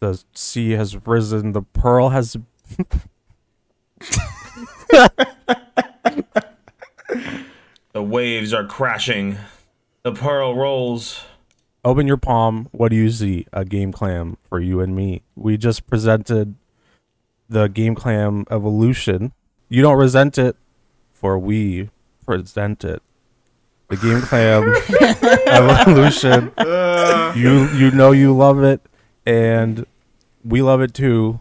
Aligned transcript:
The 0.00 0.24
sea 0.32 0.70
has 0.70 1.06
risen. 1.06 1.52
The 1.52 1.62
pearl 1.62 2.08
has. 2.08 2.36
The 7.92 8.02
waves 8.02 8.52
are 8.52 8.66
crashing. 8.66 9.38
The 10.02 10.12
pearl 10.12 10.54
rolls. 10.54 11.24
Open 11.86 12.08
your 12.08 12.16
palm. 12.16 12.68
What 12.72 12.88
do 12.88 12.96
you 12.96 13.08
see? 13.10 13.46
A 13.52 13.64
game 13.64 13.92
clam 13.92 14.38
for 14.48 14.58
you 14.58 14.80
and 14.80 14.96
me. 14.96 15.22
We 15.36 15.56
just 15.56 15.86
presented 15.86 16.56
the 17.48 17.68
game 17.68 17.94
clam 17.94 18.44
evolution. 18.50 19.32
You 19.68 19.82
don't 19.82 19.96
resent 19.96 20.36
it, 20.36 20.56
for 21.12 21.38
we 21.38 21.90
present 22.24 22.82
it. 22.82 23.04
The 23.86 23.96
game 23.98 24.20
clam 24.20 24.74
evolution. 25.46 26.52
Uh. 26.58 27.32
You 27.36 27.68
you 27.68 27.92
know 27.92 28.10
you 28.10 28.36
love 28.36 28.64
it, 28.64 28.80
and 29.24 29.86
we 30.44 30.62
love 30.62 30.80
it 30.80 30.92
too. 30.92 31.38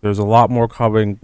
There's 0.00 0.18
a 0.18 0.24
lot 0.24 0.48
more 0.48 0.66
coming. 0.66 1.20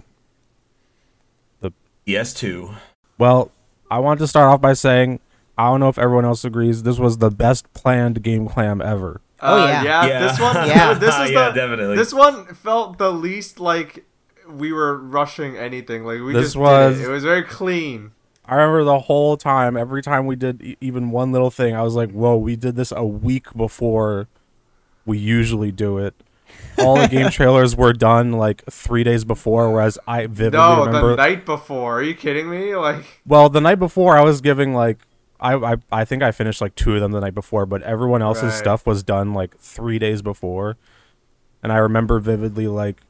The 1.61 1.71
yes, 2.05 2.31
too. 2.35 2.75
Well, 3.17 3.49
I 3.89 3.97
want 3.97 4.19
to 4.19 4.27
start 4.27 4.53
off 4.53 4.61
by 4.61 4.73
saying 4.73 5.19
I 5.57 5.69
don't 5.69 5.79
know 5.79 5.89
if 5.89 5.97
everyone 5.99 6.25
else 6.25 6.43
agrees. 6.43 6.83
This 6.83 6.97
was 6.97 7.17
the 7.19 7.29
best 7.29 7.71
planned 7.73 8.23
game 8.23 8.47
clam 8.47 8.81
ever. 8.81 9.21
Uh, 9.39 9.45
Oh, 9.45 9.67
yeah. 9.67 10.05
Yeah. 10.05 10.19
This 10.27 10.39
one. 10.39 10.55
Yeah. 10.67 10.93
This 10.99 11.15
is 11.19 11.31
Yeah, 11.31 11.49
the, 11.49 11.55
definitely. 11.55 11.95
This 11.97 12.13
one 12.13 12.45
felt 12.55 12.97
the 12.97 13.11
least 13.11 13.59
like 13.59 14.05
we 14.49 14.71
were 14.73 14.97
rushing 14.97 15.57
anything. 15.57 16.05
Like 16.05 16.21
we 16.21 16.33
This 16.33 16.43
just 16.45 16.55
was- 16.55 16.97
did 16.97 17.05
it. 17.05 17.09
It 17.09 17.11
was 17.11 17.23
very 17.23 17.43
clean. 17.43 18.11
I 18.45 18.55
remember 18.55 18.83
the 18.83 18.99
whole 18.99 19.37
time, 19.37 19.77
every 19.77 20.01
time 20.01 20.25
we 20.25 20.35
did 20.35 20.61
e- 20.61 20.77
even 20.81 21.11
one 21.11 21.31
little 21.31 21.49
thing, 21.49 21.73
I 21.75 21.81
was 21.81 21.95
like, 21.95 22.11
"Whoa, 22.11 22.35
we 22.35 22.57
did 22.57 22.75
this 22.75 22.91
a 22.91 23.05
week 23.05 23.45
before 23.55 24.27
we 25.05 25.17
usually 25.17 25.71
do 25.71 25.97
it." 25.97 26.13
All 26.77 26.97
the 26.97 27.07
game 27.07 27.29
trailers 27.31 27.77
were 27.77 27.93
done 27.93 28.33
like 28.33 28.61
three 28.69 29.03
days 29.05 29.23
before, 29.23 29.71
whereas 29.71 29.97
I 30.05 30.25
vividly 30.27 30.59
No, 30.59 30.85
remember. 30.85 31.11
the 31.11 31.15
night 31.15 31.45
before. 31.45 31.99
Are 31.99 32.03
you 32.03 32.13
kidding 32.15 32.49
me? 32.49 32.75
Like 32.75 33.21
well, 33.25 33.47
the 33.47 33.61
night 33.61 33.79
before, 33.79 34.17
I 34.17 34.21
was 34.21 34.41
giving 34.41 34.73
like. 34.73 34.97
I, 35.43 35.73
I, 35.73 35.75
I 35.91 36.05
think 36.05 36.23
I 36.23 36.31
finished 36.31 36.61
like 36.61 36.73
two 36.75 36.95
of 36.95 37.01
them 37.01 37.11
the 37.11 37.19
night 37.19 37.35
before, 37.35 37.65
but 37.65 37.81
everyone 37.83 38.21
else's 38.21 38.43
Right. 38.45 38.53
stuff 38.53 38.85
was 38.87 39.03
done 39.03 39.33
like 39.33 39.57
three 39.57 39.99
days 39.99 40.21
before. 40.21 40.77
And 41.61 41.71
I 41.71 41.77
remember 41.77 42.19
vividly 42.19 42.67
like 42.67 43.01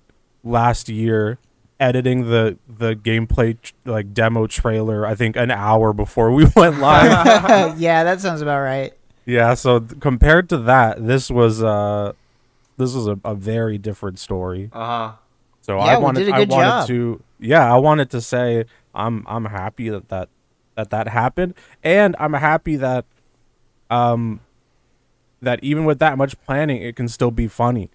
last 0.43 0.89
year 0.89 1.37
editing 1.79 2.29
the 2.29 2.57
the 2.67 2.95
gameplay 2.95 3.59
tr- 3.61 3.73
like 3.85 4.13
demo 4.13 4.47
trailer 4.47 5.05
I 5.05 5.15
think 5.15 5.35
an 5.35 5.51
hour 5.51 5.91
before 5.93 6.31
we 6.31 6.45
went 6.55 6.79
live. 6.79 7.79
yeah, 7.79 8.03
that 8.03 8.19
sounds 8.21 8.41
about 8.41 8.61
right. 8.61 8.93
Yeah, 9.25 9.53
so 9.53 9.79
th- 9.79 9.99
compared 10.01 10.49
to 10.49 10.57
that, 10.59 11.05
this 11.05 11.29
was 11.31 11.63
uh 11.63 12.13
this 12.77 12.93
was 12.95 13.07
a, 13.07 13.19
a 13.23 13.35
very 13.35 13.77
different 13.77 14.19
story. 14.19 14.69
uh 14.73 14.85
huh. 14.85 15.11
So 15.61 15.77
Yeah, 15.77 15.83
I 15.83 15.97
we 15.97 16.03
wanted 16.03 16.19
did 16.25 16.29
a 16.29 16.35
I 16.35 16.39
good 16.39 16.49
wanted 16.51 16.65
job. 16.69 16.87
to 16.87 17.23
yeah, 17.39 17.73
I 17.73 17.77
wanted 17.77 18.09
to 18.11 18.21
say 18.21 18.65
I'm 18.93 19.23
I'm 19.27 19.45
happy 19.45 19.89
that 19.89 20.09
that 20.09 20.29
that 20.75 20.89
that 20.89 21.07
happened 21.07 21.53
and 21.83 22.15
I'm 22.19 22.33
happy 22.33 22.75
that 22.77 23.05
um 23.89 24.39
that 25.41 25.63
even 25.63 25.85
with 25.85 25.99
that 25.99 26.17
much 26.17 26.39
planning 26.45 26.81
it 26.81 26.95
can 26.95 27.07
still 27.07 27.31
be 27.31 27.47
funny. 27.47 27.89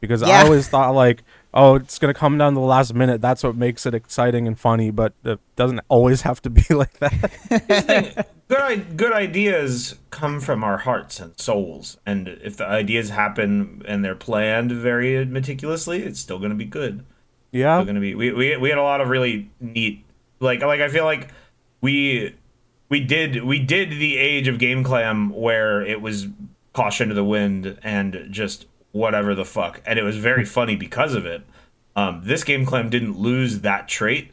Because 0.00 0.20
I 0.24 0.42
always 0.42 0.66
thought 0.66 0.96
like, 0.96 1.22
oh, 1.54 1.76
it's 1.76 2.00
going 2.00 2.12
to 2.12 2.18
come 2.18 2.36
down 2.36 2.54
to 2.54 2.58
the 2.58 2.66
last 2.66 2.92
minute. 2.92 3.20
That's 3.20 3.44
what 3.44 3.54
makes 3.54 3.86
it 3.86 3.94
exciting 3.94 4.48
and 4.48 4.58
funny, 4.58 4.90
but 4.90 5.12
it 5.22 5.38
doesn't 5.54 5.78
always 5.88 6.22
have 6.22 6.42
to 6.42 6.50
be 6.50 6.64
like 6.74 6.98
that. 6.98 8.26
good, 8.48 8.96
good 8.96 9.12
ideas 9.12 9.94
come 10.10 10.40
from 10.40 10.64
our 10.64 10.78
hearts 10.78 11.20
and 11.20 11.38
souls, 11.38 11.98
and 12.04 12.26
if 12.26 12.56
the 12.56 12.66
ideas 12.66 13.10
happen 13.10 13.82
and 13.86 14.04
they're 14.04 14.16
planned 14.16 14.72
very 14.72 15.24
meticulously, 15.24 16.02
it's 16.02 16.18
still 16.18 16.38
going 16.38 16.50
to 16.50 16.56
be 16.56 16.64
good. 16.64 17.04
yeah. 17.52 17.76
Still 17.76 17.84
going 17.84 17.94
to 17.94 18.00
be. 18.00 18.16
We, 18.16 18.32
we 18.32 18.56
we 18.56 18.68
had 18.70 18.78
a 18.78 18.82
lot 18.82 19.00
of 19.00 19.08
really 19.08 19.50
neat, 19.60 20.04
like 20.40 20.62
like 20.62 20.80
I 20.80 20.88
feel 20.88 21.04
like 21.04 21.28
we 21.82 22.34
we 22.88 23.00
did 23.00 23.44
we 23.44 23.58
did 23.58 23.90
the 23.90 24.16
age 24.16 24.48
of 24.48 24.58
game 24.58 24.82
clam 24.82 25.30
where 25.30 25.84
it 25.84 26.00
was 26.00 26.28
caution 26.72 27.08
to 27.08 27.14
the 27.14 27.24
wind 27.24 27.78
and 27.82 28.28
just 28.30 28.66
whatever 28.92 29.34
the 29.34 29.44
fuck, 29.44 29.82
and 29.84 29.98
it 29.98 30.02
was 30.02 30.16
very 30.16 30.46
funny 30.46 30.76
because 30.76 31.14
of 31.14 31.26
it. 31.26 31.42
Um, 31.94 32.22
this 32.24 32.42
game 32.44 32.64
clam 32.64 32.88
didn't 32.88 33.18
lose 33.18 33.60
that 33.60 33.88
trait. 33.88 34.30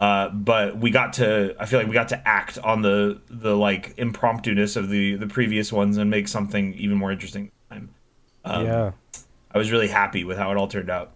Uh, 0.00 0.30
but 0.30 0.78
we 0.78 0.90
got 0.90 1.12
to 1.12 1.54
I 1.60 1.66
feel 1.66 1.78
like 1.78 1.86
we 1.86 1.94
got 1.94 2.08
to 2.08 2.28
act 2.28 2.58
on 2.58 2.82
the 2.82 3.20
the 3.30 3.56
like 3.56 3.94
impromptu-ness 3.98 4.74
of 4.74 4.88
the 4.88 5.14
the 5.14 5.28
previous 5.28 5.72
ones 5.72 5.96
and 5.96 6.10
make 6.10 6.26
something 6.26 6.74
even 6.74 6.96
more 6.96 7.12
interesting. 7.12 7.52
Um, 8.44 8.66
yeah. 8.66 8.90
I 9.52 9.58
was 9.58 9.70
really 9.70 9.86
happy 9.86 10.24
with 10.24 10.38
how 10.38 10.50
it 10.50 10.56
all 10.56 10.66
turned 10.66 10.90
out. 10.90 11.12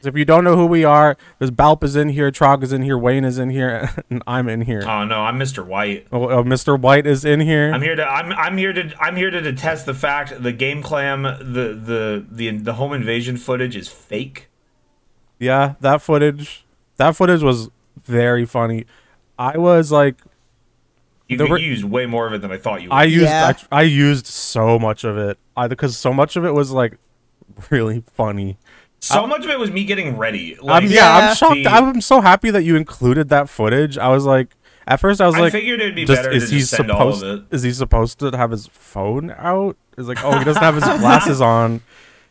So 0.00 0.08
if 0.10 0.16
you 0.16 0.24
don't 0.26 0.44
know 0.44 0.56
who 0.56 0.66
we 0.66 0.84
are, 0.84 1.16
there's 1.38 1.50
Balp 1.50 1.82
is 1.82 1.96
in 1.96 2.10
here, 2.10 2.30
Trog 2.30 2.62
is 2.62 2.72
in 2.72 2.82
here, 2.82 2.98
Wayne 2.98 3.24
is 3.24 3.38
in 3.38 3.50
here, 3.50 3.90
and 4.10 4.22
I'm 4.26 4.48
in 4.48 4.60
here. 4.62 4.82
Oh 4.86 5.04
no, 5.04 5.20
I'm 5.20 5.38
Mr. 5.38 5.64
White. 5.66 6.06
Oh, 6.12 6.28
oh, 6.30 6.44
Mr. 6.44 6.78
White 6.78 7.06
is 7.06 7.24
in 7.24 7.40
here. 7.40 7.72
I'm 7.72 7.82
here 7.82 7.96
to 7.96 8.04
I'm 8.04 8.30
I'm 8.32 8.56
here 8.58 8.72
to 8.72 8.92
I'm 9.00 9.16
here 9.16 9.30
to 9.30 9.40
detest 9.40 9.86
the 9.86 9.94
fact 9.94 10.42
the 10.42 10.52
game 10.52 10.82
clam 10.82 11.22
the 11.22 11.80
the 11.82 12.26
the 12.30 12.50
the 12.58 12.74
home 12.74 12.92
invasion 12.92 13.36
footage 13.36 13.74
is 13.74 13.88
fake. 13.88 14.48
yeah, 15.38 15.74
that 15.80 16.02
footage, 16.02 16.64
that 16.96 17.16
footage 17.16 17.42
was 17.42 17.70
very 18.00 18.44
funny. 18.44 18.84
I 19.38 19.56
was 19.58 19.90
like, 19.90 20.16
You, 21.28 21.36
There 21.38 21.58
you 21.58 21.68
used 21.68 21.84
way 21.84 22.06
more 22.06 22.26
of 22.26 22.32
it 22.34 22.40
than 22.42 22.52
I 22.52 22.58
thought 22.58 22.82
you 22.82 22.88
would. 22.90 22.94
I 22.94 23.04
used, 23.04 23.24
Yeah. 23.24 23.52
I, 23.72 23.78
I 23.78 23.82
used 23.82 24.26
so 24.26 24.78
much 24.78 25.04
of 25.04 25.16
it, 25.18 25.38
I 25.56 25.68
because 25.68 25.96
so 25.96 26.12
much 26.12 26.36
of 26.36 26.44
it 26.44 26.52
was 26.52 26.70
like 26.70 26.98
really 27.70 28.04
funny. 28.12 28.58
So 29.06 29.26
much 29.26 29.44
of 29.44 29.50
it 29.50 29.58
was 29.58 29.70
me 29.70 29.84
getting 29.84 30.16
ready. 30.16 30.56
I'm, 30.60 30.64
Like, 30.66 30.82
yeah, 30.84 30.90
Yeah. 31.18 31.28
I'm 31.30 31.34
shocked. 31.36 31.54
the- 31.64 31.68
I'm 31.68 32.00
so 32.00 32.20
happy 32.20 32.50
that 32.50 32.62
you 32.64 32.76
included 32.76 33.28
that 33.30 33.48
footage. 33.48 33.96
I 33.98 34.08
was 34.08 34.24
like, 34.24 34.48
at 34.86 35.00
first, 35.00 35.20
I 35.20 35.26
was 35.26 35.34
I 35.34 35.40
like, 35.40 35.52
figured 35.52 35.80
it'd 35.80 35.94
be 35.96 36.04
just, 36.04 36.22
better 36.22 36.32
is 36.34 36.48
to 36.48 36.54
he 36.54 36.60
just 36.60 36.70
send 36.72 36.90
all 36.90 37.08
of 37.08 37.16
supposed? 37.16 37.42
it. 37.52 37.54
Is 37.56 37.62
he 37.62 37.72
supposed 37.72 38.18
to 38.20 38.30
have 38.36 38.50
his 38.52 38.68
phone 38.68 39.32
out? 39.36 39.76
Is 39.98 40.06
like, 40.08 40.22
oh, 40.24 40.38
he 40.38 40.44
doesn't 40.44 40.62
have 40.62 40.74
his 40.76 40.84
glasses 41.00 41.40
on. 41.40 41.80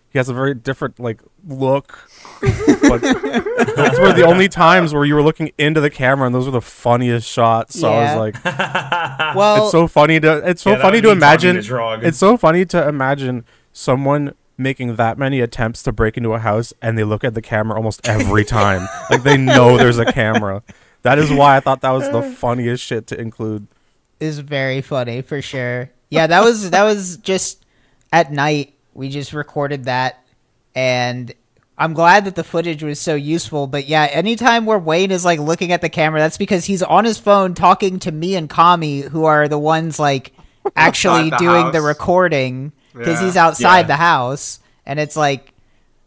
He 0.09 0.17
has 0.19 0.29
a 0.29 0.33
very 0.33 0.53
different 0.53 0.97
like 0.97 1.21
look. 1.45 2.07
but 2.41 3.01
those 3.01 3.99
were 3.99 4.13
the 4.13 4.23
only 4.25 4.47
times 4.47 4.93
where 4.93 5.03
you 5.03 5.13
were 5.15 5.21
looking 5.21 5.51
into 5.57 5.81
the 5.81 5.89
camera, 5.89 6.25
and 6.25 6.33
those 6.33 6.45
were 6.45 6.51
the 6.53 6.61
funniest 6.61 7.27
shots. 7.29 7.77
So 7.77 7.91
I 7.91 8.15
was 8.15 8.15
like, 8.33 8.43
Well, 9.35 9.63
it's 9.63 9.71
so 9.73 9.87
funny 9.87 10.21
to 10.21 10.37
it's 10.49 10.61
so 10.61 10.71
Yeah, 10.71 10.81
funny 10.81 11.01
to 11.01 11.09
imagine. 11.11 11.61
to 11.61 11.99
It's 12.01 12.17
so 12.17 12.37
funny 12.37 12.65
to 12.67 12.87
imagine 12.87 13.43
someone 13.73 14.33
making 14.57 14.95
that 14.95 15.17
many 15.17 15.41
attempts 15.41 15.83
to 15.83 15.91
break 15.91 16.17
into 16.17 16.33
a 16.33 16.39
house 16.39 16.73
and 16.81 16.97
they 16.97 17.03
look 17.03 17.23
at 17.23 17.33
the 17.33 17.41
camera 17.41 17.75
almost 17.75 18.07
every 18.07 18.45
time. 18.45 18.87
like 19.09 19.23
they 19.23 19.37
know 19.37 19.77
there's 19.77 19.99
a 19.99 20.11
camera. 20.11 20.63
That 21.01 21.19
is 21.19 21.31
why 21.31 21.57
I 21.57 21.59
thought 21.59 21.81
that 21.81 21.91
was 21.91 22.09
the 22.09 22.21
funniest 22.37 22.83
shit 22.83 23.07
to 23.07 23.19
include. 23.19 23.67
is 24.19 24.39
very 24.39 24.81
funny 24.81 25.21
for 25.21 25.41
sure. 25.41 25.91
Yeah, 26.09 26.27
that 26.27 26.43
was 26.43 26.69
that 26.71 26.83
was 26.83 27.17
just 27.17 27.65
at 28.11 28.31
night. 28.31 28.73
We 28.93 29.09
just 29.09 29.33
recorded 29.33 29.85
that, 29.85 30.23
and 30.73 31.33
I'm 31.77 31.93
glad 31.93 32.25
that 32.25 32.35
the 32.35 32.43
footage 32.43 32.83
was 32.83 32.99
so 32.99 33.15
useful. 33.15 33.67
But 33.67 33.87
yeah, 33.87 34.05
anytime 34.05 34.65
where 34.65 34.79
Wayne 34.79 35.11
is 35.11 35.25
like 35.25 35.39
looking 35.39 35.71
at 35.71 35.81
the 35.81 35.89
camera, 35.89 36.21
that's 36.21 36.37
because 36.37 36.65
he's 36.65 36.81
on 36.81 37.05
his 37.05 37.19
phone 37.19 37.53
talking 37.53 37.99
to 37.99 38.11
me 38.11 38.35
and 38.35 38.49
Kami, 38.49 39.01
who 39.01 39.25
are 39.25 39.47
the 39.47 39.59
ones 39.59 39.99
like 39.99 40.31
actually 40.75 41.29
the 41.31 41.37
doing 41.37 41.71
the 41.71 41.81
recording 41.81 42.71
because 42.97 43.19
Yeah. 43.19 43.25
he's 43.25 43.37
outside 43.37 43.79
Yeah. 43.81 43.87
the 43.87 43.95
house, 43.97 44.59
and 44.85 44.99
it's 44.99 45.15
like, 45.15 45.51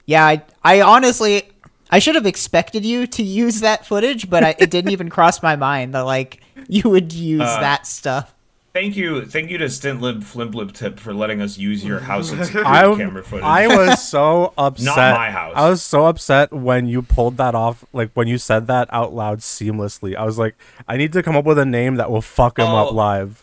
yeah, 0.07 0.25
I, 0.25 0.43
I 0.65 0.81
honestly. 0.81 1.43
I 1.91 2.01
should 2.01 2.17
have 2.17 2.27
expected 2.27 2.85
you 2.85 3.07
to 3.07 3.23
use 3.23 3.61
that 3.61 3.87
footage, 3.87 4.29
but 4.29 4.45
I, 4.45 4.55
it 4.59 4.71
didn't 4.71 4.91
even 4.91 5.09
cross 5.09 5.43
my 5.43 5.57
mind 5.57 5.95
that 5.95 6.03
like 6.03 6.43
you 6.69 6.83
would 6.91 7.15
use 7.15 7.41
Uh, 7.41 7.61
that 7.61 7.87
stuff. 7.87 8.35
Thank 8.75 8.95
you, 8.95 9.25
thank 9.25 9.49
you 9.51 9.57
to 9.57 9.65
Stintlib 9.65 10.23
Flimplip 10.23 10.73
Tip 10.73 11.01
for 11.01 11.15
letting 11.15 11.41
us 11.41 11.57
use 11.57 11.83
your 11.83 12.01
house's 12.01 12.55
I, 12.55 12.95
camera 12.95 13.25
footage. 13.25 13.43
I 13.43 13.67
was 13.75 14.07
so 14.07 14.53
upset. 14.59 14.85
Not 14.85 15.17
my 15.17 15.31
house. 15.31 15.55
I 15.57 15.71
was 15.71 15.83
so 15.83 16.05
upset 16.05 16.53
when 16.53 16.87
you 16.89 17.01
pulled 17.01 17.39
that 17.39 17.55
off, 17.55 17.87
like 17.95 18.11
when 18.13 18.29
you 18.29 18.37
said 18.37 18.67
that 18.67 18.89
out 18.93 19.15
loud 19.15 19.39
seamlessly. 19.39 20.15
I 20.15 20.25
was 20.27 20.39
like, 20.39 20.57
I 20.87 20.99
need 20.99 21.15
to 21.15 21.23
come 21.23 21.37
up 21.37 21.47
with 21.47 21.59
a 21.59 21.65
name 21.65 21.97
that 21.97 22.11
will 22.11 22.21
fuck 22.21 22.59
him 22.59 22.67
Oh. 22.69 22.77
up 22.89 22.93
live. 22.93 23.43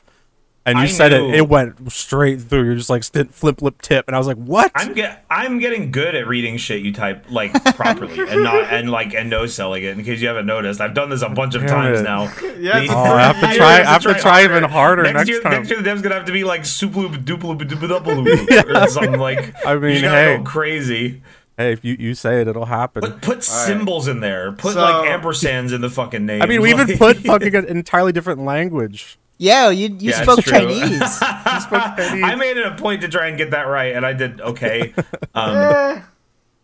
And 0.65 0.77
you 0.79 0.83
I 0.85 0.87
said 0.87 1.11
knew- 1.11 1.29
it, 1.29 1.35
it 1.35 1.49
went 1.49 1.91
straight 1.91 2.41
through. 2.41 2.63
You're 2.65 2.75
just 2.75 2.89
like 2.89 3.03
flip, 3.03 3.57
flip, 3.59 3.81
tip, 3.81 4.05
and 4.07 4.15
I 4.15 4.17
was 4.17 4.25
like, 4.27 4.37
"What?" 4.37 4.71
I'm 4.75 4.93
get 4.93 5.23
I'm 5.29 5.59
getting 5.59 5.91
good 5.91 6.15
at 6.15 6.27
reading 6.27 6.57
shit 6.57 6.81
you 6.81 6.91
type 6.93 7.25
like 7.29 7.53
properly 7.75 8.19
and 8.29 8.43
not 8.43 8.63
and 8.73 8.89
like 8.89 9.13
and 9.13 9.29
no 9.29 9.45
selling 9.45 9.83
it. 9.83 9.97
In 9.97 10.03
case 10.03 10.21
you 10.21 10.27
haven't 10.27 10.45
noticed, 10.47 10.81
I've 10.81 10.93
done 10.93 11.09
this 11.09 11.21
a 11.21 11.29
bunch 11.29 11.55
of 11.55 11.61
Damn 11.61 11.69
times 11.69 11.99
it. 11.99 12.03
now. 12.03 12.23
Yeah, 12.59 12.85
Oh, 12.89 13.03
I 13.13 13.21
have 13.33 13.39
to 13.51 13.55
try. 13.57 13.79
I 13.79 13.83
have 13.83 14.01
to 14.03 14.13
try 14.15 14.43
even 14.43 14.63
harder 14.63 15.03
next 15.03 15.29
year, 15.29 15.41
time. 15.41 15.51
Next 15.51 15.69
year, 15.69 15.77
the 15.77 15.83
dev's 15.85 16.01
gonna 16.01 16.15
have 16.15 16.25
to 16.25 16.31
be 16.33 16.43
like 16.43 16.61
suploop 16.61 17.23
duploop 17.25 17.59
duploop 17.61 18.85
or 18.85 18.87
something 18.89 19.19
like. 19.19 19.55
I 19.65 19.73
you 19.73 19.79
mean, 19.79 20.01
gotta 20.01 20.17
hey. 20.17 20.37
go 20.37 20.43
crazy. 20.43 21.21
hey, 21.57 21.71
if 21.71 21.85
you, 21.85 21.95
you 21.99 22.13
say 22.15 22.41
it, 22.41 22.47
it'll 22.47 22.65
happen. 22.65 23.01
Put 23.01 23.21
put 23.21 23.43
symbols 23.43 24.07
in 24.07 24.19
there. 24.19 24.51
Put 24.53 24.73
So- 24.73 24.81
like 24.81 25.09
ampersands 25.09 25.73
in 25.73 25.81
the 25.81 25.89
fucking 25.89 26.25
name. 26.25 26.41
I 26.41 26.47
mean, 26.47 26.61
we 26.61 26.69
even 26.71 26.97
put 26.97 27.17
fucking 27.25 27.53
an 27.55 27.65
entirely 27.65 28.11
different 28.11 28.41
language. 28.43 29.17
Yeah, 29.37 29.69
you 29.69 29.89
you 29.89 30.11
Yeah, 30.11 30.23
spoke. 30.23 30.43
Chinese. 30.43 30.99
You 31.01 31.61
spoke 31.61 31.97
Chinese. 31.97 32.23
I 32.23 32.35
made 32.35 32.57
it 32.57 32.65
a 32.65 32.75
point 32.75 33.01
to 33.01 33.07
try 33.07 33.27
and 33.27 33.37
get 33.37 33.51
that 33.51 33.63
right, 33.63 33.95
and 33.95 34.05
I 34.05 34.13
did 34.13 34.41
okay. 34.41 34.93
Um, 35.35 36.03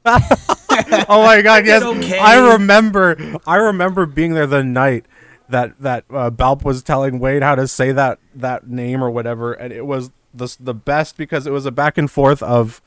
oh 0.06 1.23
my 1.23 1.41
god, 1.41 1.59
did 1.59 1.68
yes. 1.68 1.83
okay. 1.83 2.18
I 2.18 2.53
remember 2.53 3.18
I 3.45 3.57
remember 3.57 4.06
being 4.06 4.33
there 4.33 4.47
the 4.47 4.63
night 4.63 5.06
that 5.50 5.79
that 5.81 6.06
uh, 6.09 6.31
Balp 6.31 6.63
was 6.63 6.81
telling 6.81 7.19
Wade 7.19 7.44
how 7.44 7.56
to 7.56 7.68
say 7.68 7.91
that 7.91 8.19
that 8.33 8.68
name 8.68 9.03
or 9.03 9.12
whatever 9.12 9.53
and 9.53 9.74
it 9.74 9.85
was 9.85 10.09
the 10.33 10.56
the 10.59 10.74
best 10.74 11.17
because 11.17 11.45
it 11.45 11.51
was 11.51 11.65
a 11.65 11.71
back 11.71 11.97
and 11.97 12.09
forth 12.09 12.41
of 12.41 12.81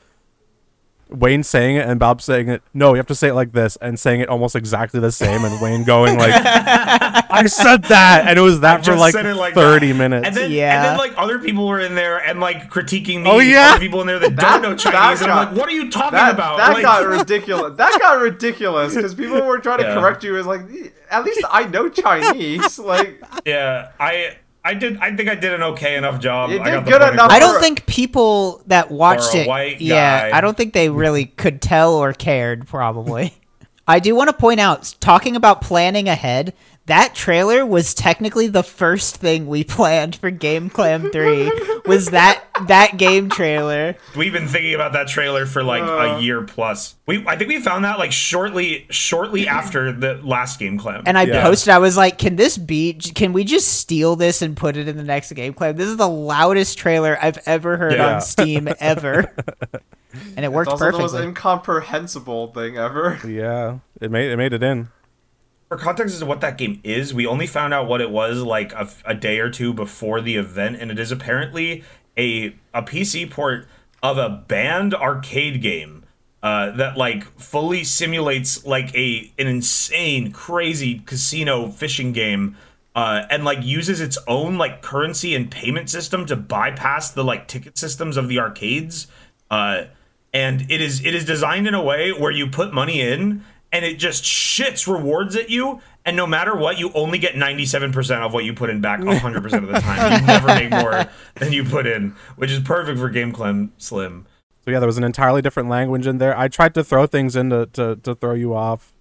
Wayne 1.09 1.43
saying 1.43 1.75
it 1.75 1.85
and 1.87 1.99
Bob 1.99 2.21
saying 2.21 2.49
it. 2.49 2.61
No, 2.73 2.89
you 2.93 2.97
have 2.97 3.05
to 3.07 3.15
say 3.15 3.27
it 3.29 3.33
like 3.35 3.51
this 3.51 3.75
and 3.77 3.99
saying 3.99 4.21
it 4.21 4.29
almost 4.29 4.55
exactly 4.55 4.99
the 4.99 5.11
same 5.11 5.45
and 5.45 5.61
Wayne 5.61 5.83
going 5.83 6.17
like 6.17 6.31
I 6.35 7.45
said 7.47 7.83
that 7.85 8.25
and 8.27 8.39
it 8.39 8.41
was 8.41 8.61
that 8.61 8.83
for 8.83 8.95
like, 8.95 9.13
like 9.13 9.53
30 9.53 9.87
that. 9.91 9.93
minutes. 9.97 10.27
And 10.27 10.35
then, 10.35 10.51
Yeah. 10.51 10.75
and 10.77 10.85
then 10.85 10.97
like 10.97 11.13
other 11.17 11.37
people 11.39 11.67
were 11.67 11.79
in 11.79 11.93
there 11.95 12.17
and 12.17 12.39
like 12.39 12.71
critiquing 12.71 13.23
me. 13.23 13.29
Oh, 13.29 13.39
yeah? 13.39 13.71
other 13.71 13.79
people 13.79 14.01
in 14.01 14.07
there 14.07 14.19
that, 14.19 14.35
That- 14.35 14.61
don't 14.61 14.71
know 14.71 14.75
Chinese, 14.75 15.21
and 15.21 15.31
I'm 15.31 15.47
like, 15.49 15.57
what 15.57 15.69
are 15.69 15.73
you 15.73 15.91
talking 15.91 16.17
that 16.17 16.33
about? 16.33 16.57
that 16.57 16.73
Like- 16.73 16.83
got 16.83 17.05
ridiculous. 17.07 17.77
That 17.77 17.99
got 18.01 18.19
ridiculous 18.19 18.95
because 18.95 19.13
people 19.13 19.41
were 19.45 19.59
trying 19.59 19.79
to 19.79 19.83
Yeah. 19.85 19.93
correct 19.99 20.23
you. 20.23 20.37
As 20.37 20.45
like, 20.47 20.61
at 21.11 21.23
least 21.23 21.43
I 21.51 21.65
know 21.65 21.87
Chinese. 21.89 22.79
Like, 22.85 23.21
yeah, 23.45 23.91
I 23.99 24.37
I 24.65 24.73
did. 24.73 24.97
I 24.97 25.15
think 25.15 25.29
I 25.29 25.35
did 25.35 25.53
an 25.53 25.61
okay 25.61 25.95
enough 25.95 26.19
job. 26.19 26.49
You 26.49 26.59
I 26.59 26.71
did 26.71 26.71
got 26.71 26.85
good 26.85 27.01
point 27.01 27.13
enough. 27.13 27.29
I 27.29 27.37
don't 27.37 27.61
think 27.61 27.85
people 27.85 28.63
that 28.65 28.89
watched 28.89 29.35
it, 29.35 29.47
white 29.47 29.79
yeah, 29.79 30.31
guy. 30.31 30.37
I 30.37 30.41
don't 30.41 30.57
think 30.57 30.73
they 30.73 30.89
really 30.89 31.27
could 31.27 31.61
tell 31.61 31.93
or 31.93 32.13
cared. 32.13 32.67
Probably. 32.67 33.31
I 33.87 33.99
do 33.99 34.15
want 34.15 34.31
to 34.31 34.35
point 34.35 34.59
out, 34.59 34.95
talking 34.99 35.35
about 35.35 35.61
planning 35.61 36.09
ahead, 36.09 36.55
that 36.87 37.15
trailer 37.15 37.65
was 37.65 37.93
technically 37.93 38.47
the 38.47 38.61
first 38.63 39.17
thing 39.17 39.47
we 39.47 39.63
planned 39.63 40.15
for 40.15 40.29
Game 40.29 40.69
Clam 40.69 41.09
Three. 41.11 41.51
Was 41.85 42.11
that 42.11 42.43
that 42.67 42.97
game 42.97 43.29
trailer? 43.29 43.95
We've 44.15 44.31
been 44.33 44.47
thinking 44.47 44.73
about 44.75 44.93
that 44.93 45.07
trailer 45.07 45.45
for 45.45 45.63
like 45.63 45.81
Uh. 45.83 46.17
a 46.17 46.21
year 46.21 46.41
plus. 46.43 46.95
We 47.07 47.23
I 47.27 47.35
think 47.35 47.49
we 47.49 47.59
found 47.59 47.85
that 47.85 47.97
like 47.99 48.11
shortly 48.11 48.85
shortly 48.89 49.47
after 49.47 49.91
the 49.91 50.19
last 50.23 50.59
game 50.59 50.77
clam. 50.77 51.03
And 51.05 51.17
I 51.17 51.23
Yeah. 51.23 51.41
posted, 51.43 51.73
I 51.73 51.79
was 51.79 51.97
like, 51.97 52.17
"Can 52.17 52.35
this 52.35 52.57
be? 52.57 52.93
Can 52.93 53.33
we 53.33 53.43
just 53.43 53.79
steal 53.79 54.15
this 54.15 54.41
and 54.41 54.55
put 54.55 54.77
it 54.77 54.87
in 54.87 54.97
the 54.97 55.03
next 55.03 55.31
Game 55.33 55.53
Clam? 55.53 55.75
This 55.75 55.87
is 55.87 55.97
the 55.97 56.07
loudest 56.09 56.77
trailer 56.77 57.17
I've 57.21 57.39
ever 57.45 57.77
heard 57.77 57.93
Yeah. 57.93 58.15
on 58.15 58.21
Steam 58.21 58.69
ever." 58.79 59.31
And 60.37 60.45
it 60.45 60.51
worked 60.53 60.71
it's 60.71 60.81
also 60.81 60.91
the 60.93 60.97
most 60.97 61.13
incomprehensible 61.69 62.47
thing 62.53 62.77
ever. 62.77 63.19
yeah, 63.27 63.79
it 63.99 64.09
made 64.11 64.31
it 64.31 64.37
made 64.37 64.53
it 64.53 64.63
in. 64.63 64.87
For 65.67 65.77
context 65.77 66.13
as 66.13 66.19
to 66.19 66.25
what 66.25 66.41
that 66.41 66.57
game 66.57 66.79
is, 66.83 67.13
we 67.13 67.25
only 67.25 67.47
found 67.47 67.73
out 67.73 67.87
what 67.87 68.01
it 68.01 68.11
was 68.11 68.41
like 68.41 68.71
a, 68.73 68.87
a 69.05 69.15
day 69.15 69.39
or 69.39 69.49
two 69.49 69.73
before 69.73 70.21
the 70.21 70.35
event, 70.35 70.77
and 70.79 70.91
it 70.91 70.99
is 70.99 71.11
apparently 71.11 71.83
a 72.17 72.55
a 72.73 72.81
PC 72.83 73.29
port 73.29 73.67
of 74.03 74.17
a 74.17 74.29
banned 74.47 74.93
arcade 74.93 75.61
game 75.61 76.05
uh, 76.43 76.69
that 76.71 76.95
like 76.97 77.23
fully 77.39 77.83
simulates 77.83 78.65
like 78.65 78.93
a 78.95 79.31
an 79.39 79.47
insane, 79.47 80.31
crazy 80.31 80.99
casino 81.05 81.69
fishing 81.69 82.11
game. 82.11 82.55
Uh, 82.95 83.27
and 83.29 83.43
like 83.43 83.61
uses 83.61 83.99
its 83.99 84.17
own 84.25 84.57
like 84.57 84.81
currency 84.81 85.35
and 85.35 85.51
payment 85.51 85.89
system 85.89 86.25
to 86.25 86.33
bypass 86.33 87.11
the 87.11 87.25
like 87.25 87.45
ticket 87.45 87.77
systems 87.77 88.15
of 88.15 88.29
the 88.29 88.39
arcades. 88.39 89.07
Uh, 89.51 89.83
and 90.33 90.71
it 90.71 90.79
is 90.79 91.03
it 91.05 91.13
is 91.13 91.25
designed 91.25 91.67
in 91.67 91.73
a 91.73 91.83
way 91.83 92.13
where 92.13 92.31
you 92.31 92.47
put 92.47 92.73
money 92.73 93.01
in 93.01 93.43
and 93.75 93.83
it 93.83 93.97
just 93.97 94.23
shits 94.23 94.91
rewards 94.91 95.35
at 95.35 95.49
you 95.49 95.81
and 96.05 96.15
no 96.15 96.25
matter 96.25 96.55
what 96.55 96.77
you 96.79 96.91
only 96.93 97.17
get 97.17 97.35
97% 97.35 98.25
of 98.25 98.33
what 98.33 98.45
you 98.45 98.53
put 98.53 98.69
in 98.69 98.79
back 98.79 98.99
100% 98.99 99.35
of 99.35 99.67
the 99.67 99.79
time 99.79 100.21
you 100.21 100.27
never 100.27 100.47
make 100.47 100.69
more 100.69 101.05
than 101.35 101.51
you 101.51 101.63
put 101.63 101.85
in 101.85 102.15
which 102.37 102.51
is 102.51 102.59
perfect 102.59 102.99
for 102.99 103.09
game 103.09 103.31
clem 103.31 103.73
slim 103.77 104.25
So 104.63 104.71
yeah, 104.71 104.79
there 104.79 104.87
was 104.87 104.97
an 104.97 105.03
entirely 105.03 105.41
different 105.41 105.69
language 105.69 106.07
in 106.07 106.17
there. 106.17 106.37
I 106.37 106.47
tried 106.47 106.73
to 106.75 106.83
throw 106.83 107.05
things 107.05 107.35
in 107.35 107.49
to, 107.49 107.65
to, 107.73 107.97
to 107.97 108.15
throw 108.15 108.33
you 108.33 108.55
off. 108.55 108.93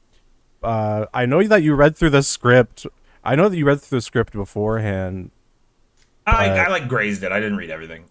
Uh, 0.63 1.07
I 1.15 1.25
know 1.25 1.43
that 1.45 1.63
you 1.63 1.75
read 1.75 1.97
through 1.97 2.11
the 2.11 2.23
script. 2.23 2.87
I 3.23 3.37
know 3.37 3.49
that 3.49 3.57
you 3.57 3.65
read 3.65 3.81
through 3.81 3.99
the 3.99 4.03
script 4.03 4.33
beforehand. 4.33 5.31
I, 6.27 6.49
I 6.49 6.69
like 6.69 6.89
grazed 6.89 7.23
it 7.23 7.33
i 7.33 7.39
didn't 7.39 7.59
read 7.59 7.69
everything 7.69 8.07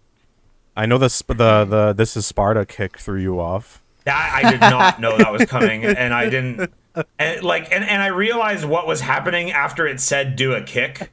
I 0.76 0.86
know 0.86 0.98
the 0.98 1.08
the 1.28 1.64
the 1.64 1.92
this 1.92 2.16
is 2.16 2.26
Sparta 2.26 2.66
kick 2.66 2.98
threw 2.98 3.20
you 3.20 3.40
off. 3.40 3.83
I, 4.06 4.42
I 4.44 4.50
did 4.50 4.60
not 4.60 5.00
know 5.00 5.16
that 5.18 5.32
was 5.32 5.44
coming, 5.46 5.84
and 5.84 6.12
I 6.12 6.28
didn't. 6.28 6.70
And 7.18 7.42
like, 7.42 7.72
and, 7.72 7.84
and 7.84 8.02
I 8.02 8.08
realized 8.08 8.64
what 8.64 8.86
was 8.86 9.00
happening 9.00 9.50
after 9.50 9.86
it 9.86 10.00
said 10.00 10.36
do 10.36 10.52
a 10.52 10.62
kick. 10.62 11.10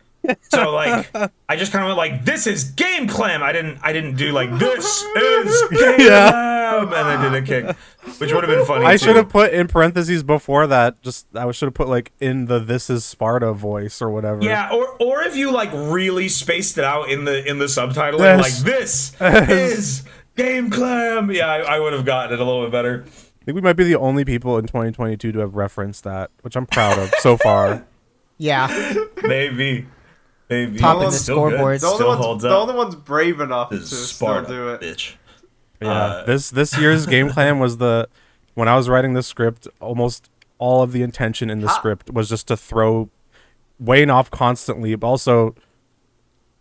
So 0.52 0.70
like, 0.72 1.10
I 1.50 1.56
just 1.56 1.72
kind 1.72 1.84
of 1.84 1.88
went 1.88 1.98
like, 1.98 2.26
"This 2.26 2.46
is 2.46 2.66
game 2.66 3.08
clam." 3.08 3.42
I 3.42 3.52
didn't, 3.52 3.80
I 3.82 3.92
didn't 3.92 4.18
do 4.18 4.32
like, 4.32 4.52
"This 4.60 5.02
is 5.02 5.62
game 5.72 5.96
clam," 5.96 6.88
and 6.90 6.94
I 6.94 7.20
did 7.30 7.34
a 7.34 7.42
kick, 7.44 7.76
which 8.20 8.32
would 8.32 8.44
have 8.44 8.56
been 8.56 8.64
funny. 8.68 8.86
I 8.86 8.98
should 8.98 9.16
have 9.16 9.30
put 9.30 9.52
in 9.52 9.68
parentheses 9.68 10.22
before 10.22 10.68
that. 10.68 11.02
Just 11.02 11.26
I 11.36 11.50
should 11.52 11.66
have 11.66 11.74
put 11.74 11.88
like 11.88 12.12
in 12.20 12.46
the 12.46 12.60
this 12.60 12.88
is 12.92 13.04
Sparta 13.04 13.52
voice 13.54 14.00
or 14.00 14.12
whatever. 14.12 14.44
Yeah, 14.44 14.70
or 14.72 14.90
or 15.00 15.24
if 15.24 15.36
you 15.36 15.52
like 15.52 15.72
really 15.74 16.30
spaced 16.30 16.78
it 16.78 16.84
out 16.84 17.10
in 17.10 17.26
the 17.26 17.44
in 17.50 17.58
the 17.58 17.68
subtitle, 17.68 18.22
and 18.22 18.40
like 18.42 18.52
Yes. 18.52 18.62
this 18.62 19.16
is 19.50 20.04
game 20.42 20.70
clam. 20.70 21.32
Yeah, 21.32 21.48
I, 21.48 21.76
I 21.76 21.80
would 21.80 21.94
have 21.94 22.06
gotten 22.06 22.34
it 22.34 22.40
a 22.40 22.44
little 22.44 22.64
bit 22.64 22.72
better. 22.72 23.04
I 23.08 23.46
think 23.46 23.56
we 23.56 23.62
might 23.62 23.74
be 23.74 23.84
the 23.84 23.96
only 23.96 24.24
people 24.26 24.58
in 24.58 24.66
2022 24.68 25.32
to 25.32 25.40
have 25.40 25.56
referenced 25.56 26.04
that, 26.04 26.30
which 26.42 26.56
I'm 26.56 26.66
proud 26.68 27.00
of 27.00 27.12
so 27.20 27.38
far. 27.38 27.86
yeah, 28.38 28.68
Maybe, 29.24 29.88
maybe 30.50 30.78
Top 30.78 30.98
in 30.98 31.02
the 31.02 31.08
It's 31.08 31.22
still 31.22 31.50
good. 31.50 31.60
scoreboards. 31.60 31.80
The 31.82 31.88
only, 31.88 31.98
Still 31.98 32.08
one's, 32.10 32.22
holds 32.26 32.44
the 32.44 32.50
only 32.56 32.74
one's 32.76 32.96
brave 32.96 33.40
enough 33.40 33.70
to 33.70 33.78
This 33.80 33.92
is 33.92 34.12
still 34.12 34.44
do 34.46 34.70
it. 34.70 34.82
bitch. 34.82 35.14
Yeah, 35.82 35.90
Uh, 35.92 36.26
this 36.26 36.52
this 36.52 36.78
year's 36.78 37.06
game 37.08 37.30
clam 37.30 37.58
was 37.60 37.78
the 37.78 38.08
when 38.54 38.68
I 38.68 38.76
was 38.76 38.88
writing 38.90 39.14
the 39.14 39.24
script, 39.24 39.68
almost 39.80 40.30
all 40.60 40.84
of 40.84 40.92
the 40.92 41.02
intention 41.02 41.50
in 41.50 41.62
the 41.62 41.68
Ha- 41.68 41.74
script 41.76 42.12
was 42.12 42.30
just 42.30 42.48
to 42.50 42.56
throw 42.58 43.10
Wayne 43.80 44.12
off 44.12 44.30
constantly, 44.30 44.94
but 44.94 45.08
also 45.08 45.56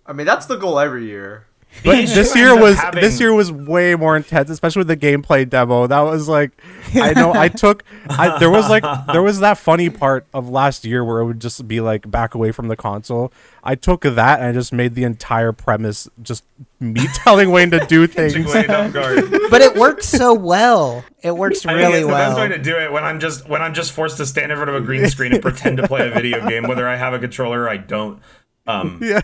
I 0.07 0.15
mean, 0.15 0.25
that's 0.27 0.47
the 0.47 0.57
goal 0.57 0.79
every 0.81 1.05
year. 1.07 1.47
But 1.85 2.07
this 2.07 2.35
year 2.37 2.55
was 2.61 2.77
having- 2.77 3.01
this 3.01 3.21
year 3.21 3.33
was 3.33 3.51
way 3.51 3.95
more 3.95 4.17
intense, 4.17 4.51
especially 4.51 4.81
with 4.81 4.89
the 4.89 4.97
gameplay 4.97 5.49
demo. 5.49 5.87
That 5.87 6.01
was 6.01 6.29
like 6.29 6.51
I 6.95 7.13
know 7.13 7.33
I 7.33 7.49
took 7.49 7.85
I, 8.09 8.39
there 8.39 8.51
was 8.51 8.69
like 8.69 8.85
there 9.13 9.23
was 9.23 9.41
that 9.41 9.57
funny 9.59 9.89
part 9.91 10.27
of 10.35 10.49
last 10.49 10.85
year 10.85 11.05
where 11.05 11.21
it 11.21 11.25
would 11.27 11.41
just 11.41 11.67
be 11.69 11.81
like 11.81 12.11
back 12.11 12.35
away 12.35 12.53
from 12.53 12.69
the 12.69 12.77
console. 12.77 13.33
I 13.63 13.75
took 13.75 14.03
that 14.03 14.41
and 14.41 14.49
I 14.49 14.53
just 14.53 14.73
made 14.73 14.95
the 14.95 15.05
entire 15.05 15.53
premise 15.53 16.09
just 16.23 16.45
me 16.81 17.07
telling 17.15 17.51
Wayne 17.51 17.71
to 17.71 17.85
do 17.87 18.07
things. 18.09 18.35
Catching 18.35 18.47
Wayne 18.53 18.71
off 18.71 18.93
guard. 18.93 19.31
but 19.51 19.61
it 19.61 19.77
works 19.77 20.09
so 20.09 20.35
well. 20.35 21.05
It 21.23 21.37
works 21.37 21.65
I 21.65 21.71
think 21.75 21.79
really 21.79 21.99
it's 22.01 22.07
the 22.09 22.13
best 22.13 22.37
way 22.39 22.49
to 22.49 22.59
do 22.59 22.77
it 22.79 22.91
when 22.93 23.05
I'm 23.05 23.21
just 23.21 23.49
when 23.49 23.63
I'm 23.63 23.75
just 23.75 23.93
forced 23.93 24.17
to 24.19 24.27
stand 24.27 24.51
in 24.51 24.57
front 24.59 24.71
of 24.71 24.77
a 24.77 24.81
green 24.81 25.09
screen 25.09 25.33
and 25.33 25.43
pretend 25.43 25.77
to 25.79 25.87
play 25.89 26.09
a 26.09 26.11
video 26.13 26.47
game, 26.49 26.65
whether 26.69 26.87
I 26.89 26.97
have 26.97 27.13
a 27.15 27.19
controller 27.19 27.63
or 27.63 27.69
I 27.71 27.77
don't. 27.79 28.21
Um, 28.67 28.99
Yeah. 29.03 29.21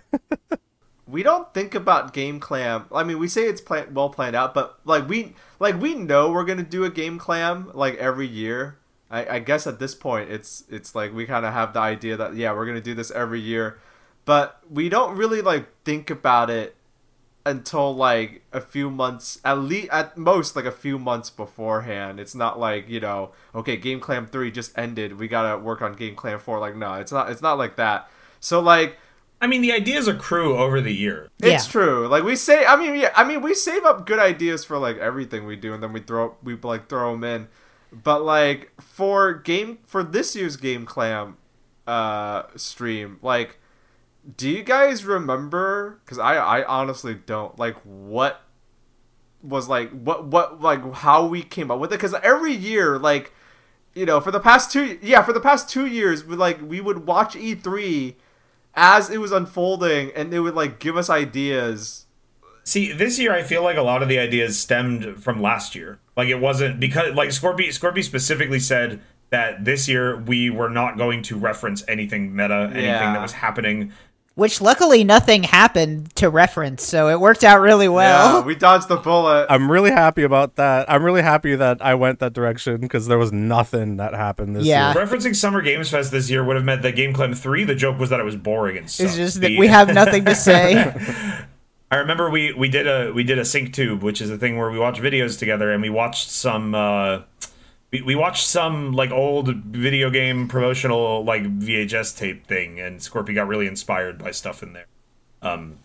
We 1.08 1.22
don't 1.22 1.52
think 1.54 1.74
about 1.74 2.12
game 2.12 2.40
clam. 2.40 2.86
I 2.92 3.04
mean, 3.04 3.18
we 3.18 3.28
say 3.28 3.44
it's 3.44 3.60
plan- 3.60 3.94
well 3.94 4.10
planned 4.10 4.34
out, 4.34 4.54
but 4.54 4.78
like 4.84 5.08
we 5.08 5.34
like 5.60 5.80
we 5.80 5.94
know 5.94 6.30
we're 6.30 6.44
gonna 6.44 6.62
do 6.62 6.84
a 6.84 6.90
game 6.90 7.18
clam 7.18 7.70
like 7.74 7.96
every 7.96 8.26
year. 8.26 8.78
I, 9.08 9.36
I 9.36 9.38
guess 9.38 9.66
at 9.68 9.78
this 9.78 9.94
point, 9.94 10.30
it's 10.30 10.64
it's 10.68 10.94
like 10.94 11.14
we 11.14 11.26
kind 11.26 11.46
of 11.46 11.52
have 11.52 11.72
the 11.72 11.80
idea 11.80 12.16
that 12.16 12.34
yeah, 12.34 12.52
we're 12.52 12.66
gonna 12.66 12.80
do 12.80 12.94
this 12.94 13.12
every 13.12 13.40
year, 13.40 13.78
but 14.24 14.60
we 14.68 14.88
don't 14.88 15.16
really 15.16 15.40
like 15.40 15.66
think 15.84 16.10
about 16.10 16.50
it 16.50 16.74
until 17.44 17.94
like 17.94 18.42
a 18.52 18.60
few 18.60 18.90
months 18.90 19.38
at 19.44 19.56
least 19.56 19.88
at 19.92 20.18
most 20.18 20.56
like 20.56 20.64
a 20.64 20.72
few 20.72 20.98
months 20.98 21.30
beforehand. 21.30 22.18
It's 22.18 22.34
not 22.34 22.58
like 22.58 22.88
you 22.88 22.98
know 22.98 23.30
okay 23.54 23.76
game 23.76 24.00
clam 24.00 24.26
3 24.26 24.50
just 24.50 24.76
ended. 24.76 25.20
We 25.20 25.28
gotta 25.28 25.56
work 25.56 25.80
on 25.80 25.92
game 25.94 26.16
clam 26.16 26.40
4 26.40 26.58
like 26.58 26.74
no 26.74 26.94
it's 26.94 27.12
not 27.12 27.30
it's 27.30 27.42
not 27.42 27.58
like 27.58 27.76
that. 27.76 28.10
So 28.40 28.58
like 28.58 28.98
I 29.46 29.48
mean, 29.48 29.62
the 29.62 29.70
ideas 29.72 30.08
accrue 30.08 30.58
over 30.58 30.80
the 30.80 30.92
year. 30.92 31.30
it's 31.40 31.66
Yeah. 31.66 31.70
true. 31.70 32.08
Like 32.08 32.24
we 32.24 32.34
say, 32.34 32.66
I 32.66 32.74
mean, 32.74 32.96
yeah, 32.96 33.12
I 33.14 33.22
mean, 33.22 33.42
we 33.42 33.54
save 33.54 33.84
up 33.84 34.04
good 34.04 34.18
ideas 34.18 34.64
for 34.64 34.76
like 34.76 34.98
everything 34.98 35.46
we 35.46 35.54
do, 35.54 35.72
and 35.72 35.80
then 35.80 35.92
we 35.92 36.00
throw, 36.00 36.34
we 36.42 36.56
like 36.56 36.88
throw 36.88 37.12
them 37.12 37.22
in. 37.22 37.46
But 37.92 38.24
like 38.24 38.72
for 38.82 39.32
game 39.32 39.78
for 39.86 40.02
this 40.02 40.34
year's 40.34 40.56
game 40.56 40.84
clam 40.84 41.36
uh 41.86 42.42
stream, 42.56 43.20
like 43.22 43.60
do 44.36 44.50
you 44.50 44.64
guys 44.64 45.04
remember? 45.04 46.00
Because 46.04 46.18
I 46.18 46.34
I 46.38 46.64
honestly 46.64 47.14
don't 47.14 47.56
like 47.56 47.76
what 47.84 48.42
was 49.42 49.68
like 49.68 49.90
what 49.92 50.24
what 50.26 50.60
like 50.60 50.92
how 50.94 51.24
we 51.24 51.44
came 51.44 51.70
up 51.70 51.78
with 51.78 51.92
it. 51.92 51.96
Because 51.98 52.14
every 52.14 52.52
year 52.52 52.98
like 52.98 53.32
you 53.94 54.04
know 54.06 54.20
for 54.20 54.32
the 54.32 54.40
past 54.40 54.72
two 54.72 54.98
yeah 55.00 55.22
for 55.22 55.32
the 55.32 55.40
past 55.40 55.70
two 55.70 55.86
years 55.86 56.24
we 56.24 56.34
like 56.34 56.60
we 56.60 56.80
would 56.80 57.06
watch 57.06 57.36
E3 57.36 58.16
as 58.76 59.08
it 59.10 59.18
was 59.18 59.32
unfolding 59.32 60.12
and 60.14 60.32
they 60.32 60.38
would 60.38 60.54
like 60.54 60.78
give 60.78 60.96
us 60.96 61.08
ideas. 61.10 62.06
See, 62.64 62.92
this 62.92 63.18
year 63.18 63.32
I 63.32 63.42
feel 63.42 63.62
like 63.62 63.76
a 63.76 63.82
lot 63.82 64.02
of 64.02 64.08
the 64.08 64.18
ideas 64.18 64.58
stemmed 64.58 65.22
from 65.22 65.40
last 65.40 65.74
year. 65.74 65.98
Like 66.16 66.28
it 66.28 66.40
wasn't 66.40 66.78
because 66.80 67.14
like 67.14 67.30
Scorpy 67.30 67.68
Scorpy 67.68 68.02
specifically 68.02 68.60
said 68.60 69.00
that 69.30 69.64
this 69.64 69.88
year 69.88 70.16
we 70.16 70.50
were 70.50 70.68
not 70.68 70.96
going 70.96 71.22
to 71.24 71.36
reference 71.36 71.82
anything 71.88 72.34
meta, 72.36 72.68
anything 72.72 72.84
Yeah. 72.84 73.12
that 73.12 73.22
was 73.22 73.32
happening. 73.32 73.92
Which 74.36 74.60
luckily 74.60 75.02
nothing 75.02 75.44
happened 75.44 76.14
to 76.16 76.28
reference, 76.28 76.84
so 76.84 77.08
it 77.08 77.18
worked 77.18 77.42
out 77.42 77.58
really 77.60 77.88
well. 77.88 78.40
yeah, 78.40 78.44
we 78.44 78.54
dodged 78.54 78.86
the 78.86 78.96
bullet. 78.96 79.46
I'm 79.48 79.70
really 79.72 79.90
happy 79.90 80.24
about 80.24 80.56
that. 80.56 80.90
I'm 80.90 81.02
really 81.02 81.22
happy 81.22 81.56
that 81.56 81.80
I 81.80 81.94
went 81.94 82.18
that 82.18 82.34
direction 82.34 82.78
because 82.82 83.06
there 83.06 83.16
was 83.16 83.32
nothing 83.32 83.96
that 83.96 84.12
happened 84.12 84.54
this 84.54 84.66
Yeah. 84.66 84.92
year. 84.92 85.06
Referencing 85.06 85.34
Summer 85.34 85.62
Games 85.62 85.88
Fest 85.88 86.10
this 86.12 86.28
year 86.28 86.44
would 86.44 86.54
have 86.56 86.66
meant 86.66 86.82
that 86.82 86.94
Game 86.94 87.14
Clam 87.14 87.32
3, 87.32 87.64
the 87.64 87.74
joke 87.74 87.98
was 87.98 88.10
that 88.10 88.20
it 88.20 88.24
was 88.24 88.36
boring 88.36 88.76
and 88.76 88.90
stuff. 88.90 89.06
it's 89.06 89.16
just 89.16 89.40
that 89.40 89.52
we 89.58 89.68
have 89.68 89.88
nothing 89.94 90.26
to 90.26 90.34
say. 90.34 90.94
I 91.90 91.96
remember 91.96 92.28
we 92.28 92.52
we 92.52 92.68
did 92.68 92.86
a 92.86 93.12
we 93.14 93.22
did 93.24 93.38
a 93.38 93.44
sync 93.44 93.72
tube, 93.72 94.02
which 94.02 94.20
is 94.20 94.28
a 94.28 94.36
thing 94.36 94.58
where 94.58 94.70
we 94.70 94.78
watch 94.78 94.98
videos 95.00 95.38
together, 95.38 95.70
and 95.72 95.80
we 95.80 95.88
watched 95.88 96.28
some 96.28 96.74
uh, 96.74 97.20
we, 97.96 98.02
we 98.02 98.14
watched 98.14 98.46
some 98.46 98.92
like 98.92 99.10
old 99.10 99.54
video 99.54 100.10
game 100.10 100.48
promotional 100.48 101.24
like 101.24 101.42
VHS 101.42 102.16
tape 102.16 102.46
thing, 102.46 102.80
and 102.80 103.00
Scorpy 103.00 103.34
got 103.34 103.48
really 103.48 103.66
inspired 103.66 104.18
by 104.18 104.30
stuff 104.30 104.62
in 104.62 104.72
there. 104.72 104.86
Um, 105.42 105.78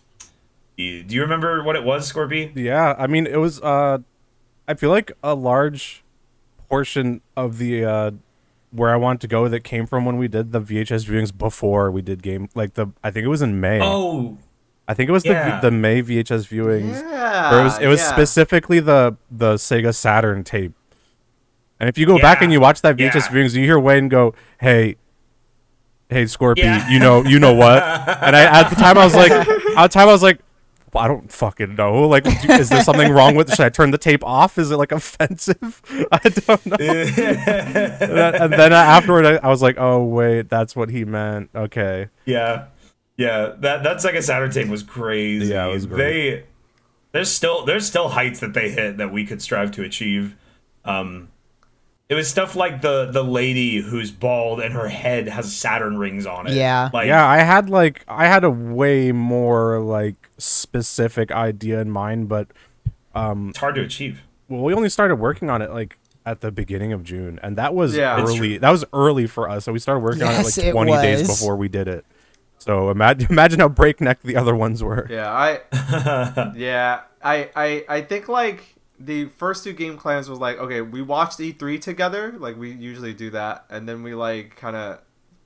do 0.76 1.04
you 1.08 1.22
remember 1.22 1.62
what 1.62 1.76
it 1.76 1.84
was, 1.84 2.10
Scorpy? 2.10 2.52
Yeah, 2.54 2.94
I 2.98 3.06
mean, 3.06 3.26
it 3.26 3.36
was. 3.36 3.60
Uh, 3.60 3.98
I 4.66 4.74
feel 4.74 4.90
like 4.90 5.12
a 5.22 5.34
large 5.34 6.02
portion 6.68 7.20
of 7.36 7.58
the 7.58 7.84
uh, 7.84 8.10
where 8.70 8.90
I 8.90 8.96
wanted 8.96 9.20
to 9.22 9.28
go 9.28 9.48
that 9.48 9.60
came 9.60 9.86
from 9.86 10.04
when 10.04 10.16
we 10.16 10.28
did 10.28 10.52
the 10.52 10.60
VHS 10.60 11.06
viewings 11.06 11.36
before 11.36 11.90
we 11.90 12.02
did 12.02 12.22
game. 12.22 12.48
Like 12.54 12.74
the, 12.74 12.88
I 13.04 13.10
think 13.10 13.24
it 13.24 13.28
was 13.28 13.42
in 13.42 13.60
May. 13.60 13.80
Oh, 13.82 14.38
I 14.88 14.94
think 14.94 15.08
it 15.08 15.12
was 15.12 15.24
yeah. 15.24 15.60
the 15.60 15.70
the 15.70 15.76
May 15.76 16.02
VHS 16.02 16.48
viewings. 16.48 17.00
yeah, 17.00 17.60
it 17.60 17.64
was 17.64 17.78
it 17.78 17.86
was 17.86 18.00
yeah. 18.00 18.12
specifically 18.12 18.80
the 18.80 19.16
the 19.30 19.54
Sega 19.54 19.94
Saturn 19.94 20.42
tape. 20.44 20.72
And 21.82 21.88
if 21.88 21.98
you 21.98 22.06
go 22.06 22.16
back 22.16 22.42
and 22.42 22.52
you 22.52 22.60
watch 22.60 22.80
that 22.82 22.96
VHS 22.96 23.12
yeah. 23.14 23.20
viewings, 23.22 23.56
you 23.56 23.64
hear 23.64 23.76
Wayne 23.76 24.08
go, 24.08 24.36
"Hey, 24.60 24.94
hey, 26.08 26.22
Scorpy, 26.26 26.58
Yeah. 26.58 26.88
you 26.88 27.00
know, 27.00 27.24
you 27.24 27.40
know 27.40 27.54
what?" 27.54 27.82
and 27.82 28.36
I 28.36 28.60
at 28.60 28.68
the 28.68 28.76
time 28.76 28.96
I 28.96 29.02
was 29.04 29.16
like, 29.16 29.32
at 29.32 29.46
the 29.48 29.88
time 29.88 30.08
I 30.08 30.12
was 30.12 30.22
like, 30.22 30.38
well, 30.92 31.02
I 31.02 31.08
don't 31.08 31.32
fucking 31.32 31.74
know. 31.74 32.06
Like, 32.06 32.24
is 32.48 32.68
there 32.68 32.84
something 32.84 33.10
wrong 33.10 33.34
with? 33.34 33.50
Should 33.50 33.66
I 33.66 33.68
turn 33.68 33.90
the 33.90 33.98
tape 33.98 34.22
off? 34.24 34.58
Is 34.58 34.70
it 34.70 34.76
like 34.76 34.92
offensive? 34.92 35.82
I 36.12 36.18
don't 36.28 36.66
know. 36.66 36.76
and 36.78 38.52
then- 38.52 38.72
afterward, 38.72 39.26
I, 39.26 39.36
I 39.38 39.48
was 39.48 39.60
like, 39.60 39.74
"Oh 39.76 40.04
wait, 40.04 40.48
that's 40.48 40.76
what 40.76 40.88
he 40.88 41.04
meant." 41.04 41.50
Okay. 41.52 42.10
Yeah, 42.26 42.66
yeah. 43.16 43.54
That 43.58 43.82
that 43.82 43.96
Sega 43.96 44.22
Saturn 44.22 44.52
tape 44.52 44.68
was 44.68 44.84
crazy. 44.84 45.46
Yeah, 45.46 45.66
it 45.66 45.72
was 45.72 45.86
great. 45.86 45.98
They 45.98 46.44
there's 47.10 47.32
still 47.32 47.64
there's 47.64 47.88
still 47.88 48.10
heights 48.10 48.38
that 48.38 48.54
they 48.54 48.70
hit 48.70 48.98
that 48.98 49.12
we 49.12 49.26
could 49.26 49.42
strive 49.42 49.72
to 49.72 49.82
achieve. 49.82 50.36
Um, 50.84 51.28
it 52.12 52.14
was 52.14 52.28
stuff 52.28 52.54
like 52.54 52.82
the 52.82 53.06
the 53.10 53.24
lady 53.24 53.80
who's 53.80 54.10
bald 54.10 54.60
and 54.60 54.74
her 54.74 54.88
head 54.88 55.28
has 55.28 55.54
Saturn 55.56 55.96
rings 55.96 56.26
on 56.26 56.46
it. 56.46 56.52
Yeah. 56.52 56.90
like 56.92 57.06
yeah, 57.06 57.26
I 57.26 57.38
had 57.38 57.70
like 57.70 58.04
I 58.06 58.26
had 58.26 58.44
a 58.44 58.50
way 58.50 59.12
more 59.12 59.80
like 59.80 60.28
specific 60.36 61.32
idea 61.32 61.80
in 61.80 61.90
mind, 61.90 62.28
but 62.28 62.48
um 63.14 63.48
it's 63.48 63.58
hard 63.58 63.76
to 63.76 63.80
achieve. 63.80 64.20
well, 64.48 64.62
we 64.62 64.74
only 64.74 64.90
started 64.90 65.16
working 65.16 65.48
on 65.48 65.62
it 65.62 65.70
like 65.72 65.98
at 66.26 66.40
the 66.42 66.52
beginning 66.52 66.92
of 66.92 67.02
June, 67.02 67.40
and 67.42 67.56
that 67.56 67.74
was 67.74 67.96
Yeah. 67.96 68.20
Early. 68.22 68.58
That 68.58 68.70
was 68.70 68.84
early 68.92 69.26
for 69.26 69.48
us, 69.48 69.64
so 69.64 69.72
we 69.72 69.78
started 69.78 70.00
working 70.00 70.22
on 70.22 70.32
it 70.34 70.36
Yes, 70.36 70.56
like 70.58 70.66
it 70.66 70.72
twenty 70.72 70.92
days 70.92 71.26
before 71.26 71.56
we 71.56 71.68
did 71.68 71.88
it. 71.88 72.04
So 72.58 72.90
imagine 72.90 73.26
imagine 73.30 73.60
how 73.60 73.68
breakneck 73.68 74.22
the 74.22 74.36
other 74.36 74.54
ones 74.54 74.82
were. 74.84 75.06
Yeah, 75.10 75.32
I 75.32 76.52
Yeah, 76.56 77.00
I 77.24 77.48
I 77.56 77.84
I 77.88 78.00
think 78.02 78.28
like 78.28 78.71
the 79.04 79.26
first 79.26 79.64
two 79.64 79.72
game 79.72 79.96
clams 79.96 80.28
was 80.28 80.38
like, 80.38 80.58
okay, 80.58 80.80
we 80.80 81.02
watched 81.02 81.38
E3 81.38 81.80
together, 81.80 82.34
like 82.38 82.56
we 82.56 82.70
usually 82.72 83.14
do 83.14 83.30
that, 83.30 83.64
and 83.70 83.88
then 83.88 84.02
we 84.02 84.14
like 84.14 84.56
kind 84.56 84.76
of 84.76 85.00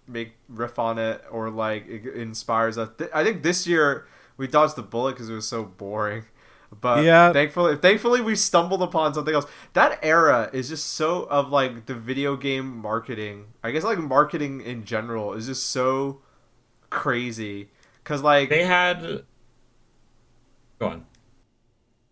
make 0.08 0.34
riff 0.48 0.78
on 0.78 0.98
it 0.98 1.24
or 1.30 1.50
like 1.50 1.86
it 1.88 2.06
inspires 2.14 2.78
us. 2.78 2.90
I 3.14 3.24
think 3.24 3.42
this 3.42 3.66
year 3.66 4.06
we 4.36 4.46
dodged 4.46 4.76
the 4.76 4.82
bullet 4.82 5.12
because 5.12 5.28
it 5.30 5.34
was 5.34 5.48
so 5.48 5.64
boring. 5.64 6.24
But 6.80 7.04
Yeah. 7.04 7.32
thankfully, 7.32 7.76
thankfully 7.76 8.20
we 8.20 8.34
stumbled 8.34 8.82
upon 8.82 9.14
something 9.14 9.34
else. 9.34 9.46
That 9.72 9.98
era 10.02 10.50
is 10.52 10.68
just 10.68 10.86
so 10.94 11.22
of 11.24 11.50
like 11.50 11.86
the 11.86 11.94
video 11.94 12.36
game 12.36 12.76
marketing. 12.76 13.46
I 13.64 13.70
guess 13.70 13.84
like 13.84 13.98
marketing 13.98 14.60
in 14.60 14.84
general 14.84 15.32
is 15.32 15.46
just 15.46 15.70
so 15.70 16.20
crazy 16.90 17.70
because 18.02 18.22
like 18.22 18.48
They 18.48 18.64
had. 18.64 19.24
Go 20.78 20.88
on. 20.88 21.06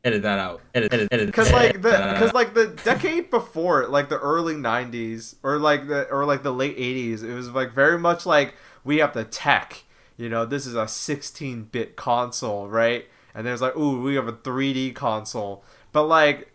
Edit 0.04 0.22
that 0.22 0.38
out. 0.38 0.60
Edit. 0.74 0.92
Edit. 0.92 1.08
Edit. 1.10 1.26
because 1.26 1.50
like 1.50 1.80
the 1.80 1.90
because 2.12 2.34
like 2.34 2.52
the 2.52 2.66
decade 2.84 3.30
before 3.30 3.86
like 3.88 4.10
the 4.10 4.18
early 4.18 4.54
90s 4.54 5.36
or 5.42 5.58
like 5.58 5.88
the 5.88 6.06
or 6.10 6.26
like 6.26 6.42
the 6.42 6.52
late 6.52 6.76
80s 6.76 7.24
it 7.24 7.34
was 7.34 7.48
like 7.50 7.72
very 7.72 7.98
much 7.98 8.26
like 8.26 8.54
we 8.84 8.98
have 8.98 9.14
the 9.14 9.24
tech 9.24 9.84
you 10.18 10.28
know 10.28 10.44
this 10.44 10.66
is 10.66 10.74
a 10.74 10.84
16-bit 10.84 11.96
console 11.96 12.68
right 12.68 13.06
and 13.34 13.46
there's 13.46 13.62
like 13.62 13.74
ooh 13.76 14.02
we 14.02 14.14
have 14.14 14.28
a 14.28 14.32
3d 14.32 14.94
console 14.94 15.64
but 15.92 16.02
like 16.02 16.52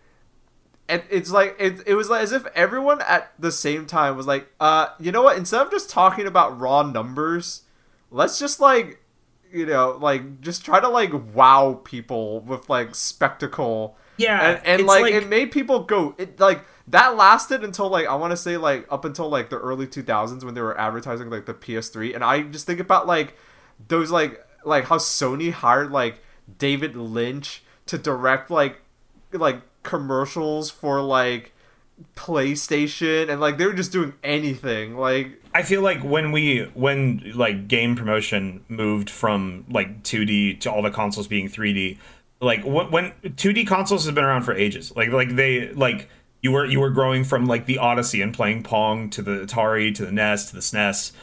it, 0.87 1.05
it's 1.09 1.31
like 1.31 1.55
it, 1.59 1.81
it 1.87 1.95
was 1.95 2.07
like 2.09 2.21
as 2.21 2.31
if 2.31 2.45
everyone 2.53 3.01
at 3.01 3.31
the 3.39 3.51
same 3.51 3.87
time 3.87 4.15
was 4.15 4.27
like 4.27 4.47
uh 4.59 4.89
you 4.99 5.11
know 5.11 5.23
what 5.23 5.37
instead 5.37 5.61
of 5.61 5.71
just 5.71 5.89
talking 5.89 6.27
about 6.27 6.59
raw 6.59 6.83
numbers 6.83 7.63
let's 8.11 8.37
just 8.37 8.59
like 8.59 8.98
you 9.51 9.65
know 9.65 9.97
like 9.99 10.41
just 10.41 10.63
try 10.63 10.79
to 10.79 10.87
like 10.87 11.11
wow 11.33 11.79
people 11.83 12.41
with 12.41 12.69
like 12.69 12.95
spectacle. 12.95 13.97
Yeah, 14.17 14.41
and, 14.41 14.65
and 14.65 14.85
like, 14.85 15.01
like- 15.03 15.13
it 15.13 15.27
made 15.27 15.51
people 15.51 15.83
go 15.83 16.15
it 16.17 16.39
like 16.39 16.63
that 16.89 17.15
lasted 17.15 17.63
until 17.63 17.87
like 17.87 18.07
i 18.07 18.15
want 18.15 18.31
to 18.31 18.37
say 18.37 18.57
like 18.57 18.85
up 18.91 19.05
until 19.05 19.29
like 19.29 19.49
the 19.49 19.57
early 19.57 19.87
2000s 19.87 20.43
when 20.43 20.55
they 20.55 20.61
were 20.61 20.77
advertising 20.77 21.29
like 21.29 21.45
the 21.45 21.53
ps3 21.53 22.15
and 22.15 22.23
i 22.23 22.41
just 22.41 22.65
think 22.65 22.79
about 22.79 23.07
like 23.07 23.37
those 23.87 24.11
like 24.11 24.43
like 24.65 24.85
how 24.85 24.97
sony 24.97 25.51
hired 25.51 25.91
like 25.91 26.21
david 26.57 26.95
lynch 26.95 27.63
to 27.85 27.97
direct 27.97 28.49
like 28.49 28.81
like 29.31 29.61
commercials 29.83 30.69
for 30.69 30.99
like 31.01 31.53
playstation 32.15 33.29
and 33.29 33.39
like 33.39 33.57
they 33.57 33.65
were 33.65 33.73
just 33.73 33.91
doing 33.91 34.13
anything 34.23 34.97
like 34.97 35.39
I 35.53 35.63
feel 35.63 35.81
like 35.81 36.03
when 36.03 36.31
we 36.31 36.69
when 36.73 37.31
like 37.35 37.67
game 37.67 37.95
promotion 37.95 38.63
moved 38.69 39.09
from 39.09 39.65
like 39.69 40.03
2D 40.03 40.59
to 40.61 40.71
all 40.71 40.81
the 40.81 40.91
consoles 40.91 41.27
being 41.27 41.49
3D, 41.49 41.97
like 42.39 42.63
when, 42.63 42.91
when 42.91 43.11
2D 43.23 43.67
consoles 43.67 44.05
has 44.05 44.13
been 44.13 44.23
around 44.23 44.43
for 44.43 44.53
ages. 44.53 44.93
Like 44.95 45.09
like 45.09 45.35
they 45.35 45.71
like 45.73 46.07
you 46.41 46.51
were 46.51 46.65
you 46.65 46.79
were 46.79 46.91
growing 46.91 47.23
from 47.23 47.47
like 47.47 47.65
the 47.65 47.79
Odyssey 47.79 48.21
and 48.21 48.33
playing 48.33 48.63
Pong 48.63 49.09
to 49.11 49.21
the 49.23 49.45
Atari 49.45 49.93
to 49.95 50.05
the 50.05 50.11
NES 50.11 50.49
to 50.49 50.55
the 50.55 50.61
SNES, 50.61 51.13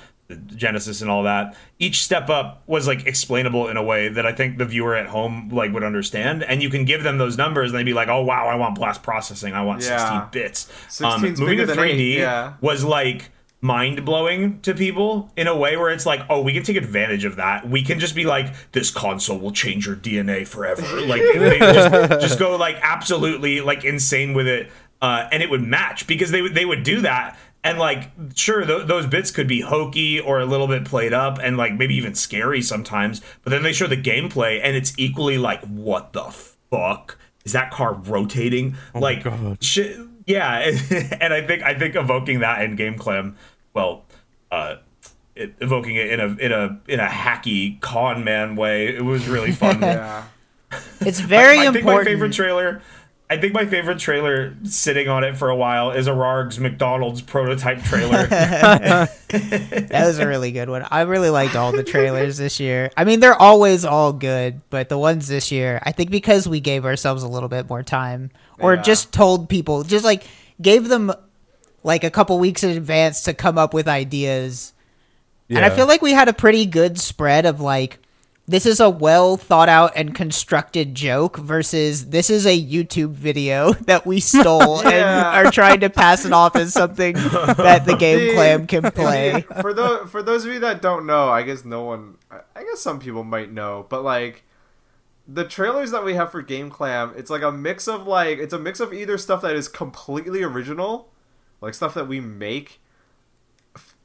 Genesis 0.57 1.03
and 1.03 1.11
all 1.11 1.23
that. 1.23 1.57
Each 1.79 2.03
step 2.03 2.29
up 2.29 2.63
was 2.67 2.87
like 2.87 3.07
explainable 3.07 3.69
in 3.69 3.77
a 3.77 3.83
way 3.83 4.09
that 4.09 4.27
I 4.27 4.33
think 4.33 4.59
the 4.59 4.65
viewer 4.65 4.95
at 4.95 5.07
home 5.07 5.49
like 5.51 5.73
would 5.73 5.85
understand, 5.85 6.43
and 6.43 6.63
you 6.63 6.71
can 6.71 6.85
give 6.85 7.03
them 7.03 7.19
those 7.19 7.37
numbers 7.37 7.71
and 7.71 7.79
they'd 7.79 7.85
be 7.85 7.93
like, 7.95 8.09
"Oh 8.09 8.23
wow, 8.23 8.47
I 8.49 8.57
want 8.57 8.75
blast 8.75 9.03
processing, 9.03 9.55
I 9.55 9.63
want 9.63 9.83
Yeah. 9.83 9.99
16 9.99 10.43
bits." 10.43 10.73
16's 10.89 11.41
moving 11.41 11.59
to 11.59 11.67
than 11.67 11.79
3D 11.79 11.93
eight, 11.93 12.19
yeah. 12.19 12.55
was 12.61 12.85
like 12.85 13.31
mind 13.61 14.05
blowing 14.05 14.61
to 14.61 14.75
people 14.75 15.31
in 15.37 15.47
a 15.47 15.57
way 15.57 15.77
where 15.77 15.91
it's 15.91 16.07
like, 16.07 16.21
oh, 16.29 16.41
we 16.43 16.53
can 16.53 16.63
take 16.63 16.77
advantage 16.77 17.25
of 17.25 17.37
that. 17.37 17.69
We 17.69 17.83
can 17.83 17.99
just 17.99 18.15
be 18.15 18.25
like, 18.25 18.53
this 18.73 18.91
console 18.91 19.39
will 19.39 19.51
change 19.51 19.87
your 19.87 19.97
DNA 19.97 20.47
forever. 20.47 20.83
Like, 21.07 21.23
just, 21.23 22.21
just 22.21 22.39
go 22.39 22.57
like 22.57 22.77
absolutely 22.83 23.61
like 23.61 23.85
insane 23.85 24.35
with 24.35 24.47
it, 24.47 24.71
uh, 25.01 25.29
and 25.31 25.43
it 25.43 25.51
would 25.51 25.63
match 25.63 26.07
because 26.07 26.31
they 26.31 26.43
would 26.43 26.55
they 26.55 26.65
would 26.65 26.83
do 26.83 27.01
that. 27.03 27.39
And 27.69 27.79
like, 27.79 28.11
sure, 28.35 28.65
th- 28.65 28.87
those 28.87 29.07
bits 29.07 29.31
could 29.31 29.49
be 29.49 29.61
hokey 29.61 30.21
or 30.21 30.41
a 30.41 30.47
little 30.47 30.69
bit 30.69 30.85
played 30.85 31.13
up, 31.13 31.39
and 31.39 31.57
like 31.57 31.75
maybe 31.75 31.95
even 31.97 32.15
scary 32.15 32.63
sometimes. 32.63 33.21
But 33.43 33.51
then 33.51 33.63
they 33.63 33.73
show 33.73 33.87
the 33.87 33.97
gameplay, 33.97 34.61
and 34.63 34.77
it's 34.77 34.93
equally 34.97 35.39
like, 35.39 35.63
what 35.65 36.13
the 36.13 36.25
fuck 36.71 37.19
is 37.45 37.53
that 37.53 37.71
car 37.71 37.95
rotating? 37.95 38.77
like, 38.95 39.25
God. 39.25 39.63
shit 39.63 39.97
yeah 40.27 40.59
and 41.21 41.33
i 41.33 41.41
think 41.47 41.63
i 41.63 41.73
think 41.79 41.95
evoking 41.95 42.41
that 42.41 42.63
in 42.63 42.77
game 42.77 42.99
clam 42.99 43.37
well 43.75 44.05
uh 44.51 44.77
it, 45.35 45.55
evoking 45.61 45.97
it 45.97 46.11
in 46.11 46.21
a 46.21 46.27
in 46.39 46.53
a 46.53 46.81
in 46.89 47.01
a 47.01 47.07
hacky 47.07 47.81
con 47.81 48.25
man 48.25 48.57
way 48.57 48.89
it 48.89 49.05
was 49.05 49.29
really 49.29 49.53
fun 49.53 49.81
yeah 49.81 50.25
It's 51.01 51.21
very 51.21 51.61
I 51.61 51.71
think 51.73 51.85
my 51.85 52.03
favorite 52.03 52.33
trailer 52.33 52.83
I 53.29 53.39
think 53.39 53.53
my 53.53 53.67
favorite 53.67 53.99
trailer 53.99 54.55
sitting 54.63 55.09
on 55.09 55.25
it 55.25 55.37
for 55.37 55.49
a 55.51 55.57
while 55.57 55.91
is 55.91 56.07
Ararg's 56.07 56.61
McDonald's 56.61 57.21
prototype 57.23 57.83
trailer. 57.83 58.29
That 59.29 60.05
was 60.07 60.19
a 60.21 60.27
really 60.29 60.53
good 60.53 60.69
one. 60.71 60.87
I 60.91 61.03
really 61.03 61.31
liked 61.31 61.57
all 61.57 61.73
the 61.73 61.83
trailers 61.83 62.37
this 62.37 62.61
year. 62.61 62.91
I 62.97 63.05
mean, 63.05 63.19
they're 63.21 63.35
always 63.35 63.85
all 63.85 64.13
good, 64.13 64.61
but 64.71 64.89
the 64.89 64.99
ones 64.99 65.27
this 65.27 65.51
year, 65.51 65.81
I 65.83 65.91
think 65.93 66.11
because 66.11 66.49
we 66.49 66.61
gave 66.61 66.85
ourselves 66.85 67.25
a 67.25 67.29
little 67.29 67.49
bit 67.49 67.69
more 67.69 67.83
time 67.83 68.31
or 68.61 68.75
Yeah. 68.75 68.83
just 68.83 69.13
told 69.13 69.49
people, 69.49 69.83
just 69.83 70.05
like 70.05 70.25
gave 70.63 70.89
them 70.89 71.13
like 71.83 72.05
a 72.05 72.11
couple 72.11 72.39
weeks 72.39 72.63
in 72.63 72.71
advance 72.71 73.23
to 73.23 73.35
come 73.35 73.59
up 73.59 73.75
with 73.75 73.89
ideas. 73.89 74.73
And 75.51 75.59
I 75.65 75.71
feel 75.71 75.87
like 75.87 76.03
we 76.03 76.13
had 76.13 76.29
a 76.29 76.33
pretty 76.33 76.67
good 76.67 76.99
spread 76.99 77.47
of 77.47 77.61
like 77.61 77.99
this 78.49 78.65
is 78.67 78.79
a 78.81 78.89
well 78.89 79.37
thought 79.37 79.69
out 79.69 79.93
and 79.97 80.15
constructed 80.15 80.95
joke 80.95 81.37
versus 81.37 82.11
this 82.11 82.31
is 82.31 82.47
a 82.47 82.57
YouTube 82.61 83.11
video 83.13 83.73
that 83.87 84.07
we 84.07 84.21
stole 84.21 84.83
Yeah. 84.85 85.37
and 85.39 85.47
are 85.47 85.51
trying 85.51 85.81
to 85.81 85.91
pass 85.91 86.25
it 86.25 86.33
off 86.33 86.55
as 86.57 86.73
something 86.73 87.15
that 87.15 87.85
the 87.87 87.97
game 87.97 88.19
The- 88.21 88.35
clam 88.35 88.67
can 88.67 88.91
play. 88.93 89.45
for 89.61 89.75
those 89.75 90.09
for 90.11 90.23
those 90.23 90.45
of 90.45 90.53
you 90.53 90.61
that 90.61 90.81
don't 90.81 91.07
know, 91.07 91.29
I 91.29 91.43
guess 91.43 91.65
no 91.65 91.83
one. 91.85 92.17
I- 92.31 92.41
I 92.55 92.63
guess 92.65 92.81
some 92.81 93.01
people 93.01 93.25
might 93.25 93.53
know, 93.53 93.87
but 93.89 94.03
like 94.03 94.43
the 95.29 95.45
trailers 95.45 95.91
that 95.91 96.05
we 96.05 96.15
have 96.15 96.31
for 96.31 96.41
Game 96.41 96.71
Clam, 96.71 97.13
it's 97.17 97.31
like 97.31 97.43
a 97.43 97.51
mix 97.51 97.89
of 97.89 98.07
like 98.07 98.39
it's 98.39 98.53
a 98.55 98.59
mix 98.59 98.79
of 98.81 98.95
either 98.95 99.19
stuff 99.19 99.43
that 99.43 99.57
is 99.57 99.67
completely 99.69 100.43
original, 100.45 101.11
like 101.61 101.75
stuff 101.75 101.95
that 101.95 102.07
we 102.07 102.21
make, 102.21 102.81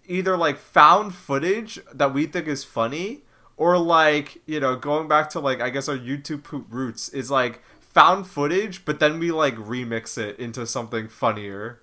either 0.08 0.36
like 0.36 0.58
found 0.58 1.14
footage 1.14 1.80
that 1.94 2.14
we 2.14 2.26
think 2.26 2.48
is 2.48 2.64
funny, 2.64 3.22
or 3.62 3.78
like 3.78 4.42
you 4.48 4.60
know 4.60 4.76
going 4.76 5.08
back 5.08 5.30
to 5.30 5.40
like 5.40 5.62
I 5.62 5.70
guess 5.70 5.88
our 5.88 5.98
YouTube 5.98 6.44
poop 6.44 6.66
roots 6.72 7.10
is 7.10 7.30
like 7.30 7.62
found 7.80 8.26
footage, 8.26 8.84
but 8.86 9.00
then 9.00 9.20
we 9.20 9.32
like 9.32 9.56
remix 9.56 10.18
it 10.18 10.40
into 10.40 10.66
something 10.66 11.08
funnier. 11.08 11.80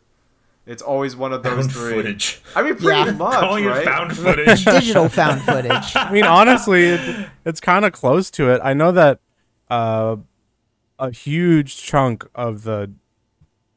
It's 0.67 0.83
always 0.83 1.15
one 1.15 1.33
of 1.33 1.43
those 1.45 1.67
Found 1.67 1.73
three. 1.73 1.93
footage. 1.95 2.43
I 2.57 2.63
mean, 2.63 2.75
pretty 2.75 2.89
Yeah. 3.11 3.13
much, 3.13 3.41
Calling 3.41 3.65
right? 3.65 3.83
it 3.83 3.85
found 3.85 4.17
footage. 4.25 4.65
Digital 4.65 5.09
found 5.09 5.41
footage. 5.43 5.93
I 5.97 6.11
mean, 6.13 6.25
honestly, 6.25 6.85
it, 6.85 7.29
it's 7.47 7.61
kind 7.61 7.85
of 7.87 7.93
close 7.93 8.31
to 8.33 8.51
it. 8.51 8.61
I 8.65 8.75
know 8.75 8.91
that 8.93 9.21
uh, 9.71 10.17
a 10.99 11.11
huge 11.13 11.77
chunk 11.77 12.27
of 12.35 12.65
the 12.65 12.91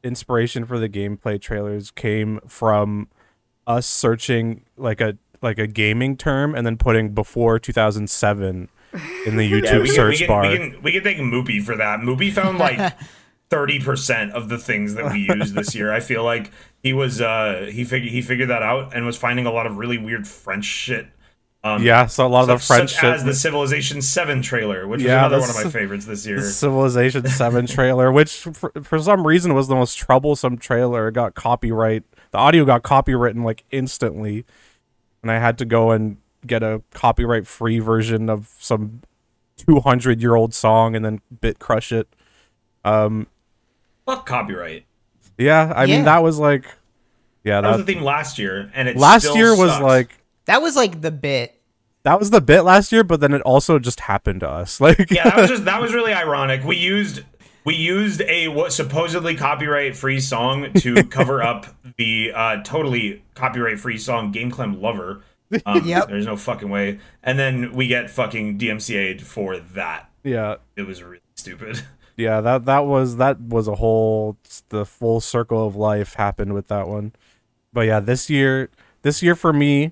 inspiration 0.03 0.65
for 0.65 0.79
the 0.79 0.89
gameplay 0.89 1.39
trailers 1.39 1.91
came 1.91 2.39
from 2.47 3.07
us 3.67 3.85
searching 3.85 4.65
like 4.75 4.99
a 4.99 5.17
like 5.41 5.57
a 5.57 5.67
gaming 5.67 6.15
term 6.17 6.55
and 6.55 6.65
then 6.65 6.77
putting 6.77 7.09
before 7.13 7.59
2007 7.59 8.69
in 9.25 9.35
the 9.37 9.51
YouTube 9.51 9.63
Yeah, 9.63 9.79
we 9.79 9.85
can, 9.87 9.95
search 9.95 10.13
we 10.13 10.17
can, 10.19 10.27
bar. 10.27 10.41
We 10.49 10.57
can, 10.57 10.81
we 10.83 10.91
can 10.91 11.03
thank 11.03 11.17
Moopy 11.19 11.61
for 11.63 11.75
that. 11.77 11.99
Moopy 12.01 12.31
found 12.31 12.57
like 12.57 12.93
thirty 13.49 13.79
percent 13.79 14.31
of 14.31 14.47
the 14.49 14.57
things 14.57 14.95
that 14.95 15.11
we 15.11 15.27
used 15.29 15.55
this 15.55 15.75
year. 15.75 15.91
I 15.91 15.99
feel 15.99 16.23
like 16.23 16.51
he 16.81 16.93
was 16.93 17.21
uh 17.21 17.69
he 17.71 17.83
figured 17.83 18.11
he 18.11 18.21
figured 18.21 18.49
that 18.49 18.63
out 18.63 18.95
and 18.95 19.05
was 19.05 19.17
finding 19.17 19.45
a 19.45 19.51
lot 19.51 19.65
of 19.67 19.77
really 19.77 19.97
weird 19.97 20.27
French 20.27 20.65
shit. 20.65 21.07
Um, 21.63 21.83
yeah, 21.83 22.07
so 22.07 22.25
a 22.25 22.27
lot 22.27 22.41
of 22.41 22.47
the 22.47 22.57
French 22.57 22.91
such 22.91 23.01
shit. 23.01 23.13
as 23.13 23.23
the 23.23 23.35
Civilization 23.35 24.01
Seven 24.01 24.41
trailer, 24.41 24.87
which 24.87 25.01
Yeah, 25.01 25.27
was 25.27 25.31
another 25.33 25.39
one 25.41 25.49
of 25.51 25.55
my 25.65 25.79
favorites 25.79 26.05
this 26.07 26.25
year. 26.25 26.37
the 26.37 26.47
Civilization 26.47 27.27
7 27.27 27.67
trailer, 27.67 28.11
which 28.11 28.35
for, 28.35 28.71
for 28.81 28.97
some 28.97 29.27
reason 29.27 29.53
was 29.53 29.67
the 29.67 29.75
most 29.75 29.93
troublesome 29.95 30.57
trailer. 30.57 31.09
It 31.09 31.11
got 31.13 31.35
copyright. 31.35 32.03
The 32.31 32.39
audio 32.39 32.65
got 32.65 32.81
copywritten 32.81 33.43
like 33.43 33.63
instantly. 33.69 34.43
And 35.21 35.31
I 35.31 35.39
had 35.39 35.57
to 35.59 35.65
go 35.65 35.91
and 35.91 36.17
get 36.45 36.63
a 36.63 36.81
copyright 36.93 37.45
free 37.47 37.79
version 37.79 38.29
of 38.29 38.49
some 38.59 39.01
200 39.57 40.21
year 40.21 40.35
old 40.35 40.53
song 40.53 40.95
and 40.95 41.05
then 41.05 41.21
bit 41.41 41.59
crush 41.59 41.91
it. 41.91 42.07
Um, 42.83 43.27
Fuck 44.05 44.25
copyright. 44.25 44.85
yeah, 45.37 45.71
I 45.75 45.85
Yeah. 45.85 45.95
mean, 45.97 46.05
that 46.05 46.23
was 46.23 46.39
like, 46.39 46.65
yeah, 47.43 47.61
That 47.61 47.69
was 47.77 47.85
the 47.85 47.93
theme 47.93 48.03
last 48.03 48.37
year, 48.39 48.71
and 48.73 48.87
it 48.87 48.97
last 48.97 49.23
still 49.23 49.37
year 49.37 49.55
was 49.55 49.71
sucks. 49.71 49.83
like, 49.83 50.17
That 50.45 50.61
was 50.61 50.75
like 50.75 51.01
the 51.01 51.11
bit. 51.11 51.61
that 52.03 52.17
was 52.19 52.31
the 52.31 52.41
bit 52.41 52.63
last 52.63 52.91
year, 52.91 53.03
but 53.03 53.19
then 53.19 53.33
it 53.33 53.41
also 53.43 53.77
just 53.77 54.01
happened 54.01 54.39
to 54.39 54.49
us. 54.49 54.79
Like, 54.81 55.11
yeah, 55.11 55.23
that 55.25 55.37
was 55.37 55.49
just 55.49 55.65
that 55.65 55.79
was 55.79 55.93
really 55.93 56.13
ironic. 56.13 56.63
We 56.63 56.77
used 56.77 57.21
we 57.63 57.75
used 57.75 58.21
a 58.21 58.47
what 58.47 58.73
supposedly 58.73 59.35
copyright 59.35 59.95
free 59.95 60.19
song 60.19 60.73
to 60.73 61.03
cover 61.09 61.41
up 61.43 61.67
the 61.97 62.31
uh, 62.33 62.63
totally 62.63 63.23
copyright 63.35 63.79
free 63.79 63.97
song 63.97 64.31
Game 64.31 64.51
Clam 64.51 64.81
Lover. 64.81 65.23
Um, 65.65 65.85
Yep. 65.85 66.07
There's 66.07 66.25
no 66.25 66.37
fucking 66.37 66.69
way. 66.69 66.99
And 67.21 67.37
then 67.37 67.73
we 67.73 67.87
get 67.87 68.09
fucking 68.09 68.57
DMCA'd 68.57 69.21
for 69.21 69.59
that. 69.59 70.09
yeah. 70.23 70.55
It 70.77 70.83
was 70.83 71.03
really 71.03 71.19
stupid. 71.35 71.81
yeah 72.17 72.39
that 72.41 72.65
that 72.65 72.85
was 72.85 73.17
that 73.17 73.39
was 73.41 73.67
a 73.67 73.75
whole 73.75 74.37
the 74.69 74.85
full 74.85 75.19
circle 75.19 75.65
of 75.65 75.75
life 75.75 76.13
happened 76.15 76.53
with 76.53 76.67
that 76.67 76.87
one 76.87 77.13
but 77.73 77.81
yeah 77.81 77.99
this 77.99 78.29
year 78.29 78.69
this 79.01 79.23
year 79.23 79.33
for 79.33 79.53
me 79.53 79.91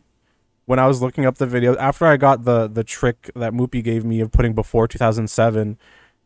when 0.65 0.77
i 0.79 0.85
was 0.85 1.01
looking 1.01 1.25
up 1.25 1.37
the 1.37 1.45
video 1.47 1.75
after 1.77 2.05
i 2.05 2.17
got 2.17 2.43
the 2.43 2.67
the 2.67 2.83
trick 2.83 3.31
that 3.35 3.53
Moopy 3.53 3.81
gave 3.83 4.03
me 4.03 4.19
of 4.19 4.31
putting 4.31 4.53
before 4.53 4.87
2007 4.87 5.77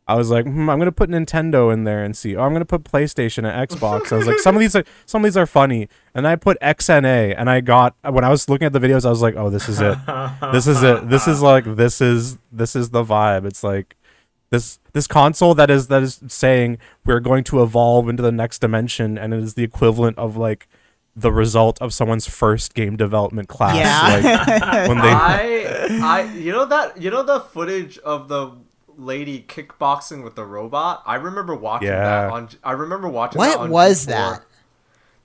i 0.08 0.16
was 0.16 0.30
like 0.30 0.46
hmm, 0.46 0.70
i'm 0.70 0.80
gonna 0.80 0.92
put 0.92 1.10
nintendo 1.10 1.72
in 1.74 1.84
there 1.84 2.04
and 2.04 2.16
see. 2.16 2.36
Oh 2.36 2.44
i'm 2.44 2.54
gonna 2.54 2.66
put 2.66 2.84
playstation 2.84 3.50
and 3.50 3.70
xbox. 3.70 4.12
I 4.12 4.18
was 4.18 4.28
like 4.28 4.40
some 4.40 4.56
of 4.56 4.60
these 4.60 4.76
are 4.76 4.84
some 5.06 5.24
of 5.24 5.26
these 5.26 5.38
are 5.38 5.46
funny. 5.46 5.90
And 6.16 6.28
i 6.28 6.36
put 6.36 6.60
xna 6.62 7.34
and 7.38 7.50
i 7.50 7.62
got 7.62 7.96
when 8.04 8.24
i 8.24 8.30
was 8.30 8.48
looking 8.50 8.66
at 8.66 8.74
the 8.74 8.80
videos 8.80 9.06
i 9.06 9.10
was 9.10 9.22
like 9.22 9.36
oh 9.36 9.50
this 9.50 9.70
is 9.70 9.80
it. 9.82 9.98
This 10.52 10.68
is 10.68 10.84
it. 10.84 11.10
This 11.10 11.28
is 11.28 11.42
like 11.42 11.76
this 11.76 12.02
is 12.02 12.38
this 12.52 12.76
is 12.76 12.90
the 12.92 13.04
vibe. 13.04 13.46
It's 13.46 13.64
like 13.64 13.96
this 14.50 14.80
this 14.94 15.08
console 15.08 15.56
that 15.56 15.70
is 15.70 15.88
that 15.88 16.04
is 16.04 16.22
saying 16.28 16.78
we're 17.06 17.20
going 17.20 17.44
to 17.46 17.64
evolve 17.64 18.08
into 18.08 18.22
the 18.22 18.32
next 18.32 18.60
dimension 18.60 19.18
and 19.18 19.34
it 19.34 19.40
is 19.40 19.56
the 19.56 19.64
equivalent 19.64 20.18
of 20.18 20.38
like 20.38 20.68
the 21.16 21.32
result 21.32 21.82
of 21.82 21.94
someone's 21.94 22.28
first 22.28 22.74
game 22.74 22.96
development 22.96 23.48
class. 23.48 23.76
Yeah. 23.76 24.60
like 24.60 24.88
when 24.88 24.98
they 24.98 25.10
I, 25.12 26.00
I, 26.02 26.22
you 26.34 26.52
know 26.52 26.66
that, 26.66 27.00
you 27.00 27.12
know 27.12 27.24
the 27.24 27.40
footage 27.40 27.98
of 28.00 28.28
the 28.28 28.52
lady 28.98 29.44
kickboxing 29.48 30.24
with 30.24 30.36
the 30.36 30.46
robot. 30.46 31.04
I 31.06 31.16
remember 31.16 31.56
watching 31.56 31.88
Yeah. 31.90 32.04
that 32.04 32.32
on. 32.32 32.50
I 32.64 32.72
remember 32.74 33.08
watching. 33.08 33.42
that 33.42 33.58
What 33.58 33.66
on 33.66 33.70
was 33.72 34.06
G4. 34.06 34.10
that? 34.10 34.42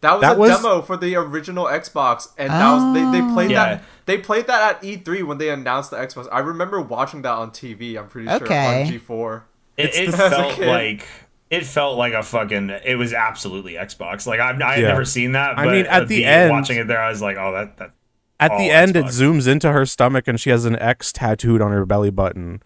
That 0.01 0.13
was 0.13 0.21
That 0.23 0.37
a 0.37 0.39
was- 0.39 0.51
demo 0.63 0.83
for 0.83 0.97
the 0.97 1.17
original 1.17 1.65
Xbox, 1.67 2.29
and 2.39 2.51
that 2.51 2.73
was 2.73 2.95
they, 2.95 3.21
they 3.21 3.33
played 3.35 3.51
Yeah. 3.51 3.65
that 3.65 3.83
they 4.07 4.19
played 4.19 4.47
that 4.47 4.77
at 4.77 4.83
E3 4.83 5.23
when 5.25 5.39
they 5.39 5.49
announced 5.51 5.91
the 5.91 5.97
Xbox. 5.97 6.29
I 6.31 6.39
remember 6.39 6.81
watching 6.81 7.23
that 7.23 7.33
on 7.33 7.51
TV. 7.51 7.97
I'm 7.99 8.07
pretty 8.09 8.29
Okay. 8.29 8.85
sure 8.87 9.17
on 9.17 9.41
G4. 9.41 9.43
It, 9.77 9.95
it 9.95 10.15
felt 10.15 10.59
like 10.61 11.07
it 11.51 11.65
felt 11.67 11.97
like 11.99 12.13
a 12.13 12.23
fucking. 12.23 12.71
It 12.85 12.97
was 12.97 13.13
absolutely 13.13 13.73
Xbox. 13.75 14.27
Like 14.27 14.39
I've 14.39 14.61
I 14.63 14.75
had 14.75 14.83
Yeah. 14.83 14.89
never 14.89 15.05
seen 15.05 15.33
that. 15.33 15.59
I 15.59 15.65
But 15.65 15.73
mean, 15.73 15.87
at 15.87 16.07
the 16.09 16.17
the 16.19 16.25
end- 16.27 16.51
watching 16.53 16.77
it 16.79 16.87
there, 16.87 17.01
I 17.01 17.09
was 17.11 17.21
like, 17.23 17.37
oh, 17.37 17.53
that 17.53 17.77
that. 17.79 17.91
at 18.39 18.53
all 18.53 18.59
the 18.59 18.71
end 18.71 18.95
it 18.97 19.07
zooms 19.07 19.49
into 19.49 19.73
her 19.73 19.85
stomach 19.85 20.29
and 20.29 20.39
she 20.41 20.51
has 20.51 20.65
an 20.65 20.79
x 20.79 21.11
tattooed 21.13 21.61
on 21.61 21.73
her 21.73 21.85
belly 21.85 22.11
button 22.11 22.63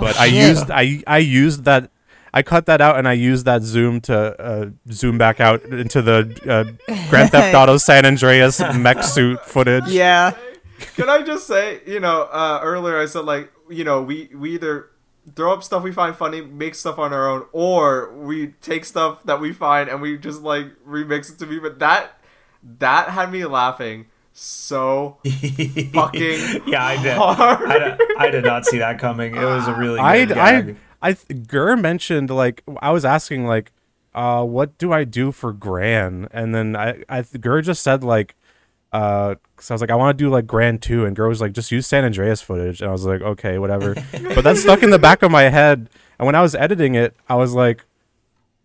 but 0.00 0.18
i 0.18 0.26
used 0.26 0.70
i 0.70 1.02
i 1.06 1.18
used 1.18 1.64
that 1.64 1.90
I 2.34 2.42
cut 2.42 2.64
that 2.66 2.80
out 2.80 2.96
and 2.96 3.06
I 3.06 3.12
used 3.12 3.44
that 3.44 3.62
zoom 3.62 4.00
to 4.02 4.40
uh, 4.40 4.70
zoom 4.90 5.18
back 5.18 5.38
out 5.38 5.62
into 5.64 6.00
the 6.00 6.40
uh, 6.48 7.04
Grand 7.10 7.30
Theft 7.30 7.54
Auto 7.54 7.76
San 7.76 8.06
Andreas 8.06 8.58
mech 8.74 9.02
suit 9.02 9.44
footage. 9.44 9.88
Yeah. 9.88 10.34
Can 10.96 11.10
I 11.10 11.22
just 11.22 11.46
say, 11.46 11.80
you 11.86 12.00
know, 12.00 12.22
uh, 12.22 12.60
earlier 12.62 12.98
I 12.98 13.04
said 13.04 13.26
like, 13.26 13.52
you 13.68 13.84
know, 13.84 14.02
we 14.02 14.30
we 14.34 14.54
either 14.54 14.90
throw 15.36 15.52
up 15.52 15.62
stuff 15.62 15.82
we 15.82 15.92
find 15.92 16.16
funny, 16.16 16.40
make 16.40 16.74
stuff 16.74 16.98
on 16.98 17.12
our 17.12 17.28
own, 17.28 17.46
or 17.52 18.12
we 18.14 18.48
take 18.62 18.84
stuff 18.84 19.22
that 19.24 19.40
we 19.40 19.52
find 19.52 19.88
and 19.88 20.00
we 20.00 20.16
just 20.16 20.42
like 20.42 20.66
remix 20.86 21.30
it 21.30 21.38
to 21.40 21.46
be. 21.46 21.58
But 21.58 21.78
that 21.80 22.18
that 22.78 23.10
had 23.10 23.30
me 23.30 23.44
laughing 23.44 24.06
so 24.32 25.18
fucking 25.92 26.62
yeah, 26.66 26.84
I 26.84 27.02
did. 27.02 27.16
hard. 27.16 27.68
I, 27.70 27.78
did- 27.78 28.00
I 28.18 28.30
did 28.30 28.44
not 28.44 28.64
see 28.66 28.78
that 28.78 28.98
coming. 28.98 29.36
It 29.36 29.44
was 29.44 29.66
a 29.68 29.74
really 29.74 29.96
good 29.98 30.04
I 30.04 30.24
gag. 30.24 30.76
I 31.02 31.08
I 31.10 31.12
th- 31.14 31.46
Gur 31.46 31.76
mentioned 31.76 32.30
like 32.30 32.62
I 32.80 32.90
was 32.90 33.04
asking 33.04 33.46
like 33.46 33.72
uh 34.14 34.44
what 34.44 34.76
do 34.78 34.92
I 34.92 35.04
do 35.04 35.32
for 35.32 35.52
Gran 35.52 36.28
and 36.32 36.54
then 36.54 36.76
I 36.76 37.02
I 37.08 37.22
Gur 37.22 37.60
just 37.62 37.82
said 37.82 38.04
like 38.04 38.34
uh 38.92 39.34
so 39.58 39.72
I 39.72 39.74
was 39.74 39.80
like 39.80 39.90
I 39.90 39.94
want 39.94 40.16
to 40.18 40.24
do 40.24 40.28
like 40.30 40.46
Gran 40.46 40.78
2 40.78 41.04
and 41.06 41.16
Gur 41.16 41.28
was 41.28 41.40
like 41.40 41.52
just 41.52 41.72
use 41.72 41.86
San 41.86 42.04
Andreas 42.04 42.40
footage 42.42 42.80
and 42.82 42.88
I 42.88 42.92
was 42.92 43.04
like 43.06 43.22
okay 43.22 43.58
whatever 43.58 43.94
but 44.12 44.44
that 44.44 44.58
stuck 44.58 44.82
in 44.82 44.90
the 44.90 44.98
back 44.98 45.22
of 45.22 45.30
my 45.30 45.44
head 45.44 45.88
and 46.18 46.26
when 46.26 46.34
I 46.34 46.42
was 46.42 46.54
editing 46.54 46.94
it 46.94 47.16
I 47.28 47.36
was 47.36 47.52
like 47.54 47.84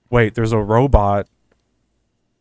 wait 0.09 0.35
there's 0.35 0.51
a 0.51 0.57
robot 0.59 1.27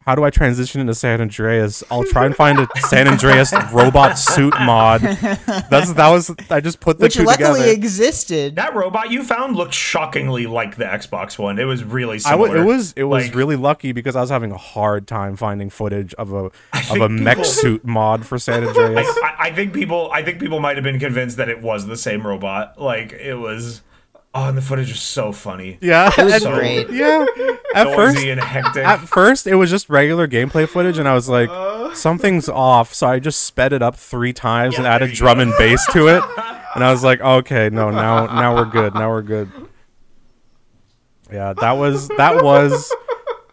how 0.07 0.15
do 0.15 0.23
I 0.25 0.31
transition 0.31 0.81
into 0.81 0.95
San 0.95 1.21
Andreas? 1.21 1.83
I'll 1.91 2.05
try 2.05 2.27
and 2.27 2.35
find 2.37 2.59
a 2.61 2.69
San 2.89 3.09
Andreas 3.09 3.53
robot 3.73 4.19
suit 4.19 4.55
mod. 4.61 5.01
That's 5.01 5.93
that 5.95 6.09
was 6.11 6.31
I 6.49 6.61
just 6.61 6.79
put 6.81 6.99
the 6.99 7.03
Which 7.07 7.15
two 7.15 7.25
luckily 7.25 7.61
together. 7.61 7.73
existed. 7.73 8.57
That 8.57 8.75
robot 8.75 9.11
you 9.11 9.25
found 9.25 9.57
looked 9.57 9.75
shockingly 9.75 10.47
like 10.47 10.77
the 10.77 10.85
Xbox 10.85 11.39
one. 11.39 11.59
It 11.59 11.65
was 11.65 11.83
really 11.83 12.21
I 12.25 12.31
w- 12.33 12.49
similar. 12.53 12.63
it 12.63 12.67
was 12.67 12.93
it 12.97 13.03
was 13.05 13.25
Like, 13.27 13.35
really 13.35 13.57
lucky 13.57 13.93
because 13.93 14.15
I 14.17 14.21
was 14.21 14.31
having 14.31 14.53
a 14.53 14.57
hard 14.57 15.07
time 15.09 15.35
finding 15.37 15.71
footage 15.71 16.15
of 16.15 16.33
a 16.33 16.37
of 16.37 16.53
think 16.73 17.03
a 17.03 17.09
mech 17.09 17.37
people- 17.39 17.45
suit 17.51 17.85
mod 17.85 18.25
for 18.25 18.39
San 18.39 18.65
Andreas. 18.67 19.07
I, 19.25 19.35
I 19.49 19.53
think 19.53 19.73
people 19.75 20.11
I 20.13 20.23
think 20.23 20.39
people 20.39 20.61
might 20.61 20.77
have 20.77 20.85
been 20.85 21.01
convinced 21.01 21.37
that 21.39 21.49
it 21.49 21.61
was 21.63 21.87
the 21.87 21.97
same 21.97 22.27
robot. 22.27 22.81
Like 22.81 23.13
it 23.13 23.35
was 23.35 23.83
Oh, 24.39 24.49
and 24.51 24.59
the 24.59 24.61
footage 24.63 24.91
was 24.91 25.01
so 25.01 25.33
funny. 25.33 25.79
Yeah, 25.81 26.11
It 26.19 26.23
was 26.25 26.45
and- 26.45 26.55
great. 26.55 26.91
Yeah, 26.97 27.25
at 27.75 27.95
first, 27.95 28.19
and 28.19 28.39
hectic. 28.39 28.85
at 28.87 28.99
first 29.01 29.47
it 29.47 29.55
was 29.55 29.71
just 29.71 29.89
regular 29.89 30.29
gameplay 30.29 30.69
footage, 30.69 30.99
and 30.99 31.09
I 31.09 31.15
was 31.15 31.27
like, 31.29 31.49
uh. 31.51 31.95
something's 31.95 32.47
off. 32.49 32.93
So 32.93 33.07
I 33.07 33.19
just 33.19 33.45
sped 33.45 33.73
it 33.73 33.81
up 33.83 33.97
three 33.97 34.33
times 34.35 34.75
and 34.75 34.85
Yeah, 34.85 34.91
there 34.91 34.93
added 34.97 35.11
you 35.11 35.17
drum 35.17 35.41
and 35.41 35.53
bass 35.59 35.87
to 35.93 36.09
it, 36.09 36.23
and 36.75 36.85
I 36.85 36.91
was 36.93 37.03
like, 37.03 37.21
okay, 37.23 37.71
no, 37.73 37.91
now 37.91 38.27
now 38.27 38.55
we're 38.55 38.67
good. 38.67 38.93
Now 38.95 39.09
we're 39.09 39.23
good. 39.23 39.51
Yeah, 41.33 41.55
that 41.55 41.73
was 41.73 42.09
that 42.09 42.45
was 42.45 42.93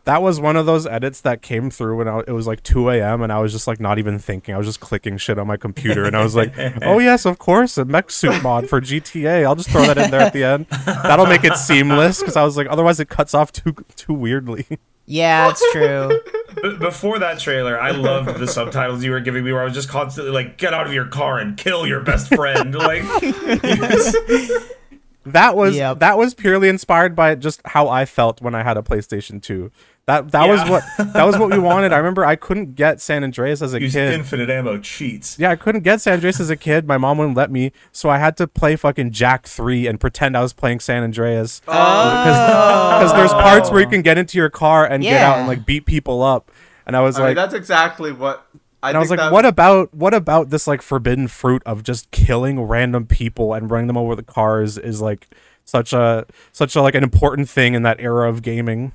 that 0.06 0.22
was 0.22 0.40
one 0.40 0.56
of 0.58 0.66
those 0.66 0.86
edits 0.86 1.22
that 1.22 1.42
came 1.42 1.70
through 1.70 1.98
when 1.98 2.08
I, 2.08 2.20
it 2.28 2.32
was 2.32 2.46
like 2.46 2.62
2 2.64 2.90
a.m. 2.90 3.22
and 3.22 3.32
I 3.32 3.40
was 3.40 3.52
just 3.54 3.68
like 3.68 3.80
not 3.80 4.00
even 4.00 4.20
thinking. 4.20 4.54
I 4.54 4.58
was 4.58 4.68
just 4.68 4.80
clicking 4.80 5.18
shit 5.18 5.40
on 5.40 5.48
my 5.48 5.58
computer 5.58 6.04
and 6.04 6.16
I 6.16 6.24
was 6.24 6.36
like, 6.36 6.54
oh 6.82 7.00
yes, 7.00 7.26
of 7.26 7.40
course, 7.40 7.78
a 7.78 7.86
mech 7.86 8.12
suit 8.12 8.42
mod 8.44 8.68
for 8.68 8.82
GTA. 8.82 9.46
I'll 9.46 9.56
just 9.56 9.70
throw 9.70 9.84
that 9.84 9.98
in 9.98 10.12
there 10.12 10.22
at 10.22 10.34
the 10.34 10.44
end. 10.44 10.66
That'll 10.86 11.26
make 11.26 11.44
it 11.44 11.56
seamless 11.56 12.20
because 12.20 12.36
I 12.36 12.44
was 12.44 12.58
like, 12.58 12.68
otherwise 12.70 13.00
it 13.00 13.10
cuts 13.10 13.34
off 13.34 13.52
too 13.52 13.76
too 13.96 14.14
weirdly. 14.14 14.66
Yeah, 15.06 15.50
it's 15.50 15.72
true. 15.72 16.22
B- 16.62 16.78
before 16.78 17.20
that 17.20 17.40
trailer, 17.40 17.80
I 17.80 17.92
loved 17.92 18.40
the 18.40 18.48
subtitles 18.48 19.04
you 19.04 19.12
were 19.12 19.20
giving 19.20 19.44
me, 19.44 19.52
where 19.52 19.62
I 19.62 19.66
was 19.66 19.74
just 19.74 19.90
constantly 19.90 20.32
like, 20.32 20.58
"Get 20.58 20.74
out 20.74 20.88
of 20.88 20.94
your 20.94 21.08
car 21.08 21.40
and 21.40 21.58
kill 21.58 21.86
your 21.86 22.00
best 22.00 22.34
friend." 22.34 22.74
like, 22.74 23.04
That 25.26 25.56
was 25.56 25.76
Yep. 25.76 26.00
that 26.00 26.18
was 26.18 26.34
purely 26.34 26.70
inspired 26.70 27.16
by 27.16 27.36
just 27.36 27.62
how 27.66 27.88
I 27.88 28.06
felt 28.06 28.42
when 28.42 28.54
I 28.56 28.64
had 28.64 28.78
a 28.78 28.82
PlayStation 28.82 29.42
2. 29.42 29.72
That 30.06 30.32
that 30.34 30.50
was 30.50 30.60
what 30.70 30.84
that 31.14 31.24
was 31.24 31.38
what 31.38 31.50
we 31.50 31.58
wanted. 31.72 31.94
I 31.94 31.98
remember 31.98 32.26
I 32.26 32.36
couldn't 32.36 32.76
get 32.76 33.00
San 33.00 33.24
Andreas 33.24 33.62
as 33.62 33.74
a 33.74 33.80
use 33.80 33.94
kid. 33.94 34.14
infinite 34.14 34.50
ammo 34.50 34.78
cheats. 34.80 35.40
Yeah, 35.40 35.50
I 35.52 35.56
couldn't 35.56 35.84
get 35.86 36.02
San 36.02 36.16
Andreas 36.16 36.42
as 36.42 36.50
a 36.50 36.58
kid. 36.58 36.86
My 36.86 36.98
mom 36.98 37.18
wouldn't 37.20 37.38
let 37.38 37.50
me, 37.50 37.72
so 37.94 38.10
I 38.10 38.18
had 38.18 38.36
to 38.38 38.48
play 38.48 38.76
fucking 38.76 39.12
Jak 39.12 39.48
3 39.48 39.88
and 39.88 40.02
pretend 40.02 40.36
I 40.36 40.42
was 40.42 40.52
playing 40.52 40.82
San 40.82 41.04
Andreas. 41.04 41.62
Oh. 41.70 41.72
Because 43.00 43.14
there's 43.14 43.32
parts 43.32 43.72
where 43.72 43.80
you 43.80 43.88
can 43.88 44.02
get 44.02 44.18
into 44.18 44.38
your 44.38 44.50
car 44.50 44.86
and 44.86 45.04
get 45.04 45.22
out 45.22 45.38
and 45.38 45.48
like 45.48 45.66
beat 45.66 45.86
people 45.86 46.22
up. 46.22 46.52
And 46.86 46.98
I 46.98 47.00
was 47.02 47.16
I 47.18 47.20
mean, 47.20 47.28
like, 47.30 47.36
that's 47.38 47.54
exactly 47.54 48.12
what 48.12 48.46
I, 48.84 48.90
and 48.90 48.98
I 48.98 49.00
was 49.00 49.10
like, 49.10 49.20
that- 49.20 49.32
what 49.32 49.46
about 49.46 49.94
what 49.94 50.14
about 50.14 50.50
this 50.52 50.68
like 50.68 50.82
forbidden 50.82 51.28
fruit 51.28 51.64
of 51.66 51.82
just 51.84 52.12
killing 52.12 52.62
random 52.62 53.06
people 53.08 53.54
and 53.54 53.72
running 53.72 53.88
them 53.88 53.98
over 53.98 54.16
the 54.16 54.24
cars 54.24 54.78
is 54.78 55.02
like 55.02 55.28
such 55.66 55.94
a 55.94 56.26
such 56.52 56.76
a 56.76 56.82
like 56.82 56.94
an 56.94 57.04
important 57.04 57.50
thing 57.50 57.74
in 57.74 57.84
that 57.84 58.00
era 58.00 58.30
of 58.30 58.42
gaming. 58.42 58.92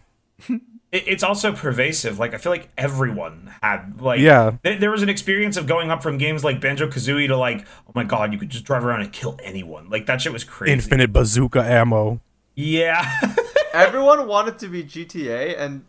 It's 0.90 1.22
also 1.22 1.52
pervasive. 1.52 2.18
Like, 2.18 2.32
I 2.32 2.38
feel 2.38 2.50
like 2.50 2.70
everyone 2.78 3.52
had 3.62 4.00
like, 4.00 4.20
Yeah. 4.20 4.52
th- 4.64 4.80
there 4.80 4.90
was 4.90 5.02
an 5.02 5.10
experience 5.10 5.58
of 5.58 5.66
going 5.66 5.90
up 5.90 6.02
from 6.02 6.16
games 6.16 6.42
like 6.44 6.62
Banjo 6.62 6.88
Kazooie 6.88 7.26
to 7.26 7.36
like, 7.36 7.66
oh 7.86 7.92
my 7.94 8.04
god, 8.04 8.32
you 8.32 8.38
could 8.38 8.48
just 8.48 8.64
drive 8.64 8.82
around 8.86 9.02
and 9.02 9.12
kill 9.12 9.38
anyone. 9.44 9.90
Like 9.90 10.06
that 10.06 10.22
shit 10.22 10.32
was 10.32 10.44
crazy. 10.44 10.72
Infinite 10.72 11.12
bazooka 11.12 11.62
ammo. 11.62 12.22
Yeah. 12.54 13.04
everyone 13.74 14.26
wanted 14.26 14.58
to 14.60 14.68
be 14.68 14.82
GTA, 14.82 15.58
and 15.60 15.84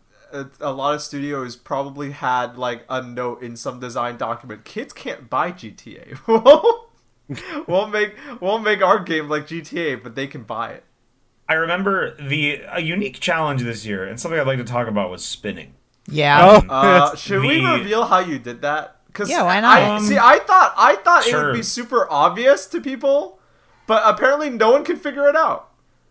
a 0.60 0.72
lot 0.72 0.96
of 0.96 1.02
studios 1.02 1.56
probably 1.56 2.12
had 2.12 2.58
like 2.58 2.86
a 2.90 3.02
note 3.02 3.42
in 3.42 3.56
some 3.56 3.80
design 3.80 4.18
document: 4.18 4.66
kids 4.66 4.94
can't 4.94 5.30
buy 5.30 5.52
GTA. 5.52 6.20
we'll 7.68 7.88
make 7.88 8.16
we'll 8.42 8.60
make 8.60 8.82
our 8.82 9.00
game 9.00 9.30
like 9.30 9.48
GTA, 9.48 10.02
but 10.02 10.16
they 10.16 10.28
can 10.28 10.44
buy 10.44 10.72
it. 10.72 10.84
I 11.48 11.54
remember 11.54 12.16
the 12.18 12.62
a 12.72 12.80
unique 12.80 13.20
challenge 13.20 13.64
this 13.64 13.86
year, 13.86 14.06
and 14.06 14.20
something 14.20 14.40
I'd 14.40 14.48
like 14.48 14.60
to 14.60 14.64
talk 14.64 14.88
about 14.88 15.10
was 15.10 15.26
spinning. 15.26 15.74
Yeah. 16.08 16.62
Oh, 16.68 16.68
Uh, 16.70 17.16
should 17.16 17.42
we 17.42 17.66
reveal 17.66 18.06
how 18.06 18.20
you 18.20 18.40
did 18.40 18.62
that? 18.62 18.98
Cause 19.14 19.30
Yeah, 19.30 19.44
why 19.44 19.58
I, 19.58 19.62
not? 19.62 20.02
see, 20.02 20.18
I 20.18 20.40
thought 20.40 20.74
I 20.78 20.96
thought 20.96 21.26
it 21.28 21.36
would 21.36 21.54
be 21.54 21.64
super 21.64 22.08
obvious 22.12 22.68
to 22.68 22.80
people, 22.80 23.40
but 23.88 24.04
apparently 24.06 24.50
no 24.50 24.72
one 24.72 24.86
can 24.86 24.98
figure 24.98 25.28
it 25.28 25.36
out. 25.36 25.69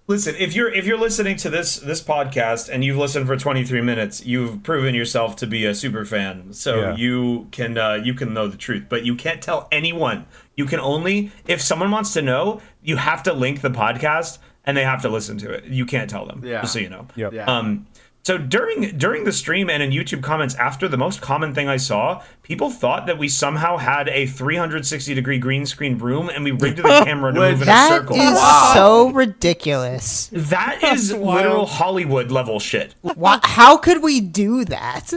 Listen, 0.08 0.34
if 0.38 0.54
you're 0.54 0.72
if 0.72 0.86
you're 0.86 0.98
listening 0.98 1.36
to 1.36 1.50
this 1.50 1.76
this 1.76 2.02
podcast 2.02 2.70
and 2.70 2.82
you've 2.82 2.96
listened 2.96 3.26
for 3.26 3.36
23 3.36 3.82
minutes, 3.82 4.24
you've 4.24 4.62
proven 4.62 4.94
yourself 4.94 5.36
to 5.36 5.46
be 5.46 5.66
a 5.66 5.74
super 5.74 6.06
fan. 6.06 6.54
So 6.54 6.80
Yeah. 6.80 6.96
you 6.96 7.48
can 7.52 7.76
uh, 7.76 7.94
you 8.02 8.14
can 8.14 8.32
know 8.32 8.48
the 8.48 8.56
truth, 8.56 8.86
but 8.88 9.04
you 9.04 9.14
can't 9.14 9.42
tell 9.42 9.68
anyone. 9.70 10.24
You 10.56 10.64
can 10.64 10.80
only 10.80 11.30
if 11.46 11.60
someone 11.60 11.90
wants 11.90 12.14
to 12.14 12.22
know, 12.22 12.62
you 12.82 12.96
have 12.96 13.22
to 13.24 13.34
link 13.34 13.60
the 13.60 13.68
podcast 13.70 14.38
and 14.64 14.74
they 14.78 14.82
have 14.84 15.02
to 15.02 15.10
listen 15.10 15.36
to 15.38 15.50
it. 15.50 15.64
You 15.64 15.84
can't 15.84 16.08
tell 16.08 16.24
them. 16.24 16.42
Yeah. 16.42 16.62
Just 16.62 16.72
so 16.72 16.78
you 16.78 16.88
know. 16.88 17.06
Yep. 17.14 17.32
Yeah. 17.34 17.44
Um, 17.44 17.86
so 18.28 18.36
during 18.36 18.98
during 18.98 19.24
the 19.24 19.32
stream 19.32 19.70
and 19.70 19.82
in 19.82 19.88
YouTube 19.90 20.22
comments 20.22 20.54
after, 20.56 20.86
the 20.86 20.98
most 20.98 21.22
common 21.22 21.54
thing 21.54 21.66
I 21.66 21.78
saw, 21.78 22.22
people 22.42 22.68
thought 22.68 23.06
that 23.06 23.16
we 23.16 23.26
somehow 23.26 23.78
had 23.78 24.06
a 24.10 24.26
360 24.26 25.14
degree 25.14 25.38
green 25.38 25.64
screen 25.64 25.96
room 25.96 26.28
and 26.28 26.44
we 26.44 26.50
rigged 26.50 26.76
the 26.76 26.82
camera 27.06 27.32
to 27.32 27.40
move 27.40 27.62
in 27.62 27.62
a 27.62 27.64
That 27.64 27.88
circle. 27.88 28.16
is 28.16 28.32
Wow. 28.34 28.72
so 28.74 29.10
ridiculous. 29.12 30.28
That 30.30 30.80
is 30.84 31.10
literal 31.14 31.64
Hollywood 31.64 32.30
level 32.30 32.60
shit. 32.60 32.94
Why, 33.00 33.40
how 33.42 33.78
could 33.78 34.02
we 34.02 34.20
do 34.20 34.66
that? 34.66 35.10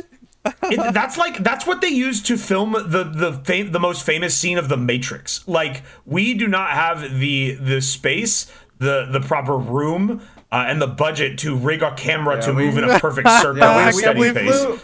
It, 0.63 0.93
that's 0.93 1.17
like 1.17 1.43
that's 1.43 1.67
what 1.67 1.81
they 1.81 1.89
use 1.89 2.23
to 2.23 2.37
film 2.37 2.71
the 2.71 3.03
the 3.03 3.33
fam- 3.43 3.73
the 3.73 3.79
most 3.81 4.05
famous 4.05 4.37
scene 4.37 4.57
of 4.57 4.69
the 4.69 4.77
Matrix. 4.77 5.45
Like 5.49 5.83
we 6.05 6.33
do 6.33 6.47
not 6.47 6.69
have 6.71 7.19
the 7.19 7.55
the 7.55 7.81
space, 7.81 8.49
the 8.79 9.05
the 9.11 9.19
proper 9.19 9.57
room, 9.57 10.21
uh, 10.51 10.65
and 10.67 10.81
the 10.81 10.87
budget 10.87 11.37
to 11.39 11.55
rig 11.55 11.81
a 11.81 11.93
camera 11.95 12.41
to 12.41 12.53
we- 12.53 12.65
move 12.65 12.77
in 12.77 12.83
a 12.85 12.99
perfect 13.07 13.29
circle 13.29 13.57
Yeah, 13.57 13.77
we, 13.89 13.95
we, 13.95 14.01
steady 14.01 14.19
we 14.19 14.31
pace. 14.33 14.49
flew. 14.63 14.79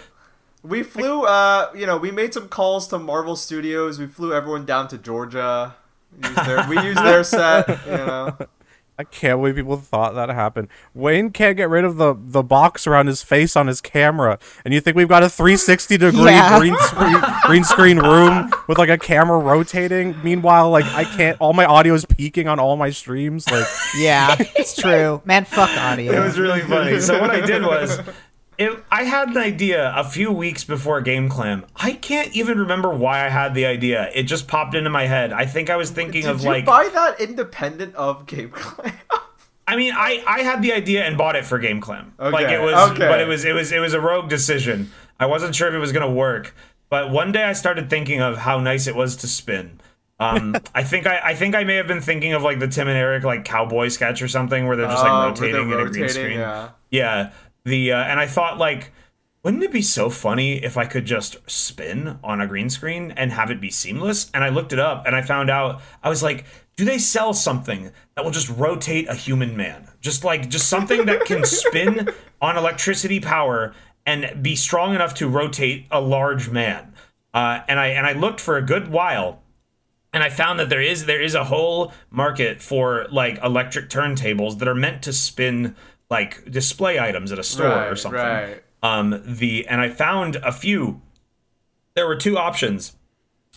We 0.63 0.83
flew. 0.83 1.23
Uh, 1.23 1.71
you 1.75 1.85
know, 1.85 1.97
we 1.97 2.11
made 2.11 2.33
some 2.33 2.49
calls 2.49 2.87
to 2.89 2.99
Marvel 2.99 3.35
Studios. 3.35 3.99
We 3.99 4.07
flew 4.07 4.33
everyone 4.33 4.65
down 4.65 4.87
to 4.89 4.97
Georgia. 4.97 5.75
Used 6.21 6.35
their, 6.45 6.67
we 6.67 6.79
used 6.81 6.97
their 7.03 7.23
set. 7.23 7.67
You 7.85 7.91
know. 7.91 8.37
I 8.99 9.03
can't 9.03 9.39
believe 9.39 9.55
people 9.55 9.77
thought 9.77 10.15
that 10.15 10.29
happened. 10.29 10.69
Wayne 10.95 11.29
can't 11.29 11.55
get 11.55 11.69
rid 11.69 11.85
of 11.85 11.97
the, 11.97 12.15
the 12.17 12.41
box 12.41 12.87
around 12.87 13.05
his 13.07 13.21
face 13.21 13.55
on 13.55 13.67
his 13.67 13.79
camera, 13.79 14.39
and 14.65 14.73
you 14.73 14.81
think 14.81 14.97
we've 14.97 15.07
got 15.07 15.21
a 15.21 15.29
360 15.29 15.97
degree 15.97 16.23
Yeah. 16.31 16.57
green 16.57 16.75
screen 16.79 17.15
green 17.43 17.63
screen 17.63 17.99
room 17.99 18.51
with 18.67 18.79
like 18.79 18.89
a 18.89 18.97
camera 18.97 19.37
rotating. 19.37 20.15
Meanwhile, 20.23 20.71
like 20.71 20.85
I 20.85 21.03
can't. 21.03 21.37
All 21.39 21.53
my 21.53 21.65
audio 21.65 21.93
is 21.93 22.05
peaking 22.05 22.47
on 22.47 22.59
all 22.59 22.75
my 22.75 22.89
streams. 22.89 23.47
Like 23.51 23.67
Yeah, 23.97 24.35
it's 24.39 24.75
true. 24.75 25.21
Man, 25.25 25.45
fuck 25.45 25.69
audio. 25.77 26.13
It 26.13 26.19
was 26.25 26.39
really 26.39 26.61
funny. 26.61 26.99
So 26.99 27.21
what 27.21 27.29
I 27.29 27.41
did 27.45 27.61
was, 27.61 27.99
it, 28.57 28.83
I 28.91 29.03
had 29.03 29.29
an 29.29 29.37
idea 29.37 29.93
a 29.95 30.03
few 30.03 30.31
weeks 30.31 30.63
before 30.63 31.01
Game 31.01 31.29
Clam. 31.29 31.65
I 31.75 31.93
can't 31.93 32.35
even 32.35 32.59
remember 32.59 32.89
why 32.89 33.25
I 33.25 33.29
had 33.29 33.53
the 33.53 33.65
idea. 33.65 34.09
It 34.15 34.23
just 34.23 34.47
popped 34.47 34.73
into 34.73 34.89
my 34.89 35.05
head. 35.05 35.31
I 35.31 35.45
think 35.45 35.69
I 35.69 35.75
was 35.75 35.91
thinking 35.91 36.23
Did 36.23 36.31
of 36.31 36.41
you 36.41 36.47
like 36.47 36.65
buy 36.65 36.89
that 36.93 37.19
independent 37.21 37.93
of 37.95 38.25
Game 38.25 38.49
Clam? 38.49 38.93
I 39.67 39.75
mean, 39.75 39.93
I, 39.95 40.23
I 40.25 40.39
had 40.41 40.61
the 40.61 40.73
idea 40.73 41.03
and 41.03 41.17
bought 41.17 41.35
it 41.35 41.45
for 41.45 41.59
Game 41.59 41.81
Clam. 41.81 42.13
Like 42.17 42.47
it 42.47 42.61
was, 42.61 42.91
okay. 42.91 43.07
but 43.07 43.19
it 43.19 43.27
was 43.27 43.43
it 43.45 43.53
was 43.53 43.71
it 43.71 43.79
was 43.79 43.93
a 43.93 43.99
rogue 44.01 44.29
decision. 44.29 44.91
I 45.19 45.25
wasn't 45.25 45.53
sure 45.55 45.67
if 45.67 45.73
it 45.73 45.79
was 45.79 45.91
gonna 45.91 46.11
work, 46.11 46.55
but 46.89 47.11
one 47.11 47.31
day 47.31 47.43
I 47.43 47.53
started 47.53 47.89
thinking 47.89 48.21
of 48.21 48.37
how 48.37 48.59
nice 48.59 48.87
it 48.87 48.95
was 48.95 49.17
to 49.17 49.27
spin. 49.27 49.81
Um, 50.19 50.55
I 50.73 50.83
think 50.83 51.05
I, 51.05 51.19
I 51.23 51.35
think 51.35 51.53
I 51.53 51.63
may 51.63 51.75
have 51.75 51.87
been 51.87 52.01
thinking 52.01 52.33
of 52.33 52.43
like 52.43 52.59
the 52.59 52.67
Tim 52.67 52.87
and 52.87 52.97
Eric 52.97 53.23
like 53.23 53.45
cowboy 53.45 53.89
sketch 53.89 54.21
or 54.21 54.27
something 54.27 54.67
where 54.67 54.77
they're 54.77 54.87
just 54.87 55.03
Oh, 55.03 55.07
like 55.07 55.11
where 55.19 55.27
rotating 55.27 55.69
they're 55.69 55.79
in 55.81 55.87
a 55.87 55.89
green 55.91 56.03
rotating, 56.03 56.09
screen. 56.09 56.39
yeah. 56.39 56.69
Yeah. 56.89 57.31
The 57.67 57.91
uh, 57.91 57.97
and 57.97 58.17
I 58.17 58.27
thought 58.27 58.57
like, 58.57 58.93
wouldn't 59.43 59.61
it 59.61 59.73
be 59.73 59.81
so 59.81 60.09
funny 60.09 60.63
if 60.63 60.77
I 60.77 60.85
could 60.85 61.03
just 61.03 61.37
spin 61.49 62.17
on 62.23 62.39
a 62.39 62.47
green 62.47 62.69
screen 62.69 63.11
and 63.17 63.33
have 63.33 63.51
it 63.51 63.59
be 63.59 63.69
seamless? 63.69 64.31
And 64.33 64.41
I 64.41 64.47
looked 64.47 64.71
it 64.71 64.79
up 64.79 65.05
and 65.05 65.13
I 65.13 65.21
found 65.21 65.49
out 65.49 65.81
I 66.01 66.07
was 66.07 66.23
like, 66.23 66.45
do 66.77 66.85
they 66.85 66.97
sell 66.97 67.33
something 67.33 67.91
that 68.15 68.23
will 68.23 68.31
just 68.31 68.47
rotate 68.47 69.09
a 69.09 69.13
human 69.13 69.57
man? 69.57 69.89
Just 69.99 70.23
like 70.23 70.47
just 70.47 70.69
something 70.69 71.07
that 71.07 71.25
can 71.25 71.43
spin 71.43 72.07
on 72.41 72.55
electricity 72.55 73.19
power 73.19 73.73
and 74.05 74.41
be 74.41 74.55
strong 74.55 74.95
enough 74.95 75.13
to 75.15 75.27
rotate 75.27 75.87
a 75.91 75.99
large 75.99 76.49
man. 76.49 76.93
Uh, 77.33 77.59
and 77.67 77.81
I 77.81 77.87
and 77.87 78.07
I 78.07 78.13
looked 78.13 78.39
for 78.39 78.55
a 78.55 78.61
good 78.61 78.87
while 78.87 79.43
and 80.13 80.23
I 80.23 80.29
found 80.29 80.57
that 80.61 80.69
there 80.69 80.81
is 80.81 81.05
there 81.05 81.21
is 81.21 81.35
a 81.35 81.43
whole 81.43 81.91
market 82.09 82.61
for 82.61 83.07
like 83.11 83.43
electric 83.43 83.89
turntables 83.89 84.59
that 84.59 84.69
are 84.69 84.75
meant 84.75 85.03
to 85.03 85.11
spin 85.11 85.75
like 86.09 86.49
display 86.49 86.99
items 86.99 87.31
at 87.31 87.39
a 87.39 87.43
store 87.43 87.89
or 87.89 87.95
something. 87.95 88.19
right. 88.19 88.63
Um, 88.83 89.21
the 89.25 89.67
and 89.67 89.81
I 89.81 89.89
found 89.89 90.37
a 90.37 90.51
few. 90.51 91.01
There 91.95 92.07
were 92.07 92.15
two 92.15 92.37
options. 92.37 92.95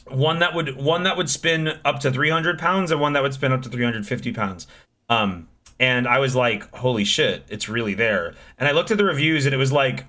One 0.08 0.38
that 0.38 0.54
would 0.54 0.76
one 0.76 1.04
that 1.04 1.16
would 1.16 1.28
spin 1.30 1.78
up 1.84 2.00
to 2.00 2.10
300 2.10 2.58
pounds 2.58 2.90
and 2.90 3.00
one 3.00 3.12
that 3.12 3.22
would 3.22 3.34
spin 3.34 3.52
up 3.52 3.62
to 3.62 3.68
350 3.68 4.32
pounds. 4.32 4.66
Um, 5.08 5.48
and 5.78 6.06
I 6.06 6.18
was 6.18 6.36
like, 6.36 6.74
holy 6.76 7.04
shit, 7.04 7.44
it's 7.48 7.68
really 7.68 7.94
there. 7.94 8.34
And 8.58 8.68
I 8.68 8.72
looked 8.72 8.90
at 8.90 8.98
the 8.98 9.04
reviews 9.04 9.46
and 9.46 9.54
it 9.54 9.58
was 9.58 9.72
like 9.72 10.04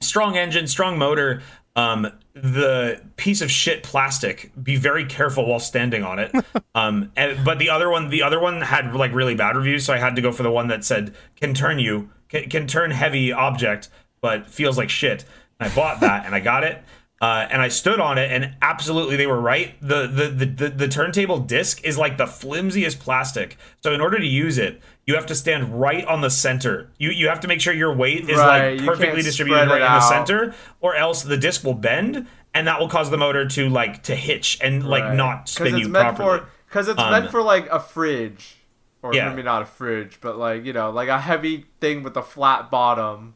strong 0.00 0.36
engine, 0.36 0.66
strong 0.66 0.98
motor. 0.98 1.42
Um, 1.76 2.10
the 2.34 3.00
piece 3.16 3.40
of 3.40 3.50
shit 3.50 3.82
plastic. 3.82 4.50
Be 4.62 4.76
very 4.76 5.04
careful 5.04 5.46
while 5.46 5.60
standing 5.60 6.02
on 6.04 6.18
it. 6.18 6.32
Um, 6.72 7.10
and, 7.16 7.44
but 7.44 7.58
the 7.58 7.68
other 7.68 7.90
one, 7.90 8.10
the 8.10 8.22
other 8.22 8.38
one 8.38 8.60
had 8.60 8.94
like 8.94 9.12
really 9.12 9.34
bad 9.34 9.56
reviews, 9.56 9.84
so 9.84 9.92
I 9.92 9.98
had 9.98 10.14
to 10.14 10.22
go 10.22 10.30
for 10.30 10.44
the 10.44 10.52
one 10.52 10.68
that 10.68 10.84
said 10.84 11.16
can 11.34 11.52
turn 11.52 11.80
you, 11.80 12.10
can, 12.28 12.48
can 12.48 12.68
turn 12.68 12.92
heavy 12.92 13.32
object, 13.32 13.88
but 14.20 14.46
feels 14.46 14.78
like 14.78 14.88
shit. 14.88 15.24
And 15.58 15.68
I 15.68 15.74
bought 15.74 15.98
that 16.00 16.26
and 16.26 16.34
I 16.34 16.38
got 16.38 16.62
it. 16.62 16.80
Uh, 17.20 17.46
and 17.50 17.60
I 17.60 17.68
stood 17.68 18.00
on 18.00 18.16
it, 18.16 18.30
and 18.30 18.54
absolutely 18.62 19.16
they 19.16 19.26
were 19.26 19.40
right. 19.40 19.74
The, 19.82 20.06
the 20.06 20.28
the 20.28 20.46
the 20.46 20.68
the 20.70 20.88
turntable 20.88 21.38
disc 21.38 21.84
is 21.84 21.98
like 21.98 22.16
the 22.16 22.26
flimsiest 22.26 22.98
plastic. 22.98 23.58
So 23.82 23.92
in 23.92 24.00
order 24.00 24.18
to 24.18 24.26
use 24.26 24.56
it, 24.56 24.80
you 25.10 25.16
have 25.16 25.26
to 25.26 25.34
stand 25.34 25.80
right 25.80 26.04
on 26.06 26.20
the 26.20 26.30
center. 26.30 26.90
You 26.98 27.10
you 27.10 27.28
have 27.28 27.40
to 27.40 27.48
make 27.48 27.60
sure 27.60 27.72
your 27.74 27.92
weight 27.94 28.28
is 28.30 28.38
Right, 28.38 28.76
like 28.76 28.86
perfectly 28.86 29.22
distributed 29.22 29.68
right 29.68 29.82
in 29.82 29.92
the 29.92 30.00
center, 30.00 30.54
or 30.80 30.94
else 30.94 31.22
the 31.22 31.36
disc 31.36 31.64
will 31.64 31.74
bend, 31.74 32.26
and 32.54 32.66
that 32.66 32.78
will 32.80 32.88
cause 32.88 33.10
the 33.10 33.18
motor 33.18 33.46
to 33.48 33.68
like 33.68 34.02
to 34.04 34.14
hitch 34.14 34.58
and 34.62 34.86
like 34.86 35.04
Right. 35.04 35.14
not 35.16 35.38
'Cause 35.40 35.50
spin 35.68 35.76
you 35.78 35.88
meant 35.88 36.16
properly. 36.16 36.40
because 36.68 36.88
it's 36.88 37.00
Um, 37.00 37.10
meant 37.10 37.30
for 37.30 37.42
like 37.42 37.66
a 37.70 37.80
fridge 37.80 38.56
or 39.02 39.14
Yeah. 39.14 39.28
maybe 39.30 39.42
not 39.42 39.62
a 39.62 39.66
fridge 39.66 40.18
but 40.20 40.36
like 40.38 40.64
you 40.64 40.72
know 40.72 40.90
like 40.90 41.08
a 41.08 41.20
heavy 41.20 41.66
thing 41.80 42.02
with 42.02 42.16
a 42.16 42.22
flat 42.22 42.70
bottom 42.70 43.34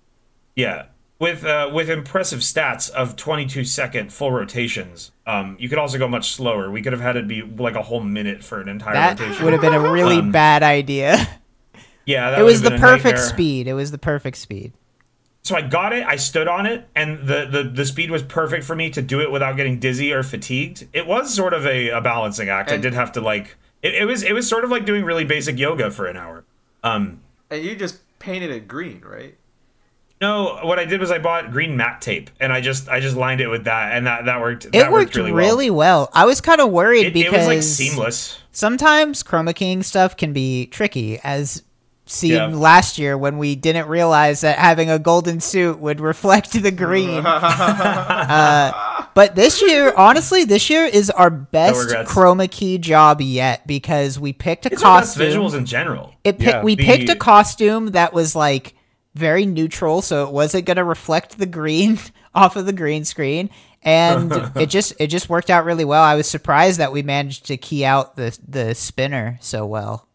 Yeah, 0.57 0.85
with 1.19 1.45
uh, 1.45 1.71
with 1.73 1.89
impressive 1.91 2.41
stats 2.41 2.91
of 2.91 3.17
22 3.17 3.65
second 3.65 4.13
full 4.13 4.31
rotations. 4.31 5.11
Um, 5.27 5.57
you 5.59 5.69
could 5.69 5.79
also 5.79 5.97
go 5.99 6.07
much 6.07 6.33
slower. 6.33 6.71
We 6.71 6.83
could 6.83 6.93
have 6.93 7.01
had 7.01 7.17
it 7.17 7.27
be 7.27 7.41
like 7.43 7.77
a 7.77 7.83
whole 7.83 8.01
minute 8.01 8.45
for 8.45 8.61
an 8.61 8.69
entire 8.69 8.95
That 8.95 9.19
rotation. 9.21 9.43
would 9.45 9.53
have 9.55 9.63
been 9.63 9.73
a 9.75 9.81
really 9.81 10.19
Um, 10.19 10.31
bad 10.33 10.63
idea. 10.63 11.27
yeah, 12.07 12.31
that 12.31 12.41
It 12.41 12.43
would 12.43 12.51
was 12.51 12.63
the 12.63 12.71
perfect 12.73 13.05
nightmare. 13.05 13.17
speed. 13.17 13.67
It 13.69 13.75
was 13.75 13.91
the 13.91 13.99
perfect 13.99 14.37
speed. 14.37 14.73
So 15.43 15.55
I 15.57 15.61
got 15.61 15.93
it. 15.93 16.07
I 16.07 16.17
stood 16.17 16.49
on 16.49 16.65
it, 16.65 16.89
and 16.95 17.19
the, 17.27 17.47
the 17.47 17.63
the 17.65 17.85
speed 17.85 18.11
was 18.11 18.23
perfect 18.23 18.65
for 18.65 18.75
me 18.75 18.89
to 18.91 19.03
do 19.03 19.21
it 19.21 19.31
without 19.31 19.57
getting 19.57 19.79
dizzy 19.79 20.13
or 20.13 20.23
fatigued. 20.23 20.89
It 20.95 21.07
was 21.07 21.35
sort 21.35 21.53
of 21.53 21.67
a, 21.67 21.91
a 21.91 22.01
balancing 22.01 22.49
act. 22.49 22.71
I 22.73 22.79
did 22.79 22.95
have 22.95 23.13
to 23.13 23.21
like 23.21 23.57
it, 23.83 23.95
it 23.95 24.05
was 24.07 24.23
it 24.23 24.33
was 24.33 24.49
sort 24.49 24.65
of 24.65 24.71
like 24.71 24.87
doing 24.87 25.05
really 25.05 25.25
basic 25.25 25.59
yoga 25.59 25.91
for 25.91 26.07
an 26.07 26.17
hour. 26.17 26.45
Um, 26.83 27.21
and 27.51 27.63
you 27.63 27.77
just 27.77 28.01
painted 28.19 28.51
it 28.51 28.67
green 28.67 29.03
right 29.05 29.37
no, 30.21 30.59
what 30.63 30.79
I 30.79 30.87
did 30.87 31.01
was 31.01 31.11
I 31.11 31.19
bought 31.19 31.51
green 31.51 31.77
matte 31.77 32.01
tape, 32.01 32.31
and 32.41 32.51
I 32.53 32.61
just 32.63 32.89
I 32.89 33.01
just 33.01 33.15
lined 33.17 33.41
it 33.43 33.49
with 33.49 33.65
that, 33.65 33.93
and 33.93 34.07
that 34.07 34.25
that 34.25 34.41
worked. 34.41 34.65
It 34.65 34.73
that 34.73 34.91
worked 34.93 35.17
really, 35.17 35.33
really, 35.33 35.71
well. 35.71 36.03
well. 36.03 36.11
I 36.15 36.25
was 36.25 36.41
kind 36.41 36.63
of 36.63 36.71
worried 36.71 37.05
It, 37.05 37.09
it 37.09 37.13
because 37.15 37.47
was 37.47 37.47
like 37.47 37.63
seamless. 37.63 38.39
sometimes 38.53 39.23
Chroma 39.23 39.55
keying 39.55 39.83
stuff 39.83 40.17
can 40.17 40.33
be 40.33 40.67
tricky, 40.67 41.19
as 41.23 41.63
seen 42.07 42.33
Yeah. 42.33 42.47
last 42.47 42.99
year 42.99 43.17
when 43.17 43.39
we 43.39 43.55
didn't 43.55 43.89
realize 43.89 44.43
that 44.43 44.59
having 44.59 44.91
a 44.91 44.99
golden 44.99 45.41
suit 45.41 45.79
would 45.79 46.01
reflect 46.01 46.53
the 46.53 46.71
green. 46.71 47.25
uh, 47.27 48.73
but 49.15 49.35
this 49.35 49.63
year, 49.63 49.93
honestly, 49.97 50.45
this 50.45 50.69
year 50.69 50.85
is 50.85 51.11
our 51.11 51.31
best 51.31 51.87
regrets. 51.87 52.13
Chroma 52.13 52.51
Key 52.51 52.79
job 52.79 53.21
yet 53.21 53.67
because 53.67 54.19
we 54.19 54.33
picked 54.33 54.67
a 54.67 54.73
It's 54.73 54.83
our 54.83 55.01
best 55.01 55.17
costume. 55.17 55.41
visuals 55.43 55.55
in 55.57 55.65
general. 55.67 56.15
It 56.25 56.39
pick, 56.39 56.49
Yeah. 56.49 56.63
we 56.63 56.75
The- 56.75 56.85
picked 56.85 57.09
a 57.11 57.17
costume 57.17 57.93
that 57.93 58.13
was 58.13 58.35
like 58.37 58.75
very 59.15 59.47
neutral, 59.47 60.03
so 60.03 60.25
it 60.27 60.33
wasn't 60.33 60.65
gonna 60.67 60.85
reflect 60.85 61.39
the 61.39 61.47
green 61.47 61.99
off 62.35 62.57
of 62.57 62.67
the 62.67 62.73
green 62.73 63.05
screen, 63.05 63.49
and 63.83 64.33
it 64.57 64.67
just 64.67 64.93
it 64.99 65.07
just 65.07 65.29
worked 65.29 65.51
out 65.51 65.65
really 65.65 65.85
well. 65.85 66.03
I 66.03 66.17
was 66.17 66.29
surprised 66.29 66.81
that 66.81 66.93
we 66.93 67.03
managed 67.03 67.47
to 67.47 67.57
key 67.57 67.85
out 67.85 68.17
the 68.17 68.37
the 68.47 68.75
spinner 68.75 69.39
so 69.41 69.65
well. 69.67 70.09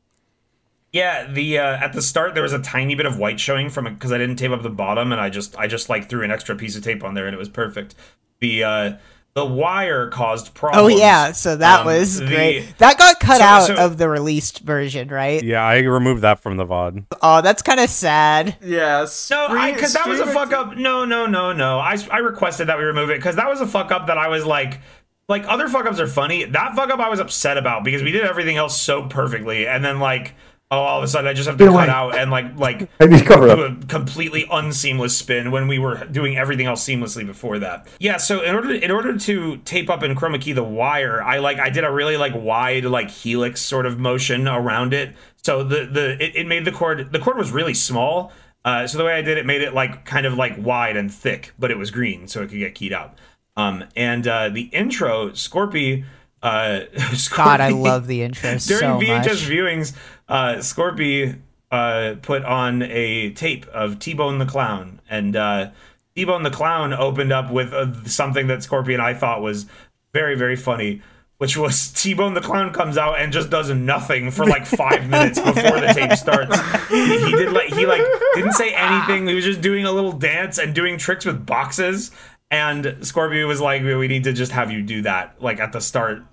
Yeah, 0.91 1.27
the 1.31 1.59
uh, 1.59 1.77
at 1.77 1.93
the 1.93 2.01
start 2.01 2.33
there 2.33 2.43
was 2.43 2.53
a 2.53 2.59
tiny 2.59 2.95
bit 2.95 3.05
of 3.05 3.19
white 3.19 3.39
showing 3.39 3.69
from 3.69 3.85
it 3.85 3.91
because 3.91 4.11
I 4.11 4.17
didn't 4.17 4.37
tape 4.37 4.51
up 4.51 4.63
the 4.63 4.69
bottom, 4.71 5.11
and 5.11 5.21
I 5.21 5.29
just 5.29 5.55
I 5.57 5.67
just 5.67 5.87
like 5.89 6.09
threw 6.09 6.23
an 6.23 6.31
extra 6.31 6.55
piece 6.55 6.75
of 6.75 6.83
tape 6.83 7.03
on 7.03 7.13
there, 7.13 7.27
and 7.27 7.35
it 7.35 7.37
was 7.37 7.49
perfect. 7.49 7.93
The 8.39 8.63
uh, 8.63 8.93
the 9.35 9.45
wire 9.45 10.07
caused 10.09 10.55
problems. 10.55 10.83
Oh 10.83 10.97
yeah, 10.97 11.31
so 11.33 11.55
that 11.57 11.81
Um, 11.81 11.85
was 11.85 12.19
the- 12.19 12.25
great. 12.25 12.73
That 12.79 12.97
got 12.97 13.19
cut 13.19 13.37
so- 13.37 13.43
out 13.43 13.67
so- 13.67 13.75
of 13.75 13.99
the 13.99 14.09
released 14.09 14.61
version, 14.61 15.09
right? 15.09 15.43
Yeah, 15.43 15.63
I 15.63 15.77
removed 15.81 16.23
that 16.23 16.41
from 16.41 16.57
the 16.57 16.65
VOD. 16.65 17.05
Oh, 17.21 17.41
that's 17.41 17.61
kind 17.61 17.79
of 17.79 17.89
sad. 17.91 18.55
yeah 18.63 19.05
No, 19.29 19.71
because 19.71 19.93
that 19.93 20.07
was 20.07 20.19
a 20.19 20.25
fuck 20.25 20.51
up. 20.53 20.75
No, 20.75 21.05
no, 21.05 21.27
no, 21.27 21.53
no. 21.53 21.77
I, 21.77 21.97
I 22.11 22.17
requested 22.17 22.67
that 22.67 22.79
we 22.79 22.83
remove 22.83 23.11
it 23.11 23.17
because 23.19 23.35
that 23.35 23.47
was 23.47 23.61
a 23.61 23.67
fuck 23.67 23.91
up 23.91 24.07
that 24.07 24.17
I 24.17 24.27
was 24.29 24.43
like, 24.45 24.79
like 25.27 25.45
other 25.47 25.69
fuck 25.69 25.85
ups 25.85 25.99
are 25.99 26.07
funny. 26.07 26.45
That 26.45 26.75
fuck 26.75 26.89
up 26.89 26.99
I 26.99 27.09
was 27.09 27.19
upset 27.19 27.57
about 27.59 27.83
because 27.83 28.01
we 28.01 28.11
did 28.11 28.25
everything 28.25 28.57
else 28.57 28.81
so 28.81 29.03
perfectly, 29.03 29.67
and 29.67 29.85
then 29.85 29.99
like, 29.99 30.33
oh, 30.71 30.77
all 30.77 30.97
of 30.99 31.03
a 31.03 31.07
sudden 31.07 31.27
I 31.27 31.33
just 31.33 31.47
have 31.47 31.57
to 31.57 31.63
Get 31.65 31.71
cut 31.73 31.89
away. 31.89 31.89
out 31.89 32.17
and 32.17 32.29
like 32.31 32.57
like 32.57 32.89
I 32.99 33.05
need 33.07 33.25
cover 33.25 33.47
do 33.47 33.63
up. 33.63 33.83
a 33.83 33.85
completely 33.87 34.45
unseamless 34.45 35.11
spin 35.11 35.51
when 35.51 35.67
we 35.67 35.79
were 35.79 36.05
doing 36.05 36.37
everything 36.37 36.65
else 36.67 36.83
seamlessly 36.87 37.25
before 37.25 37.59
that. 37.59 37.87
Yeah, 37.99 38.17
so 38.17 38.41
in 38.41 38.55
order 38.55 38.71
in 38.73 38.91
order 38.91 39.17
to 39.17 39.57
tape 39.57 39.89
up 39.89 40.03
in 40.03 40.15
chroma 40.15 40.39
key 40.41 40.53
the 40.53 40.63
wire, 40.63 41.21
I 41.23 41.39
like 41.39 41.59
I 41.59 41.69
did 41.69 41.83
a 41.83 41.91
really 41.91 42.17
like 42.17 42.33
wide 42.35 42.85
like 42.85 43.09
helix 43.09 43.61
sort 43.61 43.85
of 43.85 43.97
motion 43.99 44.47
around 44.47 44.93
it. 44.93 45.15
So 45.41 45.63
the 45.63 45.85
the 45.85 46.23
it, 46.23 46.35
it 46.35 46.47
made 46.47 46.65
the 46.65 46.71
cord 46.71 47.11
the 47.11 47.19
cord 47.19 47.37
was 47.37 47.51
really 47.51 47.73
small. 47.73 48.31
Uh, 48.65 48.85
so 48.85 48.97
the 48.97 49.05
way 49.05 49.13
I 49.13 49.21
did 49.21 49.37
it 49.37 49.45
made 49.45 49.61
it 49.61 49.73
like 49.73 50.03
kind 50.05 50.25
of 50.25 50.33
like 50.33 50.53
wide 50.57 50.97
and 50.97 51.11
thick, 51.11 51.53
but 51.57 51.71
it 51.71 51.77
was 51.77 51.91
green, 51.91 52.27
so 52.27 52.41
it 52.41 52.49
could 52.49 52.59
get 52.59 52.75
keyed 52.75 52.91
out. 52.91 53.17
Um, 53.55 53.85
and 53.95 54.27
uh, 54.27 54.49
the 54.49 54.63
intro, 54.63 55.29
Scorpy. 55.29 56.03
Uh, 56.43 56.81
God, 57.35 57.59
I 57.61 57.69
love 57.69 58.07
the 58.07 58.21
intro 58.21 58.49
during 58.49 58.59
so 58.59 58.99
VHS 58.99 59.25
much. 59.25 59.25
viewings, 59.49 59.93
uh, 60.29 60.55
Scorpy 60.57 61.39
uh, 61.71 62.15
put 62.21 62.45
on 62.45 62.83
a 62.83 63.31
tape 63.31 63.65
of 63.67 63.99
T 63.99 64.13
Bone 64.13 64.37
the 64.37 64.45
Clown, 64.45 65.01
and 65.09 65.35
uh, 65.35 65.71
T 66.15 66.23
Bone 66.23 66.43
the 66.43 66.51
Clown 66.51 66.93
opened 66.93 67.31
up 67.31 67.51
with 67.51 67.73
uh, 67.73 68.03
something 68.05 68.47
that 68.47 68.59
Scorpy 68.59 68.93
and 68.93 69.01
I 69.01 69.13
thought 69.13 69.41
was 69.41 69.65
very, 70.13 70.35
very 70.35 70.55
funny. 70.55 71.01
Which 71.37 71.55
was 71.55 71.91
T 71.93 72.13
Bone 72.13 72.33
the 72.33 72.41
Clown 72.41 72.73
comes 72.73 72.97
out 72.97 73.19
and 73.19 73.31
just 73.31 73.49
does 73.49 73.69
nothing 73.69 74.29
for 74.29 74.45
like 74.45 74.65
five 74.65 75.09
minutes 75.09 75.39
before 75.39 75.79
the 75.79 75.93
tape 75.95 76.13
starts. 76.13 76.59
He, 76.89 77.25
he 77.25 77.31
did 77.31 77.53
like 77.53 77.67
he 77.67 77.85
like 77.85 78.01
didn't 78.35 78.53
say 78.53 78.73
anything. 78.73 79.25
He 79.25 79.35
was 79.35 79.45
just 79.45 79.61
doing 79.61 79.85
a 79.85 79.91
little 79.91 80.11
dance 80.11 80.57
and 80.57 80.75
doing 80.75 80.97
tricks 80.97 81.25
with 81.25 81.45
boxes. 81.45 82.11
And 82.51 82.97
Scorpio 83.01 83.47
was 83.47 83.61
like, 83.61 83.83
"We 83.83 84.07
need 84.09 84.25
to 84.25 84.33
just 84.33 84.51
have 84.51 84.69
you 84.69 84.81
do 84.81 85.03
that 85.03 85.41
like 85.41 85.59
at 85.59 85.71
the 85.71 85.79
start." 85.79 86.23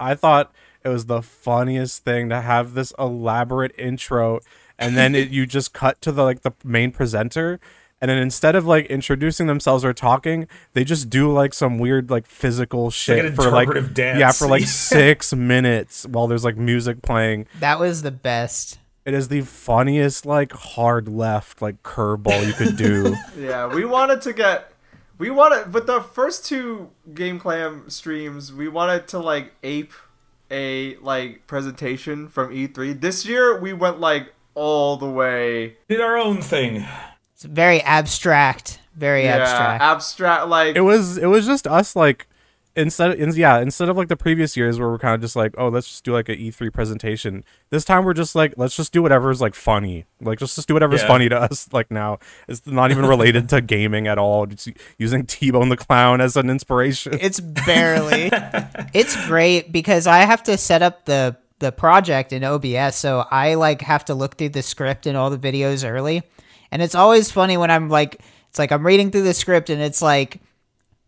I 0.00 0.14
thought 0.14 0.52
it 0.84 0.88
was 0.88 1.06
the 1.06 1.22
funniest 1.22 2.04
thing 2.04 2.28
to 2.28 2.40
have 2.40 2.74
this 2.74 2.92
elaborate 2.98 3.72
intro 3.78 4.40
and 4.78 4.96
then 4.96 5.14
it, 5.14 5.30
you 5.30 5.46
just 5.46 5.72
cut 5.72 6.00
to 6.02 6.10
the 6.12 6.22
like 6.22 6.42
the 6.42 6.52
main 6.64 6.90
presenter 6.92 7.58
and 8.00 8.10
then 8.10 8.18
instead 8.18 8.54
of 8.56 8.66
like 8.66 8.86
introducing 8.86 9.46
themselves 9.46 9.84
or 9.84 9.92
talking 9.94 10.46
they 10.74 10.84
just 10.84 11.08
do 11.08 11.32
like 11.32 11.54
some 11.54 11.78
weird 11.78 12.10
like 12.10 12.26
physical 12.26 12.90
shit 12.90 13.24
an 13.24 13.34
for 13.34 13.50
like 13.50 13.68
dance. 13.94 14.18
yeah 14.18 14.32
for 14.32 14.46
like 14.46 14.62
6 14.66 15.34
minutes 15.34 16.06
while 16.06 16.26
there's 16.26 16.44
like 16.44 16.56
music 16.56 17.02
playing 17.02 17.46
That 17.60 17.78
was 17.80 18.02
the 18.02 18.10
best. 18.10 18.78
it 19.06 19.14
is 19.14 19.28
the 19.28 19.40
funniest 19.42 20.26
like 20.26 20.52
hard 20.52 21.08
left 21.08 21.62
like 21.62 21.82
curveball 21.82 22.46
you 22.46 22.52
could 22.52 22.76
do 22.76 23.16
yeah 23.38 23.66
we 23.72 23.84
wanted 23.84 24.20
to 24.22 24.32
get 24.32 24.72
we 25.16 25.30
wanted 25.30 25.70
but 25.70 25.86
the 25.86 26.00
first 26.00 26.44
two 26.44 26.90
game 27.14 27.38
clam 27.38 27.88
streams 27.88 28.52
we 28.52 28.66
wanted 28.68 29.06
to 29.08 29.18
like 29.20 29.52
ape 29.62 29.92
a 30.54 30.96
like 30.98 31.46
presentation 31.46 32.28
from 32.28 32.54
e3 32.54 33.00
this 33.00 33.26
year 33.26 33.58
we 33.58 33.72
went 33.72 33.98
like 33.98 34.32
all 34.54 34.96
the 34.96 35.08
way 35.08 35.76
Did 35.88 36.00
our 36.00 36.16
own 36.16 36.40
thing. 36.40 36.86
It's 37.34 37.42
very 37.44 37.82
abstract. 37.82 38.78
Very 38.94 39.24
yeah 39.24 39.38
abstract. 39.38 39.82
abstract 39.82 40.48
like 40.48 40.76
it 40.76 40.82
was 40.82 41.18
it 41.18 41.26
was 41.26 41.46
just 41.46 41.66
us 41.66 41.96
like 41.96 42.28
instead 42.76 43.12
in, 43.18 43.32
yeah 43.34 43.58
instead 43.60 43.88
of 43.88 43.96
like 43.96 44.08
the 44.08 44.16
previous 44.16 44.56
years 44.56 44.78
where 44.78 44.88
we're 44.90 44.98
kind 44.98 45.14
of 45.14 45.20
just 45.20 45.36
like 45.36 45.54
oh 45.58 45.68
let's 45.68 45.86
just 45.86 46.04
do 46.04 46.12
like 46.12 46.28
an 46.28 46.36
E3 46.36 46.72
presentation 46.72 47.44
this 47.70 47.84
time 47.84 48.04
we're 48.04 48.14
just 48.14 48.34
like 48.34 48.52
let's 48.56 48.74
just 48.76 48.92
do 48.92 49.02
whatever's 49.02 49.40
like 49.40 49.54
funny 49.54 50.06
like 50.20 50.38
just 50.38 50.56
just 50.56 50.66
do 50.68 50.74
whatever's 50.74 51.02
Yeah. 51.02 51.08
funny 51.08 51.28
to 51.28 51.36
us 51.36 51.68
like 51.72 51.90
now 51.90 52.18
it's 52.48 52.66
not 52.66 52.90
even 52.90 53.06
related 53.06 53.48
to 53.50 53.60
gaming 53.60 54.06
at 54.08 54.18
all 54.18 54.46
just 54.46 54.68
using 54.98 55.24
T-Bone 55.26 55.68
the 55.68 55.76
clown 55.76 56.20
as 56.20 56.36
an 56.36 56.50
inspiration 56.50 57.16
It's 57.20 57.40
barely. 57.40 58.30
it's 58.92 59.14
great 59.26 59.70
because 59.72 60.06
I 60.06 60.18
have 60.18 60.42
to 60.44 60.56
set 60.56 60.82
up 60.82 61.04
the 61.04 61.36
the 61.60 61.70
project 61.70 62.32
in 62.32 62.42
OBS, 62.42 62.96
so 62.96 63.24
I 63.30 63.54
like 63.54 63.80
have 63.82 64.04
to 64.06 64.14
look 64.14 64.36
through 64.36 64.50
the 64.50 64.60
script 64.62 65.06
and 65.06 65.16
all 65.16 65.30
the 65.30 65.38
videos 65.38 65.88
early. 65.88 66.22
And 66.72 66.82
it's 66.82 66.96
always 66.96 67.30
funny 67.30 67.56
when 67.56 67.70
I'm 67.70 67.88
like 67.88 68.20
it's 68.48 68.58
like 68.58 68.72
I'm 68.72 68.84
reading 68.84 69.10
through 69.12 69.22
the 69.22 69.32
script 69.34 69.70
and 69.70 69.80
it's 69.80 70.02
like 70.02 70.40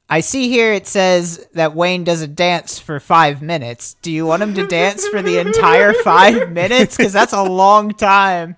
I 0.08 0.20
see 0.20 0.48
here 0.48 0.72
it 0.72 0.86
says 0.86 1.46
that 1.54 1.74
Wayne 1.74 2.04
does 2.04 2.22
a 2.22 2.28
dance 2.28 2.78
for 2.78 3.00
5 3.00 3.42
minutes. 3.42 3.94
Do 4.02 4.12
you 4.12 4.24
want 4.24 4.42
him 4.42 4.54
to 4.54 4.66
dance 4.66 5.06
for 5.08 5.20
the 5.20 5.38
entire 5.38 5.92
5 5.92 6.52
minutes 6.52 6.96
cuz 6.96 7.12
that's 7.12 7.32
a 7.32 7.42
long 7.42 7.90
time. 7.92 8.56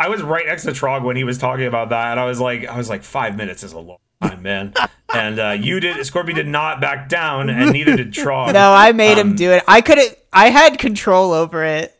I 0.00 0.08
was 0.08 0.22
right 0.22 0.44
next 0.46 0.64
to 0.64 0.70
Trog 0.72 1.02
when 1.04 1.14
he 1.14 1.22
was 1.22 1.38
talking 1.38 1.66
about 1.66 1.90
that, 1.90 2.10
and 2.10 2.18
I 2.18 2.24
was 2.24 2.40
like, 2.40 2.66
I 2.66 2.76
was 2.76 2.88
like, 2.88 3.04
five 3.04 3.36
minutes 3.36 3.62
is 3.62 3.72
a 3.72 3.78
long 3.78 3.98
time, 4.20 4.42
man. 4.42 4.74
and 5.14 5.38
uh, 5.38 5.50
you 5.50 5.78
did, 5.78 6.04
Scorpio 6.04 6.34
did 6.34 6.48
not 6.48 6.80
back 6.80 7.08
down, 7.08 7.48
and 7.48 7.70
neither 7.70 7.94
did 7.94 8.10
Trog. 8.12 8.52
No, 8.52 8.72
I 8.72 8.90
made 8.90 9.18
Um, 9.18 9.30
him 9.30 9.36
do 9.36 9.52
it. 9.52 9.62
I 9.68 9.80
couldn't 9.80 10.16
I 10.32 10.50
had 10.50 10.78
control 10.80 11.32
over 11.32 11.62
it. 11.64 11.94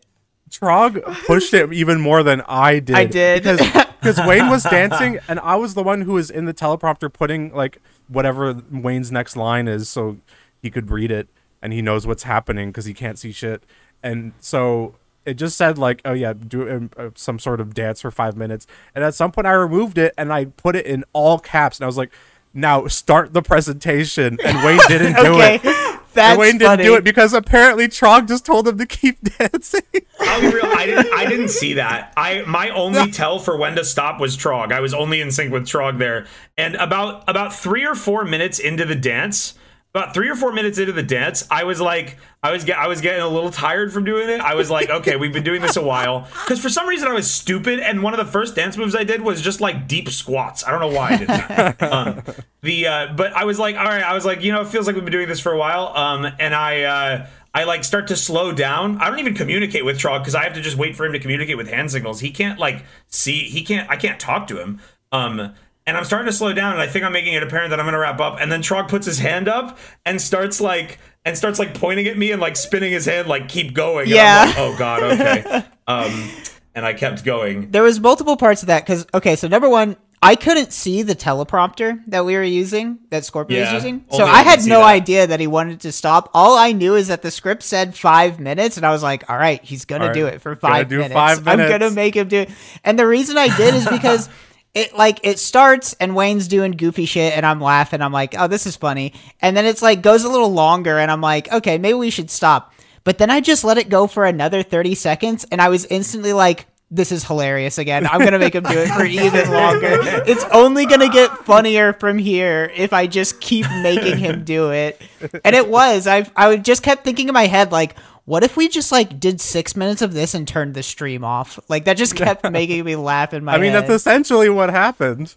Trog 0.51 1.01
pushed 1.27 1.55
it 1.55 1.73
even 1.73 2.01
more 2.01 2.23
than 2.25 2.43
I 2.49 2.81
did. 2.81 2.97
I 2.97 3.05
did. 3.05 3.43
because 3.45 3.61
because 4.03 4.27
Wayne 4.27 4.49
was 4.49 4.63
dancing 4.71 5.19
and 5.29 5.39
I 5.41 5.57
was 5.57 5.75
the 5.75 5.83
one 5.83 6.03
who 6.03 6.15
was 6.15 6.31
in 6.31 6.45
the 6.45 6.55
teleprompter 6.55 7.13
putting 7.13 7.55
like 7.55 7.79
whatever 8.09 8.61
Wayne's 8.71 9.13
next 9.13 9.37
line 9.37 9.69
is, 9.69 9.89
so 9.89 10.19
he 10.61 10.71
could 10.71 10.91
read 10.91 11.11
it 11.11 11.29
and 11.63 11.73
he 11.73 11.81
knows 11.81 12.07
what's 12.07 12.25
happening 12.25 12.71
because 12.71 12.85
he 12.85 12.95
can't 12.95 13.19
see 13.19 13.33
shit. 13.33 13.63
And 14.03 14.33
so 14.41 14.97
it 15.25 15.35
just 15.35 15.57
said 15.57 15.79
like, 15.79 16.03
oh 16.05 16.13
yeah, 16.13 16.33
do 16.33 16.69
um, 16.69 16.91
uh, 16.97 17.11
some 17.15 17.39
sort 17.39 17.61
of 17.61 17.75
dance 17.75 18.01
for 18.01 18.11
five 18.11 18.37
minutes. 18.37 18.67
And 18.95 19.05
at 19.05 19.15
some 19.15 19.31
point 19.31 19.47
I 19.47 19.53
removed 19.53 19.97
it 19.99 20.13
and 20.19 20.33
I 20.33 20.47
put 20.47 20.75
it 20.75 20.87
in 20.87 21.05
all 21.13 21.39
caps 21.39 21.79
and 21.79 21.85
I 21.85 21.87
was 21.87 21.97
like. 21.97 22.13
now 22.55 22.87
start 22.87 23.33
the 23.33 23.41
presentation, 23.41 24.39
and 24.45 24.63
Wayne 24.63 24.79
didn't 24.87 25.15
do 25.15 25.33
okay, 25.37 25.59
it. 25.63 26.01
That's 26.15 26.31
And 26.33 26.39
Wayne 26.41 26.53
didn't 26.59 26.69
funny. 26.69 26.85
do 26.85 26.95
it 26.95 27.05
because 27.05 27.33
apparently 27.35 27.89
Trog 27.89 28.29
just 28.29 28.45
told 28.47 28.69
him 28.69 28.79
to 28.79 28.87
keep 28.87 29.19
dancing. 29.39 29.83
I'll 30.21 30.41
be 30.41 30.47
real. 30.55 30.65
I 30.67 30.87
didn't. 30.87 31.13
I 31.15 31.25
didn't 31.27 31.49
see 31.49 31.75
that. 31.75 32.13
I 32.17 32.43
my 32.47 32.71
only 32.71 33.11
tell 33.13 33.39
for 33.39 33.57
when 33.57 33.77
to 33.77 33.85
stop 33.85 34.21
was 34.21 34.37
Trog. 34.37 34.73
I 34.73 34.81
was 34.81 34.95
only 34.95 35.21
in 35.21 35.31
sync 35.31 35.53
with 35.53 35.65
Trog 35.65 35.99
there. 35.99 36.27
And 36.57 36.75
about 36.77 37.25
about 37.29 37.53
three 37.55 37.85
or 37.85 37.95
four 37.95 38.25
minutes 38.25 38.59
into 38.59 38.85
the 38.85 38.95
dance, 38.95 39.55
about 39.95 40.15
three 40.15 40.31
or 40.31 40.35
four 40.35 40.53
minutes 40.53 40.79
into 40.79 40.93
the 40.93 41.03
dance, 41.03 41.47
I 41.51 41.65
was 41.65 41.79
like, 41.79 42.17
I 42.43 42.51
was 42.51 42.65
get, 42.65 42.79
I 42.79 42.87
was 42.87 43.03
getting 43.03 43.21
a 43.21 43.29
little 43.29 43.51
tired 43.51 43.93
from 43.93 44.05
doing 44.05 44.31
it. 44.31 44.41
I 44.41 44.55
was 44.55 44.71
like, 44.71 44.89
okay, 44.91 45.17
we've 45.17 45.33
been 45.33 45.45
doing 45.45 45.61
this 45.61 45.77
a 45.77 45.83
while. 45.83 46.29
Because 46.45 46.61
for 46.61 46.71
some 46.71 46.89
reason 46.89 47.09
I 47.09 47.13
was 47.13 47.31
stupid, 47.31 47.79
and 47.79 48.03
one 48.03 48.15
of 48.15 48.25
the 48.25 48.31
first 48.31 48.55
dance 48.57 48.79
moves 48.79 48.97
I 48.97 49.05
did 49.05 49.21
was 49.21 49.43
just 49.43 49.61
like 49.61 49.87
deep 49.87 50.09
squats. 50.09 50.67
I 50.67 50.71
don't 50.71 50.81
know 50.81 50.97
why 50.99 51.11
I 51.11 51.17
did 51.19 51.29
that. 51.29 51.83
um, 51.93 52.23
the 52.63 52.87
uh, 52.87 53.13
but 53.15 53.35
I 53.35 53.45
was 53.45 53.59
like, 53.59 53.77
all 53.77 53.85
right, 53.85 54.03
I 54.03 54.15
was 54.15 54.25
like, 54.25 54.43
you 54.43 54.51
know, 54.51 54.63
it 54.63 54.69
feels 54.69 54.87
like 54.87 54.97
we've 54.97 55.05
been 55.05 55.13
doing 55.13 55.29
this 55.29 55.41
for 55.41 55.53
a 55.53 55.59
while. 55.59 55.89
Um, 55.89 56.27
and 56.39 56.55
I. 56.55 56.83
Uh, 56.83 57.27
I 57.55 57.65
like 57.65 57.85
start 57.85 58.07
to 58.07 58.17
slow 58.17 58.53
down. 58.53 58.97
I 58.97 59.11
don't 59.11 59.19
even 59.19 59.35
communicate 59.35 59.85
with 59.85 59.99
Trog 59.99 60.21
because 60.21 60.35
I 60.35 60.45
have 60.45 60.55
to 60.55 60.63
just 60.63 60.79
wait 60.79 60.97
for 60.97 61.05
him 61.05 61.13
to 61.13 61.19
communicate 61.19 61.59
with 61.59 61.69
hand 61.69 61.91
signals. 61.91 62.21
He 62.21 62.31
can't 62.31 62.59
like 62.59 62.83
see. 63.09 63.41
He 63.43 63.63
can't. 63.63 63.91
I 63.91 63.97
can't 63.97 64.19
talk 64.19 64.47
to 64.47 64.59
him. 64.59 64.81
Um, 65.13 65.53
and 65.87 65.97
I'm 65.97 66.05
starting 66.05 66.27
to 66.27 66.33
slow 66.33 66.53
down, 66.53 66.73
and 66.73 66.81
I 66.81 66.87
think 66.87 67.05
I'm 67.05 67.13
making 67.13 67.35
it 67.35 67.43
apparent 67.43 67.71
that 67.71 67.81
I'm 67.81 67.87
gonna 67.87 67.99
wrap 67.99 68.21
up. 68.21 68.39
And 68.41 68.51
then 68.53 68.63
Trog 68.63 68.89
puts 68.89 69.07
his 69.07 69.19
hand 69.19 69.49
up 69.49 69.79
and 70.07 70.21
starts 70.21 70.61
like 70.61 70.99
and 71.25 71.37
starts 71.37 71.59
like 71.59 71.75
pointing 71.75 72.07
at 72.09 72.17
me 72.19 72.33
and 72.33 72.41
like 72.41 72.57
spinning 72.57 72.93
his 72.93 73.07
hand 73.07 73.29
like 73.29 73.49
keep 73.49 73.75
going. 73.75 74.11
And 74.11 74.15
I'm 74.15 74.17
Yeah. 74.17 74.45
like, 74.47 74.59
oh 74.59 74.77
god. 74.79 75.03
Okay. 75.03 75.65
um, 75.87 76.31
and 76.75 76.87
I 76.87 76.95
kept 76.95 77.25
going. 77.25 77.71
there 77.71 77.83
was 77.83 78.01
multiple 78.01 78.37
parts 78.37 78.63
of 78.63 78.69
that 78.69 78.85
because 78.85 79.07
okay 79.13 79.37
so 79.37 79.47
number 79.47 79.69
one 79.69 79.95
i 80.23 80.35
couldn't 80.37 80.73
see 80.73 81.03
the 81.03 81.15
teleprompter 81.15 82.01
that 82.07 82.25
we 82.25 82.35
were 82.35 82.43
using 82.43 82.99
that 83.11 83.25
scorpio 83.27 83.59
Yeah, 83.59 83.75
was 83.75 83.85
using 83.85 84.05
so 84.11 84.25
i 84.25 84.43
had 84.43 84.65
no 84.65 84.79
that. 84.79 84.87
idea 84.87 85.27
that 85.27 85.39
he 85.41 85.47
wanted 85.47 85.81
to 85.81 85.93
stop 85.93 86.31
all 86.33 86.57
i 86.57 86.73
knew 86.73 86.95
is 86.95 87.09
that 87.09 87.21
the 87.21 87.31
script 87.31 87.63
said 87.63 87.95
five 87.95 88.41
minutes 88.41 88.77
and 88.79 88.87
i 88.87 88.91
was 88.91 89.03
like 89.03 89.29
all 89.29 89.37
right 89.37 89.63
he's 89.63 89.85
gonna 89.85 90.05
All 90.05 90.09
right, 90.11 90.15
do 90.15 90.27
it 90.29 90.41
for 90.41 90.55
five 90.57 90.89
do 90.89 90.97
minutes 90.99 91.13
five 91.15 91.47
i'm 91.47 91.59
gonna 91.59 91.91
make 91.91 92.15
him 92.17 92.29
do 92.29 92.39
it 92.43 92.51
and 92.85 92.99
the 92.99 93.07
reason 93.07 93.37
i 93.37 93.55
did 93.55 93.75
is 93.75 93.87
because 93.91 94.31
it 94.75 94.97
like 94.97 95.21
it 95.23 95.39
starts 95.39 95.95
and 96.01 96.17
Wayne's 96.17 96.49
doing 96.49 96.73
goofy 96.73 97.05
shit 97.05 97.37
and 97.37 97.45
I'm 97.45 97.61
laughing. 97.61 98.01
I'm 98.01 98.13
like, 98.13 98.35
oh, 98.39 98.49
this 98.49 98.67
is 98.67 98.77
funny. 98.77 99.13
And 99.41 99.57
then 99.57 99.67
it's 99.67 99.83
like 99.83 100.03
goes 100.03 100.25
a 100.25 100.29
little 100.31 100.53
longer 100.53 100.99
and 100.99 101.11
I'm 101.11 101.21
like, 101.21 101.53
okay, 101.53 101.79
maybe 101.79 101.95
we 101.95 102.11
should 102.11 102.31
stop. 102.31 102.73
But 103.05 103.19
then 103.19 103.31
I 103.31 103.41
just 103.41 103.65
let 103.65 103.79
it 103.79 103.89
go 103.89 104.07
for 104.07 104.25
another 104.25 104.63
30 104.63 104.95
seconds 104.95 105.45
and 105.51 105.61
I 105.61 105.69
was 105.69 105.85
instantly 105.87 106.33
like, 106.33 106.67
this 106.95 107.11
is 107.11 107.25
hilarious 107.25 107.79
again. 107.79 108.07
I'm 108.07 108.21
gonna 108.21 108.39
make 108.39 108.55
him 108.55 108.65
do 108.65 108.79
it 108.79 108.89
for 108.89 109.05
even 109.07 109.51
longer. 109.51 109.99
It's 110.27 110.45
only 110.53 110.85
gonna 110.87 111.09
get 111.09 111.31
funnier 111.39 111.95
from 111.95 112.19
here 112.19 112.71
if 112.75 112.93
I 112.93 113.07
just 113.07 113.41
keep 113.41 113.67
making 113.83 114.19
him 114.19 114.45
do 114.45 114.71
it. 114.73 115.01
And 115.45 115.57
it 115.57 115.69
was. 115.69 116.07
I 116.07 116.31
I 116.37 116.57
just 116.59 116.83
kept 116.83 117.03
thinking 117.03 117.29
in 117.29 117.35
my 117.35 117.47
head 117.47 117.73
like, 117.73 117.99
what 118.27 118.45
if 118.45 118.57
we 118.57 118.69
just 118.69 118.93
like 118.93 119.19
did 119.19 119.41
six 119.41 119.75
minutes 119.75 120.03
of 120.03 120.13
this 120.13 120.35
and 120.35 120.47
turned 120.47 120.75
the 120.75 120.83
stream 120.83 121.25
off? 121.25 121.59
Like 121.69 121.87
that 121.87 121.97
just 121.97 122.15
kept 122.15 122.49
making 122.51 122.85
me 122.85 122.95
laugh 122.95 123.33
in 123.33 123.43
my 123.43 123.55
I 123.55 123.59
mean, 123.59 123.73
head. 123.73 123.85
that's 123.85 123.95
essentially 123.95 124.51
what 124.51 124.69
happened. 124.71 125.35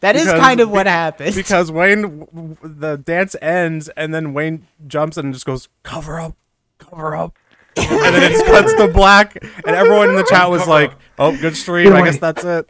That 0.00 0.16
is 0.16 0.26
because- 0.26 0.40
kind 0.40 0.60
of 0.60 0.70
what 0.70 0.86
happened. 0.86 1.34
Because 1.34 1.72
Wayne, 1.72 2.28
the 2.62 2.96
dance 2.98 3.34
ends, 3.40 3.88
and 3.96 4.12
then 4.14 4.34
Wayne 4.34 4.66
jumps 4.86 5.16
and 5.16 5.32
just 5.32 5.46
goes, 5.46 5.68
cover 5.82 6.20
up, 6.20 6.36
cover 6.78 7.16
up. 7.16 7.34
and 7.90 8.14
then 8.14 8.32
it 8.32 8.46
cuts 8.46 8.74
to 8.74 8.88
black, 8.88 9.36
and 9.42 9.76
everyone 9.76 10.10
in 10.10 10.16
the 10.16 10.24
chat 10.24 10.50
was 10.50 10.66
like, 10.66 10.92
oh, 11.18 11.36
good 11.36 11.56
stream. 11.56 11.92
I 11.92 12.02
guess 12.02 12.18
that's 12.18 12.44
it. 12.44 12.68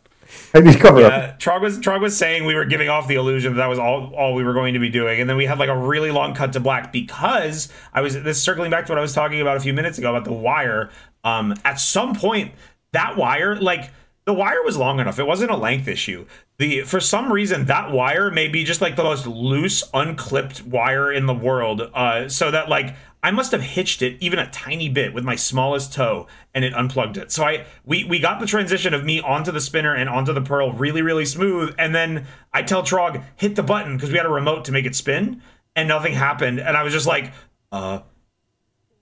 I 0.54 0.60
need 0.60 0.78
cover 0.78 1.02
up. 1.04 1.12
Yeah, 1.12 1.36
Trog 1.38 1.62
was 1.62 1.78
Trog 1.78 2.00
was 2.00 2.16
saying 2.16 2.44
we 2.44 2.54
were 2.54 2.64
giving 2.64 2.88
off 2.88 3.08
the 3.08 3.14
illusion 3.14 3.54
that 3.54 3.58
that 3.58 3.66
was 3.66 3.78
all 3.78 4.14
all 4.14 4.34
we 4.34 4.42
were 4.42 4.52
going 4.52 4.74
to 4.74 4.80
be 4.80 4.88
doing, 4.88 5.20
and 5.20 5.28
then 5.28 5.36
we 5.36 5.46
had 5.46 5.58
like 5.58 5.68
a 5.68 5.76
really 5.76 6.10
long 6.10 6.34
cut 6.34 6.52
to 6.54 6.60
black 6.60 6.92
because 6.92 7.72
I 7.92 8.00
was 8.00 8.14
this 8.22 8.42
circling 8.42 8.70
back 8.70 8.86
to 8.86 8.92
what 8.92 8.98
I 8.98 9.02
was 9.02 9.14
talking 9.14 9.40
about 9.40 9.56
a 9.56 9.60
few 9.60 9.72
minutes 9.72 9.98
ago 9.98 10.10
about 10.10 10.24
the 10.24 10.32
wire. 10.32 10.90
Um, 11.24 11.54
at 11.64 11.80
some 11.80 12.14
point, 12.14 12.52
that 12.92 13.16
wire 13.16 13.56
like 13.56 13.90
the 14.24 14.34
wire 14.34 14.62
was 14.62 14.76
long 14.76 15.00
enough; 15.00 15.18
it 15.18 15.26
wasn't 15.26 15.50
a 15.50 15.56
length 15.56 15.88
issue. 15.88 16.26
The 16.58 16.82
for 16.82 17.00
some 17.00 17.32
reason 17.32 17.66
that 17.66 17.90
wire 17.92 18.30
may 18.30 18.48
be 18.48 18.64
just 18.64 18.80
like 18.80 18.96
the 18.96 19.04
most 19.04 19.26
loose, 19.26 19.84
unclipped 19.94 20.64
wire 20.64 21.12
in 21.12 21.26
the 21.26 21.34
world, 21.34 21.82
uh, 21.94 22.28
so 22.28 22.50
that 22.50 22.68
like 22.68 22.94
I 23.22 23.30
must 23.32 23.50
have 23.52 23.62
hitched 23.62 24.00
it 24.02 24.16
even 24.20 24.38
a 24.38 24.48
tiny 24.50 24.88
bit 24.88 25.12
with 25.12 25.24
my 25.24 25.34
smallest 25.34 25.92
toe 25.92 26.28
and 26.54 26.64
it 26.64 26.72
unplugged 26.72 27.16
it. 27.16 27.32
So 27.32 27.44
I 27.44 27.64
we 27.84 28.04
we 28.04 28.18
got 28.20 28.38
the 28.40 28.46
transition 28.46 28.94
of 28.94 29.04
me 29.04 29.20
onto 29.20 29.50
the 29.50 29.60
spinner 29.60 29.94
and 29.94 30.08
onto 30.08 30.32
the 30.32 30.40
pearl 30.40 30.72
really 30.72 31.02
really 31.02 31.24
smooth 31.24 31.74
and 31.78 31.94
then 31.94 32.26
I 32.54 32.62
tell 32.62 32.82
Trog 32.82 33.22
hit 33.36 33.56
the 33.56 33.62
button 33.64 33.96
because 33.96 34.10
we 34.10 34.16
had 34.16 34.26
a 34.26 34.30
remote 34.30 34.64
to 34.66 34.72
make 34.72 34.86
it 34.86 34.94
spin 34.94 35.42
and 35.74 35.88
nothing 35.88 36.12
happened 36.14 36.60
and 36.60 36.76
I 36.76 36.82
was 36.84 36.92
just 36.92 37.06
like 37.06 37.32
uh 37.72 38.00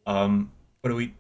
um 0.07 0.51
what 0.81 0.91
do 0.91 0.97
we 0.97 1.13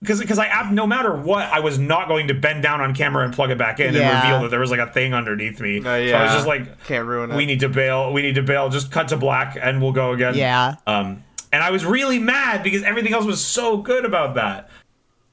because 0.00 0.20
because 0.20 0.38
I 0.38 0.46
ab- 0.46 0.72
no 0.72 0.86
matter 0.86 1.16
what 1.16 1.44
I 1.50 1.60
was 1.60 1.78
not 1.78 2.08
going 2.08 2.28
to 2.28 2.34
bend 2.34 2.62
down 2.62 2.80
on 2.82 2.94
camera 2.94 3.24
and 3.24 3.32
plug 3.32 3.50
it 3.50 3.56
back 3.58 3.80
in 3.80 3.94
Yeah. 3.94 4.00
and 4.10 4.22
reveal 4.24 4.42
that 4.42 4.50
there 4.50 4.60
was 4.60 4.70
like 4.70 4.80
a 4.80 4.92
thing 4.92 5.14
underneath 5.14 5.60
me. 5.60 5.78
Uh, 5.78 5.82
So 5.82 6.14
I 6.14 6.22
was 6.24 6.32
just 6.34 6.46
like 6.46 6.84
Can't 6.84 7.06
ruin 7.06 7.30
it. 7.30 7.36
we 7.36 7.46
need 7.46 7.60
to 7.60 7.70
bail. 7.70 8.12
We 8.12 8.20
need 8.20 8.34
to 8.34 8.42
bail. 8.42 8.68
Just 8.68 8.90
cut 8.92 9.08
to 9.08 9.16
black 9.16 9.56
and 9.60 9.80
we'll 9.80 9.92
go 9.92 10.12
again. 10.12 10.34
yeah. 10.34 10.74
Um, 10.86 11.24
and 11.54 11.62
I 11.62 11.70
was 11.70 11.84
really 11.84 12.18
mad 12.18 12.64
because 12.64 12.82
everything 12.82 13.12
else 13.14 13.24
was 13.24 13.42
so 13.44 13.76
good 13.76 14.04
about 14.04 14.34
that. 14.34 14.68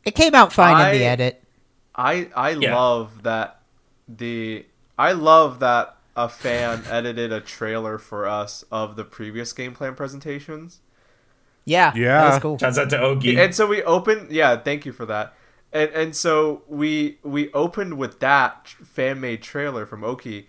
It 0.05 0.13
came 0.13 0.35
out 0.35 0.53
fine 0.53 0.85
in 0.93 0.99
the 0.99 1.03
edit. 1.03 1.43
I 1.95 2.29
I 2.35 2.51
Yeah. 2.51 2.75
love 2.75 3.23
that 3.23 3.61
the 4.07 4.67
I 4.99 5.13
love 5.13 5.59
that 5.61 5.97
a 6.15 6.29
fan 6.29 6.83
edited 6.91 7.33
a 7.33 7.41
trailer 7.41 7.97
for 7.97 8.27
us 8.27 8.63
of 8.71 8.95
the 8.97 9.03
previous 9.03 9.51
Game 9.51 9.73
Clam 9.73 9.95
presentations. 9.95 10.79
Yeah. 11.65 11.91
Yeah. 11.95 12.21
That 12.21 12.29
was 12.33 12.39
cool. 12.41 12.57
Shouts 12.59 12.77
out 12.77 12.91
to 12.91 12.99
Oki. 13.01 13.39
And 13.39 13.55
so 13.55 13.65
we 13.65 13.81
opened 13.81 14.31
yeah, 14.31 14.55
thank 14.57 14.85
you 14.85 14.91
for 14.91 15.07
that. 15.07 15.33
And 15.73 15.89
and 15.89 16.15
so 16.15 16.61
we 16.67 17.17
we 17.23 17.51
opened 17.53 17.97
with 17.97 18.19
that 18.19 18.67
fan 18.67 19.19
made 19.21 19.41
trailer 19.41 19.87
from 19.87 20.03
Oki. 20.03 20.47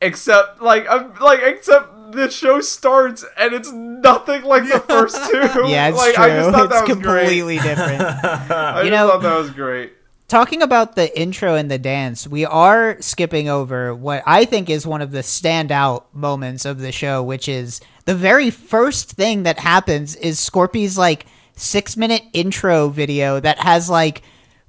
Except 0.00 0.62
like 0.62 0.86
I'm 0.88 1.12
like 1.16 1.40
except 1.42 1.92
the 2.12 2.30
show 2.30 2.60
starts 2.60 3.24
and 3.38 3.52
it's 3.52 3.70
nothing 3.72 4.42
like 4.44 4.64
the 4.68 4.80
first 4.80 5.16
two. 5.30 5.38
Yeah, 5.68 5.88
it's 5.88 5.98
like, 5.98 6.14
true. 6.14 6.24
I 6.24 6.28
just 6.30 6.50
thought 6.50 6.64
it's 6.66 6.74
that 6.74 6.88
was 6.88 6.98
great. 6.98 7.20
completely 7.24 7.58
different. 7.60 8.00
I 8.02 8.82
You 8.82 8.90
just 8.90 9.00
know- 9.00 9.08
thought 9.10 9.22
that 9.22 9.36
was 9.38 9.50
great. 9.50 9.92
Talking 10.28 10.62
about 10.62 10.94
the 10.94 11.18
intro 11.20 11.56
and 11.56 11.68
the 11.68 11.76
dance, 11.78 12.28
we 12.28 12.44
are 12.46 12.96
skipping 13.00 13.48
over 13.48 13.92
what 13.92 14.22
I 14.26 14.44
think 14.44 14.70
is 14.70 14.86
one 14.86 15.02
of 15.02 15.10
the 15.10 15.20
standout 15.22 16.04
moments 16.12 16.64
of 16.64 16.78
the 16.78 16.92
show, 16.92 17.20
which 17.20 17.48
is 17.48 17.80
the 18.04 18.14
very 18.14 18.48
first 18.50 19.10
thing 19.12 19.42
that 19.42 19.58
happens 19.58 20.14
is 20.14 20.38
Scorpy's 20.38 20.96
like 20.96 21.26
six 21.56 21.96
minute 21.96 22.22
intro 22.32 22.88
video 22.90 23.40
that 23.40 23.58
has 23.58 23.90
like 23.90 24.22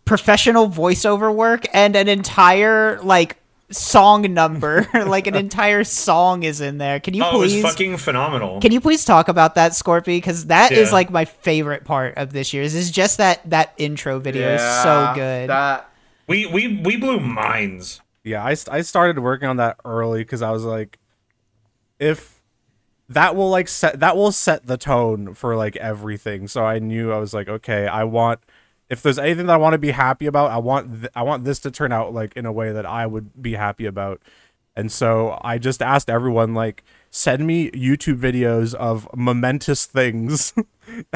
professional 0.04 0.68
voiceover 0.68 1.32
work 1.34 1.66
and 1.76 1.96
an 1.96 2.08
entire 2.08 3.00
like 3.04 3.38
song 3.72 4.34
number. 4.34 4.88
like 5.06 5.28
an 5.28 5.36
entire 5.36 5.84
song 5.84 6.44
is 6.44 6.62
in 6.62 6.78
there. 6.78 7.00
Can 7.00 7.14
you 7.14 7.24
oh, 7.24 7.30
it 7.30 7.32
please 7.48 7.64
was 7.64 7.72
fucking 7.72 7.98
phenomenal. 7.98 8.60
Can 8.62 8.72
you 8.72 8.82
please 8.82 9.06
talk 9.06 9.28
about 9.28 9.56
that, 9.56 9.72
Scorpy? 9.72 10.18
Because 10.18 10.48
that 10.48 10.72
is 10.72 10.90
Yeah. 10.90 10.94
like 10.94 11.10
my 11.10 11.26
favorite 11.26 11.86
part 11.86 12.18
of 12.18 12.34
this 12.34 12.54
year's. 12.54 12.76
Is 12.76 12.92
just 12.92 13.18
that 13.18 13.50
that 13.50 13.74
intro 13.78 14.20
video 14.20 14.54
is 14.54 14.62
so 14.84 15.12
good. 15.16 15.50
That 15.50 15.90
we 16.28 16.46
we 16.46 16.78
we 16.84 16.98
blew 16.98 17.20
minds. 17.20 18.02
Yeah, 18.24 18.44
I, 18.44 18.56
I 18.70 18.82
started 18.82 19.20
working 19.20 19.48
on 19.48 19.58
that 19.58 19.78
early 19.84 20.20
because 20.20 20.42
I 20.42 20.52
was 20.52 20.64
like, 20.64 21.00
if 22.00 22.40
that 23.10 23.36
will 23.36 23.50
like 23.50 23.68
set 23.68 24.00
that 24.00 24.16
will 24.16 24.32
set 24.32 24.68
the 24.68 24.78
tone 24.78 25.34
for 25.34 25.56
like 25.56 25.76
everything. 25.78 26.48
So 26.48 26.64
I 26.64 26.80
knew 26.80 27.12
I 27.12 27.18
was 27.18 27.34
like, 27.34 27.50
okay, 27.50 27.88
I 27.88 28.04
want 28.04 28.40
if 28.92 29.02
there's 29.02 29.18
anything 29.18 29.48
that 29.48 29.54
I 29.54 29.58
want 29.58 29.74
to 29.74 29.80
be 29.80 29.92
happy 29.92 30.26
about, 30.28 30.52
I 30.52 30.58
want 30.58 31.02
th- 31.02 31.12
I 31.16 31.24
want 31.24 31.46
this 31.46 31.60
to 31.62 31.72
turn 31.72 31.92
out 31.94 32.14
like 32.14 32.36
in 32.36 32.46
a 32.46 32.52
way 32.52 32.74
that 32.74 32.86
I 32.86 33.08
would 33.08 33.42
be 33.42 33.54
happy 33.54 33.86
about. 33.86 34.22
And 34.76 34.92
so 34.92 35.40
I 35.42 35.58
just 35.58 35.82
asked 35.82 36.10
everyone 36.10 36.54
like 36.54 36.84
send 37.10 37.48
me 37.48 37.72
YouTube 37.72 38.20
videos 38.20 38.74
of 38.76 39.08
momentous 39.16 39.86
things. 39.86 40.54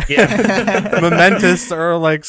Yeah. 0.07 0.99
momentous 1.01 1.69
or 1.69 1.97
like 1.97 2.23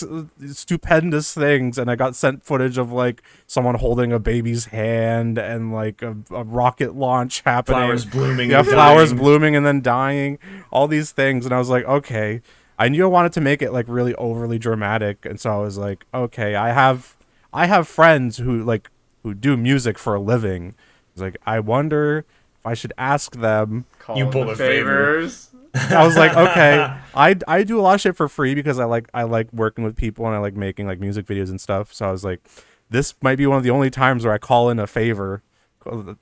stupendous 0.50 1.32
things 1.32 1.78
and 1.78 1.88
i 1.88 1.94
got 1.94 2.16
sent 2.16 2.42
footage 2.42 2.76
of 2.76 2.90
like 2.90 3.22
someone 3.46 3.76
holding 3.76 4.12
a 4.12 4.18
baby's 4.18 4.64
hand 4.66 5.38
and 5.38 5.72
like 5.72 6.02
a, 6.02 6.16
a 6.30 6.42
rocket 6.42 6.96
launch 6.96 7.42
happening 7.42 7.78
Flowers 7.82 8.04
blooming. 8.04 8.50
yeah 8.50 8.62
flowers 8.62 9.10
dying. 9.10 9.22
blooming 9.22 9.54
and 9.54 9.64
then 9.64 9.80
dying 9.80 10.40
all 10.72 10.88
these 10.88 11.12
things 11.12 11.44
and 11.44 11.54
i 11.54 11.58
was 11.58 11.68
like 11.68 11.84
okay 11.84 12.42
i 12.78 12.88
knew 12.88 13.04
i 13.04 13.08
wanted 13.08 13.32
to 13.32 13.40
make 13.40 13.62
it 13.62 13.72
like 13.72 13.86
really 13.88 14.14
overly 14.16 14.58
dramatic 14.58 15.24
and 15.24 15.40
so 15.40 15.50
i 15.50 15.56
was 15.58 15.76
like 15.78 16.04
okay 16.12 16.54
i 16.54 16.72
have 16.72 17.16
i 17.52 17.66
have 17.66 17.86
friends 17.88 18.38
who 18.38 18.62
like 18.62 18.90
who 19.22 19.34
do 19.34 19.56
music 19.56 19.98
for 19.98 20.14
a 20.14 20.20
living 20.20 20.74
It's 21.12 21.20
like 21.22 21.36
i 21.46 21.58
wonder 21.60 22.24
if 22.58 22.66
i 22.66 22.74
should 22.74 22.92
ask 22.98 23.36
them 23.36 23.84
call 23.98 24.16
You 24.18 24.26
pull 24.26 24.44
the 24.44 24.52
a 24.52 24.56
favor. 24.56 24.90
favors. 24.90 25.50
I 25.90 26.06
was 26.06 26.16
like, 26.16 26.34
okay, 26.34 26.90
I 27.14 27.36
I 27.46 27.62
do 27.62 27.78
a 27.78 27.82
lot 27.82 27.96
of 27.96 28.00
shit 28.00 28.16
for 28.16 28.28
free 28.30 28.54
because 28.54 28.78
I 28.78 28.86
like 28.86 29.10
I 29.12 29.24
like 29.24 29.52
working 29.52 29.84
with 29.84 29.94
people 29.94 30.24
and 30.26 30.34
I 30.34 30.38
like 30.38 30.54
making 30.54 30.86
like 30.86 31.00
music 31.00 31.26
videos 31.26 31.50
and 31.50 31.60
stuff. 31.60 31.92
So 31.92 32.08
I 32.08 32.10
was 32.10 32.24
like, 32.24 32.40
this 32.88 33.12
might 33.20 33.36
be 33.36 33.46
one 33.46 33.58
of 33.58 33.62
the 33.62 33.68
only 33.68 33.90
times 33.90 34.24
where 34.24 34.32
I 34.32 34.38
call 34.38 34.70
in 34.70 34.78
a 34.78 34.86
favor, 34.86 35.42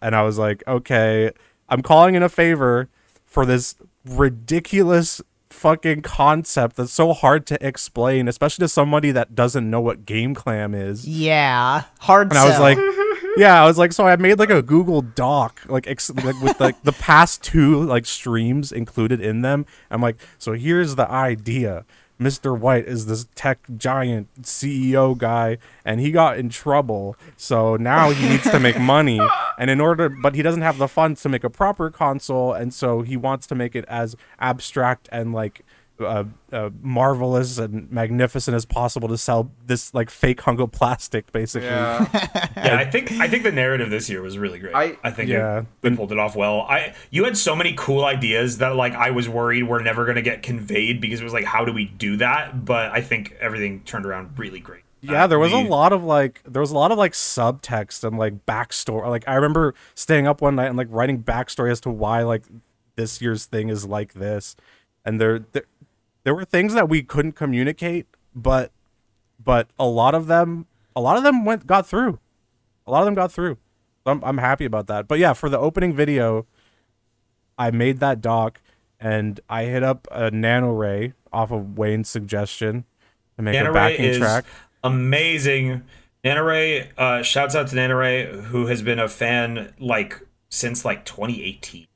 and 0.03 0.17
I 0.17 0.23
was 0.23 0.39
like, 0.39 0.65
okay, 0.67 1.31
I'm 1.69 1.83
calling 1.83 2.17
in 2.17 2.23
a 2.25 2.29
favor 2.29 2.89
for 3.27 3.47
this 3.47 3.77
ridiculous 4.05 5.21
fucking 5.55 6.03
concept 6.03 6.77
that's 6.77 6.93
so 6.93 7.13
hard 7.13 7.47
to 7.47 7.67
explain, 7.67 8.29
especially 8.29 8.65
to 8.65 8.69
somebody 8.69 9.11
that 9.13 9.35
doesn't 9.35 9.69
know 9.71 9.81
what 9.81 10.05
Game 10.05 10.35
Clam 10.35 10.75
is. 10.75 11.07
Yeah, 11.07 11.85
hard. 12.01 12.31
And 12.31 12.39
I 12.39 12.47
was 12.49 12.59
like, 12.59 12.77
yeah, 13.37 13.63
I 13.63 13.67
was 13.67 13.79
like, 13.79 13.93
so 13.93 14.07
I 14.07 14.17
made 14.17 14.39
like 14.39 14.51
a 14.51 14.63
Google 14.63 15.01
Doc, 15.01 15.63
like, 15.69 15.87
ex- 15.87 16.11
like 16.11 16.41
with 16.43 16.61
like 16.61 16.83
the 16.83 16.93
past 16.93 17.43
two 17.43 17.83
like 17.83 18.05
streams 18.05 18.73
included 18.73 19.21
in 19.21 19.43
them. 19.43 19.65
I'm 19.91 20.03
like, 20.03 20.17
so 20.39 20.53
here's 20.53 20.97
the 20.97 21.09
idea. 21.11 21.85
Mr. 22.25 22.59
White 22.59 22.87
is 22.87 23.07
this 23.07 23.27
tech 23.35 23.59
giant 23.77 24.29
CEO 24.43 25.17
guy, 25.17 25.59
and 25.85 26.01
he 26.01 26.11
got 26.11 26.39
in 26.39 26.49
trouble. 26.49 27.17
So 27.37 27.77
now 27.77 28.11
he 28.11 28.29
needs 28.29 28.51
to 28.51 28.59
make 28.59 28.79
money, 28.79 29.21
and 29.59 29.71
in 29.71 29.81
order, 29.81 30.09
but 30.09 30.35
he 30.35 30.43
doesn't 30.43 30.63
have 30.63 30.79
the 30.79 30.89
funds 30.89 31.23
to 31.23 31.29
make 31.29 31.45
a 31.45 31.51
proper 31.51 31.91
console, 31.91 32.53
and 32.53 32.73
so 32.73 33.03
he 33.03 33.17
wants 33.17 33.47
to 33.49 33.55
make 33.55 33.77
it 33.77 33.85
as 33.89 34.17
abstract 34.41 35.09
and 35.13 35.33
like 35.33 35.65
uh, 36.01 36.25
uh, 36.53 36.71
marvelous 36.83 37.59
and 37.59 37.91
magnificent 37.91 38.55
as 38.55 38.65
possible 38.65 39.07
to 39.09 39.17
sell 39.17 39.51
this 39.67 39.95
like 39.95 40.11
fake 40.11 40.41
hunk 40.41 40.59
of 40.61 40.73
plastic, 40.73 41.31
basically. 41.33 41.69
Yeah. 41.69 42.09
yeah, 42.57 42.77
I 42.77 42.85
think 42.85 43.13
I 43.13 43.29
think 43.29 43.43
the 43.45 43.53
narrative 43.53 43.91
this 43.91 44.11
year 44.11 44.21
was 44.23 44.37
really 44.37 44.59
great. 44.59 44.75
I- 44.75 44.99
I, 45.05 45.11
think 45.11 45.29
Yeah. 45.31 45.61
it, 45.61 45.67
they 45.83 45.91
pulled 45.95 46.11
it 46.13 46.19
off 46.19 46.35
well. 46.35 46.63
I 46.63 46.95
you 47.11 47.25
had 47.25 47.37
so 47.37 47.55
many 47.55 47.75
cool 47.77 48.05
ideas 48.05 48.59
that 48.59 48.75
like 48.77 48.95
I 48.95 49.11
was 49.11 49.29
worried 49.29 49.65
were 49.65 49.81
never 49.81 50.05
gonna 50.05 50.23
get 50.23 50.43
conveyed 50.43 51.01
because 51.01 51.21
it 51.21 51.25
was 51.25 51.33
like 51.33 51.45
how 51.45 51.65
do 51.65 51.73
we 51.73 51.85
do 51.85 52.17
that? 52.17 52.65
But 52.65 52.91
I 52.91 53.01
think 53.01 53.37
everything 53.41 53.81
turned 53.85 54.05
around 54.07 54.39
really 54.39 54.61
great. 54.61 54.83
Yeah, 55.01 55.27
there 55.27 55.39
was 55.39 55.53
a 55.53 55.59
lot 55.59 55.93
of 55.93 56.03
like 56.03 56.41
there 56.45 56.61
was 56.61 56.71
a 56.71 56.75
lot 56.75 56.91
of 56.91 56.97
like 56.99 57.13
subtext 57.13 58.05
and 58.05 58.19
like 58.19 58.47
backstory. 58.47 59.07
Like 59.07 59.29
I 59.29 59.35
remember 59.35 59.75
staying 59.95 60.27
up 60.27 60.41
one 60.41 60.57
night 60.57 60.69
and 60.69 60.79
like 60.79 60.89
writing 60.91 61.23
backstory 61.23 61.71
as 61.71 61.81
to 61.83 61.91
why 61.91 62.23
like 62.23 62.43
this 62.97 63.21
year's 63.21 63.45
thing 63.45 63.69
is 63.69 63.85
like 63.85 64.15
this, 64.15 64.57
and 65.05 65.21
there 65.21 65.41
there, 65.41 65.65
there 66.25 66.35
were 66.35 66.45
things 66.45 66.75
that 66.75 66.89
we 66.89 67.03
couldn't 67.03 67.33
communicate, 67.33 68.07
but 68.35 68.73
but 69.43 69.69
a 69.79 69.87
lot 69.87 70.15
of 70.15 70.27
them 70.27 70.67
a 70.97 71.01
lot 71.01 71.17
of 71.17 71.23
them 71.23 71.45
went 71.45 71.67
got 71.67 71.87
through. 71.87 72.19
A 72.87 72.91
lot 72.91 73.01
of 73.01 73.05
them 73.07 73.15
got 73.15 73.31
through. 73.31 73.59
So 74.05 74.13
I'm 74.13 74.25
I'm 74.25 74.39
happy 74.39 74.65
about 74.65 74.87
that. 74.89 75.07
But 75.07 75.19
yeah, 75.19 75.33
for 75.33 75.49
the 75.49 75.59
opening 75.59 75.95
video, 75.95 76.47
I 77.59 77.71
made 77.71 78.01
that 78.01 78.21
doc 78.21 78.61
and 78.99 79.41
I 79.49 79.65
hit 79.65 79.83
up 79.83 80.09
a 80.11 80.31
Nana 80.31 80.73
Ray 80.73 81.13
off 81.33 81.51
of 81.51 81.79
Wayne's 81.79 82.09
suggestion 82.09 82.85
to 83.37 83.43
make 83.43 83.55
a 83.59 83.65
Ray 83.67 83.73
backing 83.73 84.05
is 84.07 84.19
track. 84.19 84.45
amazing. 84.83 85.83
Nana 86.23 86.43
Ray, 86.43 86.91
uh, 86.97 87.23
shouts 87.23 87.55
out 87.55 87.69
to 87.69 87.77
Nana 87.77 87.95
Ray, 87.95 88.25
who 88.45 88.67
has 88.67 88.81
been 88.81 88.99
a 88.99 89.09
fan 89.09 89.75
like 89.79 90.27
since 90.49 90.85
like 90.85 91.05
2018. 91.05 91.87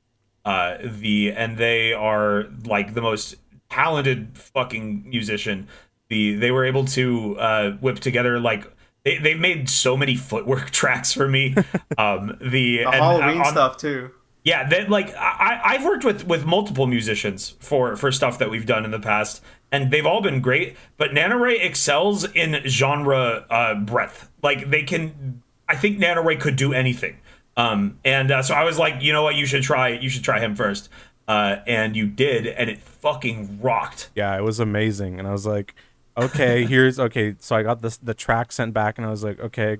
Uh, 0.45 0.77
the 0.83 1.31
and 1.31 1.57
they 1.57 1.93
are 1.93 2.45
like 2.63 2.93
the 2.93 3.01
most 3.01 3.35
talented 3.69 4.37
fucking 4.37 5.09
musician. 5.09 5.67
The 6.09 6.35
they 6.35 6.51
were 6.51 6.65
able 6.65 6.85
to 6.85 7.37
uh, 7.39 7.71
whip 7.73 7.99
together 7.99 8.39
like 8.39 8.65
they 9.03 9.17
they've 9.19 9.39
made 9.39 9.69
so 9.69 9.95
many 9.95 10.15
footwork 10.15 10.69
tracks 10.71 11.13
for 11.13 11.27
me. 11.27 11.55
Um, 11.97 12.37
the 12.41 12.49
The 12.49 12.83
and, 12.83 12.95
Halloween 12.95 13.41
uh, 13.41 13.45
on- 13.45 13.51
stuff 13.51 13.77
too. 13.77 14.11
yeah, 14.43 14.67
that 14.69 14.89
like 14.89 15.13
I 15.15 15.61
I've 15.63 15.85
worked 15.85 16.03
with 16.03 16.25
with 16.27 16.45
multiple 16.45 16.87
musicians 16.87 17.51
for 17.59 17.95
for 17.95 18.11
stuff 18.11 18.39
that 18.39 18.49
we've 18.49 18.65
done 18.65 18.85
in 18.85 18.91
the 18.91 18.99
past, 18.99 19.43
and 19.71 19.91
they've 19.91 20.05
all 20.05 20.21
been 20.21 20.41
great. 20.41 20.75
But 20.97 21.13
Nana 21.13 21.37
Ray 21.37 21.59
excels 21.59 22.23
in 22.33 22.59
genre 22.65 23.45
uh, 23.49 23.75
breadth. 23.75 24.29
Like 24.41 24.69
they 24.71 24.81
can, 24.83 25.43
I 25.67 25.75
think 25.75 25.99
Nana 25.99 26.21
Ray 26.23 26.37
could 26.37 26.55
do 26.55 26.73
anything. 26.73 27.17
Um, 27.57 27.99
and 28.05 28.31
uh, 28.31 28.41
so 28.41 28.55
I 28.55 28.63
was 28.63 28.79
like, 28.79 29.01
you 29.03 29.11
know 29.13 29.21
what, 29.21 29.35
you 29.35 29.45
should 29.45 29.61
try 29.63 29.89
you 29.89 30.09
should 30.09 30.23
try 30.23 30.39
him 30.39 30.55
first. 30.55 30.89
Uh, 31.27 31.57
and 31.67 31.95
you 31.95 32.07
did, 32.07 32.47
and 32.47 32.71
it 32.71 32.79
fucking 33.01 33.59
rocked. 33.61 34.09
yeah 34.15 34.37
it 34.37 34.43
was 34.43 34.59
amazing. 34.59 35.19
And 35.19 35.27
i 35.27 35.31
was 35.31 35.45
like 35.45 35.75
okay 36.17 36.65
here's 36.65 36.99
okay. 36.99 37.35
So 37.39 37.55
i 37.55 37.63
got 37.63 37.81
this 37.81 37.97
the 37.97 38.13
track 38.13 38.51
sent 38.51 38.73
back 38.73 38.97
and 38.97 39.05
i 39.07 39.09
was 39.09 39.23
like 39.23 39.39
okay 39.39 39.77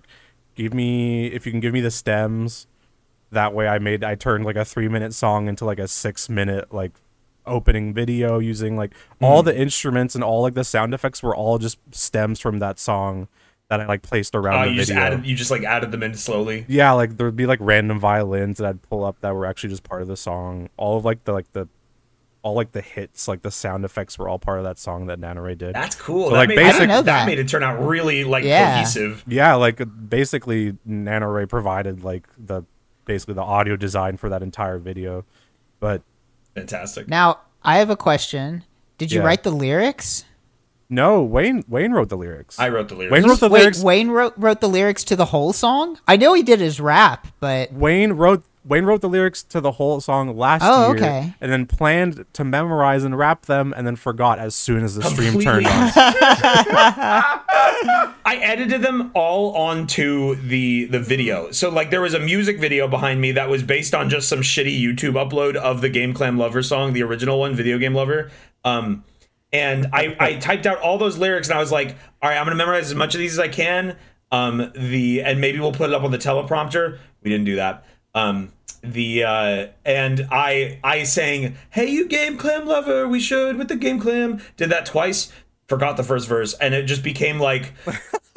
give 0.55 0.73
me 0.73 1.27
if 1.27 1.45
you 1.45 1.51
can 1.51 1.59
give 1.61 1.73
me 1.73 1.81
the 1.81 1.91
stems. 1.91 2.67
That 3.31 3.53
way 3.53 3.67
i 3.67 3.77
made 3.77 4.03
i 4.03 4.15
turned 4.15 4.43
like 4.45 4.55
a 4.55 4.65
three 4.65 4.87
minute 4.89 5.13
song 5.13 5.47
into 5.47 5.63
like 5.65 5.79
a 5.79 5.87
six 5.87 6.29
minute 6.29 6.73
like 6.73 6.93
opening 7.45 7.93
video 7.93 8.39
using 8.39 8.75
like 8.77 8.93
all 9.21 9.41
the 9.43 9.55
instruments 9.57 10.13
and 10.15 10.23
all 10.23 10.41
like 10.41 10.53
the 10.53 10.63
sound 10.63 10.93
effects 10.93 11.21
were 11.23 11.35
all 11.35 11.57
just 11.57 11.77
stems 11.91 12.39
from 12.39 12.59
that 12.59 12.77
song 12.79 13.27
that 13.69 13.79
i 13.81 13.85
like 13.87 14.01
placed 14.03 14.35
around 14.35 14.55
Uh, 14.59 14.65
the 14.65 14.71
you 14.71 14.77
just 14.77 14.91
added, 14.91 15.25
you 15.25 15.35
just 15.35 15.49
like 15.51 15.63
added 15.63 15.91
them 15.91 16.03
in 16.03 16.13
slowly. 16.15 16.65
yeah 16.67 16.91
like 16.91 17.17
there 17.17 17.25
would 17.25 17.35
be 17.35 17.45
like 17.47 17.59
random 17.61 17.99
violins 17.99 18.57
that 18.57 18.67
i'd 18.67 18.81
pull 18.83 19.03
up 19.03 19.19
that 19.21 19.33
were 19.33 19.45
actually 19.47 19.69
just 19.69 19.83
part 19.83 20.01
of 20.01 20.07
the 20.07 20.17
song. 20.17 20.69
All 20.77 20.97
of 20.97 21.05
like 21.05 21.23
the 21.23 21.33
like 21.33 21.51
the 21.53 21.67
all 22.41 22.53
like 22.53 22.71
the 22.71 22.81
hits 22.81 23.27
like 23.27 23.41
the 23.41 23.51
sound 23.51 23.83
effects 23.83 24.17
were 24.17 24.27
all 24.29 24.39
part 24.39 24.57
of 24.59 24.63
that 24.63 24.79
song 24.79 25.07
that 25.07 25.19
nana 25.19 25.41
ray 25.41 25.55
did 25.55 25.75
That's 25.75 25.95
cool. 25.95 26.25
So, 26.25 26.31
that 26.31 26.37
like, 26.37 26.49
made, 26.49 26.55
basic- 26.55 26.75
I 26.75 26.79
didn't 26.79 26.89
know 26.89 27.01
that. 27.01 27.25
made 27.27 27.37
it 27.39 27.49
turn 27.49 27.63
out 27.63 27.85
really 27.85 28.23
like 28.23 28.43
Yeah. 28.45 28.75
cohesive. 28.75 29.23
yeah 29.27 29.55
like 29.55 29.81
basically 30.09 30.77
nana 30.85 31.27
ray 31.29 31.45
provided 31.45 32.03
like 32.03 32.27
the 32.37 32.63
basically 33.05 33.33
the 33.33 33.41
audio 33.41 33.75
design 33.75 34.15
for 34.17 34.29
that 34.29 34.41
entire 34.41 34.77
video 34.77 35.25
but 35.79 36.01
Fantastic. 36.55 37.07
now 37.07 37.39
I 37.63 37.77
have 37.79 37.89
a 37.89 37.97
question. 37.97 38.63
Did 38.97 39.11
you 39.11 39.19
Yeah. 39.19 39.25
write 39.25 39.43
the 39.43 39.51
lyrics? 39.51 40.23
No 40.89 41.21
wayne 41.21 41.63
wayne 41.67 41.91
wrote 41.91 42.09
the 42.09 42.17
lyrics 42.17 42.57
I 42.59 42.69
wrote 42.69 42.89
the 42.89 42.95
lyrics. 42.95 43.11
wayne 43.13 43.23
wrote 43.29 43.39
the 43.39 43.49
Wait, 43.49 43.59
lyrics 43.61 43.83
Wayne 43.83 44.09
wrote 44.09 44.33
wrote 44.37 44.59
the 44.61 44.69
lyrics 44.69 45.03
to 45.05 45.15
the 45.15 45.25
whole 45.25 45.53
song. 45.53 45.99
I 46.07 46.15
know 46.17 46.33
he 46.33 46.41
did 46.43 46.59
his 46.59 46.79
rap, 46.81 47.27
but 47.39 47.71
wayne 47.71 48.13
wrote 48.13 48.43
wayne 48.65 48.85
wrote 48.85 49.01
the 49.01 49.09
lyrics 49.09 49.41
to 49.43 49.61
the 49.61 49.71
whole 49.73 50.01
song 50.01 50.35
last 50.35 50.61
Oh, 50.65 50.87
year 50.93 50.97
okay. 50.97 51.33
and 51.41 51.51
then 51.51 51.65
planned 51.65 52.25
to 52.33 52.43
memorize 52.43 53.03
and 53.03 53.17
rap 53.17 53.45
them 53.45 53.73
and 53.75 53.85
then 53.87 53.95
forgot 53.95 54.37
as 54.39 54.53
soon 54.53 54.83
as 54.83 54.95
the 54.95 55.03
stream 55.03 55.39
turned 55.39 55.65
Completely. 55.65 55.71
on 55.91 55.91
I 58.25 58.37
edited 58.41 58.81
them 58.81 59.11
all 59.13 59.55
onto 59.55 60.35
the 60.35 60.85
the 60.85 60.99
video. 60.99 61.51
So 61.51 61.69
like 61.69 61.89
there 61.91 62.01
was 62.01 62.13
a 62.13 62.19
music 62.19 62.59
video 62.59 62.87
behind 62.87 63.21
me 63.21 63.31
that 63.33 63.49
was 63.49 63.63
based 63.63 63.95
on 63.95 64.09
just 64.09 64.27
some 64.27 64.39
shitty 64.41 64.79
YouTube 64.79 65.13
upload 65.13 65.55
of 65.55 65.81
the 65.81 65.89
Game 65.89 66.13
Clam 66.13 66.37
Lover 66.37 66.61
song, 66.61 66.93
the 66.93 67.03
original 67.03 67.39
one, 67.39 67.55
Video 67.55 67.77
Game 67.77 67.93
Lover. 67.95 68.29
Um 68.63 69.03
and 69.51 69.87
I, 69.93 70.15
I 70.19 70.33
typed 70.35 70.65
out 70.65 70.79
all 70.79 70.97
those 70.97 71.17
lyrics 71.17 71.49
and 71.49 71.57
I 71.57 71.61
was 71.61 71.71
like, 71.71 71.97
all 72.21 72.29
right, 72.29 72.37
I'm 72.37 72.45
gonna 72.45 72.55
memorize 72.55 72.85
as 72.85 72.95
much 72.95 73.15
of 73.15 73.19
these 73.19 73.33
as 73.33 73.39
I 73.39 73.47
can. 73.47 73.97
Um 74.31 74.71
the 74.75 75.21
and 75.21 75.41
maybe 75.41 75.59
we'll 75.59 75.71
put 75.71 75.89
it 75.89 75.95
up 75.95 76.03
on 76.03 76.11
the 76.11 76.17
teleprompter. 76.17 76.99
We 77.21 77.29
didn't 77.29 77.45
do 77.45 77.55
that. 77.55 77.85
Um 78.13 78.53
the 78.81 79.23
uh 79.23 79.67
and 79.85 80.27
I 80.31 80.79
I 80.83 81.03
sang, 81.03 81.57
Hey 81.71 81.87
you 81.87 82.07
Game 82.07 82.37
Clam 82.37 82.67
lover, 82.67 83.07
we 83.07 83.19
should 83.19 83.57
with 83.57 83.67
the 83.67 83.75
Game 83.75 83.99
Clam. 83.99 84.41
Did 84.57 84.69
that 84.69 84.85
twice 84.85 85.31
forgot 85.67 85.97
the 85.97 86.03
first 86.03 86.27
verse 86.27 86.53
and 86.55 86.73
it 86.73 86.83
just 86.83 87.03
became 87.03 87.39
like 87.39 87.73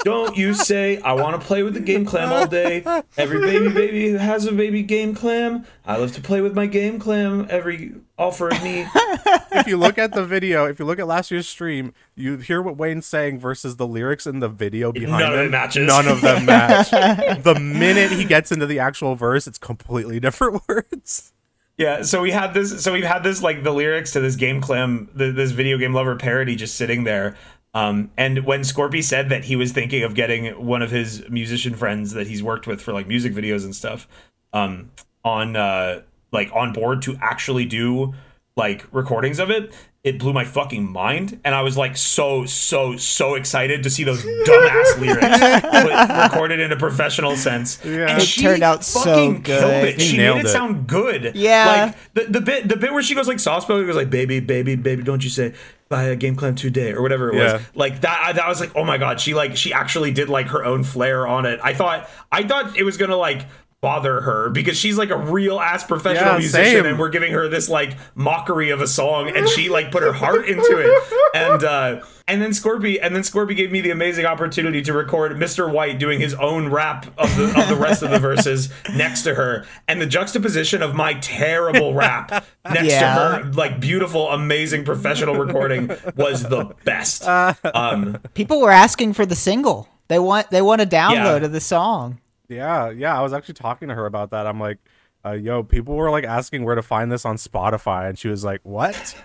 don't 0.04 0.36
you 0.36 0.52
say 0.54 0.98
i 1.02 1.12
want 1.12 1.40
to 1.40 1.46
play 1.46 1.62
with 1.62 1.74
the 1.74 1.80
game 1.80 2.04
clam 2.04 2.32
all 2.32 2.46
day 2.46 2.82
every 3.16 3.40
baby 3.40 3.68
baby 3.72 4.12
has 4.12 4.46
a 4.46 4.52
baby 4.52 4.82
game 4.82 5.14
clam 5.14 5.64
i 5.86 5.96
love 5.96 6.12
to 6.12 6.20
play 6.20 6.40
with 6.40 6.54
my 6.54 6.66
game 6.66 6.98
clam 6.98 7.46
every 7.50 7.92
offering 8.18 8.62
me 8.62 8.86
if 9.52 9.66
you 9.66 9.76
look 9.76 9.98
at 9.98 10.12
the 10.12 10.24
video, 10.24 10.66
if 10.66 10.78
you 10.78 10.84
look 10.84 10.98
at 10.98 11.06
last 11.06 11.30
year's 11.30 11.48
stream, 11.48 11.92
you 12.14 12.36
hear 12.38 12.62
what 12.62 12.76
Wayne's 12.76 13.06
saying 13.06 13.38
versus 13.38 13.76
the 13.76 13.86
lyrics 13.86 14.26
in 14.26 14.40
the 14.40 14.48
video 14.48 14.92
behind 14.92 15.18
None 15.22 15.32
of 15.32 15.38
it 15.40 15.50
matches. 15.50 15.86
None 15.86 16.08
of 16.08 16.20
them 16.20 16.44
match. 16.46 16.90
the 16.90 17.58
minute 17.58 18.12
he 18.12 18.24
gets 18.24 18.52
into 18.52 18.66
the 18.66 18.78
actual 18.78 19.14
verse, 19.14 19.46
it's 19.46 19.58
completely 19.58 20.20
different 20.26 20.62
words. 20.68 21.32
yeah 21.78 22.02
so 22.02 22.20
we 22.22 22.30
had 22.30 22.54
this 22.54 22.82
so 22.82 22.92
we've 22.92 23.04
had 23.04 23.22
this 23.24 23.42
like 23.42 23.62
the 23.62 23.72
lyrics 23.72 24.12
to 24.12 24.20
this 24.20 24.36
game 24.36 24.60
clam 24.60 25.08
the, 25.14 25.32
this 25.32 25.50
video 25.52 25.78
game 25.78 25.94
lover 25.94 26.16
parody 26.16 26.54
just 26.54 26.74
sitting 26.76 27.04
there 27.04 27.36
um, 27.74 28.10
and 28.16 28.44
when 28.44 28.60
Scorpy 28.60 29.02
said 29.02 29.28
that 29.30 29.44
he 29.44 29.56
was 29.56 29.72
thinking 29.72 30.02
of 30.02 30.14
getting 30.14 30.46
one 30.64 30.82
of 30.82 30.90
his 30.90 31.28
musician 31.30 31.74
friends 31.74 32.12
that 32.12 32.26
he's 32.26 32.42
worked 32.42 32.66
with 32.66 32.80
for 32.80 32.92
like 32.92 33.06
music 33.08 33.32
videos 33.32 33.64
and 33.64 33.74
stuff 33.74 34.06
um, 34.52 34.90
on 35.24 35.56
uh, 35.56 36.02
like 36.32 36.50
on 36.54 36.72
board 36.72 37.02
to 37.02 37.16
actually 37.20 37.64
do 37.64 38.14
like 38.56 38.84
recordings 38.92 39.38
of 39.38 39.50
it, 39.50 39.72
it 40.04 40.18
blew 40.18 40.32
my 40.34 40.44
fucking 40.44 40.90
mind, 40.92 41.40
and 41.44 41.54
I 41.54 41.62
was 41.62 41.78
like 41.78 41.96
so 41.96 42.44
so 42.44 42.96
so 42.96 43.34
excited 43.36 43.82
to 43.84 43.88
see 43.90 44.04
those 44.04 44.22
dumbass 44.22 44.98
lyrics 45.00 46.32
recorded 46.34 46.60
in 46.60 46.72
a 46.72 46.76
professional 46.76 47.36
sense. 47.36 47.82
Yeah. 47.84 48.08
And 48.08 48.20
It 48.20 48.26
she 48.26 48.42
turned 48.42 48.62
out 48.62 48.84
so 48.84 49.00
fucking 49.00 49.42
killed 49.44 49.60
good. 49.62 49.88
it. 49.88 50.00
She 50.02 50.16
nailed 50.18 50.36
made 50.38 50.44
it, 50.44 50.48
it. 50.48 50.52
sound 50.52 50.86
good. 50.86 51.32
Yeah. 51.34 51.92
like 51.94 52.14
the, 52.14 52.24
the 52.32 52.40
bit 52.40 52.68
the 52.68 52.76
bit 52.76 52.92
where 52.92 53.02
she 53.02 53.14
goes 53.14 53.28
like 53.28 53.38
soft 53.38 53.64
spoken 53.66 53.86
goes 53.86 53.96
like 53.96 54.10
baby 54.10 54.40
baby 54.40 54.74
baby 54.76 55.02
don't 55.02 55.22
you 55.24 55.30
say 55.30 55.54
buy 55.92 56.04
a 56.04 56.16
game 56.16 56.34
clam 56.34 56.54
today 56.56 56.92
or 56.92 57.02
whatever 57.02 57.30
it 57.30 57.36
Yeah. 57.36 57.52
was 57.52 57.62
like 57.74 58.00
that 58.00 58.22
I, 58.28 58.32
that 58.32 58.48
was 58.48 58.58
like 58.60 58.72
oh 58.74 58.82
my 58.84 58.98
god 58.98 59.20
she 59.20 59.34
like 59.34 59.56
she 59.56 59.72
actually 59.72 60.10
did 60.10 60.28
like 60.28 60.46
her 60.48 60.64
own 60.64 60.82
flair 60.84 61.26
on 61.26 61.44
it 61.46 61.60
i 61.62 61.74
thought 61.74 62.08
i 62.32 62.42
thought 62.42 62.76
it 62.76 62.82
was 62.82 62.96
gonna 62.96 63.16
like 63.16 63.42
bother 63.82 64.20
her 64.20 64.48
because 64.48 64.78
she's 64.78 64.96
like 64.96 65.10
a 65.10 65.16
real 65.16 65.58
ass 65.58 65.82
professional 65.82 66.34
Yeah, 66.34 66.38
musician 66.38 66.72
same. 66.76 66.86
and 66.86 66.98
we're 67.00 67.08
giving 67.08 67.32
her 67.32 67.48
this 67.48 67.68
like 67.68 67.96
mockery 68.14 68.70
of 68.70 68.80
a 68.80 68.86
song 68.86 69.28
and 69.36 69.48
she 69.48 69.68
like 69.68 69.90
put 69.90 70.04
her 70.04 70.12
heart 70.12 70.46
into 70.46 70.78
it 70.78 71.02
and 71.34 71.64
uh 71.64 72.00
and 72.28 72.40
then 72.40 72.52
Scorpy 72.52 73.00
and 73.02 73.12
then 73.12 73.24
Scorpy 73.24 73.56
gave 73.56 73.72
me 73.72 73.80
the 73.80 73.90
amazing 73.90 74.24
opportunity 74.24 74.82
to 74.82 74.92
record 74.92 75.32
Mr. 75.32 75.70
White 75.70 75.98
doing 75.98 76.20
his 76.20 76.32
own 76.34 76.68
rap 76.70 77.06
of 77.18 77.36
the 77.36 77.60
of 77.60 77.68
the 77.68 77.74
rest 77.74 78.04
of 78.04 78.10
the 78.12 78.20
verses 78.20 78.68
next 78.94 79.22
to 79.22 79.34
her 79.34 79.66
and 79.88 80.00
the 80.00 80.06
juxtaposition 80.06 80.80
of 80.80 80.94
my 80.94 81.14
terrible 81.14 81.92
rap 81.92 82.30
next 82.64 82.84
Yeah. 82.86 83.00
to 83.00 83.06
her 83.42 83.52
like 83.54 83.80
beautiful 83.80 84.30
amazing 84.30 84.84
professional 84.84 85.34
recording 85.34 85.90
was 86.14 86.44
the 86.44 86.72
best 86.84 87.26
um 87.26 88.18
People 88.34 88.60
were 88.60 88.70
asking 88.70 89.14
for 89.14 89.26
the 89.26 89.34
single. 89.34 89.88
They 90.06 90.20
want 90.20 90.50
they 90.50 90.62
want 90.62 90.80
a 90.82 90.86
download 90.86 91.40
Yeah. 91.40 91.46
of 91.46 91.52
the 91.52 91.60
song. 91.60 92.20
Yeah, 92.54 92.90
yeah. 92.90 93.18
I 93.18 93.22
was 93.22 93.32
actually 93.32 93.54
talking 93.54 93.88
to 93.88 93.94
her 93.94 94.06
about 94.06 94.30
that. 94.30 94.46
I'm 94.46 94.60
like, 94.60 94.78
uh, 95.24 95.32
yo, 95.32 95.62
people 95.62 95.94
were 95.94 96.10
like 96.10 96.24
asking 96.24 96.64
where 96.64 96.74
to 96.74 96.82
find 96.82 97.10
this 97.10 97.24
on 97.24 97.36
Spotify, 97.36 98.08
and 98.08 98.18
she 98.18 98.28
was 98.28 98.44
like, 98.44 98.60
what? 98.62 99.16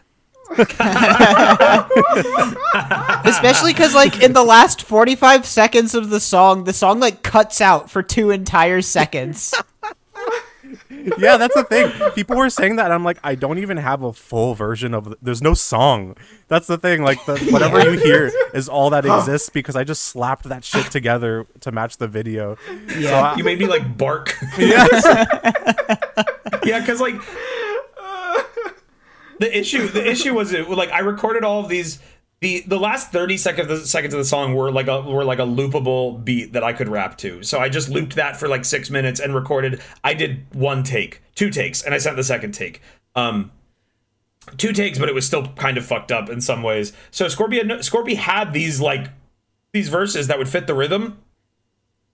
Especially 3.25 3.73
because 3.73 3.93
like 3.93 4.21
in 4.23 4.31
the 4.31 4.43
last 4.45 4.81
forty 4.81 5.15
five 5.15 5.45
seconds 5.45 5.93
of 5.93 6.09
the 6.09 6.21
song, 6.21 6.63
the 6.63 6.71
song 6.71 7.01
like 7.01 7.21
cuts 7.21 7.59
out 7.59 7.91
for 7.91 8.01
two 8.01 8.29
entire 8.31 8.81
seconds. 8.81 9.53
yeah, 11.17 11.37
that's 11.37 11.53
the 11.55 11.63
thing. 11.63 11.91
People 12.11 12.37
were 12.37 12.49
saying 12.49 12.77
that, 12.77 12.85
and 12.85 12.93
I'm 12.93 13.03
like, 13.03 13.17
I 13.23 13.35
don't 13.35 13.57
even 13.57 13.77
have 13.77 14.03
a 14.03 14.13
full 14.13 14.53
version 14.55 14.93
of. 14.93 15.05
The, 15.05 15.17
there's 15.21 15.41
no 15.41 15.53
song. 15.53 16.15
That's 16.47 16.67
the 16.67 16.77
thing. 16.77 17.01
Like, 17.03 17.23
the, 17.25 17.37
whatever 17.51 17.81
you 17.81 17.99
hear 17.99 18.31
is 18.53 18.67
all 18.69 18.89
that 18.91 19.05
exists 19.17 19.49
because 19.49 19.75
I 19.75 19.83
just 19.83 20.03
slapped 20.03 20.43
that 20.45 20.63
shit 20.63 20.85
together 20.91 21.45
to 21.61 21.71
match 21.71 21.97
the 21.97 22.07
video. 22.07 22.57
Yeah. 22.97 23.09
So 23.09 23.15
I- 23.15 23.35
you 23.35 23.43
made 23.43 23.59
me 23.59 23.67
like 23.67 23.97
bark 23.97 24.35
yes. 24.57 25.03
yeah, 26.65 26.79
because 26.79 26.99
like 27.01 27.15
the 29.39 29.57
issue, 29.57 29.87
the 29.87 30.09
issue 30.09 30.33
was 30.33 30.51
it 30.53 30.69
like 30.69 30.91
I 30.91 30.99
recorded 30.99 31.43
all 31.43 31.59
of 31.61 31.69
these. 31.69 31.99
The, 32.39 32.63
the 32.67 32.77
last 32.77 33.11
30 33.11 33.35
seconds 33.37 33.89
seconds 33.89 34.13
of 34.13 34.19
the 34.19 34.25
song 34.25 34.53
were 34.53 34.71
like 34.71 34.87
a 34.87 35.01
were 35.01 35.23
like 35.23 35.39
a 35.39 35.43
loopable 35.43 36.23
beat 36.23 36.53
that 36.53 36.63
I 36.63 36.71
could 36.71 36.87
rap 36.87 37.17
to. 37.19 37.41
So 37.41 37.59
I 37.59 37.67
just 37.67 37.89
looped 37.89 38.15
that 38.15 38.37
for 38.37 38.47
like 38.47 38.63
6 38.63 38.91
minutes 38.91 39.19
and 39.19 39.33
recorded 39.33 39.81
I 40.03 40.13
did 40.13 40.45
one 40.53 40.83
take, 40.83 41.21
two 41.33 41.49
takes 41.49 41.81
and 41.81 41.95
I 41.95 41.97
sent 41.97 42.15
the 42.15 42.23
second 42.23 42.53
take. 42.53 42.81
Um 43.15 43.51
two 44.57 44.71
takes 44.71 44.99
but 44.99 45.09
it 45.09 45.15
was 45.15 45.25
still 45.25 45.47
kind 45.53 45.79
of 45.79 45.85
fucked 45.85 46.11
up 46.11 46.29
in 46.29 46.39
some 46.39 46.61
ways. 46.61 46.93
So 47.09 47.25
Scorpy 47.25 47.57
had, 47.57 48.17
had 48.17 48.53
these 48.53 48.79
like 48.79 49.07
these 49.73 49.89
verses 49.89 50.27
that 50.27 50.37
would 50.37 50.47
fit 50.47 50.67
the 50.67 50.75
rhythm 50.75 51.17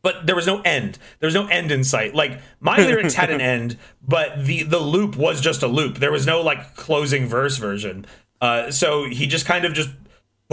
but 0.03 0.27
there 0.27 0.35
was 0.35 0.45
no 0.45 0.61
end. 0.61 0.99
There 1.19 1.27
was 1.27 1.33
no 1.33 1.47
end 1.47 1.71
in 1.71 1.83
sight. 1.83 2.13
Like 2.13 2.39
my 2.59 2.77
lyrics 2.85 3.15
had 3.15 3.31
an 3.31 3.41
end, 3.41 3.77
but 4.05 4.45
the 4.45 4.63
the 4.63 4.79
loop 4.79 5.15
was 5.15 5.41
just 5.41 5.63
a 5.63 5.67
loop. 5.67 5.97
There 5.97 6.11
was 6.11 6.27
no 6.27 6.41
like 6.41 6.75
closing 6.75 7.25
verse 7.25 7.57
version. 7.57 8.05
Uh, 8.39 8.69
so 8.69 9.05
he 9.05 9.25
just 9.25 9.45
kind 9.45 9.63
of 9.63 9.73
just 9.73 9.89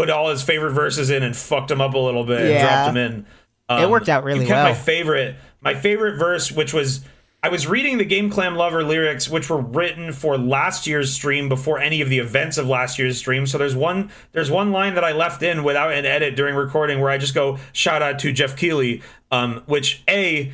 put 0.01 0.11
all 0.11 0.31
his 0.31 0.43
favorite 0.43 0.73
verses 0.73 1.11
in 1.11 1.23
and 1.23 1.37
fucked 1.37 1.69
them 1.69 1.81
up 1.81 1.95
a 1.95 1.99
little 1.99 2.25
bit 2.25 2.41
and 2.41 2.49
Yeah. 2.51 2.63
dropped 2.63 2.95
them 2.95 2.97
in. 2.97 3.27
Um, 3.69 3.83
It 3.83 3.91
worked 3.91 4.09
out 4.09 4.25
really 4.25 4.47
well. 4.47 4.65
My 4.65 4.75
favorite, 4.75 5.37
my 5.61 5.75
favorite 5.75 6.17
verse, 6.17 6.51
which 6.51 6.73
was. 6.73 7.01
I 7.43 7.49
was 7.49 7.67
reading 7.67 7.97
the 7.97 8.05
Game 8.05 8.29
Clam 8.29 8.55
Lover 8.55 8.85
lyrics, 8.85 9.27
which 9.27 9.49
were 9.49 9.63
written 9.63 10.13
for 10.13 10.37
last 10.37 10.87
year's 10.87 11.11
stream 11.11 11.49
before 11.49 11.79
any 11.79 12.03
of 12.03 12.11
the 12.11 12.19
events 12.19 12.59
of 12.59 12.69
last 12.69 12.99
year's 12.99 13.17
stream. 13.17 13.47
So 13.47 13.57
there's 13.57 13.75
one 13.75 14.11
there's 14.33 14.51
one 14.51 14.73
line 14.73 14.95
that 14.97 15.05
I 15.05 15.13
left 15.13 15.43
in 15.43 15.65
without 15.65 15.91
an 15.93 16.05
edit 16.05 16.37
during 16.37 16.55
recording 16.55 17.01
where 17.01 17.11
I 17.11 17.17
just 17.17 17.35
go 17.35 17.57
shout 17.73 18.03
out 18.03 18.19
to 18.19 18.33
Jeff 18.33 18.57
Keeley, 18.57 19.01
um, 19.31 19.63
which 19.65 20.03
a 20.07 20.53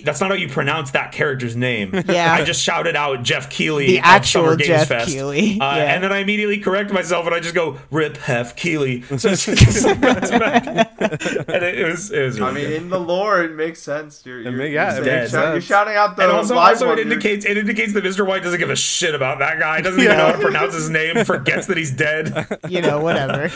that's 0.00 0.20
not 0.20 0.30
how 0.30 0.36
you 0.36 0.48
pronounce 0.48 0.90
that 0.92 1.12
character's 1.12 1.54
name. 1.56 1.92
Yeah. 2.08 2.32
I 2.32 2.44
just 2.44 2.62
shouted 2.62 2.96
out 2.96 3.22
Jeff 3.22 3.50
Keeley, 3.50 3.86
The 3.86 3.98
actual 4.00 4.42
Summer 4.44 4.56
Games 4.56 4.66
Jeff 4.68 4.88
Fest. 4.88 5.10
Keighley, 5.12 5.60
Uh, 5.60 5.76
yeah. 5.76 5.94
and 5.94 6.02
then 6.02 6.12
I 6.12 6.18
immediately 6.18 6.58
correct 6.58 6.92
myself 6.92 7.26
and 7.26 7.34
I 7.34 7.40
just 7.40 7.54
go 7.54 7.78
Rip 7.90 8.16
Hef 8.16 8.56
Keeley. 8.56 9.02
So 9.18 9.28
it's 9.30 9.44
just 9.46 9.84
like 9.86 10.00
back 10.00 10.20
to 10.22 10.38
back. 10.38 10.66
and 11.48 11.62
it, 11.64 11.78
it 11.80 11.84
was 11.88 12.10
it 12.10 12.22
was. 12.24 12.40
Really 12.40 12.50
I 12.50 12.54
mean, 12.54 12.64
good. 12.68 12.82
in 12.82 12.88
the 12.90 12.98
lore, 13.00 13.42
it 13.42 13.52
makes 13.54 13.82
sense. 13.82 14.22
You're, 14.24 14.40
you're, 14.40 14.52
ma- 14.52 14.64
you're, 14.64 14.82
it 14.82 15.04
saying- 15.04 15.28
shout- 15.28 15.52
you're 15.52 15.60
shouting 15.60 15.94
out 15.96 16.16
the 16.16 16.22
and 16.24 16.32
also, 16.32 16.54
live 16.54 16.74
also 16.74 16.88
one. 16.88 16.98
it 16.98 17.02
indicates 17.02 17.44
it 17.44 17.56
indicates 17.58 17.92
that 17.94 18.02
Mr. 18.04 18.26
White 18.26 18.42
doesn't 18.42 18.58
give 18.58 18.70
a 18.70 18.76
shit 18.76 19.14
about 19.14 19.38
that 19.40 19.58
guy. 19.58 19.80
Doesn't 19.80 20.00
even 20.00 20.16
know 20.16 20.26
how 20.26 20.32
to 20.32 20.38
pronounce 20.38 20.74
his 20.74 20.88
name. 20.90 21.24
Forgets 21.24 21.66
that 21.66 21.76
he's 21.76 21.90
dead. 21.92 22.58
You 22.68 22.80
know, 22.80 23.00
whatever. 23.00 23.50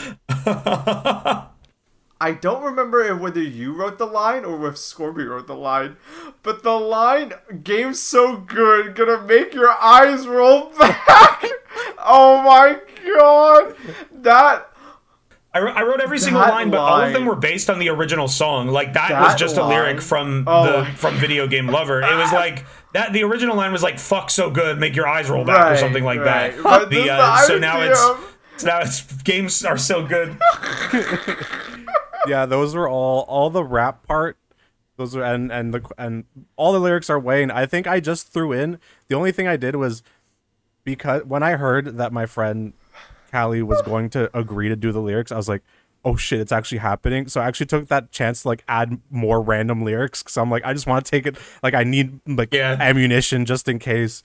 I 2.20 2.32
don't 2.32 2.62
remember 2.62 3.02
if 3.04 3.18
whether 3.18 3.42
you 3.42 3.72
wrote 3.74 3.98
the 3.98 4.06
line 4.06 4.44
or 4.44 4.66
if 4.68 4.76
Scorpy 4.76 5.28
wrote 5.28 5.46
the 5.46 5.54
line, 5.56 5.96
but 6.42 6.62
the 6.62 6.72
line 6.78 7.34
"Game's 7.62 8.00
so 8.00 8.38
good, 8.38 8.94
gonna 8.94 9.20
make 9.22 9.52
your 9.52 9.70
eyes 9.70 10.26
roll 10.26 10.72
back." 10.78 11.44
oh 11.98 12.42
my 12.42 12.78
god, 13.18 13.74
that 14.22 14.70
I, 15.52 15.60
wrote- 15.60 15.76
I 15.76 15.82
wrote 15.82 16.00
every 16.00 16.18
single 16.18 16.40
That 16.42 16.50
line, 16.52 16.70
but 16.70 16.80
all 16.80 17.00
of 17.02 17.12
them 17.12 17.26
were 17.26 17.34
based 17.36 17.68
on 17.70 17.78
the 17.78 17.88
original 17.90 18.28
song. 18.28 18.68
Like 18.68 18.94
that, 18.94 19.10
was 19.10 19.32
That 19.32 19.38
just 19.38 19.56
a 19.58 19.66
lyric 19.66 20.00
from 20.00 20.44
Oh 20.46 20.64
the 20.84 20.84
from 20.92 21.14
Video 21.16 21.46
Game 21.46 21.66
Lover. 21.66 22.00
It 22.00 22.16
was 22.16 22.32
like 22.42 22.64
that. 22.94 23.12
The 23.12 23.24
original 23.24 23.56
line 23.56 23.72
was 23.72 23.82
like 23.82 23.98
"fuck 23.98 24.30
so 24.30 24.50
good, 24.50 24.78
make 24.78 24.96
your 24.96 25.06
eyes 25.06 25.28
roll 25.28 25.44
back" 25.44 25.72
or 25.72 25.76
something 25.76 26.04
like 26.04 26.20
right. 26.20 26.52
that. 26.54 26.62
But 26.62 26.88
The, 26.90 27.10
uh, 27.10 27.38
so 27.42 27.58
now 27.58 27.80
it's 27.80 28.00
so 28.00 28.66
now 28.66 28.80
it's 28.80 29.02
games 29.22 29.64
are 29.66 29.76
so 29.78 30.02
good. 30.06 30.38
yeah, 32.28 32.46
those 32.46 32.74
were 32.74 32.88
all 32.88 33.20
all 33.28 33.50
the 33.50 33.64
rap 33.64 34.06
part. 34.06 34.36
Those 34.96 35.14
were 35.14 35.22
and 35.24 35.52
and 35.52 35.74
the 35.74 35.82
and 35.98 36.24
all 36.56 36.72
the 36.72 36.80
lyrics 36.80 37.10
are 37.10 37.18
Wayne. 37.18 37.50
I 37.50 37.66
think 37.66 37.86
I 37.86 38.00
just 38.00 38.32
threw 38.32 38.52
in. 38.52 38.78
The 39.08 39.14
only 39.14 39.32
thing 39.32 39.46
I 39.46 39.56
did 39.56 39.76
was 39.76 40.02
because 40.84 41.24
when 41.24 41.42
I 41.42 41.52
heard 41.56 41.96
that 41.98 42.12
my 42.12 42.26
friend 42.26 42.72
Callie 43.30 43.62
was 43.62 43.82
going 43.82 44.08
to 44.10 44.30
agree 44.36 44.68
to 44.68 44.76
do 44.76 44.92
the 44.92 45.00
lyrics, 45.00 45.30
I 45.32 45.36
was 45.36 45.48
like, 45.48 45.62
"Oh 46.04 46.16
shit, 46.16 46.40
it's 46.40 46.52
actually 46.52 46.78
happening!" 46.78 47.28
So 47.28 47.40
I 47.40 47.46
actually 47.46 47.66
took 47.66 47.88
that 47.88 48.10
chance 48.12 48.42
to 48.42 48.48
like 48.48 48.64
add 48.68 49.00
more 49.10 49.40
random 49.42 49.82
lyrics 49.82 50.22
because 50.22 50.36
I'm 50.38 50.50
like, 50.50 50.64
I 50.64 50.72
just 50.72 50.86
want 50.86 51.04
to 51.04 51.10
take 51.10 51.26
it. 51.26 51.36
Like 51.62 51.74
I 51.74 51.84
need 51.84 52.20
like 52.26 52.54
Yeah. 52.54 52.76
ammunition 52.80 53.44
just 53.44 53.68
in 53.68 53.78
case. 53.78 54.22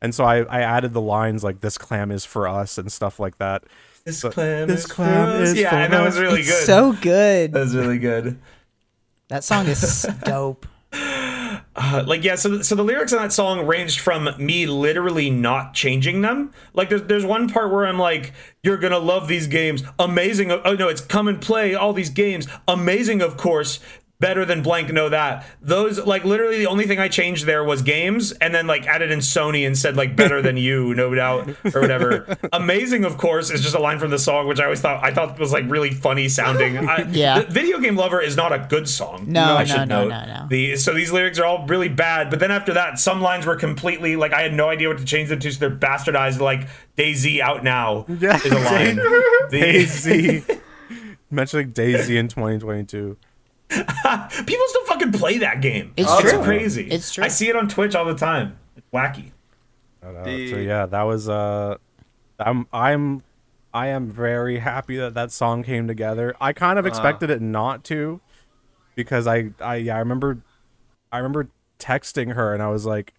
And 0.00 0.14
so 0.14 0.24
I, 0.24 0.38
I 0.42 0.60
added 0.60 0.92
the 0.92 1.00
lines 1.00 1.42
like 1.42 1.60
"This 1.60 1.78
clam 1.78 2.10
is 2.10 2.24
for 2.24 2.46
us" 2.46 2.76
and 2.78 2.92
stuff 2.92 3.18
like 3.18 3.38
that. 3.38 3.64
This 4.04 4.18
So- 4.20 4.30
clam 4.30 4.68
this 4.68 4.80
is 4.80 4.86
clam 4.86 5.42
is 5.42 5.54
yeah, 5.54 5.76
and 5.84 5.92
that 5.92 6.04
was 6.04 6.18
really 6.18 6.40
it's 6.40 6.50
good. 6.50 6.66
so 6.66 6.92
good. 6.92 7.52
that 7.52 7.60
was 7.60 7.76
really 7.76 7.98
good. 7.98 8.38
That 9.28 9.44
song 9.44 9.66
is 9.66 10.06
dope. 10.24 10.66
Uh, 11.74 12.04
like 12.06 12.22
yeah, 12.22 12.34
so 12.34 12.60
so 12.60 12.74
the 12.74 12.82
lyrics 12.84 13.14
on 13.14 13.22
that 13.22 13.32
song 13.32 13.66
ranged 13.66 14.00
from 14.00 14.28
me 14.38 14.66
literally 14.66 15.30
not 15.30 15.72
changing 15.72 16.20
them. 16.20 16.50
Like 16.74 16.90
there's 16.90 17.02
there's 17.04 17.24
one 17.24 17.48
part 17.48 17.72
where 17.72 17.86
I'm 17.86 17.98
like, 17.98 18.34
"You're 18.62 18.76
gonna 18.76 18.98
love 18.98 19.26
these 19.26 19.46
games, 19.46 19.82
amazing." 19.98 20.50
Oh 20.52 20.74
no, 20.74 20.88
it's 20.88 21.00
come 21.00 21.28
and 21.28 21.40
play 21.40 21.74
all 21.74 21.94
these 21.94 22.10
games, 22.10 22.46
amazing, 22.68 23.22
of 23.22 23.38
course. 23.38 23.80
Better 24.22 24.44
than 24.46 24.62
blank, 24.62 24.90
know 24.92 25.08
that. 25.10 25.44
Those 25.60 25.98
like 26.06 26.24
literally 26.24 26.58
the 26.58 26.66
only 26.68 26.86
thing 26.86 26.98
I 26.98 27.08
changed 27.08 27.44
there 27.44 27.62
was 27.64 27.82
games, 27.82 28.32
and 28.32 28.54
then 28.54 28.66
like 28.66 28.86
added 28.86 29.10
in 29.10 29.18
Sony 29.18 29.66
and 29.66 29.76
said 29.76 29.96
like 29.96 30.16
better 30.16 30.40
than 30.40 30.56
you, 30.56 30.94
no 31.02 31.14
doubt, 31.14 31.48
or 31.74 31.80
whatever. 31.80 32.38
amazing, 32.52 33.04
of 33.04 33.18
course, 33.18 33.50
is 33.50 33.60
just 33.60 33.74
a 33.74 33.80
line 33.80 33.98
from 33.98 34.10
the 34.10 34.18
song, 34.18 34.46
which 34.46 34.60
I 34.60 34.64
always 34.64 34.80
thought 34.80 35.02
I 35.04 35.12
thought 35.12 35.38
was 35.38 35.52
like 35.52 35.64
really 35.68 35.90
funny 35.90 36.28
sounding. 36.28 36.88
I, 36.88 37.02
Yeah. 37.10 37.40
the 37.40 37.46
Video 37.50 37.78
Game 37.80 37.96
Lover 37.96 38.20
is 38.20 38.36
not 38.36 38.52
a 38.52 38.60
good 38.68 38.88
song. 38.88 39.24
No, 39.28 39.56
I 39.56 39.58
no, 39.60 39.64
should 39.64 39.88
no, 39.88 40.04
note. 40.04 40.08
no, 40.08 40.24
no. 40.26 40.46
The 40.48 40.76
so 40.76 40.94
these 40.94 41.10
lyrics 41.12 41.38
are 41.40 41.44
all 41.44 41.66
really 41.66 41.88
bad, 41.88 42.30
but 42.30 42.38
then 42.38 42.50
after 42.52 42.72
that, 42.74 42.98
some 43.00 43.20
lines 43.20 43.44
were 43.44 43.56
completely 43.56 44.14
like 44.16 44.32
I 44.32 44.42
had 44.42 44.54
no 44.54 44.68
idea 44.68 44.88
what 44.88 44.98
to 44.98 45.04
change 45.04 45.30
them 45.30 45.40
to, 45.40 45.50
so 45.52 45.58
they're 45.58 45.76
bastardized. 45.76 46.38
Like 46.40 46.68
DayZ 46.96 47.40
out 47.40 47.64
now 47.64 48.06
Yeah. 48.08 48.36
is 48.36 48.46
a 48.46 48.54
line. 48.70 48.98
DayZ. 49.50 50.60
Mentioning 51.30 51.72
DayZ 51.72 52.10
in 52.16 52.28
2022. 52.28 53.16
people 54.46 54.64
still 54.68 54.84
fucking 54.86 55.12
play 55.12 55.38
that 55.38 55.60
game. 55.60 55.92
It's 55.96 56.10
It's 56.12 56.30
true. 56.30 56.42
crazy. 56.42 56.88
It's 56.90 57.12
true. 57.12 57.24
I 57.24 57.28
see 57.28 57.48
it 57.48 57.56
on 57.56 57.68
Twitch 57.68 57.94
all 57.94 58.04
the 58.04 58.14
time. 58.14 58.58
It's 58.76 58.86
wacky. 58.92 59.30
Uh, 60.02 60.22
The- 60.24 60.50
so 60.50 60.56
yeah, 60.56 60.86
that 60.86 61.02
was 61.02 61.28
uh, 61.28 61.76
I'm 62.38 62.66
I'm 62.72 63.22
I 63.74 63.88
am 63.88 64.10
very 64.10 64.58
happy 64.58 64.96
that 64.98 65.14
that 65.14 65.32
song 65.32 65.62
came 65.62 65.86
together. 65.88 66.34
I 66.40 66.52
kind 66.52 66.78
of 66.78 66.86
expected 66.86 67.30
it 67.30 67.40
not 67.40 67.84
to, 67.84 68.20
because 68.94 69.26
I 69.26 69.50
I 69.60 69.76
yeah 69.76 69.96
I 69.96 70.00
remember 70.00 70.38
I 71.10 71.18
remember 71.18 71.48
texting 71.78 72.34
her 72.34 72.52
and 72.54 72.62
I 72.62 72.68
was 72.68 72.84
like, 72.86 73.12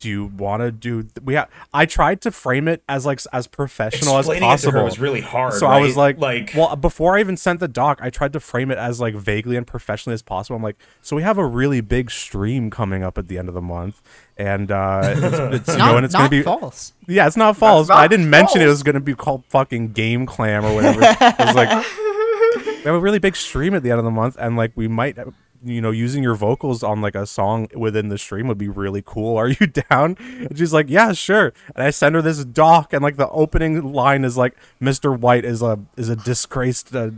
"Do 0.00 0.08
you 0.08 0.26
want 0.26 0.62
to 0.62 0.70
do?" 0.70 1.02
th- 1.02 1.24
We 1.24 1.34
have. 1.34 1.48
I 1.74 1.86
tried 1.86 2.20
to 2.22 2.30
frame 2.30 2.68
it 2.68 2.82
as 2.88 3.04
like 3.06 3.18
s- 3.18 3.26
as 3.32 3.46
professional 3.46 4.18
Explaining 4.18 4.48
as 4.48 4.62
it 4.62 4.66
to 4.66 4.70
possible. 4.72 4.78
her 4.80 4.84
was 4.84 4.98
really 4.98 5.20
hard. 5.20 5.54
So 5.54 5.66
I 5.66 5.80
was 5.80 5.96
right? 5.96 6.18
like, 6.18 6.52
well, 6.54 6.76
before 6.76 7.16
I 7.16 7.20
even 7.20 7.36
sent 7.36 7.60
the 7.60 7.68
doc, 7.68 7.98
I 8.02 8.10
tried 8.10 8.32
to 8.34 8.40
frame 8.40 8.70
it 8.70 8.78
as 8.78 9.00
like 9.00 9.14
vaguely 9.14 9.56
and 9.56 9.66
professionally 9.66 10.14
as 10.14 10.22
possible. 10.22 10.56
I'm 10.56 10.62
like, 10.62 10.76
so 11.02 11.16
we 11.16 11.22
have 11.22 11.38
a 11.38 11.46
really 11.46 11.80
big 11.80 12.10
stream 12.10 12.70
coming 12.70 13.02
up 13.02 13.18
at 13.18 13.28
the 13.28 13.38
end 13.38 13.48
of 13.48 13.54
the 13.54 13.60
month, 13.62 14.00
and 14.36 14.70
uh, 14.70 15.00
it's, 15.04 15.68
it's, 15.68 15.68
you 15.72 15.78
know, 15.78 15.86
Not, 15.86 15.96
and 15.96 16.04
it's 16.04 16.14
not 16.14 16.18
gonna 16.20 16.30
be 16.30 16.42
false. 16.42 16.92
yeah, 17.06 17.26
it's 17.26 17.36
not 17.36 17.56
false. 17.56 17.88
not 17.88 17.98
I 17.98 18.08
didn't 18.08 18.30
mention 18.30 18.60
it 18.62 18.66
was 18.66 18.82
gonna 18.82 19.00
be 19.00 19.14
called 19.14 19.44
fucking 19.48 19.92
Game 19.92 20.26
Clam 20.26 20.64
or 20.64 20.74
whatever. 20.74 21.00
I 21.02 21.34
was 21.44 21.54
like, 21.56 21.68
we 22.78 22.82
have 22.84 22.94
a 22.94 23.00
really 23.00 23.18
big 23.18 23.36
stream 23.36 23.74
at 23.74 23.82
the 23.82 23.90
end 23.90 23.98
of 23.98 24.04
the 24.04 24.10
month, 24.10 24.36
and 24.38 24.56
like 24.56 24.72
we 24.74 24.86
might 24.88 25.18
you 25.64 25.80
know, 25.80 25.90
using 25.90 26.22
your 26.22 26.34
vocals 26.34 26.82
on 26.82 27.00
like 27.00 27.14
a 27.14 27.26
song 27.26 27.68
within 27.74 28.08
the 28.08 28.18
stream 28.18 28.46
would 28.48 28.58
be 28.58 28.68
really 28.68 29.02
cool. 29.04 29.36
Are 29.38 29.48
you 29.48 29.66
down? 29.66 30.16
And 30.20 30.56
she's 30.56 30.72
like, 30.72 30.88
yeah, 30.88 31.12
sure. 31.12 31.52
And 31.74 31.82
I 31.84 31.90
send 31.90 32.14
her 32.14 32.22
this 32.22 32.44
doc, 32.44 32.92
and 32.92 33.02
like 33.02 33.16
the 33.16 33.28
opening 33.30 33.92
line 33.92 34.24
is 34.24 34.36
like, 34.36 34.56
Mr. 34.80 35.18
White 35.18 35.44
is 35.44 35.62
a 35.62 35.78
is 35.96 36.08
a 36.08 36.16
disgraced 36.16 36.94
uh, 36.94 37.10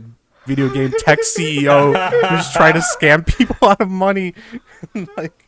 video 0.45 0.69
game 0.69 0.91
tech 0.99 1.19
CEO 1.37 1.93
who's 2.29 2.51
trying 2.51 2.73
to 2.73 2.79
scam 2.79 3.25
people 3.25 3.55
out 3.69 3.79
of 3.81 3.89
money. 3.89 4.33
like, 5.17 5.45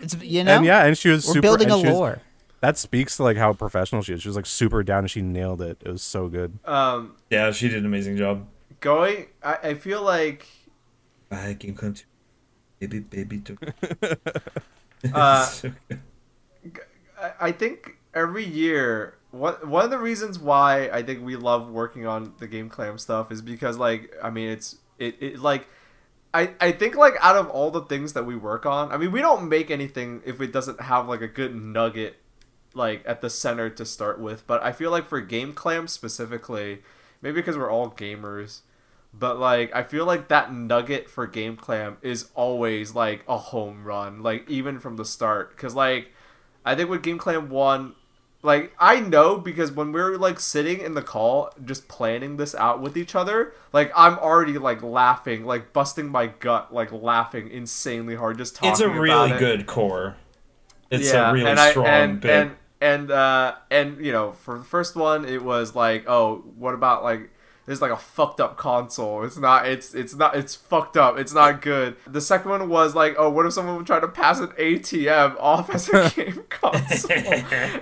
It's 0.00 0.14
you 0.22 0.44
know. 0.44 0.56
and 0.56 0.64
yeah, 0.64 0.84
and 0.84 0.96
she 0.96 1.08
was 1.08 1.26
we're 1.26 1.34
super. 1.34 1.42
building 1.42 1.70
a 1.70 1.74
and 1.74 1.82
she 1.82 1.88
was- 1.88 1.96
lore. 1.98 2.18
that 2.60 2.78
speaks 2.78 3.16
to 3.16 3.24
like 3.24 3.36
how 3.36 3.52
professional 3.52 4.02
she 4.02 4.12
is. 4.12 4.22
She 4.22 4.28
was 4.28 4.36
like 4.36 4.46
super 4.46 4.82
down, 4.84 5.00
and 5.00 5.10
she 5.10 5.22
nailed 5.22 5.60
it. 5.60 5.78
It 5.84 5.90
was 5.90 6.02
so 6.02 6.28
good. 6.28 6.58
Um, 6.64 7.16
Yeah, 7.30 7.50
she 7.50 7.68
did 7.68 7.78
an 7.78 7.86
amazing 7.86 8.16
job. 8.16 8.46
going, 8.80 9.26
I, 9.42 9.58
I 9.70 9.74
feel 9.74 10.02
like 10.02 10.46
I 11.32 11.54
can 11.54 11.74
Clan 11.74 11.94
2. 11.94 12.04
Baby, 12.82 12.98
baby, 13.00 13.38
two. 13.38 13.56
Uh, 15.12 15.50
I- 17.20 17.32
I 17.40 17.52
think 17.52 17.96
every 18.14 18.44
year 18.44 19.14
one 19.30 19.54
one 19.68 19.84
of 19.84 19.90
the 19.90 19.98
reasons 19.98 20.38
why 20.38 20.88
I 20.92 21.02
think 21.02 21.24
we 21.24 21.36
love 21.36 21.70
working 21.70 22.06
on 22.06 22.34
the 22.38 22.46
game 22.46 22.68
clam 22.68 22.98
stuff 22.98 23.32
is 23.32 23.40
because 23.42 23.78
like 23.78 24.12
I 24.22 24.30
mean 24.30 24.48
it's 24.50 24.76
it, 24.98 25.16
it 25.20 25.38
like 25.40 25.66
I, 26.34 26.52
I 26.60 26.72
think 26.72 26.96
like 26.96 27.14
out 27.20 27.36
of 27.36 27.48
all 27.50 27.70
the 27.70 27.82
things 27.82 28.14
that 28.14 28.26
we 28.26 28.36
work 28.36 28.66
on, 28.66 28.92
I 28.92 28.96
mean 28.98 29.12
we 29.12 29.20
don't 29.20 29.48
make 29.48 29.70
anything 29.70 30.22
if 30.24 30.40
it 30.40 30.52
doesn't 30.52 30.80
have 30.82 31.08
like 31.08 31.22
a 31.22 31.28
good 31.28 31.54
nugget 31.54 32.16
like 32.74 33.02
at 33.06 33.20
the 33.22 33.30
center 33.30 33.70
to 33.70 33.84
start 33.86 34.20
with. 34.20 34.46
But 34.46 34.62
I 34.62 34.72
feel 34.72 34.90
like 34.90 35.06
for 35.08 35.20
Game 35.20 35.52
Clam 35.54 35.88
specifically, 35.88 36.82
maybe 37.22 37.36
because 37.40 37.56
we're 37.58 37.70
all 37.70 37.90
gamers, 37.90 38.60
but 39.12 39.38
like 39.38 39.74
I 39.74 39.82
feel 39.82 40.06
like 40.06 40.28
that 40.28 40.52
nugget 40.52 41.10
for 41.10 41.26
Game 41.26 41.56
Clam 41.56 41.98
is 42.02 42.30
always 42.34 42.94
like 42.94 43.24
a 43.28 43.36
home 43.36 43.84
run, 43.84 44.22
like 44.22 44.48
even 44.48 44.78
from 44.78 44.96
the 44.96 45.04
start. 45.04 45.56
Cause 45.56 45.74
like 45.74 46.10
I 46.64 46.74
think 46.74 46.88
with 46.88 47.02
Game 47.02 47.18
Clam 47.18 47.50
one, 47.50 47.94
like 48.42 48.72
I 48.78 49.00
know 49.00 49.38
because 49.38 49.70
when 49.70 49.92
we're 49.92 50.16
like 50.16 50.40
sitting 50.40 50.80
in 50.80 50.94
the 50.94 51.02
call 51.02 51.50
just 51.64 51.88
planning 51.88 52.36
this 52.36 52.54
out 52.54 52.80
with 52.80 52.96
each 52.96 53.14
other, 53.14 53.52
like 53.72 53.92
I'm 53.94 54.18
already 54.18 54.58
like 54.58 54.82
laughing, 54.82 55.44
like 55.44 55.72
busting 55.72 56.08
my 56.08 56.26
gut, 56.28 56.72
like 56.72 56.90
laughing 56.90 57.50
insanely 57.50 58.14
hard 58.14 58.38
just 58.38 58.56
talking 58.56 58.70
it's 58.70 58.80
a 58.80 58.88
really 58.88 59.32
it 59.32 59.38
good 59.38 59.66
core. 59.66 60.16
It's 60.90 61.10
a 61.12 61.32
really 61.32 61.50
and 61.50 61.60
I- 61.60 61.70
strong, 61.70 61.86
and, 61.86 62.20
big. 62.20 62.30
and 62.30 62.56
and 62.80 63.10
uh 63.12 63.54
and 63.70 64.04
you 64.04 64.10
know 64.10 64.32
for 64.32 64.58
the 64.58 64.64
first 64.64 64.96
one 64.96 65.24
it 65.24 65.42
was 65.42 65.74
like 65.76 66.04
oh 66.08 66.38
what 66.56 66.74
about 66.74 67.04
like 67.04 67.30
there's 67.66 67.80
like 67.80 67.92
a 67.92 67.96
fucked 67.96 68.40
up 68.40 68.56
console. 68.56 69.24
It's 69.24 69.38
not 69.38 69.66
it's 69.66 69.94
it's 69.94 70.14
not 70.14 70.36
it's 70.36 70.54
fucked 70.54 70.96
up. 70.96 71.18
It's 71.18 71.32
not 71.32 71.62
good. 71.62 71.96
The 72.06 72.20
second 72.20 72.50
one 72.50 72.68
was 72.68 72.94
like 72.94 73.14
oh 73.18 73.30
what 73.30 73.46
if 73.46 73.52
someone 73.52 73.76
would 73.76 73.86
try 73.86 74.00
to 74.00 74.08
pass 74.08 74.40
an 74.40 74.48
atm 74.48 75.36
off 75.38 75.70
as 75.70 75.88
a 75.88 76.10
game 76.16 76.44
console? 76.48 77.10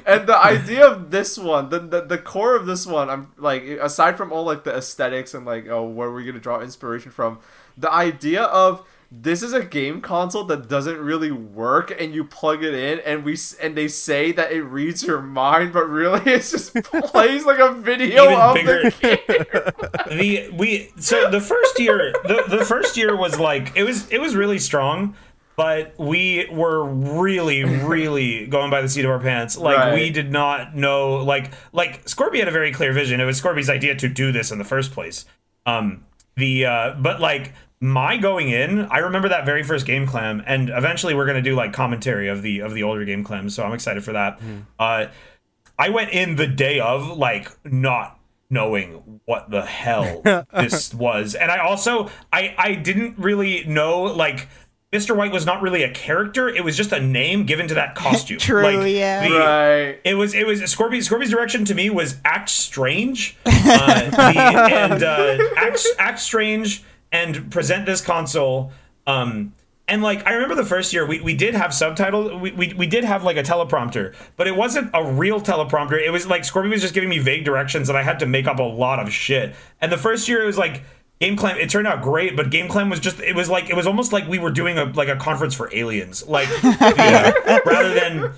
And 0.07 0.27
the 0.27 0.37
idea 0.37 0.87
of 0.87 1.11
this 1.11 1.39
one 1.39 1.69
the, 1.71 1.79
the 1.79 2.03
the 2.03 2.19
core 2.19 2.57
of 2.57 2.67
this 2.67 2.87
one 2.87 3.09
i'm 3.11 3.33
like 3.37 3.63
aside 3.63 4.17
from 4.17 4.33
all 4.33 4.45
like 4.45 4.65
the 4.65 4.75
aesthetics 4.75 5.35
and 5.35 5.45
like 5.47 5.67
oh 5.69 5.85
where 5.85 6.09
are 6.09 6.15
we 6.15 6.25
gonna 6.25 6.39
draw 6.39 6.61
inspiration 6.61 7.11
from 7.11 7.39
the 7.77 7.91
idea 7.91 8.43
of 8.43 8.87
this 9.13 9.43
is 9.43 9.53
a 9.53 9.65
game 9.65 10.01
console 10.01 10.45
that 10.45 10.69
doesn't 10.69 10.99
really 10.99 11.33
work 11.33 11.93
and 12.01 12.15
you 12.15 12.23
plug 12.25 12.63
it 12.63 12.73
in 12.75 13.01
and 13.01 13.25
we 13.25 13.37
and 13.61 13.77
they 13.77 13.89
say 13.89 14.31
that 14.31 14.53
it 14.53 14.63
reads 14.63 15.03
your 15.03 15.21
mind 15.21 15.73
but 15.73 15.89
really 15.89 16.21
it 16.33 16.39
just 16.43 16.73
plays 16.83 17.45
like 17.45 17.59
a 17.59 17.73
video 17.73 18.25
Even 18.25 18.35
of 18.41 18.55
bigger- 18.55 18.83
the 18.91 18.91
game. 19.01 20.07
The 20.19 20.51
we 20.57 20.91
so 20.97 21.31
the 21.31 21.41
first 21.41 21.79
year 21.81 22.13
the, 22.25 22.45
the 22.49 22.65
first 22.65 22.97
year 22.97 23.17
was 23.17 23.39
like 23.39 23.73
it 23.77 23.83
was 23.85 24.09
it 24.11 24.19
was 24.21 24.35
really 24.37 24.59
strong 24.59 25.15
but 25.57 25.93
we 25.99 26.49
were 26.51 26.85
really 26.87 27.65
really 27.65 28.47
going 28.47 28.71
by 28.71 28.81
the 28.81 28.89
seat 28.89 29.05
of 29.05 29.11
our 29.11 29.21
pants. 29.21 29.59
Like 29.59 29.77
Right. 29.77 29.93
we 29.95 30.11
did 30.11 30.31
not 30.33 30.75
know 30.75 31.17
like 31.17 31.51
like 31.73 32.05
scorby 32.07 32.39
had 32.39 32.49
a 32.49 32.53
very 32.53 32.73
clear 32.73 32.93
vision. 32.93 33.21
It 33.21 33.25
was 33.25 33.41
scorby's 33.43 33.69
idea 33.69 33.95
to 33.97 34.09
do 34.09 34.33
this 34.33 34.51
in 34.53 34.59
the 34.59 34.65
first 34.65 34.93
place. 34.93 35.27
Um 35.67 36.05
the 36.37 36.65
uh 36.65 36.95
but 36.99 37.21
like 37.21 37.53
my 37.83 38.17
going 38.19 38.49
in 38.51 38.81
i 38.91 38.99
remember 38.99 39.29
that 39.31 39.47
very 39.47 39.63
first 39.63 39.87
game 39.87 40.07
clam 40.07 40.43
and 40.47 40.69
eventually 40.69 41.15
we're 41.15 41.25
going 41.25 41.43
to 41.43 41.51
do 41.51 41.55
like 41.57 41.73
commentary 41.73 42.29
of 42.29 42.43
the 42.43 42.61
of 42.61 42.75
the 42.75 42.83
older 42.83 43.05
game 43.07 43.25
clams 43.25 43.55
so 43.55 43.63
i'm 43.65 43.73
excited 43.73 44.05
for 44.05 44.13
that 44.13 44.39
uh 44.79 45.07
I 45.79 45.89
went 45.89 46.11
in 46.11 46.37
the 46.37 46.47
day 46.47 46.79
of 46.79 47.17
like 47.17 47.51
not 47.65 48.21
knowing 48.51 49.21
what 49.25 49.49
the 49.51 49.63
hell 49.63 50.21
this 50.55 50.93
was. 50.93 51.35
And 51.35 51.51
I 51.51 51.57
also 51.61 52.11
I 52.31 52.55
I 52.59 52.75
didn't 52.75 53.19
really 53.19 53.65
know 53.65 54.03
like 54.03 54.47
Mr. 54.93 55.17
White 55.17 55.33
was 55.33 55.47
not 55.47 55.63
really 55.63 55.83
a 55.83 55.91
character. 55.91 56.51
It 56.51 56.65
was 56.65 56.77
just 56.77 56.93
a 56.93 57.01
name 57.01 57.47
given 57.47 57.67
to 57.69 57.75
that 57.77 57.95
costume. 57.95 58.37
True, 58.41 58.63
Like, 58.63 58.93
yeah. 58.93 59.27
the- 59.27 59.35
right 59.39 60.01
it 60.05 60.17
was 60.19 60.35
it 60.35 60.47
was 60.47 60.61
Scorby 60.61 60.99
Scorby's 60.99 61.31
direction 61.31 61.65
to 61.65 61.75
me 61.75 61.89
was 61.89 62.19
act 62.27 62.51
strange, 62.51 63.39
uh, 63.47 64.11
the, 64.11 64.39
and 64.39 65.03
uh, 65.03 65.39
act 65.57 65.87
act 65.99 66.21
strange 66.21 66.85
and 67.13 67.51
present 67.51 67.87
this 67.87 68.01
console. 68.01 68.73
Um, 69.07 69.53
and 69.89 70.03
like 70.03 70.25
I 70.27 70.35
remember 70.35 70.55
the 70.55 70.65
first 70.65 70.93
year 70.93 71.05
we, 71.05 71.21
we 71.21 71.35
did 71.35 71.55
have 71.55 71.75
subtitle 71.75 72.39
we, 72.39 72.53
we, 72.53 72.73
we 72.75 72.87
did 72.87 73.03
have 73.03 73.25
like 73.25 73.37
a 73.37 73.43
teleprompter, 73.43 74.15
but 74.37 74.47
it 74.47 74.55
wasn't 74.55 74.91
a 74.95 75.05
real 75.05 75.41
teleprompter. 75.41 76.01
It 76.01 76.11
was 76.11 76.27
like 76.29 76.43
Scorby 76.43 76.71
was 76.71 76.81
just 76.81 76.95
giving 76.95 77.09
me 77.09 77.19
vague 77.19 77.45
directions 77.45 77.89
and 77.89 77.99
I 77.99 78.03
had 78.03 78.21
to 78.21 78.27
make 78.27 78.47
up 78.47 78.61
a 78.61 78.63
lot 78.65 79.01
of 79.01 79.13
shit. 79.13 79.55
And 79.81 79.91
the 79.91 79.99
first 79.99 80.29
year 80.29 80.43
it 80.43 80.47
was 80.47 80.59
like 80.59 80.83
Game 81.21 81.37
Clam, 81.37 81.59
it 81.59 81.69
turned 81.69 81.87
out 81.87 82.03
great, 82.03 82.35
but 82.37 82.51
Game 82.51 82.67
Clam 82.69 82.89
was 82.89 82.99
just, 82.99 83.21
it 83.21 83.35
was 83.37 83.51
like, 83.51 83.69
it 83.69 83.77
was 83.77 83.87
almost 83.87 84.11
like 84.11 84.27
we 84.27 84.39
were 84.39 84.51
doing 84.51 84.79
a, 84.79 84.85
like 84.85 85.09
a 85.09 85.17
conference 85.17 85.55
for 85.55 85.69
aliens. 85.75 86.27
Like, 86.27 86.49
the- 86.63 87.63
rather 87.67 87.93
than, 87.93 88.33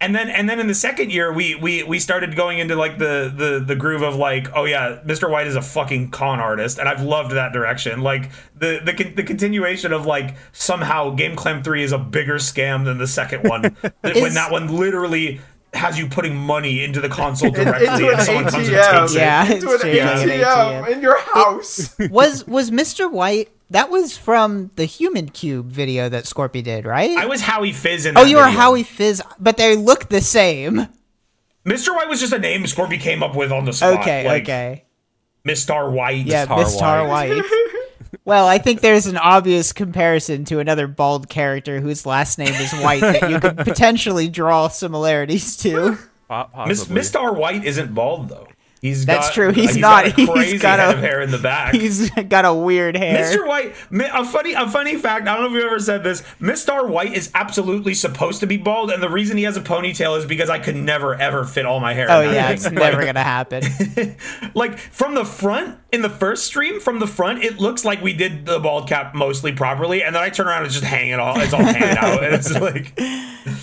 and 0.00 0.14
then, 0.14 0.28
and 0.28 0.48
then 0.48 0.60
in 0.60 0.66
the 0.66 0.74
second 0.74 1.10
year, 1.10 1.32
we, 1.32 1.54
we, 1.54 1.82
we 1.82 1.98
started 1.98 2.36
going 2.36 2.58
into 2.58 2.76
like 2.76 2.98
the, 2.98 3.32
the, 3.34 3.64
the 3.66 3.74
groove 3.74 4.02
of 4.02 4.16
like, 4.16 4.48
oh 4.54 4.64
yeah, 4.64 5.00
Mr. 5.06 5.30
White 5.30 5.46
is 5.46 5.56
a 5.56 5.62
fucking 5.62 6.10
con 6.10 6.38
artist. 6.38 6.78
And 6.78 6.88
I've 6.88 7.02
loved 7.02 7.32
that 7.32 7.52
direction. 7.52 8.02
Like 8.02 8.30
the, 8.54 8.80
the, 8.84 9.12
the 9.16 9.22
continuation 9.22 9.92
of 9.92 10.04
like 10.04 10.36
somehow 10.52 11.10
Game 11.10 11.34
Clam 11.34 11.62
3 11.62 11.82
is 11.82 11.92
a 11.92 11.98
bigger 11.98 12.34
scam 12.36 12.84
than 12.84 12.98
the 12.98 13.06
second 13.06 13.48
one. 13.48 13.62
when 14.02 14.34
that 14.34 14.52
one 14.52 14.76
literally 14.76 15.40
has 15.72 15.98
you 15.98 16.08
putting 16.08 16.36
money 16.36 16.82
into 16.82 17.00
the 17.00 17.08
console 17.08 17.50
directly 17.50 17.86
into 17.86 18.08
an 18.08 18.14
and 18.14 18.22
someone 18.22 18.44
comes 18.44 18.68
and 18.68 18.76
ATM 18.76 19.00
takes 19.00 19.14
it. 19.14 19.18
Yeah. 19.18 19.52
into 19.52 19.68
an 19.68 19.74
it's 19.74 19.82
changing 19.82 20.30
an 20.30 20.40
ATM, 20.40 20.84
ATM. 20.84 20.92
in 20.92 21.02
your 21.02 21.20
house 21.20 21.96
was 22.10 22.46
was 22.46 22.70
Mr. 22.70 23.10
White? 23.10 23.50
That 23.70 23.90
was 23.90 24.16
from 24.16 24.70
the 24.76 24.84
Human 24.84 25.28
Cube 25.28 25.66
video 25.66 26.08
that 26.08 26.24
Scorpy 26.24 26.62
did, 26.62 26.86
right? 26.86 27.16
I 27.16 27.26
was 27.26 27.40
Howie 27.40 27.72
Fizz 27.72 28.06
in 28.06 28.16
oh, 28.16 28.22
you 28.22 28.36
were 28.36 28.44
video. 28.44 28.58
Howie 28.60 28.82
Fizz, 28.84 29.22
but 29.40 29.56
they 29.56 29.74
look 29.76 30.08
the 30.08 30.20
same. 30.20 30.86
Mr. 31.64 31.94
White 31.94 32.08
was 32.08 32.20
just 32.20 32.32
a 32.32 32.38
name 32.38 32.62
Scorpy 32.62 33.00
came 33.00 33.24
up 33.24 33.34
with 33.34 33.50
on 33.50 33.64
the 33.64 33.72
spot. 33.72 34.00
Okay, 34.00 34.24
like, 34.24 34.44
okay. 34.44 34.84
Mr. 35.46 35.90
White. 35.90 36.26
Yeah, 36.26 36.46
Mr. 36.46 36.58
Miss 36.58 36.76
White. 36.76 37.42
well, 38.24 38.46
I 38.46 38.58
think 38.58 38.82
there's 38.82 39.06
an 39.06 39.16
obvious 39.16 39.72
comparison 39.72 40.44
to 40.46 40.60
another 40.60 40.86
bald 40.86 41.28
character 41.28 41.80
whose 41.80 42.06
last 42.06 42.38
name 42.38 42.54
is 42.54 42.72
White 42.72 43.00
that 43.00 43.30
you 43.30 43.40
could 43.40 43.56
potentially 43.58 44.28
draw 44.28 44.68
similarities 44.68 45.56
to. 45.58 45.98
Po- 46.28 46.48
Miss 46.68 46.84
possibly. 46.84 47.00
Mr. 47.00 47.36
White 47.36 47.64
isn't 47.64 47.94
bald 47.94 48.28
though. 48.28 48.46
He's 48.82 49.06
That's 49.06 49.28
got, 49.28 49.34
true, 49.34 49.52
he's 49.52 49.76
got 49.76 49.80
not. 49.80 50.06
a 50.06 50.10
He's 50.10 50.28
crazy 50.28 50.58
got 50.58 50.78
head 50.78 50.90
a- 50.90 50.92
of 50.94 50.98
hair 51.00 51.20
in 51.22 51.30
the 51.30 51.38
back. 51.38 51.74
He's 51.74 52.10
got 52.10 52.44
a 52.44 52.52
weird 52.54 52.96
hair. 52.96 53.24
Mr. 53.24 53.46
White, 53.46 53.74
a 53.90 54.24
funny, 54.24 54.52
a 54.52 54.68
funny 54.68 54.96
fact. 54.96 55.26
I 55.26 55.34
don't 55.34 55.44
know 55.50 55.56
if 55.56 55.62
you 55.62 55.66
ever 55.66 55.80
said 55.80 56.04
this. 56.04 56.22
Mr. 56.40 56.86
White 56.88 57.14
is 57.14 57.30
absolutely 57.34 57.94
supposed 57.94 58.40
to 58.40 58.46
be 58.46 58.56
bald, 58.58 58.90
and 58.90 59.02
the 59.02 59.08
reason 59.08 59.36
he 59.38 59.44
has 59.44 59.56
a 59.56 59.60
ponytail 59.62 60.18
is 60.18 60.26
because 60.26 60.50
I 60.50 60.58
could 60.58 60.76
never 60.76 61.14
ever 61.14 61.44
fit 61.44 61.64
all 61.66 61.80
my 61.80 61.94
hair. 61.94 62.06
Oh 62.10 62.20
in 62.20 62.34
yeah, 62.34 62.50
it's 62.50 62.70
never 62.70 63.04
gonna 63.04 63.22
happen. 63.24 63.62
like 64.54 64.78
from 64.78 65.14
the 65.14 65.24
front 65.24 65.78
in 65.92 66.02
the 66.02 66.10
first 66.10 66.44
stream 66.44 66.78
from 66.80 66.98
the 66.98 67.06
front 67.06 67.42
it 67.42 67.58
looks 67.58 67.84
like 67.84 68.02
we 68.02 68.12
did 68.12 68.44
the 68.44 68.58
bald 68.58 68.88
cap 68.88 69.14
mostly 69.14 69.52
properly 69.52 70.02
and 70.02 70.14
then 70.14 70.22
i 70.22 70.28
turn 70.28 70.46
around 70.46 70.62
and 70.64 70.70
just 70.72 70.84
hang 70.84 71.08
it 71.10 71.18
all 71.18 71.40
it's 71.40 71.52
all 71.54 71.62
hanging 71.62 71.96
out 71.96 72.22
and 72.22 72.34
it's 72.34 72.50
like 72.60 72.92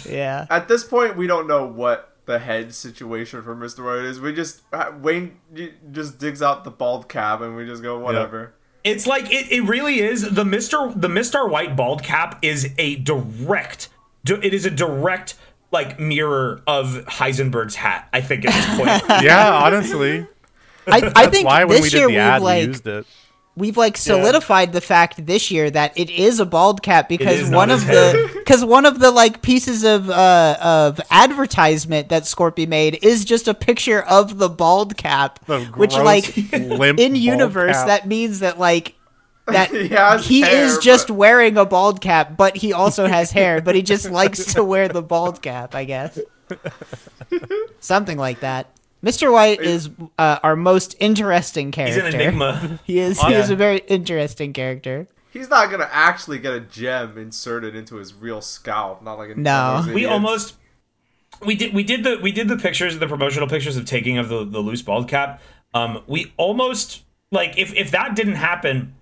Yeah. 0.09 0.47
at 0.49 0.67
this 0.67 0.83
point 0.83 1.15
we 1.17 1.27
don't 1.27 1.47
know 1.47 1.65
what 1.67 2.12
the 2.25 2.39
head 2.39 2.73
situation 2.73 3.41
for 3.43 3.55
Mr. 3.55 3.83
White 3.85 4.05
is 4.05 4.19
we 4.19 4.33
just 4.33 4.61
uh, 4.71 4.91
Wayne 5.01 5.39
just 5.91 6.19
digs 6.19 6.41
out 6.41 6.63
the 6.63 6.71
bald 6.71 7.09
cap 7.09 7.41
and 7.41 7.55
we 7.55 7.65
just 7.65 7.83
go 7.83 7.99
whatever 7.99 8.53
it's 8.83 9.07
like 9.07 9.31
it, 9.31 9.51
it 9.51 9.61
really 9.61 9.99
is 9.99 10.21
the 10.31 10.43
mr 10.43 10.99
the 10.99 11.07
mr 11.07 11.49
white 11.49 11.75
bald 11.75 12.03
cap 12.03 12.37
is 12.41 12.73
a 12.77 12.95
direct 12.97 13.89
it 14.27 14.53
is 14.53 14.65
a 14.65 14.69
direct 14.69 15.35
like 15.71 15.99
mirror 15.99 16.61
of 16.67 16.87
heisenberg's 17.07 17.75
hat 17.75 18.07
i 18.13 18.21
think 18.21 18.45
at 18.45 18.53
this 18.53 18.77
point 18.77 19.21
Yeah, 19.23 19.53
honestly. 19.53 20.27
I, 20.85 21.11
I 21.15 21.27
think 21.27 21.45
why 21.47 21.63
when 21.63 21.75
this 21.75 21.83
we 21.83 21.89
did 21.89 21.97
year 21.97 22.07
the 22.07 22.13
we've 22.13 22.17
ad, 22.17 22.41
we 22.41 22.45
like 22.45 22.67
used 22.67 22.87
it. 22.87 23.05
We've 23.55 23.77
like 23.77 23.97
solidified 23.97 24.73
the 24.73 24.81
fact 24.81 25.25
this 25.27 25.51
year 25.51 25.69
that 25.69 25.95
it 25.97 26.09
is 26.09 26.39
a 26.39 26.45
bald 26.45 26.81
cap 26.81 27.07
because 27.07 27.49
one 27.51 27.69
of 27.69 27.85
the 27.85 28.31
because 28.35 28.65
one 28.65 28.85
of 28.85 28.99
the 28.99 29.11
like 29.11 29.41
pieces 29.43 29.83
of 29.83 30.09
uh 30.09 30.57
of 30.59 30.99
advertisement 31.11 32.09
that 32.09 32.23
Scorpy 32.23 32.67
made 32.67 32.97
is 33.03 33.23
just 33.25 33.47
a 33.47 33.53
picture 33.53 34.01
of 34.01 34.37
the 34.39 34.49
bald 34.49 34.97
cap, 34.97 35.43
The 35.45 35.61
which 35.75 35.93
like 35.93 36.35
limp 36.53 36.99
in 36.99 37.15
universe 37.15 37.75
cap. 37.77 37.87
that 37.87 38.07
means 38.07 38.39
that 38.39 38.57
like 38.59 38.95
that 39.45 39.69
He 39.71 39.87
has 39.89 40.25
he 40.25 40.41
hair, 40.41 40.63
is 40.65 40.77
just 40.79 41.09
but- 41.09 41.13
wearing 41.15 41.57
a 41.57 41.65
bald 41.65 42.01
cap, 42.01 42.35
but 42.35 42.57
he 42.57 42.73
also 42.73 43.07
has 43.07 43.29
hair, 43.31 43.61
but 43.61 43.75
he 43.75 43.81
just 43.83 44.09
likes 44.09 44.53
to 44.55 44.63
wear 44.63 44.87
the 44.87 45.01
bald 45.03 45.41
cap, 45.41 45.75
I 45.75 45.83
guess. 45.83 46.17
Something 47.79 48.17
like 48.17 48.39
that. 48.41 48.67
Mr. 49.03 49.31
White 49.31 49.61
is 49.61 49.89
uh, 50.17 50.39
our 50.43 50.55
most 50.55 50.95
interesting 50.99 51.71
character. 51.71 52.05
He's 52.05 52.13
an 52.13 52.19
enigma. 52.21 52.79
He 52.85 52.99
is. 52.99 53.21
He 53.21 53.33
is 53.33 53.49
a 53.49 53.55
very 53.55 53.79
interesting 53.87 54.53
character. 54.53 55.07
He's 55.31 55.49
not 55.49 55.69
gonna 55.71 55.89
actually 55.91 56.39
get 56.39 56.53
a 56.53 56.59
gem 56.61 57.17
inserted 57.17 57.75
into 57.75 57.95
his 57.95 58.13
real 58.13 58.39
scalp. 58.41 59.01
Not 59.03 59.17
like 59.17 59.31
a 59.31 59.35
No. 59.35 59.85
we 59.93 60.05
almost 60.05 60.55
we 61.43 61.55
did 61.55 61.73
we 61.73 61.83
did 61.83 62.03
the 62.03 62.17
we 62.21 62.31
did 62.31 62.47
the 62.47 62.55
pictures 62.57 62.97
the 62.99 63.07
promotional 63.07 63.47
pictures 63.47 63.75
of 63.75 63.85
taking 63.85 64.17
of 64.17 64.29
the 64.29 64.45
the 64.45 64.59
loose 64.59 64.81
bald 64.83 65.09
cap 65.09 65.41
um 65.73 66.01
we 66.07 66.31
almost 66.37 67.03
like 67.31 67.57
if 67.57 67.73
if 67.75 67.89
that 67.91 68.15
didn't 68.15 68.35
happen 68.35 68.93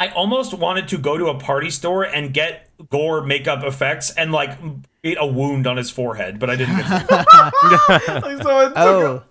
i 0.00 0.08
almost 0.08 0.54
wanted 0.54 0.88
to 0.88 0.96
go 0.96 1.18
to 1.18 1.26
a 1.26 1.38
party 1.38 1.68
store 1.70 2.02
and 2.02 2.32
get 2.32 2.70
gore 2.88 3.22
makeup 3.22 3.62
effects 3.62 4.10
and 4.14 4.32
like 4.32 4.58
create 4.58 4.87
a 5.04 5.26
wound 5.26 5.66
on 5.66 5.76
his 5.76 5.90
forehead 5.90 6.38
but 6.38 6.50
i 6.50 6.56
didn't 6.56 6.76
get 6.76 6.86
to. 7.08 7.26
Like, 8.24 8.42
so 8.42 8.72
Oh, 8.76 9.22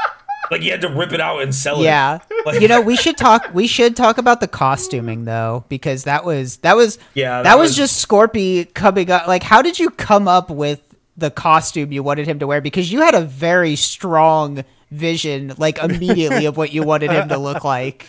like 0.50 0.62
you 0.62 0.70
had 0.70 0.80
to 0.82 0.88
rip 0.88 1.12
it 1.12 1.20
out 1.20 1.42
and 1.42 1.54
sell 1.54 1.80
it 1.80 1.84
yeah. 1.84 2.18
Like- 2.44 2.60
You 2.60 2.68
know, 2.68 2.80
we 2.80 2.96
should 2.96 3.16
talk. 3.16 3.50
We 3.52 3.66
should 3.66 3.96
talk 3.96 4.18
about 4.18 4.40
the 4.40 4.46
costuming 4.46 5.24
though, 5.24 5.64
because 5.68 6.04
that 6.04 6.24
was 6.24 6.58
that 6.58 6.76
was 6.76 6.98
Yeah, 7.14 7.38
that, 7.38 7.42
that 7.42 7.58
was, 7.58 7.70
was- 7.70 7.76
just 7.76 8.06
Scorpy 8.08 8.72
coming 8.72 9.10
up. 9.10 9.26
Like, 9.26 9.42
how 9.42 9.62
did 9.62 9.78
you 9.80 9.90
come 9.90 10.28
up 10.28 10.48
with 10.50 10.80
the 11.16 11.30
costume 11.32 11.90
you 11.92 12.02
wanted 12.04 12.28
him 12.28 12.38
to 12.38 12.46
wear? 12.46 12.60
Because 12.60 12.92
you 12.92 13.00
had 13.00 13.14
a 13.16 13.22
very 13.22 13.74
strong 13.74 14.64
vision, 14.92 15.52
like 15.58 15.78
immediately 15.78 16.46
of 16.46 16.56
what 16.56 16.72
you 16.72 16.84
wanted 16.84 17.10
him 17.10 17.28
to 17.30 17.38
look 17.38 17.64
like. 17.64 18.08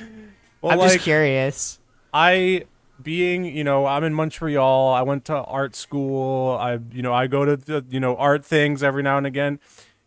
Well, 0.62 0.74
I'm 0.74 0.78
like, 0.78 0.92
just 0.92 1.04
curious. 1.04 1.80
I 2.14 2.66
being 3.02 3.46
you 3.46 3.64
know 3.64 3.86
I'm 3.86 4.04
in 4.04 4.14
Montreal. 4.14 4.94
I 4.94 5.02
went 5.02 5.26
to 5.26 5.36
art 5.36 5.76
school. 5.76 6.58
I 6.60 6.80
you 6.92 7.02
know 7.02 7.14
I 7.14 7.28
go 7.28 7.46
to 7.46 7.58
the 7.58 7.86
you 7.90 8.00
know 8.00 8.16
art 8.18 8.46
things 8.46 8.84
every 8.84 9.04
now 9.04 9.18
and 9.18 9.28
again, 9.28 9.60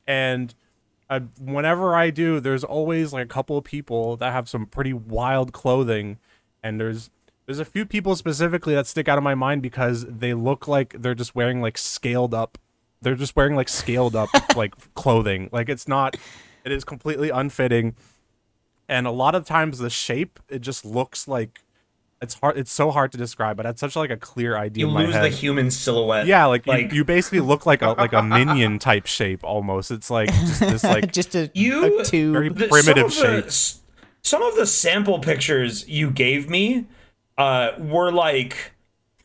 and 0.07 0.55
I, 1.09 1.21
whenever 1.41 1.95
I 1.95 2.11
do, 2.11 2.41
there's 2.41 2.65
always 2.65 3.13
like 3.13 3.25
a 3.25 3.29
couple 3.29 3.57
of 3.57 3.65
people 3.65 4.17
that 4.17 4.33
have 4.33 4.49
some 4.49 4.67
pretty 4.67 4.93
wild 4.93 5.53
clothing, 5.53 6.19
and 6.63 6.81
there's 6.81 7.11
there's 7.47 7.59
a 7.59 7.65
few 7.65 7.85
people 7.85 8.17
specifically 8.17 8.75
that 8.75 8.87
stick 8.87 9.09
out 9.09 9.19
of 9.19 9.25
my 9.25 9.35
mind 9.35 9.63
because 9.63 10.07
they 10.07 10.35
look 10.35 10.69
like 10.69 10.95
they're 11.01 11.15
just 11.15 11.35
wearing 11.35 11.61
like 11.61 11.79
scaled 11.79 12.35
up. 12.35 12.59
They're 13.03 13.15
just 13.15 13.35
wearing 13.35 13.57
like 13.57 13.69
scaled 13.69 14.15
up 14.15 14.29
like 14.57 14.75
clothing. 14.95 15.49
Like 15.53 15.69
it's 15.69 15.89
not. 15.89 16.17
It 16.65 16.73
is 16.73 16.85
completely 16.85 17.31
unfitting 17.31 17.95
and 18.91 19.07
a 19.07 19.13
lot 19.13 19.37
of 19.37 19.47
times 19.47 19.79
the 19.79 19.89
shape 19.89 20.41
it 20.49 20.59
just 20.59 20.85
looks 20.85 21.29
like 21.29 21.61
it's 22.23 22.35
hard 22.35 22.57
it's 22.59 22.71
so 22.73 22.91
hard 22.91 23.11
to 23.13 23.19
describe 23.19 23.57
but 23.57 23.65
it's 23.67 23.81
such 23.81 23.97
like 23.97 24.11
a 24.11 24.17
clear 24.17 24.57
idea 24.57 24.83
you 24.85 24.89
in 24.89 24.95
my 24.95 25.05
lose 25.05 25.15
the 25.15 25.29
human 25.29 25.71
silhouette 25.71 26.27
yeah 26.27 26.45
like, 26.47 26.67
like 26.67 26.91
you, 26.91 26.97
you 26.99 27.05
basically 27.05 27.41
look 27.41 27.65
like 27.67 27.81
a 27.83 27.89
like 27.99 28.13
a 28.13 28.23
minion 28.23 28.79
type 28.79 29.07
shape 29.07 29.43
almost 29.43 29.91
it's 29.91 30.11
like 30.11 30.29
just 30.33 30.61
this 30.61 30.85
like 30.85 31.13
just 31.21 31.35
a, 31.35 31.51
you 31.55 32.01
a 32.01 32.05
tube. 32.05 32.33
very- 32.33 32.49
the- 32.51 32.69
primitive 32.69 33.13
some 33.13 33.27
of 33.31 33.45
the- 33.45 33.51
shape. 33.51 33.81
some 34.23 34.43
of 34.43 34.55
the 34.57 34.67
sample 34.67 35.19
pictures 35.19 35.89
you 35.89 36.11
gave 36.11 36.49
me 36.51 36.87
uh, 37.39 37.71
were 37.79 38.13
like 38.13 38.73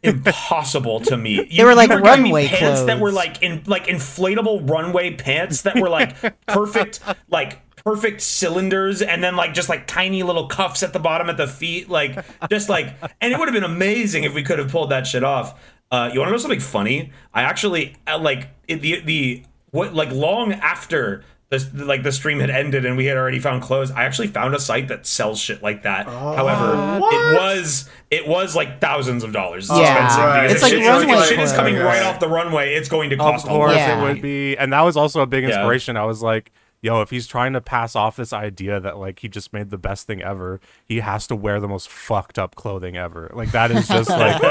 impossible 0.02 1.00
to 1.02 1.18
me. 1.18 1.46
You, 1.52 1.66
were 1.66 1.76
like 1.76 1.90
you 1.90 1.98
runway 1.98 2.48
pants 2.48 2.84
that 2.84 3.00
were 3.00 3.12
like 3.12 3.42
in 3.42 3.64
like 3.66 3.88
inflatable 3.88 4.70
runway 4.70 5.16
pants 5.16 5.64
that 5.64 5.76
were 5.80 5.90
like 5.90 6.16
perfect 6.48 7.00
like 7.30 7.60
perfect 7.86 8.20
cylinders 8.20 9.02
and 9.04 9.24
then 9.24 9.36
like 9.36 9.54
just 9.54 9.70
like 9.70 9.86
tiny 9.86 10.24
little 10.24 10.48
cuffs 10.48 10.82
at 10.82 10.92
the 10.92 11.00
bottom 11.00 11.30
at 11.30 11.38
the 11.38 11.46
feet 11.48 11.88
like 11.88 12.18
just 12.50 12.68
like 12.68 12.88
and 13.22 13.32
it 13.32 13.38
would 13.38 13.48
have 13.48 13.54
been 13.54 13.64
amazing 13.64 14.24
if 14.24 14.34
we 14.34 14.42
could 14.42 14.58
have 14.58 14.72
pulled 14.72 14.90
that 14.90 15.06
shit 15.06 15.24
off. 15.24 15.62
Uh, 15.92 16.10
you 16.12 16.20
want 16.20 16.28
to 16.30 16.32
know 16.32 16.38
something 16.38 16.60
funny? 16.60 17.12
I 17.34 17.44
actually 17.44 17.96
uh, 18.08 18.18
like 18.18 18.50
it, 18.68 18.82
the 18.82 19.02
the 19.02 19.44
what 19.70 19.94
like 19.94 20.12
long 20.12 20.54
after 20.54 21.24
the, 21.50 21.60
like 21.86 22.02
the 22.02 22.12
stream 22.12 22.40
had 22.40 22.50
ended 22.50 22.86
and 22.86 22.98
we 22.98 23.06
had 23.06 23.18
already 23.18 23.40
found 23.40 23.62
clothes. 23.62 23.92
I 23.92 24.04
actually 24.06 24.28
found 24.30 24.56
a 24.56 24.60
site 24.60 24.88
that 24.88 25.06
sells 25.06 25.40
shit 25.40 25.62
like 25.62 25.84
that. 25.84 26.08
However, 26.08 27.00
what? 27.00 27.14
it 27.14 27.40
was 27.40 27.88
it 28.10 28.28
was 28.28 28.56
like 28.56 28.82
thousands 28.82 29.24
of 29.24 29.32
dollars. 29.32 29.70
It's 29.70 29.78
Yeah. 29.80 30.06
expensive 30.06 30.24
Right. 30.26 30.42
because 30.42 30.54
It's 30.54 30.64
like 30.64 30.72
shit, 30.72 30.82
if 30.82 30.88
runway 30.88 31.26
shit 31.28 31.40
is 31.40 31.54
coming 31.54 31.76
right 31.76 32.02
off 32.02 32.20
the 32.20 32.28
runway. 32.30 32.74
It's 32.74 32.90
going 32.90 33.12
to 33.12 33.16
of 33.16 33.20
cost 33.20 33.46
a 33.46 33.50
course 33.50 33.74
lot. 33.74 33.78
Yeah. 33.78 34.00
it 34.00 34.04
would 34.14 34.22
be 34.24 34.58
and 34.58 34.74
that 34.74 34.82
was 34.82 34.98
also 34.98 35.22
a 35.22 35.28
big 35.28 35.44
Yeah. 35.44 35.50
inspiration 35.52 35.98
i 35.98 36.04
was 36.04 36.24
like 36.24 36.52
yo 36.82 37.02
if 37.02 37.10
he's 37.10 37.28
trying 37.28 37.54
to 37.54 37.62
pass 37.62 37.96
off 37.96 38.16
this 38.16 38.32
idea 38.32 38.80
that 38.80 38.98
like 38.98 39.20
he 39.20 39.28
just 39.28 39.54
made 39.54 39.70
the 39.70 39.78
best 39.78 40.06
thing 40.08 40.22
ever 40.22 40.60
he 40.88 41.00
has 41.00 41.28
to 41.28 41.36
wear 41.36 41.60
the 41.60 41.68
most 41.68 41.90
fucked 41.90 42.38
up 42.38 42.56
clothing 42.56 42.96
ever. 42.96 43.32
Like 43.34 43.52
that 43.52 43.72
is 43.72 43.88
just 43.88 44.10
like 44.10 44.42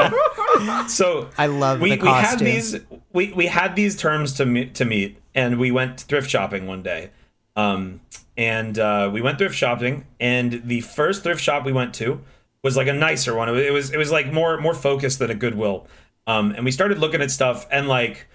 So 0.91 1.29
I 1.39 1.47
love 1.47 1.81
we, 1.81 1.97
the 1.97 2.05
we 2.05 2.09
had 2.09 2.39
these 2.39 2.77
we, 3.13 3.33
we 3.33 3.47
had 3.47 3.77
these 3.77 3.97
terms 3.97 4.33
to 4.35 4.47
meet, 4.47 4.75
to 4.75 4.85
meet 4.85 5.19
and 5.35 5.59
we 5.59 5.71
went 5.71 6.01
thrift 6.01 6.29
shopping 6.29 6.67
one 6.67 6.83
day. 6.83 7.11
Um 7.57 8.01
and 8.37 8.81
uh, 8.81 9.11
we 9.13 9.23
went 9.23 9.39
thrift 9.39 9.55
shopping 9.55 10.07
and 10.19 10.63
the 10.65 10.81
first 10.81 11.23
thrift 11.23 11.41
shop 11.41 11.65
we 11.65 11.73
went 11.73 11.95
to 11.95 12.21
was 12.65 12.77
like 12.77 12.89
a 12.89 12.93
nicer 12.93 13.35
one. 13.35 13.49
It 13.49 13.73
was 13.73 13.93
it 13.93 13.97
was 13.97 14.11
like 14.11 14.33
more 14.33 14.59
more 14.61 14.75
focused 14.75 15.21
than 15.21 15.31
a 15.31 15.35
goodwill. 15.35 15.87
Um 16.27 16.53
and 16.53 16.65
we 16.65 16.73
started 16.73 16.99
looking 16.99 17.23
at 17.23 17.31
stuff 17.31 17.67
and 17.71 17.87
like 17.87 18.27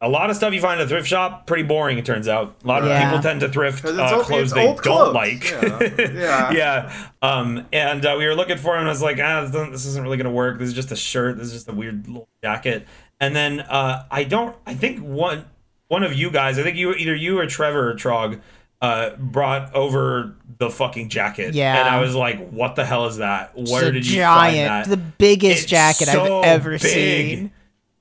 a 0.00 0.08
lot 0.08 0.30
of 0.30 0.36
stuff 0.36 0.52
you 0.54 0.60
find 0.60 0.80
at 0.80 0.86
a 0.86 0.88
thrift 0.88 1.08
shop 1.08 1.46
pretty 1.46 1.64
boring 1.64 1.98
it 1.98 2.04
turns 2.06 2.28
out 2.28 2.54
a 2.62 2.66
lot 2.66 2.84
of 2.84 3.02
people 3.02 3.18
tend 3.20 3.40
to 3.40 3.48
thrift 3.48 3.84
uh, 3.84 4.14
old- 4.16 4.24
clothes 4.26 4.52
they 4.52 4.66
old 4.66 4.80
don't 4.82 5.12
clothes. 5.12 5.14
like 5.14 5.50
Yeah. 5.50 6.12
Yeah. 6.12 6.50
yeah. 6.52 7.06
Um, 7.22 7.66
and 7.72 8.06
uh, 8.06 8.14
we 8.18 8.26
were 8.26 8.34
looking 8.36 8.58
for 8.58 8.74
him, 8.74 8.80
and 8.80 8.88
I 8.88 8.92
was 8.92 9.02
like, 9.02 9.18
ah, 9.20 9.44
this, 9.44 9.70
this 9.70 9.86
isn't 9.86 10.02
really 10.04 10.16
gonna 10.16 10.30
work. 10.30 10.58
This 10.58 10.68
is 10.68 10.74
just 10.74 10.92
a 10.92 10.96
shirt. 10.96 11.36
This 11.36 11.48
is 11.48 11.52
just 11.54 11.68
a 11.68 11.72
weird 11.72 12.06
little 12.06 12.28
jacket. 12.44 12.86
And 13.20 13.34
then 13.34 13.60
uh, 13.60 14.04
I 14.10 14.22
don't. 14.24 14.54
I 14.66 14.74
think 14.74 15.00
one 15.00 15.44
one 15.88 16.04
of 16.04 16.14
you 16.14 16.30
guys. 16.30 16.58
I 16.58 16.62
think 16.62 16.76
you 16.76 16.92
either 16.92 17.14
you 17.16 17.40
or 17.40 17.46
Trevor 17.46 17.90
or 17.90 17.94
Trog 17.94 18.40
uh, 18.80 19.16
brought 19.16 19.74
over 19.74 20.36
the 20.58 20.70
fucking 20.70 21.08
jacket. 21.08 21.54
Yeah. 21.54 21.76
And 21.80 21.88
I 21.88 22.00
was 22.00 22.14
like, 22.14 22.48
what 22.50 22.76
the 22.76 22.84
hell 22.84 23.06
is 23.06 23.16
that? 23.16 23.56
Where 23.56 23.64
It's 23.64 23.88
a 23.88 23.90
did 23.92 24.06
you 24.06 24.18
giant, 24.18 24.68
find 24.68 24.84
that? 24.84 24.88
the 24.88 24.96
biggest 24.96 25.62
It's 25.62 25.70
jacket 25.70 26.06
so 26.06 26.38
I've 26.38 26.44
ever 26.44 26.70
big. 26.72 26.80
seen. 26.82 27.52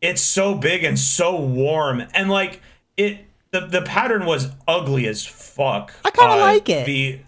It's 0.01 0.21
so 0.21 0.55
big 0.55 0.83
and 0.83 0.97
so 0.99 1.39
warm, 1.39 2.03
and 2.13 2.29
like 2.29 2.61
it. 2.95 3.19
The, 3.51 3.61
the 3.61 3.81
pattern 3.81 4.25
was 4.25 4.49
ugly 4.67 5.07
as 5.07 5.25
fuck. 5.25 5.93
I 6.03 6.11
kinda 6.11 6.33
Uh, 6.33 6.37
like 6.37 6.67
it. 6.67 6.85
The 6.85 7.19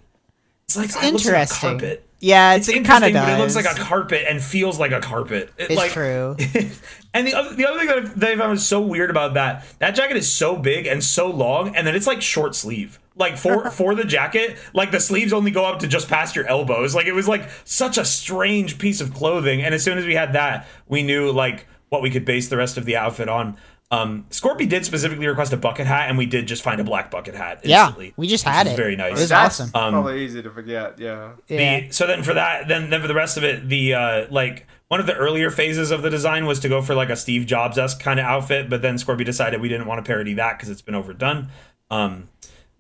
it's 0.66 0.76
like 0.76 0.86
It's 0.88 0.96
it 0.96 1.00
like 1.00 1.14
interesting. 1.14 1.70
carpet. 1.70 2.06
Yeah, 2.20 2.56
it's, 2.56 2.68
It's 2.68 2.86
kind 2.86 3.06
of 3.06 3.08
interesting, 3.10 3.14
but 3.14 3.40
it 3.40 3.42
looks 3.42 3.56
like 3.56 3.66
a 3.66 3.80
carpet 3.82 4.26
and 4.28 4.44
feels 4.44 4.78
like 4.78 4.92
a 4.92 5.00
carpet. 5.00 5.54
It, 5.58 5.72
It's 5.72 5.76
like, 5.78 5.92
true. 5.94 6.36
and 7.14 7.26
the 7.26 7.34
other 7.34 7.56
the 7.56 7.66
other 7.66 7.80
thing 7.80 7.88
that 7.88 7.98
I, 7.98 8.02
that 8.02 8.32
I 8.32 8.36
found 8.36 8.52
was 8.52 8.68
so 8.68 8.82
weird 8.82 9.10
about 9.10 9.36
that 9.36 9.66
that 9.80 9.92
jacket 9.92 10.18
is 10.18 10.30
so 10.32 10.58
big 10.58 10.86
and 10.86 11.02
so 11.02 11.30
long, 11.32 11.74
and 11.74 11.88
then 11.88 11.96
it's 11.96 12.06
like 12.06 12.22
short 12.22 12.54
sleeve. 12.54 13.00
Like 13.16 13.38
for 13.38 13.72
for 13.72 13.96
the 13.96 14.04
jacket, 14.04 14.58
like 14.74 14.92
the 14.92 15.00
sleeves 15.00 15.32
only 15.32 15.52
go 15.52 15.64
up 15.66 15.80
to 15.80 15.88
just 15.88 16.10
past 16.10 16.36
your 16.36 16.46
elbows. 16.48 16.94
Like 16.94 17.06
it 17.08 17.14
was 17.14 17.30
like 17.30 17.50
such 17.64 17.98
a 17.98 18.04
strange 18.04 18.78
piece 18.78 19.00
of 19.00 19.14
clothing. 19.14 19.62
And 19.64 19.74
as 19.74 19.82
soon 19.86 19.98
as 19.98 20.06
we 20.06 20.16
had 20.16 20.34
that, 20.34 20.68
we 20.90 21.02
knew 21.02 21.32
like 21.32 21.66
what 21.90 22.02
we 22.02 22.10
could 22.10 22.26
base 22.26 22.48
the 22.48 22.58
rest 22.58 22.78
of 22.78 22.86
the 22.86 22.96
outfit 22.98 23.30
on. 23.30 23.58
Um, 23.92 24.28
Scorpy 24.30 24.70
did 24.70 24.86
specifically 24.86 25.26
request 25.26 25.52
a 25.52 25.58
bucket 25.58 25.88
hat, 25.88 26.10
and 26.10 26.18
we 26.18 26.28
did 26.28 26.48
just 26.48 26.62
find 26.62 26.80
a 26.80 26.84
black 26.84 27.10
bucket 27.10 27.34
hat 27.34 27.62
Yeah, 27.64 27.92
we 28.18 28.28
just 28.28 28.44
had 28.44 28.68
was 28.68 28.74
it. 28.74 28.78
Very 28.78 28.96
nice. 28.96 29.18
It 29.18 29.22
was 29.22 29.30
That's 29.30 29.60
awesome. 29.60 29.72
probably 29.72 30.24
easy 30.24 30.44
to 30.44 30.52
forget. 30.52 31.00
Yeah. 31.00 31.32
yeah. 31.48 31.80
The, 31.82 31.92
so 31.92 32.06
then 32.06 32.22
for 32.22 32.36
that, 32.36 32.68
then 32.68 32.92
then 32.92 33.02
for 33.02 33.08
the 33.08 33.16
rest 33.16 33.38
of 33.38 33.44
it, 33.44 33.68
the 33.68 33.96
uh, 33.96 34.28
like 34.30 34.68
one 34.90 35.00
of 35.00 35.08
the 35.08 35.16
earlier 35.16 35.50
phases 35.50 35.90
of 35.90 36.04
the 36.04 36.10
design 36.12 36.46
was 36.46 36.60
to 36.60 36.70
go 36.70 36.82
for 36.84 36.94
like 36.94 37.10
a 37.10 37.16
Steve 37.16 37.48
Jobs 37.48 37.80
esque 37.80 38.00
kind 38.00 38.20
of 38.20 38.26
outfit, 38.28 38.70
but 38.70 38.84
then 38.84 38.98
Scorpio 39.00 39.26
decided 39.26 39.60
we 39.60 39.70
didn't 39.70 39.88
want 39.88 40.04
to 40.04 40.08
parody 40.08 40.36
that 40.36 40.58
because 40.58 40.70
it's 40.70 40.82
been 40.84 40.96
overdone. 40.96 41.50
Um, 41.90 42.30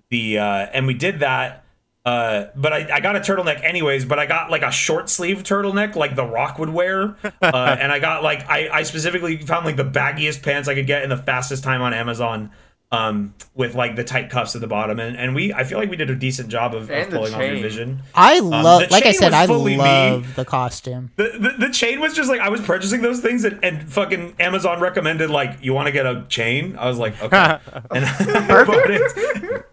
the 0.10 0.38
uh, 0.38 0.68
and 0.74 0.86
we 0.86 0.93
did 0.93 1.22
that. 1.22 1.64
Uh, 2.10 2.49
but 2.55 2.74
I, 2.74 2.95
I 2.95 2.99
got 3.01 3.16
a 3.16 3.20
turtleneck 3.20 3.64
anyways, 3.64 4.03
but 4.03 4.18
I 4.18 4.26
got 4.26 4.49
like 4.49 4.64
a 4.64 4.72
short 4.72 5.10
sleeve 5.10 5.43
turtleneck 5.43 5.95
like 5.95 6.16
The 6.16 6.26
Rock 6.26 6.57
would 6.57 6.70
wear. 6.70 7.16
Uh, 7.24 7.78
and 7.80 7.91
I 7.91 7.99
got 7.99 8.24
like, 8.24 8.49
I, 8.49 8.70
I 8.70 8.84
specifically 8.84 9.38
found 9.38 9.66
like 9.66 9.76
the 9.76 9.86
baggiest 9.86 10.41
pants 10.41 10.68
I 10.68 10.74
could 10.74 10.88
get 10.88 11.03
in 11.03 11.10
the 11.10 11.18
fastest 11.18 11.64
time 11.64 11.84
on 11.84 11.93
Amazon 11.93 12.51
um, 12.91 13.36
with 13.53 13.76
like 13.76 13.95
the 13.95 14.03
tight 14.03 14.32
cuffs 14.32 14.55
at 14.55 14.62
the 14.62 14.68
bottom. 14.68 14.99
And, 14.99 15.16
and 15.18 15.36
we, 15.36 15.53
I 15.53 15.64
feel 15.64 15.78
like 15.78 15.91
we 15.91 15.97
did 15.97 16.10
a 16.10 16.16
decent 16.16 16.49
job 16.49 16.74
of, 16.74 16.89
of 16.89 17.10
pulling 17.10 17.34
off 17.34 17.41
your 17.41 17.57
vision. 17.57 18.01
I 18.16 18.39
love, 18.39 18.82
the 18.82 18.91
like 18.91 19.05
I 19.05 19.12
said, 19.12 19.34
I 19.34 19.45
fully 19.45 19.74
me. 19.74 19.78
love 19.78 20.36
the 20.36 20.45
costume. 20.45 21.12
The, 21.16 21.38
the, 21.39 21.68
the 21.68 21.74
chain 21.74 21.99
was 21.99 22.16
just 22.16 22.30
like 22.30 22.41
I 22.41 22.49
was 22.49 22.62
purchasing 22.62 23.03
those 23.03 23.20
things 23.20 23.43
and, 23.43 23.64
and 23.64 23.88
fucking 23.88 24.36
Amazon 24.39 24.80
recommended 24.80 25.30
like 25.30 25.60
you 25.62 25.74
want 25.74 25.86
to 25.86 25.91
get 25.91 26.07
a 26.07 26.26
chain. 26.28 26.76
I 26.76 26.88
was 26.88 26.97
like 26.97 27.22
okay, 27.22 27.38
and 27.91 28.05
I 28.05 28.64
bought 28.64 28.89
it. 28.89 29.66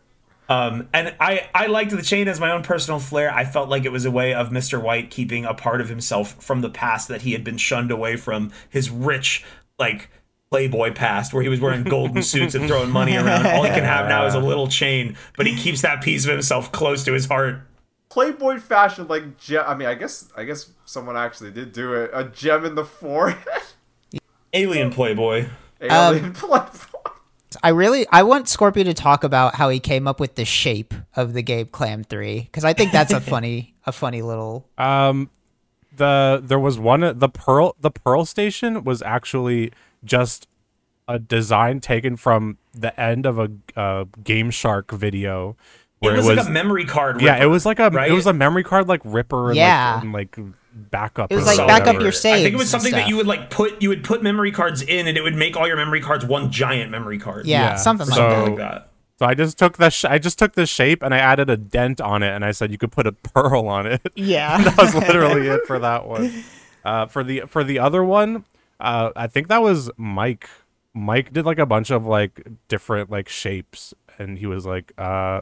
Um, 0.49 0.89
and 0.93 1.15
I 1.19 1.49
I 1.55 1.67
liked 1.67 1.91
the 1.91 2.03
chain 2.03 2.29
as 2.29 2.39
my 2.39 2.53
own 2.53 2.63
personal 2.63 3.01
flair. 3.01 3.33
I 3.33 3.45
felt 3.45 3.69
like 3.69 3.85
it 3.85 3.93
was 3.93 4.05
a 4.05 4.11
way 4.11 4.33
of 4.33 4.51
Mr. 4.51 4.81
White 4.81 5.11
keeping 5.11 5.45
a 5.45 5.55
part 5.55 5.81
of 5.81 5.89
himself 5.89 6.43
from 6.43 6.61
the 6.61 6.71
past 6.71 7.09
that 7.09 7.23
he 7.23 7.33
had 7.33 7.43
been 7.43 7.59
shunned 7.59 7.91
away 7.91 8.17
from 8.17 8.53
his 8.69 8.89
rich 8.91 9.45
like 9.79 10.11
playboy 10.51 10.93
past 10.93 11.35
where 11.35 11.43
he 11.43 11.49
was 11.49 11.61
wearing 11.61 11.83
golden 11.83 12.23
suits 12.23 12.55
and 12.55 12.69
throwing 12.69 12.91
money 12.91 13.17
around. 13.17 13.47
All 13.47 13.65
he 13.65 13.71
can 13.71 13.85
have 13.85 14.09
now 14.09 14.27
is 14.27 14.35
a 14.35 14.41
little 14.41 14.69
chain, 14.69 15.17
but 15.37 15.47
he 15.47 15.57
keeps 15.57 15.83
that 15.83 16.03
piece 16.03 16.25
of 16.25 16.31
himself 16.31 16.71
close 16.71 17.05
to 17.05 17.13
his 17.13 17.27
heart. 17.27 17.61
Playboy 18.09 18.61
fashion, 18.61 19.09
like 19.09 19.39
gem. 19.39 19.65
I 19.67 19.75
mean, 19.75 19.89
I 19.89 19.95
guess 19.95 20.31
I 20.37 20.45
guess 20.45 20.71
someone 20.85 21.17
actually 21.17 21.51
did 21.51 21.73
do 21.73 21.93
it. 21.95 22.11
A 22.15 22.25
gem 22.25 22.65
in 22.65 22.77
the 22.77 22.85
forehead. 22.85 23.63
Alien 24.53 24.91
Playboy. 24.91 25.49
Alien 25.81 26.33
Playboy. 26.33 26.96
I 27.67 27.71
really 27.71 28.07
I 28.13 28.23
want 28.23 28.49
Scorpio 28.49 28.85
to 28.85 28.95
talk 28.95 29.25
about 29.25 29.57
how 29.57 29.71
he 29.71 29.81
came 29.81 30.07
up 30.07 30.21
with 30.21 30.37
the 30.37 30.45
shape 30.45 30.95
of 31.17 31.33
the 31.33 31.43
Game 31.43 31.67
Clam 31.67 32.05
3 32.05 32.43
because 32.43 32.65
I 32.65 32.73
think 32.73 32.93
that's 32.93 33.13
a 33.13 33.21
funny 33.33 33.75
a 33.85 33.91
funny 33.91 34.23
little 34.23 34.69
Um, 34.79 35.31
the 35.97 36.41
there 36.45 36.61
was 36.61 36.79
one 36.79 37.01
the 37.19 37.29
pearl 37.29 37.75
the 37.81 37.91
pearl 37.91 38.25
station 38.25 38.85
was 38.85 39.03
actually 39.03 39.73
just 40.05 40.47
a 41.09 41.19
design 41.19 41.81
taken 41.81 42.17
from 42.17 42.59
the 42.73 42.99
end 43.01 43.27
of 43.27 43.37
a 43.37 43.51
uh, 43.75 44.05
Game 44.23 44.53
Shark 44.53 44.93
video. 44.93 45.57
It 46.01 46.13
was, 46.13 46.27
like 46.27 46.47
a 46.47 46.51
memory 46.51 46.85
card. 46.85 47.21
yeah, 47.21 47.43
it 47.43 47.47
was 47.47 47.67
like 47.67 47.81
a 47.81 47.91
right? 47.91 48.09
it 48.09 48.15
was 48.15 48.27
a 48.27 48.33
memory 48.33 48.63
card 48.63 48.87
like 48.87 49.01
ripper 49.03 49.49
and 49.49 49.57
Yeah. 49.57 49.95
like, 49.95 50.05
and 50.05 50.13
like 50.13 50.39
backup. 50.77 51.33
It 51.33 51.37
was 51.37 51.45
or 51.45 51.49
like 51.49 51.57
So 51.57 51.67
back 51.67 51.83
up 51.83 51.87
whatever. 51.97 52.03
your 52.05 52.13
I 52.13 52.43
think 52.43 52.55
it 52.55 52.57
was 52.57 52.71
something 52.71 52.93
that 52.93 53.09
you 53.09 53.17
would 53.17 53.27
like 53.27 53.51
put 53.51 53.81
you 53.83 53.89
would 53.89 54.05
put 54.05 54.23
memory 54.23 54.53
cards 54.53 54.83
in, 54.83 55.07
and 55.09 55.17
it 55.17 55.23
would 55.23 55.35
make 55.35 55.57
all 55.57 55.67
your 55.67 55.77
memory 55.77 56.01
cards 56.01 56.25
one 56.25 56.51
giant 56.51 56.91
memory 56.91 57.19
card. 57.19 57.47
Yeah, 57.47 57.63
Yeah, 57.71 57.75
something 57.77 58.07
like 58.09 58.17
so- 58.17 58.29
that. 58.29 58.49
like 58.49 58.57
that. 58.59 58.91
So 59.19 59.25
I 59.25 59.33
just 59.33 59.59
took 59.59 59.79
the 59.79 59.89
sh- 59.89 60.05
I 60.05 60.19
just 60.19 60.39
took 60.39 60.53
the 60.53 60.67
shape 60.67 61.03
and 61.03 61.15
I 61.15 61.19
added 61.19 61.49
a 61.49 61.57
dent 61.57 62.03
on 62.03 62.23
it 62.23 62.35
and 62.35 62.45
I 62.45 62.51
said 62.51 62.71
you 62.71 62.77
could 62.77 62.93
put 62.93 63.07
a 63.07 63.13
pearl 63.13 63.67
on 63.67 63.87
it. 63.87 64.03
Yeah. 64.15 64.59
that 64.63 64.77
was 64.77 64.95
literally 64.95 65.49
it 65.49 65.63
for 65.67 65.79
that 65.79 66.07
one. 66.07 66.45
Uh, 66.85 67.07
for 67.07 67.25
the 67.25 67.41
for 67.49 67.65
the 67.65 67.79
other 67.79 68.05
one, 68.05 68.45
uh, 68.79 69.11
I 69.17 69.27
think 69.27 69.49
that 69.49 69.63
was 69.63 69.91
Mike. 69.97 70.49
Mike 70.93 71.33
did 71.33 71.47
like 71.47 71.59
a 71.59 71.65
bunch 71.67 71.91
of 71.91 72.05
like 72.07 72.47
different 72.69 73.11
like 73.11 73.29
shapes, 73.31 73.95
and 74.19 74.39
he 74.39 74.45
was 74.47 74.67
like, 74.67 74.93
uh, 74.99 75.41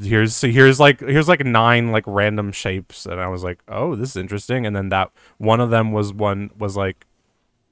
"Here's 0.00 0.34
so 0.34 0.48
here's 0.48 0.80
like 0.80 1.00
here's 1.00 1.28
like 1.28 1.44
nine 1.44 1.92
like 1.92 2.04
random 2.06 2.52
shapes," 2.52 3.06
and 3.06 3.20
I 3.20 3.28
was 3.28 3.44
like, 3.44 3.60
"Oh, 3.68 3.94
this 3.94 4.10
is 4.10 4.16
interesting." 4.16 4.66
And 4.66 4.74
then 4.74 4.88
that 4.90 5.10
one 5.38 5.60
of 5.60 5.70
them 5.70 5.92
was 5.92 6.12
one 6.12 6.50
was 6.58 6.76
like 6.76 7.06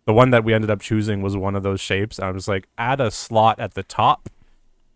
the 0.04 0.12
one 0.12 0.30
that 0.30 0.44
we 0.44 0.54
ended 0.54 0.70
up 0.70 0.80
choosing 0.80 1.22
was 1.22 1.36
one 1.36 1.54
of 1.54 1.62
those 1.62 1.80
shapes. 1.80 2.18
I 2.18 2.30
was 2.30 2.48
like, 2.48 2.68
add 2.76 3.00
a 3.00 3.10
slot 3.10 3.60
at 3.60 3.74
the 3.74 3.82
top 3.82 4.28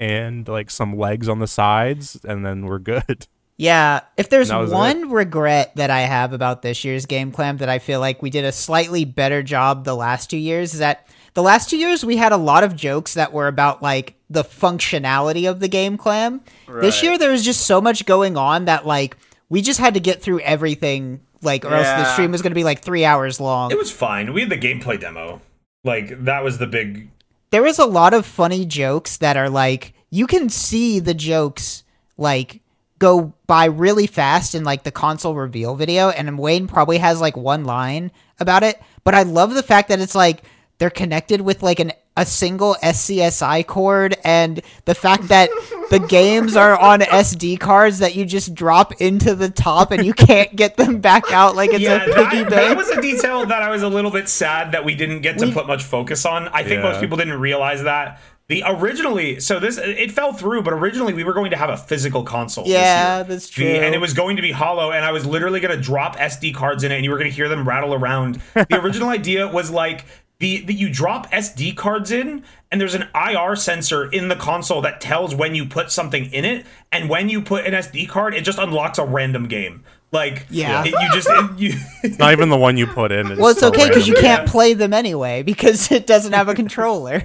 and 0.01 0.47
like 0.49 0.71
some 0.71 0.97
legs 0.97 1.29
on 1.29 1.39
the 1.39 1.47
sides, 1.47 2.19
and 2.25 2.45
then 2.45 2.67
we're 2.67 2.79
good. 2.79 3.27
Yeah, 3.59 4.01
if 4.19 4.29
there's 4.29 4.53
one 4.53 5.09
regret 5.11 5.77
that 5.77 5.89
I 5.89 6.01
have 6.01 6.35
about 6.35 6.61
this 6.61 6.85
year's 6.85 7.07
Game 7.07 7.33
Clam 7.33 7.57
that 7.57 7.71
I 7.71 7.79
feel 7.79 8.01
like 8.01 8.21
we 8.21 8.29
did 8.29 8.45
a 8.45 8.53
slightly 8.53 9.07
better 9.07 9.43
job 9.43 9.85
the 9.85 9.97
last 9.97 10.29
two 10.29 10.37
years 10.37 10.75
is 10.75 10.81
that 10.81 11.07
the 11.37 11.43
last 11.43 11.69
two 11.69 11.77
years 11.77 12.03
we 12.03 12.17
had 12.17 12.33
a 12.33 12.37
lot 12.39 12.65
of 12.65 12.75
jokes 12.75 13.13
that 13.15 13.31
were 13.31 13.47
about 13.47 13.83
like 13.83 14.15
the 14.31 14.43
functionality 14.43 15.49
of 15.49 15.61
the 15.61 15.69
Game 15.69 15.99
Clam. 15.99 16.41
This 16.67 17.03
year 17.03 17.19
there 17.19 17.31
was 17.31 17.45
just 17.45 17.67
so 17.67 17.81
much 17.81 18.07
going 18.07 18.39
on 18.39 18.65
that 18.65 18.87
like 18.87 19.19
we 19.51 19.61
just 19.61 19.79
had 19.79 19.95
to 19.95 20.01
get 20.01 20.23
through 20.23 20.41
everything 20.41 21.21
like 21.43 21.65
or 21.67 21.75
else 21.75 21.87
the 21.87 22.11
stream 22.15 22.33
was 22.33 22.41
going 22.41 22.53
to 22.53 22.57
be 22.57 22.65
like 22.65 22.81
3 22.81 23.05
hours 23.05 23.39
long. 23.39 23.71
It 23.71 23.77
was 23.77 23.93
fine. 23.93 24.33
We 24.33 24.41
had 24.41 24.51
the 24.51 24.57
gameplay 24.57 24.99
demo. 24.99 25.43
Like 25.85 26.25
that 26.25 26.43
was 26.43 26.57
the 26.57 26.67
big. 26.67 27.11
there 27.51 27.63
was 27.63 27.79
a 27.79 27.85
lot 27.85 28.15
of 28.15 28.25
funny 28.25 28.65
jokes 28.65 29.19
that 29.19 29.37
are 29.37 29.51
like 29.51 29.93
you 30.11 30.27
can 30.27 30.49
see 30.49 31.01
the 31.01 31.15
jokes 31.15 31.85
like 32.17 32.61
go 32.99 33.35
by 33.47 33.67
really 33.67 34.07
fast 34.07 34.55
in 34.55 34.65
like 34.65 34.85
the 34.85 34.91
console 34.91 35.35
reveal 35.35 35.77
video 35.77 36.09
and 36.09 36.39
Wayne 36.39 36.67
probably 36.67 36.97
has 36.97 37.21
like 37.21 37.37
one 37.37 37.65
line 37.65 38.11
about 38.41 38.63
it 38.63 38.81
but 39.05 39.15
I 39.15 39.23
love 39.23 39.53
the 39.53 39.63
fact 39.63 39.91
that 39.91 40.01
it's 40.01 40.15
like 40.15 40.43
they're 40.79 40.91
connected 40.91 41.41
with 41.41 41.63
like 41.63 41.81
an 41.81 41.93
a 42.19 42.25
single 42.25 42.77
SCSI 42.83 43.67
cord 43.67 44.17
and 44.25 44.63
the 44.87 44.95
fact 44.95 45.29
that 45.29 45.51
the 45.91 45.99
games 45.99 46.57
are 46.57 46.79
on 46.81 47.01
SD 47.01 47.61
cards 47.61 47.99
that 47.99 48.15
you 48.15 48.25
just 48.25 48.55
drop 48.55 48.93
into 49.03 49.35
the 49.35 49.51
top 49.51 49.91
and 49.91 50.03
you 50.07 50.15
can't 50.15 50.57
get 50.57 50.79
them 50.79 50.99
back 51.03 51.31
out 51.31 51.55
like 51.57 51.71
it's 51.75 51.81
Yeah, 51.81 51.97
a 51.97 52.07
piggy 52.07 52.15
that, 52.15 52.49
bank. 52.51 52.51
that 52.51 52.77
was 52.77 52.89
a 52.89 53.03
detail 53.03 53.45
that 53.45 53.63
I 53.63 53.69
was 53.69 53.83
a 53.83 53.89
little 53.89 54.11
bit 54.11 54.31
sad 54.31 54.73
that 54.73 54.83
we 54.83 54.95
didn't 54.95 55.21
get 55.21 55.37
to 55.41 55.47
We- 55.47 55.53
put 55.53 55.67
much 55.67 55.83
focus 55.85 56.25
on. 56.25 56.49
I 56.49 56.63
think 56.63 56.77
Yeah. 56.83 56.91
most 56.91 57.01
people 57.01 57.19
didn't 57.19 57.39
realize 57.39 57.83
that. 57.83 58.19
The 58.49 58.63
originally, 58.65 59.41
so 59.41 59.59
this 59.61 59.77
it 59.77 60.11
fell 60.13 60.33
through, 60.33 60.63
but 60.63 60.73
originally 60.73 61.13
we 61.13 61.23
were 61.25 61.35
going 61.35 61.51
to 61.51 61.57
have 61.59 61.69
a 61.69 61.77
physical 61.77 62.23
console. 62.23 62.65
this 62.65 62.73
Yeah, 62.75 63.17
year. 63.17 63.25
that's 63.25 63.49
The- 63.49 63.53
true. 63.53 63.67
and 63.67 63.95
it 63.95 64.01
was 64.01 64.15
going 64.15 64.37
to 64.37 64.43
be 64.43 64.53
hollow, 64.53 64.91
and 64.93 65.05
I 65.05 65.11
was 65.13 65.27
literally 65.27 65.61
going 65.61 65.77
to 65.77 65.83
drop 65.83 66.17
SD 66.17 66.55
cards 66.55 66.83
in 66.85 66.93
it, 66.93 66.95
and 66.95 67.05
you 67.05 67.11
were 67.11 67.19
going 67.19 67.29
to 67.29 67.35
hear 67.37 67.49
them 67.51 67.69
rattle 67.69 67.93
around. 67.93 68.41
The 68.55 68.81
original 68.81 69.09
idea 69.21 69.49
was 69.49 69.71
like 69.71 70.05
the 70.39 70.61
that 70.63 70.75
you 70.75 70.91
drop 70.91 71.31
SD 71.31 71.77
cards 71.77 72.11
in, 72.11 72.45
and 72.71 72.81
there's 72.81 72.95
an 72.95 73.09
IR 73.15 73.57
sensor 73.57 74.05
in 74.11 74.29
the 74.29 74.37
console 74.37 74.83
that 74.83 75.01
tells 75.01 75.35
when 75.35 75.55
you 75.55 75.65
put 75.67 75.91
something 75.91 76.27
in 76.33 76.45
it, 76.45 76.67
and 76.93 77.09
when 77.09 77.29
you 77.29 77.41
put 77.43 77.65
an 77.67 77.73
SD 77.73 78.09
card, 78.09 78.35
it 78.35 78.43
just 78.45 78.59
unlocks 78.59 78.99
a 78.99 79.05
random 79.05 79.49
game. 79.49 79.85
Like 80.13 80.47
Yeah. 80.51 80.85
it- 80.85 80.93
you 80.93 81.13
just 81.13 81.29
it, 81.31 81.59
you. 81.59 81.75
Not 82.19 82.33
even 82.33 82.49
the 82.49 82.57
one 82.57 82.77
you 82.77 82.87
put 82.87 83.13
in. 83.13 83.37
Well, 83.37 83.49
it's 83.49 83.61
so 83.61 83.69
okay 83.69 83.89
because 83.89 84.07
you 84.07 84.15
can't 84.15 84.47
play 84.49 84.73
them 84.75 84.93
anyway 84.93 85.43
because 85.43 85.91
it 85.91 86.07
doesn't 86.07 86.33
have 86.33 86.49
a 86.49 86.55
controller. 86.55 87.25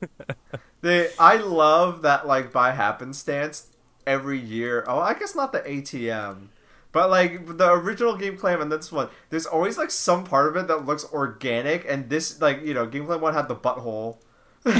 They, 0.80 1.10
I 1.16 1.36
love 1.36 2.02
that 2.02 2.26
like 2.26 2.50
by 2.52 2.72
happenstance 2.72 3.68
every 4.04 4.40
year. 4.40 4.84
Oh, 4.88 4.98
I 4.98 5.14
guess 5.14 5.36
not 5.36 5.52
the 5.52 5.60
ATM, 5.60 6.48
but 6.92 7.10
like 7.10 7.58
the 7.58 7.70
original 7.72 8.16
Game 8.16 8.36
Clam 8.36 8.60
and 8.60 8.70
this 8.70 8.92
one. 8.92 9.08
There's 9.30 9.46
always 9.46 9.78
like 9.78 9.90
some 9.90 10.24
part 10.24 10.48
of 10.48 10.56
it 10.56 10.68
that 10.68 10.86
looks 10.86 11.04
organic, 11.12 11.84
and 11.88 12.08
this 12.08 12.40
like 12.40 12.62
you 12.62 12.74
know 12.74 12.86
Game 12.86 13.06
Clam 13.06 13.20
one 13.20 13.34
had 13.34 13.48
the 13.48 13.56
butthole. 13.56 14.18
and 14.64 14.76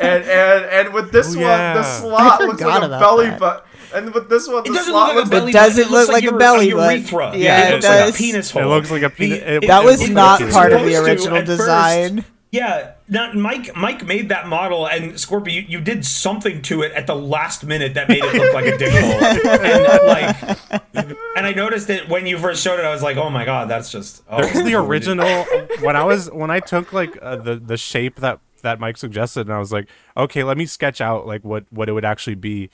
and 0.00 0.64
and 0.64 0.94
with 0.94 1.06
oh, 1.08 1.10
this 1.10 1.36
Oh, 1.36 1.40
one, 1.40 1.74
the 1.74 1.82
slot 1.82 2.40
looks 2.40 2.62
like 2.62 2.82
a 2.82 2.88
belly 2.88 3.26
that. 3.26 3.38
button. 3.40 3.64
And 3.94 4.14
with 4.14 4.28
this 4.28 4.48
one, 4.48 4.64
It 4.64 4.68
the 4.68 4.74
doesn't 4.74 4.92
slot 4.92 5.14
look 5.14 5.30
like 5.30 5.42
a 5.44 5.48
It 5.48 5.52
doesn't 5.52 5.90
look 5.90 6.08
like 6.08 6.24
a 6.24 6.32
belly 6.32 6.72
button. 6.72 7.00
urethra. 7.02 7.36
Yeah, 7.36 7.68
it 7.68 7.70
it 7.70 7.74
looks 7.74 7.88
like 7.88 8.00
a 8.00 8.12
penis 8.12 8.50
hole. 8.50 8.62
It 8.62 8.66
looks 8.66 8.90
like 8.90 9.02
a 9.02 9.10
penis. 9.10 9.40
That 9.66 9.84
was 9.84 10.00
looks 10.00 10.10
not 10.10 10.40
part 10.50 10.72
of 10.72 10.82
the 10.84 10.96
original 10.96 11.36
at 11.36 11.46
first. 11.46 12.24
Design. 12.50 12.68
Yeah, 12.78 12.92
not 13.08 13.34
Mike. 13.34 13.76
Mike 13.76 14.06
made 14.06 14.28
that 14.30 14.48
model, 14.48 14.86
and 14.86 15.18
Scorpio, 15.18 15.52
you, 15.54 15.60
you 15.68 15.80
did 15.80 16.04
something 16.04 16.62
to 16.62 16.82
it 16.82 16.92
at 16.92 17.06
the 17.06 17.14
last 17.14 17.64
minute 17.64 17.94
that 17.94 18.08
made 18.08 18.22
it 18.22 18.34
look 18.34 18.54
like 18.54 18.66
a 18.66 18.78
dick 18.78 18.92
hole. 18.92 19.18
And 19.58 20.06
like, 20.06 21.16
and 21.36 21.46
I 21.46 21.52
noticed 21.52 21.90
it 21.90 22.08
when 22.08 22.26
you 22.26 22.38
first 22.38 22.62
showed 22.62 22.78
it. 22.78 22.84
I 22.84 22.90
was 22.92 23.02
like, 23.02 23.16
oh 23.16 23.30
my 23.30 23.44
god, 23.44 23.68
that's 23.68 23.90
just. 23.90 24.22
Oh, 24.28 24.42
There's 24.42 24.64
the 24.64 24.74
original 24.74 25.44
when 25.80 25.96
I 25.96 26.04
was 26.04 26.30
when 26.30 26.50
I 26.50 26.60
took 26.60 26.92
like 26.92 27.18
uh, 27.20 27.36
the 27.36 27.56
the 27.56 27.76
shape 27.76 28.16
that 28.16 28.40
that 28.62 28.80
Mike 28.80 28.96
suggested 28.96 29.42
and 29.42 29.52
I 29.52 29.58
was 29.58 29.72
like, 29.72 29.88
okay, 30.16 30.44
let 30.44 30.56
me 30.56 30.66
sketch 30.66 31.00
out 31.00 31.26
like 31.26 31.44
what 31.44 31.64
what 31.70 31.88
it 31.88 31.92
would 31.92 32.04
actually 32.04 32.36
be. 32.36 32.70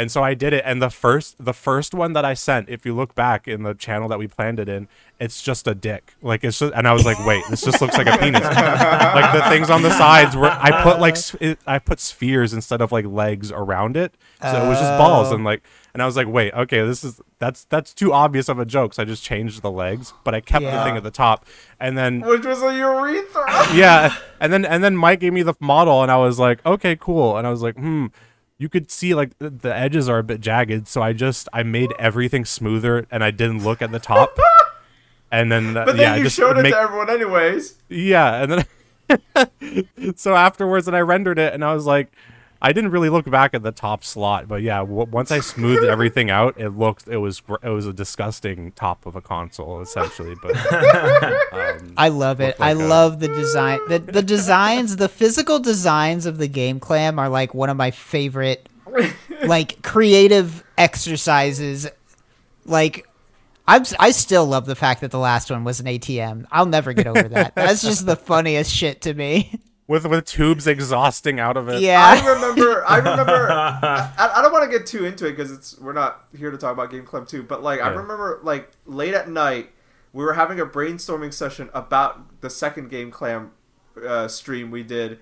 And 0.00 0.12
so 0.12 0.22
I 0.22 0.34
did 0.34 0.52
it 0.52 0.62
and 0.64 0.80
the 0.80 0.90
first 0.90 1.44
the 1.44 1.52
first 1.52 1.92
one 1.92 2.12
that 2.12 2.24
I 2.24 2.32
sent, 2.34 2.68
if 2.68 2.86
you 2.86 2.94
look 2.94 3.16
back 3.16 3.48
in 3.48 3.64
the 3.64 3.74
channel 3.74 4.08
that 4.08 4.18
we 4.20 4.28
planned 4.28 4.60
it 4.60 4.68
in, 4.68 4.86
it's 5.18 5.42
just 5.42 5.66
a 5.66 5.74
dick. 5.74 6.14
Like 6.22 6.44
it's 6.44 6.60
just 6.60 6.72
and 6.72 6.86
I 6.86 6.92
was 6.92 7.04
like, 7.04 7.18
wait, 7.26 7.42
this 7.50 7.62
just 7.62 7.80
looks 7.80 7.98
like 7.98 8.06
a 8.06 8.16
penis. 8.16 8.40
like 8.44 9.32
the 9.32 9.42
things 9.50 9.70
on 9.70 9.82
the 9.82 9.90
sides 9.90 10.36
were 10.36 10.46
I 10.50 10.82
put 10.84 11.00
like 11.00 11.16
it, 11.40 11.58
I 11.66 11.80
put 11.80 11.98
spheres 11.98 12.54
instead 12.54 12.80
of 12.80 12.92
like 12.92 13.06
legs 13.06 13.50
around 13.50 13.96
it. 13.96 14.14
So 14.40 14.48
it 14.64 14.68
was 14.68 14.78
just 14.78 14.96
balls 14.98 15.32
Oh. 15.32 15.34
and 15.34 15.42
like 15.44 15.62
and 15.94 16.00
I 16.02 16.06
was 16.06 16.14
like, 16.16 16.28
wait, 16.28 16.54
okay, 16.54 16.86
this 16.86 17.02
is 17.02 17.20
that's 17.40 17.64
that's 17.64 17.92
too 17.92 18.12
obvious 18.12 18.48
of 18.48 18.60
a 18.60 18.64
joke. 18.64 18.94
So 18.94 19.02
I 19.02 19.04
just 19.04 19.24
changed 19.24 19.62
the 19.62 19.70
legs, 19.70 20.12
but 20.22 20.32
I 20.32 20.40
kept 20.40 20.64
the 20.64 20.84
thing 20.84 20.96
at 20.96 21.02
the 21.02 21.10
top. 21.10 21.44
And 21.80 21.98
then 21.98 22.20
which 22.20 22.46
was 22.46 22.62
a 22.62 22.72
urethra. 22.72 23.74
yeah, 23.74 24.14
and 24.40 24.52
then 24.52 24.64
and 24.64 24.84
then 24.84 24.96
Mike 24.96 25.18
gave 25.18 25.32
me 25.32 25.42
the 25.42 25.54
model, 25.58 26.02
and 26.04 26.12
I 26.12 26.18
was 26.18 26.38
like, 26.38 26.64
okay, 26.64 26.94
cool. 26.94 27.36
And 27.36 27.48
I 27.48 27.50
was 27.50 27.62
like, 27.62 27.74
hmm, 27.74 28.06
you 28.58 28.68
could 28.68 28.90
see 28.90 29.14
like 29.14 29.38
the, 29.38 29.74
edges 29.74 30.08
are 30.08 30.18
a 30.18 30.24
bit 30.24 30.40
jagged, 30.40 30.88
so 30.88 31.00
I 31.00 31.12
just 31.12 31.48
I 31.52 31.62
made 31.62 31.92
everything 31.98 32.44
smoother, 32.44 33.06
and 33.10 33.22
I 33.24 33.30
didn't 33.30 33.62
look 33.64 33.80
at 33.82 33.92
the 33.92 34.00
top. 34.00 34.36
And 35.30 35.52
then 35.52 35.76
uh, 35.76 35.84
but 35.84 35.96
then 35.96 36.00
yeah, 36.00 36.12
I 36.14 36.16
you 36.16 36.24
just 36.24 36.36
showed 36.36 36.56
it 36.56 36.62
make- 36.62 36.72
to 36.72 36.78
everyone 36.80 37.10
anyways. 37.10 37.74
yeah, 37.90 38.42
and 38.42 38.64
then 39.44 40.14
so 40.16 40.34
afterwards, 40.34 40.88
and 40.88 40.96
I 40.96 41.00
rendered 41.00 41.38
it, 41.38 41.52
and 41.52 41.62
I 41.64 41.74
was 41.74 41.84
like. 41.84 42.10
I 42.60 42.72
didn't 42.72 42.90
really 42.90 43.08
look 43.08 43.30
back 43.30 43.54
at 43.54 43.62
the 43.62 43.70
top 43.70 44.02
slot, 44.02 44.48
but 44.48 44.62
yeah, 44.62 44.78
w- 44.78 45.06
once 45.10 45.30
I 45.30 45.38
smoothed 45.38 45.84
everything 45.88 46.28
out, 46.28 46.58
it 46.58 46.70
looked 46.70 47.06
it 47.06 47.18
was 47.18 47.38
gr- 47.40 47.54
it 47.62 47.68
was 47.70 47.86
a 47.86 47.92
disgusting 47.92 48.72
top 48.72 49.06
of 49.06 49.14
a 49.14 49.20
console 49.20 49.80
essentially. 49.80 50.34
But 50.42 50.56
um, 51.52 51.94
I 51.96 52.08
love 52.08 52.40
it. 52.40 52.58
Look 52.58 52.58
like 52.58 52.66
I 52.66 52.70
a- 52.72 52.86
love 52.88 53.20
the 53.20 53.28
design. 53.28 53.78
The, 53.88 54.00
the 54.00 54.22
designs, 54.22 54.96
the 54.96 55.08
physical 55.08 55.60
designs 55.60 56.26
of 56.26 56.38
the 56.38 56.48
game 56.48 56.80
clam 56.80 57.18
are 57.20 57.28
like 57.28 57.54
one 57.54 57.70
of 57.70 57.76
my 57.76 57.92
favorite, 57.92 58.68
like 59.44 59.80
creative 59.82 60.64
exercises. 60.76 61.88
Like, 62.64 63.06
I'm 63.68 63.82
s- 63.82 63.94
I 64.00 64.10
still 64.10 64.46
love 64.46 64.66
the 64.66 64.74
fact 64.74 65.00
that 65.02 65.10
the 65.12 65.18
last 65.18 65.48
one 65.50 65.62
was 65.62 65.78
an 65.78 65.86
ATM. 65.86 66.46
I'll 66.50 66.66
never 66.66 66.92
get 66.92 67.06
over 67.06 67.28
that. 67.28 67.54
That's 67.54 67.82
just 67.82 68.04
the 68.04 68.16
funniest 68.30 68.72
shit 68.74 69.02
to 69.02 69.14
me. 69.14 69.60
With 69.88 70.04
with 70.04 70.26
tubes 70.26 70.66
exhausting 70.66 71.40
out 71.40 71.56
of 71.56 71.70
it. 71.70 71.80
Yeah, 71.80 72.04
I 72.04 72.34
remember. 72.34 72.84
I 72.86 72.98
remember. 72.98 73.50
I, 73.50 74.32
I 74.36 74.42
don't 74.42 74.52
want 74.52 74.70
to 74.70 74.78
get 74.78 74.86
too 74.86 75.06
into 75.06 75.26
it 75.26 75.30
because 75.30 75.50
it's 75.50 75.78
we're 75.78 75.94
not 75.94 76.26
here 76.36 76.50
to 76.50 76.58
talk 76.58 76.74
about 76.74 76.90
Game 76.90 77.06
Clam 77.06 77.24
2. 77.24 77.42
But 77.42 77.62
like, 77.62 77.80
I 77.80 77.88
remember 77.88 78.38
like 78.42 78.70
late 78.84 79.14
at 79.14 79.30
night, 79.30 79.70
we 80.12 80.22
were 80.22 80.34
having 80.34 80.60
a 80.60 80.66
brainstorming 80.66 81.32
session 81.32 81.70
about 81.72 82.42
the 82.42 82.50
second 82.50 82.90
Game 82.90 83.10
Clam 83.10 83.52
uh, 84.06 84.28
stream 84.28 84.70
we 84.70 84.82
did, 84.82 85.20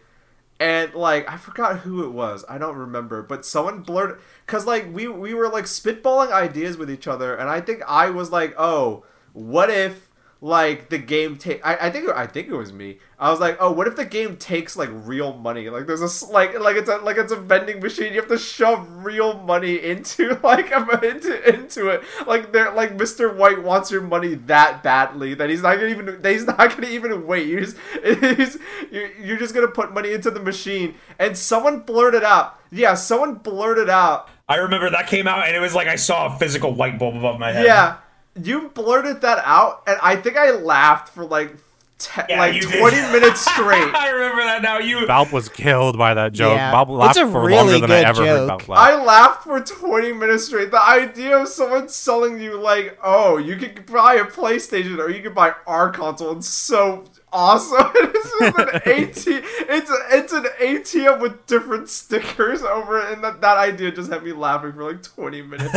and 0.59 0.93
like 0.95 1.31
I 1.31 1.37
forgot 1.37 1.79
who 1.79 2.05
it 2.05 2.11
was. 2.11 2.45
I 2.49 2.59
don't 2.59 2.77
remember, 2.77 3.23
but 3.23 3.47
someone 3.47 3.83
blurted 3.83 4.19
because 4.45 4.67
like 4.67 4.93
we 4.93 5.07
we 5.07 5.33
were 5.33 5.49
like 5.49 5.67
spitballing 5.67 6.33
ideas 6.33 6.77
with 6.77 6.91
each 6.91 7.07
other, 7.07 7.37
and 7.37 7.49
I 7.49 7.61
think 7.61 7.83
I 7.87 8.11
was 8.11 8.33
like, 8.33 8.53
oh, 8.59 9.05
what 9.33 9.71
if 9.71 10.06
like 10.47 10.91
the 10.91 10.99
game 10.99 11.37
take 11.37 11.61
I, 11.67 11.89
I 11.89 11.91
think 11.91 12.09
I 12.09 12.25
think 12.25 12.47
it 12.47 12.55
was 12.55 12.73
me. 12.73 12.99
I 13.19 13.33
was 13.33 13.41
like, 13.41 13.57
oh, 13.59 13.73
what 13.73 13.89
if 13.89 13.97
the 13.97 14.05
game 14.05 14.37
takes 14.37 14.77
like 14.77 14.91
real 14.93 15.33
money? 15.33 15.69
Like 15.69 15.89
there's 15.89 16.03
a 16.03 16.33
like 16.33 16.57
like 16.61 16.77
it's 16.77 16.89
a 16.89 16.99
like 16.99 17.17
it's 17.17 17.33
a 17.33 17.37
vending 17.37 17.81
machine. 17.81 18.13
You 18.13 18.21
have 18.21 18.29
to 18.29 18.39
shove 18.39 18.87
real 19.05 19.41
money 19.41 19.83
into 19.83 20.39
like 20.45 20.71
into 20.71 21.53
into 21.53 21.89
it. 21.89 22.05
Like 22.29 22.53
they're 22.53 22.73
like 22.73 22.97
Mr. 22.97 23.35
White 23.37 23.61
wants 23.65 23.91
your 23.91 24.03
money 24.03 24.35
that 24.35 24.85
badly 24.85 25.35
that 25.35 25.51
he's 25.51 25.63
not 25.63 25.79
gonna 25.79 25.89
even 25.89 26.23
that 26.23 26.33
he's 26.33 26.47
not 26.47 26.59
gonna 26.59 26.89
even 26.89 27.27
wait. 27.27 27.47
You 27.57 27.61
just 27.61 27.77
he's, 28.05 28.59
you're, 28.93 29.11
you're 29.17 29.39
just 29.39 29.53
gonna 29.53 29.69
put 29.69 29.93
money 29.93 30.13
into 30.13 30.31
the 30.31 30.41
machine. 30.41 30.95
And 31.19 31.37
someone 31.37 31.81
blurted 31.81 32.23
out, 32.23 32.61
yeah, 32.71 32.95
someone 32.95 33.35
blurted 33.35 33.89
out 33.89 34.29
I 34.49 34.57
remember 34.57 34.91
that 34.91 35.09
came 35.09 35.27
out 35.27 35.47
and 35.47 35.57
it 35.57 35.61
was 35.61 35.75
like 35.75 35.89
I 35.89 35.97
saw 35.97 36.33
a 36.33 36.39
physical 36.39 36.73
light 36.73 36.99
bulb 37.01 37.17
above 37.17 37.41
my 37.41 37.51
head. 37.51 37.65
Yeah, 37.65 37.97
you 38.43 38.69
blurted 38.69 39.21
that 39.23 39.43
out, 39.45 39.83
and 39.87 39.99
I 40.03 40.17
think 40.17 40.37
I 40.37 40.51
laughed 40.51 41.09
for 41.09 41.25
like 41.25 41.57
te- 41.99 42.23
Yeah, 42.29 42.39
like 42.41 42.55
you 42.55 42.63
did. 42.63 42.79
twenty 42.81 43.01
minutes 43.13 43.41
straight. 43.41 43.95
I 43.95 44.11
remember 44.11 44.43
that 44.45 44.63
now. 44.63 44.79
You 44.79 44.99
Balp 45.07 45.33
was 45.33 45.49
killed 45.49 45.97
by 45.99 46.15
that 46.15 46.33
joke. 46.33 46.57
Yeah. 46.57 46.73
Balp 46.73 46.89
laughed 46.89 47.17
It's 47.17 47.27
a 47.29 47.31
for 47.33 47.45
really 47.47 47.57
longer 47.73 47.87
than 47.87 47.91
I 47.91 48.01
good 48.01 48.07
ever 48.07 48.27
heard 48.27 48.49
joke. 48.49 48.63
Balp 48.63 48.69
laugh. 48.69 48.79
I 48.79 49.03
laughed 49.05 49.43
for 49.45 49.61
twenty 49.61 50.13
minutes 50.13 50.47
straight. 50.47 50.71
The 50.71 50.83
idea 50.83 51.37
of 51.39 51.49
someone 51.49 51.89
selling 51.89 52.41
you 52.41 52.59
like, 52.61 52.99
oh, 53.03 53.37
you 53.39 53.57
could 53.57 53.87
buy 53.87 54.15
a 54.15 54.25
PlayStation 54.25 54.99
or 54.99 55.11
you 55.11 55.23
could 55.23 55.35
buy 55.35 55.55
our 55.67 55.91
console. 55.91 56.37
It's 56.37 56.49
so 56.49 57.05
awesome. 57.33 57.91
it's 57.95 58.39
just 58.39 58.59
an 58.59 58.69
AT. 58.75 59.45
It's 59.69 59.91
a, 59.91 59.97
it's 60.17 60.33
an 60.33 60.45
ATM 60.61 61.21
with 61.21 61.45
different 61.47 61.89
stickers 61.89 62.63
over 62.63 62.99
it, 63.01 63.13
and 63.13 63.23
that, 63.25 63.41
that 63.43 63.57
idea 63.59 63.91
just 63.91 64.11
had 64.13 64.23
me 64.23 64.33
laughing 64.33 64.73
for 64.73 64.85
like 64.91 65.03
twenty 65.03 65.43
minutes. 65.43 65.75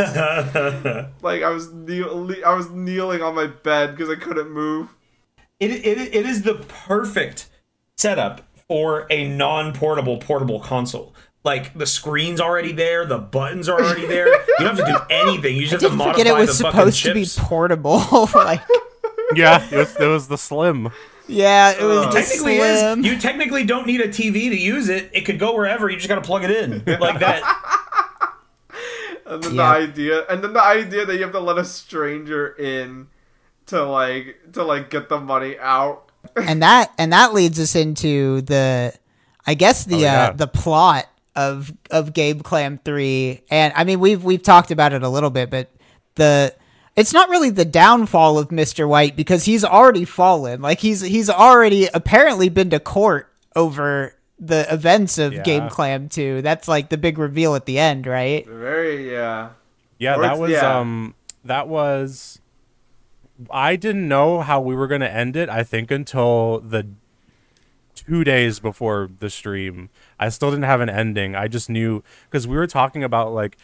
like 1.22 1.42
I 1.42 1.50
was 1.50 1.72
kneel- 1.72 2.30
I 2.46 2.54
was 2.54 2.70
kneeling 2.70 3.22
on 3.22 3.34
my 3.34 3.46
bed 3.46 3.90
because 3.96 4.08
I 4.10 4.14
couldn't 4.16 4.50
move. 4.50 4.88
It, 5.60 5.70
it, 5.70 6.14
it 6.14 6.26
is 6.26 6.42
the 6.42 6.54
perfect 6.54 7.48
setup 7.96 8.42
for 8.66 9.06
a 9.10 9.28
non-portable 9.28 10.18
portable 10.18 10.60
console. 10.60 11.14
Like 11.44 11.72
the 11.76 11.86
screen's 11.86 12.40
already 12.40 12.72
there, 12.72 13.06
the 13.06 13.18
buttons 13.18 13.68
are 13.68 13.80
already 13.80 14.06
there. 14.06 14.26
You 14.58 14.66
don't 14.66 14.76
have 14.76 14.86
to 14.86 14.92
do 14.92 14.98
anything. 15.14 15.56
You 15.56 15.62
just 15.66 15.72
have 15.72 15.80
to 15.80 15.86
Didn't 15.86 15.98
modify 15.98 16.18
forget 16.18 16.26
it 16.26 16.38
was 16.38 16.48
the 16.48 16.54
supposed 16.70 17.02
to 17.04 17.14
be 17.14 17.24
portable. 17.38 17.98
like, 18.34 18.60
yeah, 19.34 19.66
it 19.70 19.76
was, 19.76 19.96
it 19.96 20.06
was 20.06 20.28
the 20.28 20.36
slim. 20.36 20.90
yeah, 21.28 21.70
it 21.70 21.82
was 21.82 22.06
Uh, 22.06 22.10
technically 22.10 22.56
slim. 22.58 23.00
is. 23.00 23.06
You 23.06 23.18
technically 23.18 23.64
don't 23.64 23.86
need 23.86 24.02
a 24.02 24.08
TV 24.08 24.50
to 24.50 24.56
use 24.58 24.88
it. 24.90 25.08
It 25.14 25.22
could 25.22 25.38
go 25.38 25.54
wherever. 25.54 25.88
You 25.88 25.96
just 25.96 26.08
got 26.08 26.16
to 26.16 26.20
plug 26.20 26.44
it 26.44 26.50
in 26.50 26.84
like 27.00 27.20
that. 27.20 27.42
And 29.26 29.42
then 29.42 29.54
Yeah. 29.54 29.72
the 29.78 29.88
idea, 29.88 30.24
and 30.28 30.42
then 30.44 30.52
the 30.52 30.62
idea 30.62 31.06
that 31.06 31.14
you 31.16 31.22
have 31.22 31.32
to 31.32 31.40
let 31.40 31.56
a 31.56 31.64
stranger 31.64 32.48
in 32.48 33.06
to 33.70 33.84
like 33.84 34.36
to 34.52 34.62
like 34.64 34.90
get 34.90 35.08
the 35.08 35.18
money 35.20 35.58
out. 35.58 36.10
and 36.36 36.62
that 36.62 36.92
and 36.98 37.12
that 37.12 37.32
leads 37.32 37.58
us 37.58 37.74
into 37.74 38.42
the 38.42 38.92
I 39.46 39.54
guess 39.54 39.84
the 39.86 39.96
Oh, 39.96 39.98
yeah. 40.00 40.22
uh, 40.28 40.32
the 40.32 40.46
plot 40.46 41.06
of 41.34 41.72
of 41.90 42.12
Game 42.12 42.40
Clam 42.40 42.78
3 42.84 43.40
and 43.50 43.72
I 43.74 43.84
mean 43.84 44.00
we've 44.00 44.22
we've 44.22 44.42
talked 44.42 44.70
about 44.70 44.92
it 44.92 45.02
a 45.02 45.08
little 45.08 45.30
bit 45.30 45.48
but 45.48 45.70
the 46.16 46.54
it's 46.96 47.12
not 47.14 47.30
really 47.30 47.50
the 47.50 47.64
downfall 47.64 48.38
of 48.38 48.48
Mr. 48.48 48.86
White 48.86 49.16
because 49.16 49.44
he's 49.44 49.64
already 49.64 50.04
fallen 50.04 50.60
like 50.60 50.80
he's 50.80 51.00
he's 51.00 51.30
already 51.30 51.88
apparently 51.94 52.48
been 52.48 52.68
to 52.70 52.80
court 52.80 53.32
over 53.56 54.14
the 54.38 54.66
events 54.72 55.16
of 55.18 55.32
Yeah. 55.32 55.42
Game 55.42 55.68
Clam 55.70 56.08
2 56.08 56.42
that's 56.42 56.66
like 56.68 56.88
the 56.90 56.98
big 56.98 57.16
reveal 57.16 57.54
at 57.54 57.64
the 57.64 57.78
end 57.78 58.06
right 58.06 58.46
Very 58.46 59.10
yeah. 59.10 59.50
Yeah, 59.98 60.16
Or 60.16 60.22
that 60.22 60.38
was 60.38 60.50
yeah. 60.50 60.78
um 60.80 61.14
that 61.44 61.68
was 61.68 62.39
I 63.50 63.76
didn't 63.76 64.08
know 64.08 64.40
how 64.40 64.60
we 64.60 64.74
were 64.74 64.86
going 64.86 65.00
to 65.02 65.10
end 65.10 65.36
it 65.36 65.48
I 65.48 65.62
think 65.62 65.90
until 65.90 66.60
the 66.60 66.86
2 67.94 68.24
days 68.24 68.60
before 68.60 69.10
the 69.18 69.30
stream. 69.30 69.90
I 70.18 70.28
still 70.30 70.50
didn't 70.50 70.64
have 70.64 70.80
an 70.80 70.88
ending. 70.88 71.34
I 71.34 71.48
just 71.48 71.68
knew 71.70 72.02
cuz 72.30 72.46
we 72.46 72.56
were 72.56 72.66
talking 72.66 73.04
about 73.04 73.32
like 73.32 73.56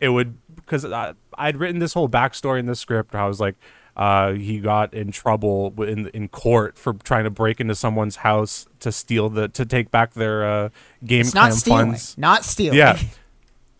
it 0.00 0.10
would 0.10 0.38
cuz 0.66 0.84
I'd 0.84 1.56
written 1.56 1.78
this 1.78 1.94
whole 1.94 2.08
backstory 2.08 2.58
in 2.58 2.66
the 2.66 2.76
script. 2.76 3.14
I 3.14 3.26
was 3.26 3.40
like 3.40 3.56
uh, 3.96 4.32
he 4.34 4.60
got 4.60 4.94
in 4.94 5.10
trouble 5.10 5.74
in 5.82 6.06
in 6.14 6.28
court 6.28 6.78
for 6.78 6.92
trying 6.92 7.24
to 7.24 7.30
break 7.30 7.60
into 7.60 7.74
someone's 7.74 8.16
house 8.16 8.68
to 8.78 8.92
steal 8.92 9.28
the 9.28 9.48
to 9.48 9.66
take 9.66 9.90
back 9.90 10.14
their 10.14 10.48
uh, 10.48 10.68
game 11.04 11.22
it's 11.22 11.34
not 11.34 11.52
stealing 11.52 11.90
funds. 11.90 12.16
not 12.16 12.44
stealing 12.44 12.78
Yeah. 12.78 12.96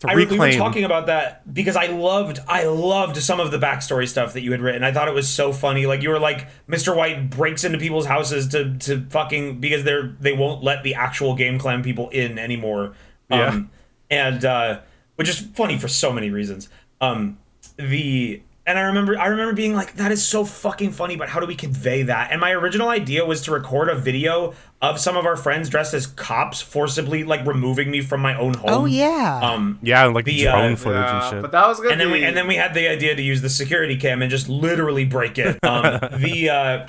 I, 0.05 0.15
we 0.15 0.25
were 0.25 0.51
talking 0.53 0.85
about 0.85 1.07
that 1.07 1.53
because 1.53 1.75
I 1.75 1.87
loved 1.87 2.39
I 2.47 2.63
loved 2.63 3.17
some 3.17 3.41
of 3.41 3.51
the 3.51 3.59
backstory 3.59 4.07
stuff 4.07 4.33
that 4.33 4.41
you 4.41 4.51
had 4.51 4.61
written. 4.61 4.81
I 4.81 4.93
thought 4.93 5.09
it 5.09 5.13
was 5.13 5.27
so 5.27 5.51
funny. 5.51 5.85
Like 5.85 6.01
you 6.01 6.09
were 6.09 6.19
like 6.19 6.47
Mr. 6.69 6.95
White 6.95 7.29
breaks 7.29 7.65
into 7.65 7.77
people's 7.77 8.05
houses 8.05 8.47
to 8.49 8.77
to 8.79 9.05
fucking 9.09 9.59
because 9.59 9.83
they're 9.83 10.15
they 10.19 10.31
won't 10.31 10.63
let 10.63 10.83
the 10.83 10.95
actual 10.95 11.35
game 11.35 11.59
clam 11.59 11.83
people 11.83 12.07
in 12.09 12.39
anymore. 12.39 12.93
Yeah. 13.29 13.47
Um 13.47 13.71
and 14.09 14.45
uh 14.45 14.79
which 15.15 15.27
is 15.27 15.37
funny 15.39 15.77
for 15.77 15.89
so 15.89 16.13
many 16.13 16.29
reasons. 16.29 16.69
Um 17.01 17.37
the 17.75 18.41
and 18.65 18.79
I 18.79 18.83
remember 18.83 19.19
I 19.19 19.27
remember 19.27 19.53
being 19.53 19.73
like 19.73 19.95
that 19.95 20.13
is 20.13 20.25
so 20.25 20.45
fucking 20.45 20.91
funny 20.91 21.17
but 21.17 21.27
how 21.27 21.41
do 21.41 21.45
we 21.45 21.55
convey 21.55 22.03
that? 22.03 22.31
And 22.31 22.39
my 22.39 22.51
original 22.51 22.87
idea 22.87 23.25
was 23.25 23.41
to 23.43 23.51
record 23.51 23.89
a 23.89 23.95
video 23.95 24.53
of 24.81 24.97
some 24.99 25.17
of 25.17 25.25
our 25.25 25.35
friends 25.35 25.67
dressed 25.69 25.93
as 25.93 26.07
cops 26.07 26.61
forcibly 26.61 27.23
like 27.25 27.45
removing 27.45 27.91
me 27.91 27.99
from 28.01 28.21
my 28.21 28.33
own 28.37 28.53
home. 28.53 28.69
oh 28.69 28.85
yeah 28.85 29.39
Um 29.43 29.77
Yeah, 29.81 30.05
and 30.05 30.13
like 30.15 30.25
The, 30.25 30.47
uh, 30.47 30.51
drone 30.55 30.75
footage 30.77 31.03
and 31.09 31.23
shit. 31.29 31.41
but 31.41 31.51
that 31.51 31.67
was 31.67 31.79
gonna 31.79 31.91
and 31.91 31.99
then 32.01 32.07
be 32.07 32.13
we 32.13 32.23
and 32.23 32.37
then 32.37 32.47
we 32.47 32.55
had 32.55 32.73
the 32.73 32.87
idea 32.87 33.13
to 33.15 33.21
use 33.21 33.41
the 33.41 33.49
security 33.49 33.97
cam 33.97 34.21
and 34.21 34.31
just 34.31 34.47
literally 34.47 35.03
break 35.05 35.37
it. 35.37 35.57
Um, 35.63 35.99
the 36.21 36.49
uh, 36.49 36.87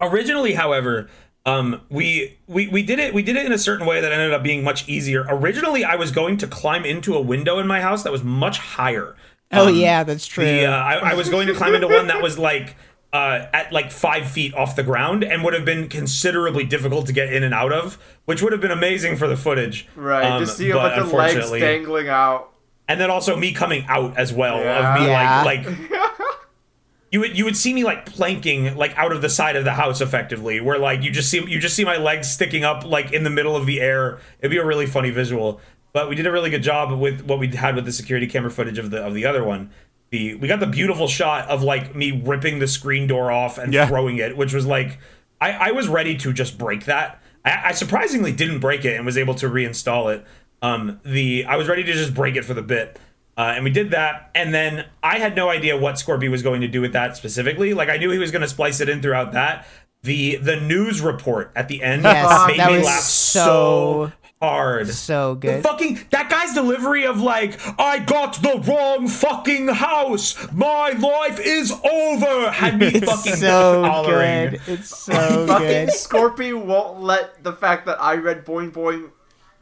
originally, 0.00 0.54
however, 0.54 1.08
um, 1.46 1.80
we 1.90 2.38
we 2.46 2.68
we 2.68 2.82
did 2.82 2.98
it 2.98 3.12
we 3.12 3.22
did 3.22 3.36
it 3.36 3.44
in 3.44 3.52
a 3.52 3.58
certain 3.58 3.86
way 3.86 4.00
that 4.00 4.12
ended 4.12 4.32
up 4.32 4.42
being 4.42 4.62
much 4.64 4.88
easier. 4.88 5.26
Originally, 5.28 5.84
I 5.84 5.96
was 5.96 6.10
going 6.10 6.36
to 6.38 6.46
climb 6.46 6.84
into 6.84 7.14
a 7.14 7.20
window 7.20 7.58
in 7.58 7.66
my 7.66 7.80
house 7.80 8.02
that 8.04 8.12
was 8.12 8.22
much 8.24 8.58
higher. 8.58 9.16
oh 9.52 9.68
Um, 9.68 9.74
yeah 9.74 10.04
that's 10.04 10.26
true 10.26 10.44
The, 10.44 10.66
uh, 10.66 10.70
I, 10.70 11.10
I 11.10 11.14
was 11.14 11.28
going 11.28 11.46
to 11.48 11.54
climb 11.54 11.74
into 11.74 11.88
one 11.88 12.06
that 12.06 12.22
was 12.22 12.38
like 12.38 12.76
uh, 13.14 13.46
at 13.54 13.72
like 13.72 13.90
five 13.92 14.28
feet 14.28 14.52
off 14.54 14.74
the 14.76 14.82
ground 14.82 15.22
and 15.22 15.42
would 15.44 15.54
have 15.54 15.64
been 15.64 15.88
considerably 15.88 16.64
difficult 16.64 17.06
to 17.06 17.12
get 17.12 17.32
in 17.32 17.42
and 17.44 17.54
out 17.54 17.72
of, 17.72 17.96
which 18.24 18.42
would 18.42 18.50
have 18.52 18.60
been 18.60 18.70
amazing 18.72 19.16
for 19.16 19.28
the 19.28 19.36
footage. 19.36 19.86
right. 19.94 20.24
Um, 20.24 20.44
just 20.44 20.56
see 20.58 20.70
a 20.70 20.74
but 20.74 20.96
bunch 20.96 21.06
of 21.06 21.12
legs 21.12 21.50
dangling 21.50 22.08
out. 22.08 22.52
and 22.88 23.00
then 23.00 23.10
also 23.10 23.36
me 23.36 23.52
coming 23.52 23.84
out 23.88 24.18
as 24.18 24.32
well 24.32 24.58
Yeah. 24.58 24.94
of 24.94 25.00
me 25.00 25.06
Yeah. 25.06 25.42
like 25.44 25.64
like 25.66 25.78
you 27.12 27.20
would 27.20 27.38
you 27.38 27.44
would 27.44 27.56
see 27.56 27.72
me 27.72 27.84
like 27.84 28.06
planking 28.06 28.74
like 28.76 28.96
out 28.98 29.12
of 29.12 29.22
the 29.22 29.28
side 29.28 29.54
of 29.56 29.64
the 29.64 29.74
house 29.74 30.00
effectively 30.00 30.60
where 30.60 30.78
like 30.78 31.02
you 31.02 31.10
just 31.12 31.30
see 31.30 31.38
you 31.46 31.60
just 31.60 31.76
see 31.76 31.84
my 31.84 31.96
legs 31.96 32.28
sticking 32.28 32.64
up 32.64 32.84
like 32.84 33.12
in 33.12 33.22
the 33.22 33.30
middle 33.30 33.54
of 33.56 33.66
the 33.66 33.80
air 33.80 34.18
it'd 34.40 34.50
be 34.50 34.56
a 34.58 34.64
really 34.66 34.86
funny 34.86 35.10
visual 35.10 35.60
but 35.92 36.08
we 36.08 36.16
did 36.16 36.26
a 36.26 36.32
really 36.32 36.50
good 36.50 36.62
job 36.64 36.90
with 36.98 37.22
what 37.22 37.38
we 37.38 37.46
had 37.48 37.76
with 37.76 37.84
the 37.84 37.92
security 37.92 38.26
camera 38.26 38.50
footage 38.50 38.78
of 38.78 38.90
the 38.90 38.98
of 39.00 39.14
the 39.14 39.24
other 39.24 39.44
one 39.44 39.70
the 40.14 40.34
we 40.36 40.46
got 40.48 40.60
the 40.60 40.66
beautiful 40.80 41.08
shot 41.08 41.48
of 41.48 41.62
like 41.62 41.94
me 41.94 42.08
ripping 42.24 42.58
the 42.60 42.66
screen 42.68 43.06
door 43.06 43.30
off 43.30 43.58
and 43.58 43.72
Yeah. 43.74 43.86
throwing 43.86 44.16
it 44.18 44.36
which 44.36 44.52
was 44.54 44.64
like 44.66 44.98
I, 45.40 45.50
I 45.52 45.70
was 45.72 45.88
ready 45.88 46.16
to 46.18 46.32
just 46.32 46.56
break 46.58 46.84
that 46.86 47.20
I, 47.44 47.70
I 47.70 47.72
surprisingly 47.72 48.32
didn't 48.32 48.60
break 48.60 48.84
it 48.84 48.94
and 48.96 49.04
was 49.04 49.18
able 49.18 49.34
to 49.36 49.46
reinstall 49.48 50.14
it 50.14 50.24
um 50.62 51.00
the 51.04 51.44
i 51.46 51.56
was 51.56 51.66
ready 51.68 51.82
to 51.84 51.92
just 51.92 52.14
break 52.14 52.36
it 52.36 52.44
for 52.44 52.54
the 52.54 52.62
bit 52.62 52.98
uh, 53.36 53.52
and 53.56 53.64
we 53.64 53.70
did 53.70 53.90
that, 53.90 54.30
and 54.36 54.54
then 54.54 54.84
I 55.02 55.18
had 55.18 55.34
no 55.34 55.48
idea 55.50 55.76
what 55.76 55.96
Scorpy 55.96 56.28
was 56.30 56.40
going 56.44 56.60
to 56.60 56.68
do 56.68 56.80
with 56.80 56.92
that 56.92 57.16
specifically. 57.16 57.74
Like 57.74 57.88
I 57.88 57.96
knew 57.96 58.12
he 58.12 58.18
was 58.18 58.30
going 58.30 58.42
to 58.42 58.48
splice 58.48 58.78
it 58.80 58.88
in 58.88 59.02
throughout 59.02 59.32
that. 59.32 59.66
The 60.04 60.36
the 60.36 60.54
news 60.60 61.00
report 61.00 61.50
at 61.56 61.66
the 61.66 61.82
end 61.82 62.04
Yes, 62.04 62.46
made 62.46 62.58
me 62.64 62.84
laugh 62.84 63.00
so- 63.00 64.12
so 64.12 64.12
hard. 64.48 64.88
so 64.90 65.34
The 65.34 65.40
good 65.40 65.62
fucking 65.62 66.00
that 66.10 66.28
guy's 66.30 66.54
delivery 66.54 67.06
of 67.06 67.20
like 67.20 67.58
I 67.80 67.98
got 67.98 68.34
the 68.42 68.62
wrong 68.66 69.08
fucking 69.08 69.68
house. 69.68 70.36
My 70.52 70.90
life 70.90 71.40
is 71.40 71.72
over. 71.72 72.50
Had 72.50 72.78
me 72.78 72.90
fucking 73.00 73.36
so 73.36 73.82
hollering. 73.82 74.50
good. 74.50 74.60
It's 74.66 74.96
so 75.04 75.46
Fucking 75.46 75.66
good. 75.86 75.88
Scorpy 75.90 76.52
won't 76.52 77.00
let 77.00 77.42
the 77.42 77.52
fact 77.52 77.86
that 77.86 78.00
I 78.02 78.14
read 78.14 78.44
Boing 78.44 78.70
Boing. 78.72 79.10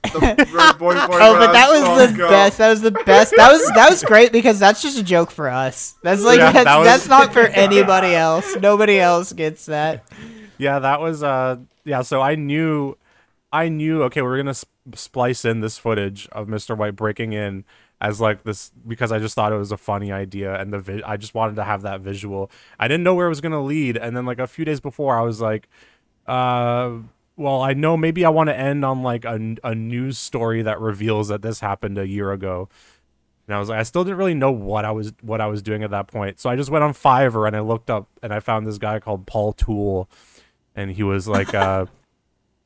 The 0.03 0.19
read 0.53 0.75
Boing 0.77 0.97
Boing 1.07 1.21
Oh, 1.21 1.35
but 1.39 1.53
that 1.53 1.69
song 1.81 1.97
was 1.97 2.11
the 2.13 2.17
go. 2.19 2.29
best. 2.29 2.59
That 2.59 2.71
was 2.71 2.81
the 2.81 2.91
best. 2.91 3.33
That 3.37 3.53
was 3.53 3.65
that 3.75 3.89
was 3.89 4.03
great 4.03 4.33
because 4.33 4.59
that's 4.59 4.83
just 4.83 4.99
a 4.99 5.03
joke 5.05 5.31
for 5.31 5.49
us. 5.49 5.95
That's 6.03 6.23
like 6.23 6.39
Yeah, 6.39 6.51
that's, 6.53 6.65
that 6.65 6.77
was- 6.79 6.87
that's 6.87 7.09
not 7.09 7.33
for 7.33 7.41
anybody 7.47 8.15
else. 8.15 8.57
Nobody 8.57 8.99
else 8.99 9.33
gets 9.33 9.67
that. 9.67 10.05
Yeah, 10.59 10.81
that 10.81 11.01
was 11.01 11.23
uh 11.23 11.57
yeah, 11.85 12.03
so 12.03 12.21
I 12.21 12.35
knew 12.35 12.97
I 13.53 13.69
knew 13.69 14.03
okay, 14.05 14.23
we're 14.23 14.37
going 14.37 14.47
to 14.47 14.55
sp- 14.59 14.72
splice 14.95 15.45
in 15.45 15.61
this 15.61 15.79
footage 15.79 16.29
of 16.33 16.49
Mr. 16.49 16.77
White 16.77 16.97
breaking 16.97 17.33
in 17.33 17.65
as 18.01 18.21
like 18.21 18.43
this 18.43 18.73
because 18.87 19.13
I 19.13 19.19
just 19.19 19.35
thought 19.35 19.53
it 19.53 19.57
was 19.57 19.71
a 19.71 19.77
funny 19.77 20.11
idea 20.11 20.59
and 20.61 20.73
the 20.73 20.81
vi- 20.81 21.03
I 21.07 21.17
just 21.17 21.35
wanted 21.35 21.57
to 21.57 21.65
have 21.65 21.83
that 21.83 22.01
visual. 22.01 22.51
I 22.79 22.89
didn't 22.89 23.05
know 23.05 23.15
where 23.15 23.27
it 23.27 23.31
was 23.31 23.41
going 23.41 23.53
to 23.53 23.61
lead 23.61 23.97
and 23.97 24.17
then 24.17 24.27
like 24.27 24.41
a 24.41 24.47
few 24.47 24.65
days 24.65 24.81
before 24.81 25.17
I 25.17 25.23
was 25.23 25.41
like 25.41 25.69
uh 26.27 26.99
well, 27.37 27.63
I 27.63 27.73
know 27.73 27.97
maybe 27.97 28.25
I 28.25 28.29
want 28.29 28.49
to 28.51 28.57
end 28.57 28.85
on 28.85 29.03
like 29.03 29.25
a, 29.25 29.57
a 29.65 29.75
news 29.75 30.19
story 30.19 30.63
that 30.63 30.81
reveals 30.81 31.29
that 31.29 31.43
this 31.43 31.61
happened 31.61 31.99
a 31.99 32.07
year 32.07 32.31
ago. 32.31 32.69
And 33.47 33.57
I 33.57 33.59
was 33.59 33.69
like, 33.69 33.81
I 33.81 33.83
still 33.83 34.05
didn't 34.05 34.19
really 34.19 34.35
know 34.35 34.53
what 34.53 34.85
I 34.85 34.93
was 34.93 35.13
what 35.23 35.41
I 35.41 35.47
was 35.47 35.63
doing 35.63 35.83
at 35.83 35.91
that 35.91 36.07
point. 36.07 36.39
So 36.41 36.51
I 36.51 36.57
just 36.57 36.71
went 36.71 36.85
on 36.85 36.93
Fiverr 36.93 37.47
and 37.47 37.57
I 37.57 37.61
looked 37.61 37.91
up 37.91 38.09
and 38.23 38.33
I 38.33 38.41
found 38.41 38.67
this 38.67 38.79
guy 38.79 39.01
called 39.01 39.27
Paul 39.27 39.53
Tool, 39.53 40.09
and 40.77 40.91
he 40.91 41.03
was 41.03 41.27
like, 41.27 41.55
uh, 41.55 41.87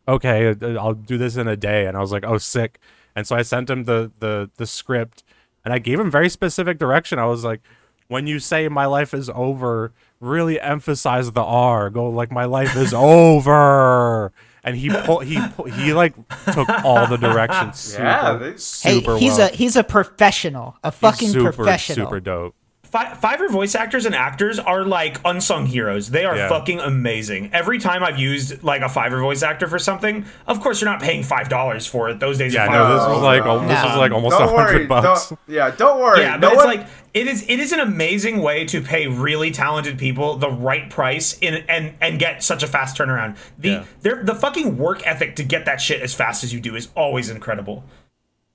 "Okay, 0.08 0.48
uh, 0.50 0.74
I'll 0.80 0.94
do 0.94 1.18
this 1.18 1.36
in 1.36 1.48
a 1.48 1.56
day." 1.56 1.86
And 1.86 1.96
I 1.96 2.00
was 2.00 2.12
like, 2.12 2.24
"Oh, 2.26 2.38
sick!" 2.38 2.78
And 3.14 3.26
so 3.26 3.34
I 3.36 3.42
sent 3.42 3.70
him 3.70 3.84
the 3.84 4.10
the 4.20 4.50
the 4.56 4.66
script, 4.66 5.22
and 5.64 5.72
I 5.74 5.78
gave 5.78 5.98
him 6.00 6.10
very 6.10 6.28
specific 6.28 6.78
direction. 6.78 7.18
I 7.18 7.26
was 7.26 7.44
like, 7.44 7.60
"When 8.08 8.26
you 8.26 8.38
say 8.38 8.68
my 8.68 8.86
life 8.86 9.12
is 9.14 9.30
over, 9.34 9.92
really 10.20 10.60
emphasize 10.60 11.32
the 11.32 11.42
R. 11.42 11.90
Go 11.90 12.08
like 12.10 12.30
my 12.32 12.44
life 12.44 12.76
is 12.76 12.92
over." 13.46 14.32
And 14.64 14.76
he 14.76 14.90
pull, 14.90 15.20
he 15.20 15.38
pull, 15.56 15.66
he 15.66 15.92
like 15.92 16.14
took 16.52 16.68
all 16.84 17.06
the 17.06 17.16
directions. 17.16 17.78
Super, 17.78 18.02
Yeah, 18.02 18.32
they- 18.34 18.50
Hey, 18.82 19.00
he's 19.18 19.38
well. 19.38 19.48
a 19.48 19.54
he's 19.54 19.76
a 19.76 19.84
professional, 19.84 20.76
a 20.82 20.90
He's 20.90 20.98
fucking 20.98 21.28
super, 21.28 21.52
professional. 21.52 22.06
Super 22.06 22.20
dope. 22.20 22.54
Fi- 22.96 23.36
Fiverr 23.36 23.50
voice 23.50 23.74
actors 23.74 24.06
and 24.06 24.14
actors 24.14 24.58
are 24.58 24.84
like 24.84 25.18
unsung 25.24 25.66
heroes. 25.66 26.08
They 26.10 26.24
are 26.24 26.36
Yeah. 26.36 26.48
fucking 26.48 26.80
amazing. 26.80 27.50
Every 27.52 27.78
time 27.78 28.02
I've 28.02 28.18
used 28.18 28.62
like 28.62 28.80
a 28.80 28.86
Fiverr 28.86 29.20
voice 29.20 29.42
actor 29.42 29.66
for 29.66 29.78
something, 29.78 30.24
of 30.46 30.60
course 30.60 30.80
you're 30.80 30.90
not 30.90 31.02
paying 31.02 31.22
five 31.22 31.48
dollars 31.50 31.86
for 31.86 32.08
it. 32.08 32.20
Those 32.20 32.38
days, 32.38 32.54
Yeah, 32.54 32.66
are 32.66 32.70
no, 32.70 32.94
this 32.94 33.02
Fiverr 33.02 33.14
was 33.14 33.22
like 33.22 33.40
over. 33.42 33.48
al- 33.50 33.68
this 33.68 33.82
was 33.84 33.96
like 33.96 34.12
almost 34.12 34.40
a 34.40 34.46
hundred 34.46 34.88
bucks. 34.88 35.28
Don't, 35.28 35.40
yeah, 35.46 35.70
don't 35.70 36.00
worry. 36.00 36.20
Yeah, 36.22 36.36
no 36.36 36.48
it's 36.48 36.56
one, 36.56 36.66
like 36.66 36.86
it 37.12 37.26
is. 37.26 37.44
It 37.48 37.60
is 37.60 37.72
an 37.72 37.80
amazing 37.80 38.40
way 38.42 38.64
to 38.66 38.80
pay 38.80 39.06
really 39.06 39.50
talented 39.50 39.98
people 39.98 40.36
the 40.36 40.50
right 40.50 40.88
price 40.88 41.36
in 41.40 41.64
and 41.68 41.94
and 42.00 42.18
get 42.18 42.42
such 42.42 42.62
a 42.62 42.66
fast 42.66 42.96
turnaround. 42.96 43.36
The 43.58 43.68
Yeah. 43.68 43.84
their 44.00 44.22
the 44.24 44.34
fucking 44.34 44.78
work 44.78 45.06
ethic 45.06 45.36
to 45.36 45.42
get 45.42 45.64
that 45.66 45.80
shit 45.80 46.00
as 46.00 46.14
fast 46.14 46.44
as 46.44 46.52
you 46.54 46.60
do 46.60 46.74
is 46.76 46.88
always 46.94 47.28
incredible. 47.28 47.84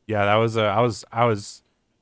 Yeah, 0.08 0.26
that 0.26 0.36
was 0.36 0.58
uh, 0.58 0.64
I 0.64 0.82
was 0.82 1.06
I 1.12 1.26
was 1.26 1.62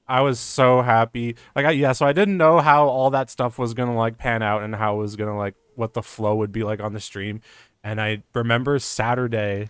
I 0.10 0.22
was 0.22 0.40
so 0.40 0.82
happy. 0.82 1.36
Like 1.56 1.68
I, 1.68 1.72
yeah, 1.72 1.92
so 1.92 2.06
I 2.06 2.14
didn't 2.14 2.38
know 2.38 2.60
how 2.60 2.88
all 2.88 3.12
that 3.12 3.30
stuff 3.30 3.60
was 3.60 3.74
gonna 3.74 3.96
like 3.96 4.18
pan 4.18 4.42
out 4.42 4.64
and 4.64 4.76
how 4.76 4.96
it 4.96 4.98
was 4.98 5.16
gonna 5.16 5.38
like 5.38 5.54
what 5.76 5.94
the 5.94 6.02
flow 6.02 6.36
would 6.36 6.52
be 6.52 6.64
like 6.64 6.82
on 6.82 6.94
the 6.94 7.00
stream. 7.00 7.42
And 7.84 8.02
I 8.02 8.24
remember 8.34 8.80
Saturday, 8.80 9.70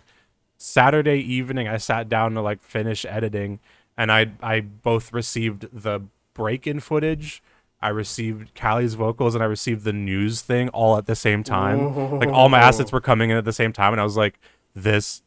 Saturday 0.56 1.18
evening, 1.18 1.68
I 1.68 1.76
sat 1.76 2.08
down 2.08 2.34
to 2.34 2.40
like 2.40 2.62
finish 2.62 3.04
editing, 3.04 3.60
and 3.96 4.10
I 4.10 4.32
I 4.42 4.60
both 4.60 5.12
received 5.12 5.68
the 5.72 6.00
break-in 6.34 6.80
footage. 6.80 7.42
I 7.82 7.88
received 7.88 8.54
Callie's 8.54 8.94
vocals 8.94 9.34
and 9.34 9.42
I 9.42 9.46
received 9.46 9.84
the 9.84 9.92
news 9.92 10.42
thing 10.42 10.68
all 10.70 10.96
at 10.98 11.06
the 11.06 11.16
same 11.16 11.42
time. 11.42 12.18
Like 12.18 12.28
all 12.28 12.48
my 12.48 12.58
assets 12.58 12.92
were 12.92 13.00
coming 13.00 13.30
in 13.30 13.36
at 13.36 13.44
the 13.44 13.52
same 13.52 13.72
time, 13.72 13.92
and 13.92 14.00
I 14.00 14.04
was 14.04 14.16
like, 14.16 14.38
"This, 14.74 15.22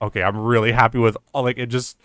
okay, 0.00 0.22
I'm 0.22 0.36
really 0.38 0.72
happy 0.72 0.98
with." 0.98 1.16
All 1.32 1.42
like 1.42 1.58
it 1.58 1.66
just 1.66 1.98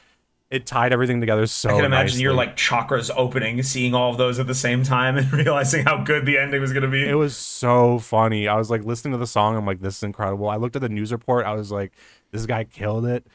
it 0.54 0.68
tied 0.68 0.94
everything 0.94 1.20
together 1.20 1.48
so. 1.48 1.70
I 1.70 1.74
can 1.74 1.86
imagine 1.86 2.20
your 2.20 2.34
nicely. 2.34 2.46
like 2.46 2.58
chakras 2.58 3.10
opening, 3.16 3.64
seeing 3.64 3.96
all 3.96 4.12
of 4.12 4.20
those 4.20 4.38
at 4.38 4.46
the 4.46 4.54
same 4.54 4.84
time, 4.84 5.18
and 5.18 5.34
realizing 5.34 5.84
how 5.84 6.04
good 6.04 6.28
the 6.28 6.38
ending 6.38 6.62
was 6.62 6.72
gonna 6.72 6.88
be. 6.88 7.10
It 7.10 7.16
was 7.16 7.36
so 7.36 7.98
funny. 7.98 8.48
I 8.48 8.56
was 8.56 8.70
like 8.70 8.84
listening 8.86 9.14
to 9.14 9.18
the 9.18 9.26
song. 9.28 9.58
I'm 9.58 9.66
like, 9.66 9.82
this 9.82 9.98
is 9.98 10.04
incredible. 10.04 10.48
I 10.50 10.58
looked 10.58 10.76
at 10.76 10.84
the 10.84 10.90
news 10.90 11.12
report. 11.12 11.48
I 11.48 11.54
was 11.54 11.72
like, 11.72 11.92
this 12.32 12.46
guy 12.46 12.66
killed 12.66 13.06
it. 13.06 13.26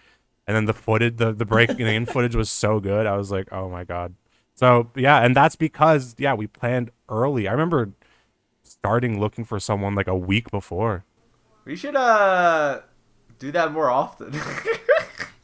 And 0.47 0.57
then 0.57 0.67
the 0.67 0.73
footage, 0.73 1.17
the 1.17 1.33
the 1.33 1.45
breaking 1.45 1.81
in 1.81 2.07
footage 2.07 2.37
was 2.37 2.51
so 2.51 2.79
good. 2.79 3.05
I 3.07 3.17
was 3.17 3.33
like, 3.33 3.53
oh 3.53 3.69
my 3.69 3.83
god. 3.83 4.15
So 4.55 4.91
yeah, 4.95 5.25
and 5.25 5.35
that's 5.35 5.57
because 5.57 6.15
yeah, 6.19 6.35
we 6.35 6.47
planned 6.47 6.93
early. 7.09 7.49
I 7.49 7.53
remember 7.53 7.91
starting 8.63 9.19
looking 9.19 9.45
for 9.45 9.59
someone 9.59 9.97
like 9.97 10.07
a 10.07 10.17
week 10.17 10.51
before. 10.53 11.05
we 11.65 11.75
should 11.75 11.97
uh 11.97 12.81
do 13.41 13.51
that 13.53 13.73
more 13.73 13.91
often. 13.91 14.33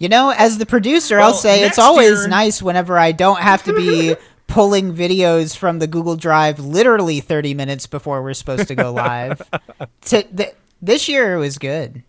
You 0.04 0.10
know, 0.10 0.34
as 0.36 0.58
the 0.58 0.66
producer, 0.66 1.16
Well, 1.16 1.28
I'll 1.28 1.32
say 1.34 1.62
it's 1.64 1.78
always 1.78 2.10
year- 2.20 2.28
nice 2.28 2.60
whenever 2.60 2.98
I 2.98 3.12
don't 3.12 3.40
have 3.40 3.62
to 3.62 3.72
be 3.74 4.14
pulling 4.48 4.94
videos 4.94 5.56
from 5.56 5.78
the 5.78 5.86
Google 5.86 6.14
Drive 6.14 6.58
literally 6.60 7.20
30 7.20 7.54
minutes 7.54 7.86
before 7.86 8.22
we're 8.22 8.34
supposed 8.34 8.68
to 8.68 8.74
go 8.74 8.92
live. 8.92 9.40
to, 10.02 10.22
th- 10.24 10.52
this 10.82 11.08
year 11.08 11.38
was 11.38 11.56
good. 11.56 12.02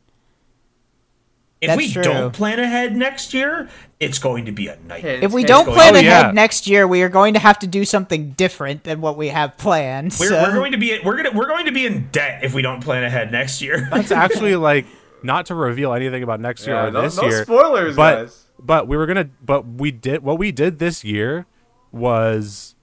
if 1.62 1.70
that's 1.70 1.78
we 1.78 1.90
true. 1.90 2.04
don't 2.04 2.34
plan 2.34 2.60
ahead 2.60 2.98
next 2.98 3.34
year, 3.34 3.70
it's 4.02 4.20
going 4.20 4.44
to 4.44 4.52
be 4.52 4.68
a 4.68 4.76
nightmare. 4.86 5.22
If 5.24 5.32
we 5.32 5.44
Hint, 5.44 5.48
don't 5.48 5.66
hint. 5.68 5.78
plan 5.78 5.96
Oh, 5.96 6.00
ahead 6.00 6.26
yeah. 6.26 6.32
next 6.32 6.68
year, 6.68 6.86
we 6.86 7.02
are 7.02 7.08
going 7.08 7.34
to 7.36 7.40
have 7.40 7.60
to 7.60 7.68
do 7.68 7.86
something 7.86 8.32
different 8.32 8.84
than 8.84 9.00
what 9.00 9.16
we 9.16 9.30
have 9.30 9.56
planned. 9.56 10.14
We're, 10.20 10.28
so- 10.28 10.44
we're 10.44 10.54
going 10.54 10.74
to 10.74 10.78
be 10.78 11.00
we're 11.02 11.16
gonna 11.16 11.32
we're 11.32 11.48
going 11.48 11.68
to 11.68 11.72
be 11.72 11.86
in 11.86 12.10
debt 12.12 12.44
if 12.44 12.54
we 12.54 12.62
don't 12.62 12.84
plan 12.84 13.06
ahead 13.06 13.32
next 13.32 13.62
year. 13.62 13.88
It's 13.94 14.12
actually 14.26 14.58
like 14.58 14.86
not 15.26 15.46
to 15.48 15.56
reveal 15.56 15.94
anything 15.94 16.24
about 16.24 16.40
next 16.40 16.66
year 16.66 16.76
Yeah, 16.76 16.86
or 16.88 16.92
no- 16.92 17.02
this 17.02 17.18
no 17.18 17.24
year. 17.28 17.44
spoilers, 17.44 17.96
but, 17.96 18.16
guys. 18.16 18.46
But 18.60 18.88
we 18.88 18.96
were 18.98 19.06
gonna. 19.06 19.30
But 19.44 19.66
we 19.68 19.92
did 19.92 20.24
what 20.24 20.38
we 20.38 20.52
did 20.52 20.80
this 20.80 21.04
year 21.04 21.46
was 21.92 22.76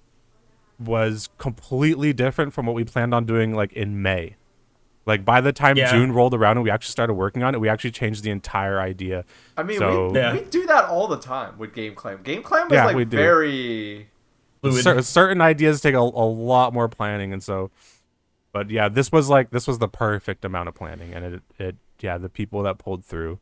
was 0.78 1.28
completely 1.38 2.12
different 2.12 2.52
from 2.52 2.66
what 2.66 2.74
we 2.74 2.84
planned 2.84 3.14
on 3.14 3.24
doing 3.24 3.54
like 3.54 3.72
in 3.72 4.02
May. 4.02 4.36
Like 5.06 5.24
by 5.24 5.40
the 5.40 5.52
time 5.52 5.76
Yeah. 5.76 5.90
June 5.90 6.12
rolled 6.12 6.34
around 6.34 6.56
and 6.56 6.64
we 6.64 6.70
actually 6.70 6.92
started 6.92 7.14
working 7.14 7.42
on 7.42 7.54
it, 7.54 7.60
we 7.60 7.68
actually 7.68 7.90
changed 7.90 8.22
the 8.22 8.30
entire 8.30 8.80
idea. 8.80 9.24
I 9.56 9.62
mean, 9.62 9.78
So- 9.78 10.10
we, 10.10 10.18
Yeah. 10.18 10.32
we 10.32 10.40
do 10.42 10.66
that 10.66 10.84
all 10.86 11.08
the 11.08 11.18
time 11.18 11.58
with 11.58 11.74
Game 11.74 11.94
Clam. 11.94 12.20
Game 12.22 12.42
Clam 12.42 12.66
is 12.68 12.72
Yeah, 12.72 12.86
like 12.86 12.96
we 12.96 13.04
do. 13.04 13.16
very. 13.16 14.08
Fluid. 14.60 14.82
Cer- 14.84 15.02
certain 15.02 15.40
ideas 15.40 15.80
take 15.80 15.94
a, 15.94 15.98
a 15.98 16.00
lot 16.00 16.72
more 16.72 16.88
planning, 16.88 17.32
and 17.32 17.42
so. 17.42 17.70
But 18.52 18.70
yeah, 18.70 18.88
this 18.88 19.10
was 19.10 19.28
like 19.28 19.50
this 19.50 19.66
was 19.66 19.78
the 19.78 19.88
perfect 19.88 20.44
amount 20.44 20.68
of 20.68 20.74
planning, 20.74 21.14
and 21.14 21.24
it 21.24 21.42
it 21.58 21.76
yeah 22.02 22.18
the 22.18 22.28
people 22.28 22.62
that 22.62 22.78
pulled 22.78 23.04
through. 23.04 23.38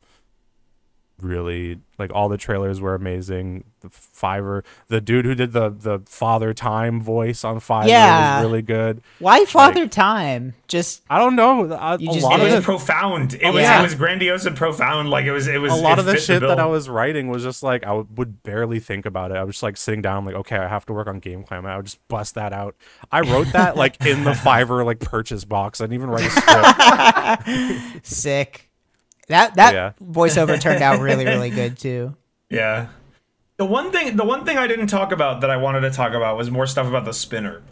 Really, 1.23 1.79
like 1.99 2.12
all 2.14 2.29
the 2.29 2.37
trailers 2.39 2.81
were 2.81 2.95
amazing. 2.95 3.64
The 3.81 3.89
Fiverr, 3.89 4.62
the 4.89 5.01
dude 5.01 5.25
who 5.25 5.35
did 5.35 5.53
the 5.53 5.71
the 5.71 6.01
Father 6.07 6.53
Time 6.53 7.01
voice 7.01 7.45
on 7.45 7.61
Fiverr 7.61 7.89
Yeah. 7.89 8.37
was 8.37 8.47
really 8.47 8.62
good. 8.62 9.01
Why 9.18 9.45
Father 9.47 9.87
Time? 9.87 10.55
Just 10.68 11.03
I 11.09 11.18
don't 11.18 11.35
know. 11.37 11.71
Uh, 11.71 11.75
I, 11.77 11.97
You 11.97 12.11
a 12.11 12.14
just 12.14 12.25
lot 12.25 12.37
did 12.37 12.41
of 12.41 12.47
it 12.47 12.51
the, 12.51 12.57
was 12.57 12.64
profound. 12.64 13.35
It 13.35 13.45
oh, 13.45 13.53
was 13.53 13.62
yeah. 13.62 13.81
it 13.81 13.83
was 13.83 13.95
grandiose 13.95 14.45
and 14.45 14.57
profound. 14.57 15.11
Like 15.11 15.25
it 15.25 15.33
was 15.33 15.49
it 15.49 15.61
was 15.61 15.73
a 15.73 15.77
lot 15.77 15.99
of 15.99 16.05
the 16.05 16.12
fit 16.12 16.23
shit 16.23 16.41
that. 16.41 16.59
I 16.61 16.66
was 16.66 16.89
writing 16.89 17.29
was 17.29 17.43
just 17.43 17.62
like 17.62 17.83
I 17.85 17.89
w- 17.89 18.07
would 18.16 18.43
barely 18.43 18.81
think 18.81 19.07
about 19.07 19.31
it. 19.31 19.37
I 19.37 19.45
was 19.45 19.57
just 19.57 19.62
like 19.62 19.77
sitting 19.77 20.03
down, 20.03 20.25
like, 20.25 20.35
okay, 20.37 20.57
I 20.57 20.68
have 20.68 20.85
to 20.87 20.93
work 20.93 21.07
on 21.07 21.18
Game 21.18 21.43
Clam. 21.43 21.66
I 21.66 21.77
would 21.77 21.87
just 21.87 22.07
bust 22.09 22.35
that 22.35 22.53
out. 22.53 22.77
I 23.11 23.21
wrote 23.21 23.49
that 23.53 23.77
like 23.77 24.05
in 24.05 24.25
the 24.25 24.31
Fiverr 24.45 24.85
like 24.85 25.01
purchase 25.01 25.45
box. 25.45 25.81
I 25.81 25.85
didn't 25.85 25.95
even 25.95 26.11
write 26.11 26.27
a 26.27 27.81
script. 27.91 28.07
sick. 28.07 28.70
That 29.31 29.55
that 29.55 29.74
Yeah. 29.74 29.93
voiceover 30.03 30.61
turned 30.61 30.83
out 30.83 31.01
really 31.01 31.24
really 31.24 31.51
good 31.51 31.78
too. 31.78 32.14
Yeah. 32.51 32.89
The 33.57 33.64
one 33.64 33.91
thing 33.91 34.16
the 34.16 34.24
one 34.24 34.45
thing 34.45 34.59
I 34.59 34.66
didn't 34.66 34.89
talk 34.89 35.12
about 35.12 35.41
that 35.41 35.51
I 35.51 35.57
wanted 35.57 35.81
to 35.81 35.91
talk 35.91 36.12
about 36.12 36.37
was 36.37 36.51
more 36.51 36.66
stuff 36.66 36.87
about 36.87 37.05
the 37.05 37.12
spinner. 37.12 37.62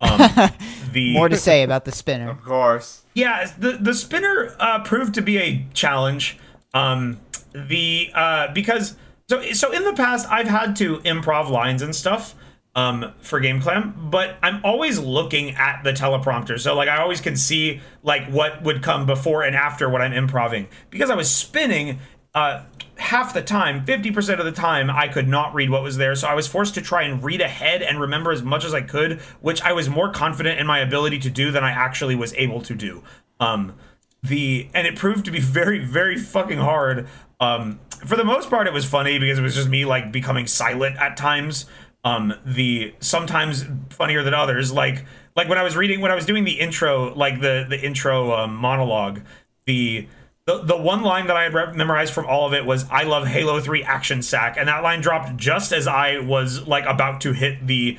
Um, 0.00 0.18
the 0.92 1.14
More 1.14 1.28
to 1.28 1.36
say 1.36 1.62
about 1.62 1.84
the 1.86 1.92
spinner. 1.92 2.30
Of 2.30 2.42
course. 2.42 3.02
Yeah, 3.14 3.50
the 3.58 3.72
the 3.72 3.94
spinner 3.94 4.54
uh, 4.60 4.80
proved 4.84 5.14
to 5.14 5.22
be 5.22 5.38
a 5.38 5.64
challenge. 5.72 6.38
Um, 6.74 7.18
the 7.54 8.10
uh, 8.14 8.52
because 8.52 8.96
so 9.28 9.42
so 9.52 9.72
in 9.72 9.84
the 9.84 9.94
past 9.94 10.28
I've 10.30 10.48
had 10.48 10.76
to 10.76 10.98
improv 10.98 11.48
lines 11.48 11.80
and 11.80 11.94
stuff 11.94 12.34
um, 12.76 13.14
for 13.20 13.40
Game 13.40 13.60
Clam, 13.60 14.08
but 14.10 14.36
I'm 14.42 14.60
always 14.62 14.98
looking 14.98 15.56
at 15.56 15.82
the 15.82 15.92
teleprompter, 15.92 16.60
so 16.60 16.74
like 16.74 16.88
I 16.88 16.98
always 16.98 17.22
can 17.22 17.34
see 17.34 17.80
like 18.02 18.28
what 18.28 18.62
would 18.62 18.82
come 18.82 19.06
before 19.06 19.42
and 19.42 19.56
after 19.56 19.88
what 19.88 20.02
I'm 20.02 20.12
improving 20.12 20.68
because 20.90 21.10
I 21.10 21.16
was 21.16 21.34
spinning. 21.34 21.98
Uh, 22.34 22.62
half 22.98 23.32
the 23.32 23.40
time, 23.40 23.82
50% 23.86 24.38
of 24.38 24.44
the 24.44 24.52
time, 24.52 24.90
I 24.90 25.08
could 25.08 25.26
not 25.26 25.54
read 25.54 25.70
what 25.70 25.82
was 25.82 25.96
there. 25.96 26.14
So 26.14 26.28
I 26.28 26.34
was 26.34 26.46
forced 26.46 26.74
to 26.74 26.82
try 26.82 27.02
and 27.02 27.24
read 27.24 27.40
ahead 27.40 27.80
and 27.80 27.98
remember 27.98 28.30
as 28.30 28.42
much 28.42 28.62
as 28.62 28.74
I 28.74 28.82
could, 28.82 29.20
which 29.40 29.62
I 29.62 29.72
was 29.72 29.88
more 29.88 30.10
confident 30.10 30.60
in 30.60 30.66
my 30.66 30.80
ability 30.80 31.18
to 31.20 31.30
do 31.30 31.50
than 31.50 31.64
I 31.64 31.70
actually 31.70 32.14
was 32.14 32.34
able 32.34 32.60
to 32.60 32.74
do. 32.74 33.02
Um, 33.40 33.74
the 34.22 34.68
and 34.74 34.86
it 34.86 34.96
proved 34.96 35.24
to 35.26 35.30
be 35.30 35.40
very, 35.40 35.78
very 35.78 36.18
fucking 36.18 36.58
hard. 36.58 37.08
Um, 37.40 37.80
for 38.04 38.16
the 38.16 38.24
most 38.24 38.50
part, 38.50 38.66
it 38.66 38.72
was 38.72 38.84
funny 38.84 39.18
because 39.18 39.38
it 39.38 39.42
was 39.42 39.54
just 39.54 39.68
me 39.68 39.86
like 39.86 40.12
becoming 40.12 40.46
silent 40.46 40.96
at 40.96 41.16
times. 41.16 41.64
Um, 42.06 42.34
the 42.44 42.94
sometimes 43.00 43.64
funnier 43.90 44.22
than 44.22 44.32
others. 44.32 44.72
Like 44.72 45.04
like 45.34 45.48
when 45.48 45.58
I 45.58 45.64
was 45.64 45.76
reading 45.76 46.00
when 46.00 46.12
I 46.12 46.14
was 46.14 46.24
doing 46.24 46.44
the 46.44 46.60
intro, 46.60 47.12
like 47.14 47.40
the 47.40 47.66
the 47.68 47.80
intro 47.80 48.32
um, 48.32 48.54
monologue, 48.54 49.22
the 49.64 50.06
the, 50.44 50.62
the 50.62 50.76
one 50.76 51.02
line 51.02 51.26
that 51.26 51.36
I 51.36 51.42
had 51.42 51.52
re- 51.52 51.72
memorized 51.72 52.14
from 52.14 52.26
all 52.26 52.46
of 52.46 52.54
it 52.54 52.64
was 52.64 52.88
"I 52.90 53.02
love 53.02 53.26
Halo 53.26 53.58
3 53.58 53.82
action 53.82 54.22
sack," 54.22 54.56
and 54.56 54.68
that 54.68 54.84
line 54.84 55.00
dropped 55.00 55.36
just 55.36 55.72
as 55.72 55.88
I 55.88 56.20
was 56.20 56.68
like 56.68 56.86
about 56.86 57.22
to 57.22 57.32
hit 57.32 57.66
the 57.66 57.98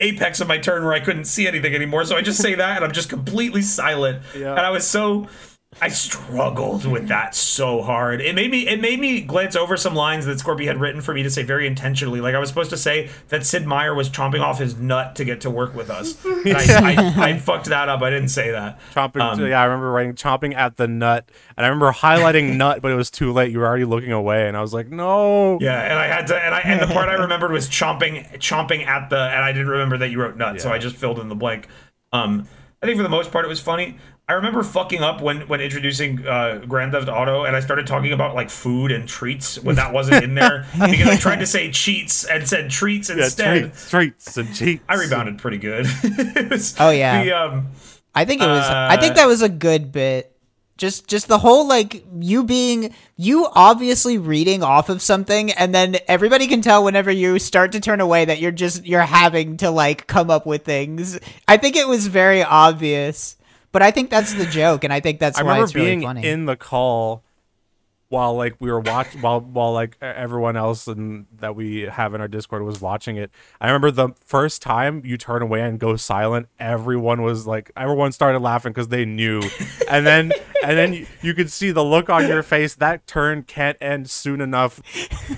apex 0.00 0.40
of 0.40 0.48
my 0.48 0.58
turn 0.58 0.82
where 0.82 0.92
I 0.92 0.98
couldn't 0.98 1.26
see 1.26 1.46
anything 1.46 1.72
anymore. 1.72 2.04
So 2.04 2.16
I 2.16 2.22
just 2.22 2.42
say 2.42 2.56
that, 2.56 2.76
and 2.76 2.84
I'm 2.84 2.92
just 2.92 3.08
completely 3.08 3.62
silent. 3.62 4.24
Yeah. 4.36 4.50
And 4.50 4.60
I 4.60 4.70
was 4.70 4.84
so 4.84 5.28
I 5.80 5.88
struggled 5.88 6.86
with 6.86 7.08
that 7.08 7.34
so 7.34 7.82
hard. 7.82 8.20
It 8.20 8.34
made 8.34 8.50
me 8.50 8.66
it 8.68 8.80
made 8.80 9.00
me 9.00 9.20
glance 9.20 9.56
over 9.56 9.76
some 9.76 9.94
lines 9.94 10.26
that 10.26 10.38
Scorpy 10.38 10.66
had 10.66 10.80
written 10.80 11.00
for 11.00 11.12
me 11.12 11.22
to 11.22 11.30
say 11.30 11.42
very 11.42 11.66
intentionally. 11.66 12.20
Like 12.20 12.34
I 12.34 12.38
was 12.38 12.48
supposed 12.48 12.70
to 12.70 12.76
say 12.76 13.10
that 13.28 13.44
Sid 13.44 13.66
Meier 13.66 13.94
was 13.94 14.08
chomping 14.08 14.40
off 14.40 14.58
his 14.58 14.76
nut 14.76 15.16
to 15.16 15.24
get 15.24 15.40
to 15.42 15.50
work 15.50 15.74
with 15.74 15.90
us. 15.90 16.24
And 16.24 16.56
I, 16.56 16.94
I, 17.26 17.30
I 17.30 17.38
fucked 17.38 17.66
that 17.66 17.88
up. 17.88 18.02
I 18.02 18.10
didn't 18.10 18.28
say 18.28 18.50
that. 18.52 18.78
Chomping. 18.92 19.20
Um, 19.20 19.46
yeah, 19.46 19.60
I 19.60 19.64
remember 19.64 19.90
writing 19.90 20.14
chomping 20.14 20.54
at 20.54 20.76
the 20.76 20.86
nut, 20.86 21.28
and 21.56 21.66
I 21.66 21.68
remember 21.68 21.92
highlighting 21.92 22.56
nut, 22.56 22.80
but 22.80 22.90
it 22.90 22.96
was 22.96 23.10
too 23.10 23.32
late. 23.32 23.50
You 23.50 23.58
were 23.58 23.66
already 23.66 23.84
looking 23.84 24.12
away, 24.12 24.46
and 24.48 24.56
I 24.56 24.60
was 24.60 24.72
like, 24.72 24.88
no. 24.88 25.58
Yeah, 25.60 25.80
and 25.80 25.98
I 25.98 26.06
had 26.06 26.26
to, 26.28 26.36
and 26.36 26.54
I 26.54 26.60
and 26.60 26.80
the 26.80 26.92
part 26.92 27.08
I 27.08 27.14
remembered 27.14 27.52
was 27.52 27.68
chomping, 27.68 28.38
chomping 28.38 28.86
at 28.86 29.10
the, 29.10 29.18
and 29.18 29.42
I 29.42 29.52
didn't 29.52 29.68
remember 29.68 29.98
that 29.98 30.10
you 30.10 30.20
wrote 30.20 30.36
nut, 30.36 30.60
so 30.60 30.70
I 30.70 30.78
just 30.78 30.96
filled 30.96 31.18
in 31.18 31.28
the 31.28 31.34
blank. 31.34 31.68
Um, 32.12 32.48
I 32.82 32.86
think 32.86 32.98
for 32.98 33.02
the 33.02 33.08
most 33.08 33.32
part 33.32 33.44
it 33.44 33.48
was 33.48 33.60
funny. 33.60 33.96
I 34.26 34.32
remember 34.34 34.62
fucking 34.62 35.02
up 35.02 35.20
when 35.20 35.42
when 35.48 35.60
introducing 35.60 36.26
uh, 36.26 36.64
Grand 36.66 36.92
Theft 36.92 37.08
Auto, 37.08 37.44
and 37.44 37.54
I 37.54 37.60
started 37.60 37.86
talking 37.86 38.12
about 38.12 38.34
like 38.34 38.48
food 38.48 38.90
and 38.90 39.06
treats 39.06 39.58
when 39.58 39.76
that 39.76 39.92
wasn't 39.92 40.24
in 40.24 40.34
there 40.34 40.64
because 40.72 41.08
I 41.08 41.16
tried 41.16 41.40
to 41.40 41.46
say 41.46 41.70
cheats 41.70 42.24
and 42.24 42.48
said 42.48 42.70
treats 42.70 43.10
Yeah, 43.10 43.16
instead. 43.24 43.60
treats, 43.60 43.90
treats 43.90 44.36
and 44.38 44.54
cheats. 44.54 44.82
I 44.88 44.94
rebounded 44.94 45.38
pretty 45.38 45.58
good. 45.58 45.86
Was- 46.50 46.74
Oh, 46.80 46.90
yeah. 46.90 47.22
the, 47.22 47.32
um, 47.32 47.68
I 48.14 48.24
think 48.24 48.40
it 48.40 48.46
was. 48.46 48.64
I 48.64 48.96
think 48.96 49.12
Uh, 49.12 49.16
that 49.16 49.26
was 49.26 49.42
a 49.42 49.48
good 49.48 49.92
bit. 49.92 50.30
Just, 50.76 51.06
just 51.06 51.28
the 51.28 51.38
whole 51.38 51.68
like 51.68 52.04
you 52.18 52.42
being 52.44 52.94
you 53.16 53.46
obviously 53.54 54.18
reading 54.18 54.62
off 54.62 54.88
of 54.88 55.02
something, 55.02 55.52
and 55.52 55.72
then 55.74 55.96
everybody 56.08 56.46
can 56.48 56.62
tell 56.62 56.82
whenever 56.82 57.10
you 57.12 57.38
start 57.38 57.72
to 57.72 57.80
turn 57.80 58.00
away 58.00 58.24
that 58.24 58.40
you're 58.40 58.50
just 58.50 58.84
you're 58.86 59.02
having 59.02 59.56
to 59.58 59.70
like 59.70 60.06
come 60.08 60.30
up 60.30 60.46
with 60.46 60.64
things. 60.64 61.18
I 61.46 61.58
think 61.58 61.76
it 61.76 61.86
was 61.86 62.06
very 62.08 62.42
obvious, 62.42 63.36
but 63.74 63.82
I 63.82 63.90
think 63.90 64.08
that's 64.08 64.32
the 64.34 64.46
joke, 64.46 64.84
and 64.84 64.92
I 64.92 65.00
think 65.00 65.18
that's 65.18 65.36
I 65.36 65.42
why 65.42 65.60
it's 65.60 65.74
really 65.74 65.88
being 65.88 66.02
funny. 66.02 66.24
in 66.24 66.46
the 66.46 66.54
call 66.54 67.24
while 68.08 68.36
like 68.36 68.54
we 68.60 68.70
were 68.70 68.78
watching 68.78 69.20
while 69.20 69.40
while 69.40 69.72
like 69.72 69.96
everyone 70.00 70.56
else 70.56 70.86
and 70.86 71.26
that 71.40 71.56
we 71.56 71.80
have 71.80 72.14
in 72.14 72.20
our 72.20 72.28
Discord 72.28 72.62
was 72.62 72.80
watching 72.80 73.16
it. 73.16 73.32
I 73.60 73.66
remember 73.66 73.90
the 73.90 74.10
first 74.24 74.62
time 74.62 75.02
you 75.04 75.16
turn 75.16 75.42
away 75.42 75.62
and 75.62 75.80
go 75.80 75.96
silent, 75.96 76.46
everyone 76.60 77.22
was 77.22 77.48
like 77.48 77.72
everyone 77.76 78.12
started 78.12 78.38
laughing 78.38 78.70
because 78.70 78.88
they 78.88 79.04
knew, 79.04 79.42
and 79.90 80.06
then 80.06 80.30
and 80.62 80.78
then 80.78 80.92
you, 80.92 81.06
you 81.20 81.34
could 81.34 81.50
see 81.50 81.72
the 81.72 81.84
look 81.84 82.08
on 82.08 82.28
your 82.28 82.44
face. 82.44 82.76
That 82.76 83.08
turn 83.08 83.42
can't 83.42 83.76
end 83.80 84.08
soon 84.08 84.40
enough. 84.40 84.80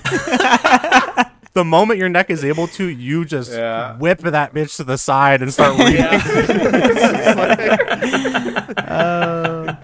the 1.56 1.64
moment 1.64 1.98
your 1.98 2.08
neck 2.10 2.28
is 2.30 2.44
able 2.44 2.68
to, 2.68 2.84
you 2.86 3.24
just 3.24 3.50
Yeah. 3.50 3.96
whip 3.96 4.18
that 4.20 4.52
bitch 4.54 4.76
to 4.76 4.84
the 4.84 4.98
side 4.98 5.40
and 5.42 5.52
start 5.52 5.76
reading. 5.78 6.06
Uh, 8.78 9.76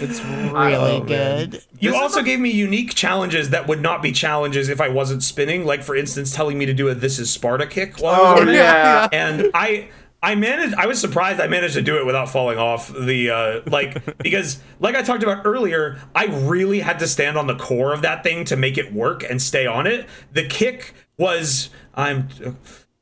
it's 0.00 0.22
really 0.22 0.50
Oh, 0.54 1.04
man. 1.04 1.06
good. 1.06 1.54
You 1.78 1.90
This 1.90 1.96
is 1.96 2.02
also 2.02 2.22
gave 2.22 2.40
me 2.40 2.50
unique 2.50 2.94
challenges 2.94 3.50
that 3.50 3.66
would 3.66 3.80
not 3.80 4.02
be 4.02 4.12
challenges 4.12 4.68
if 4.68 4.80
I 4.80 4.88
wasn't 4.88 5.22
spinning. 5.22 5.64
Like 5.64 5.82
for 5.82 5.96
instance, 5.96 6.34
telling 6.34 6.58
me 6.58 6.66
to 6.66 6.74
do 6.74 6.88
a 6.88 6.94
"This 6.94 7.18
is 7.18 7.30
Sparta" 7.30 7.66
kick 7.66 7.98
while 7.98 8.14
I 8.14 8.18
was 8.32 8.40
Oh 8.40 8.42
on 8.42 8.48
it. 8.48 8.54
yeah. 8.54 9.08
and 9.12 9.50
I 9.54 9.88
I 10.24 10.34
managed 10.36 10.74
I 10.76 10.86
was 10.86 10.98
surprised 10.98 11.38
I 11.38 11.48
managed 11.48 11.74
to 11.74 11.82
do 11.82 11.98
it 11.98 12.06
without 12.06 12.30
falling 12.30 12.56
off 12.56 12.88
the 12.88 13.30
uh 13.30 13.60
like 13.66 14.18
because 14.18 14.60
like 14.80 14.94
I 14.94 15.02
talked 15.02 15.22
about 15.22 15.44
earlier 15.44 15.98
I 16.14 16.26
really 16.26 16.80
had 16.80 16.98
to 17.00 17.06
stand 17.06 17.36
on 17.36 17.46
the 17.46 17.54
core 17.54 17.92
of 17.92 18.00
that 18.02 18.22
thing 18.22 18.46
to 18.46 18.56
make 18.56 18.78
it 18.78 18.92
work 18.92 19.22
and 19.22 19.40
stay 19.40 19.66
on 19.66 19.86
it. 19.86 20.08
The 20.32 20.46
kick 20.46 20.94
was 21.18 21.68
I'm 21.94 22.28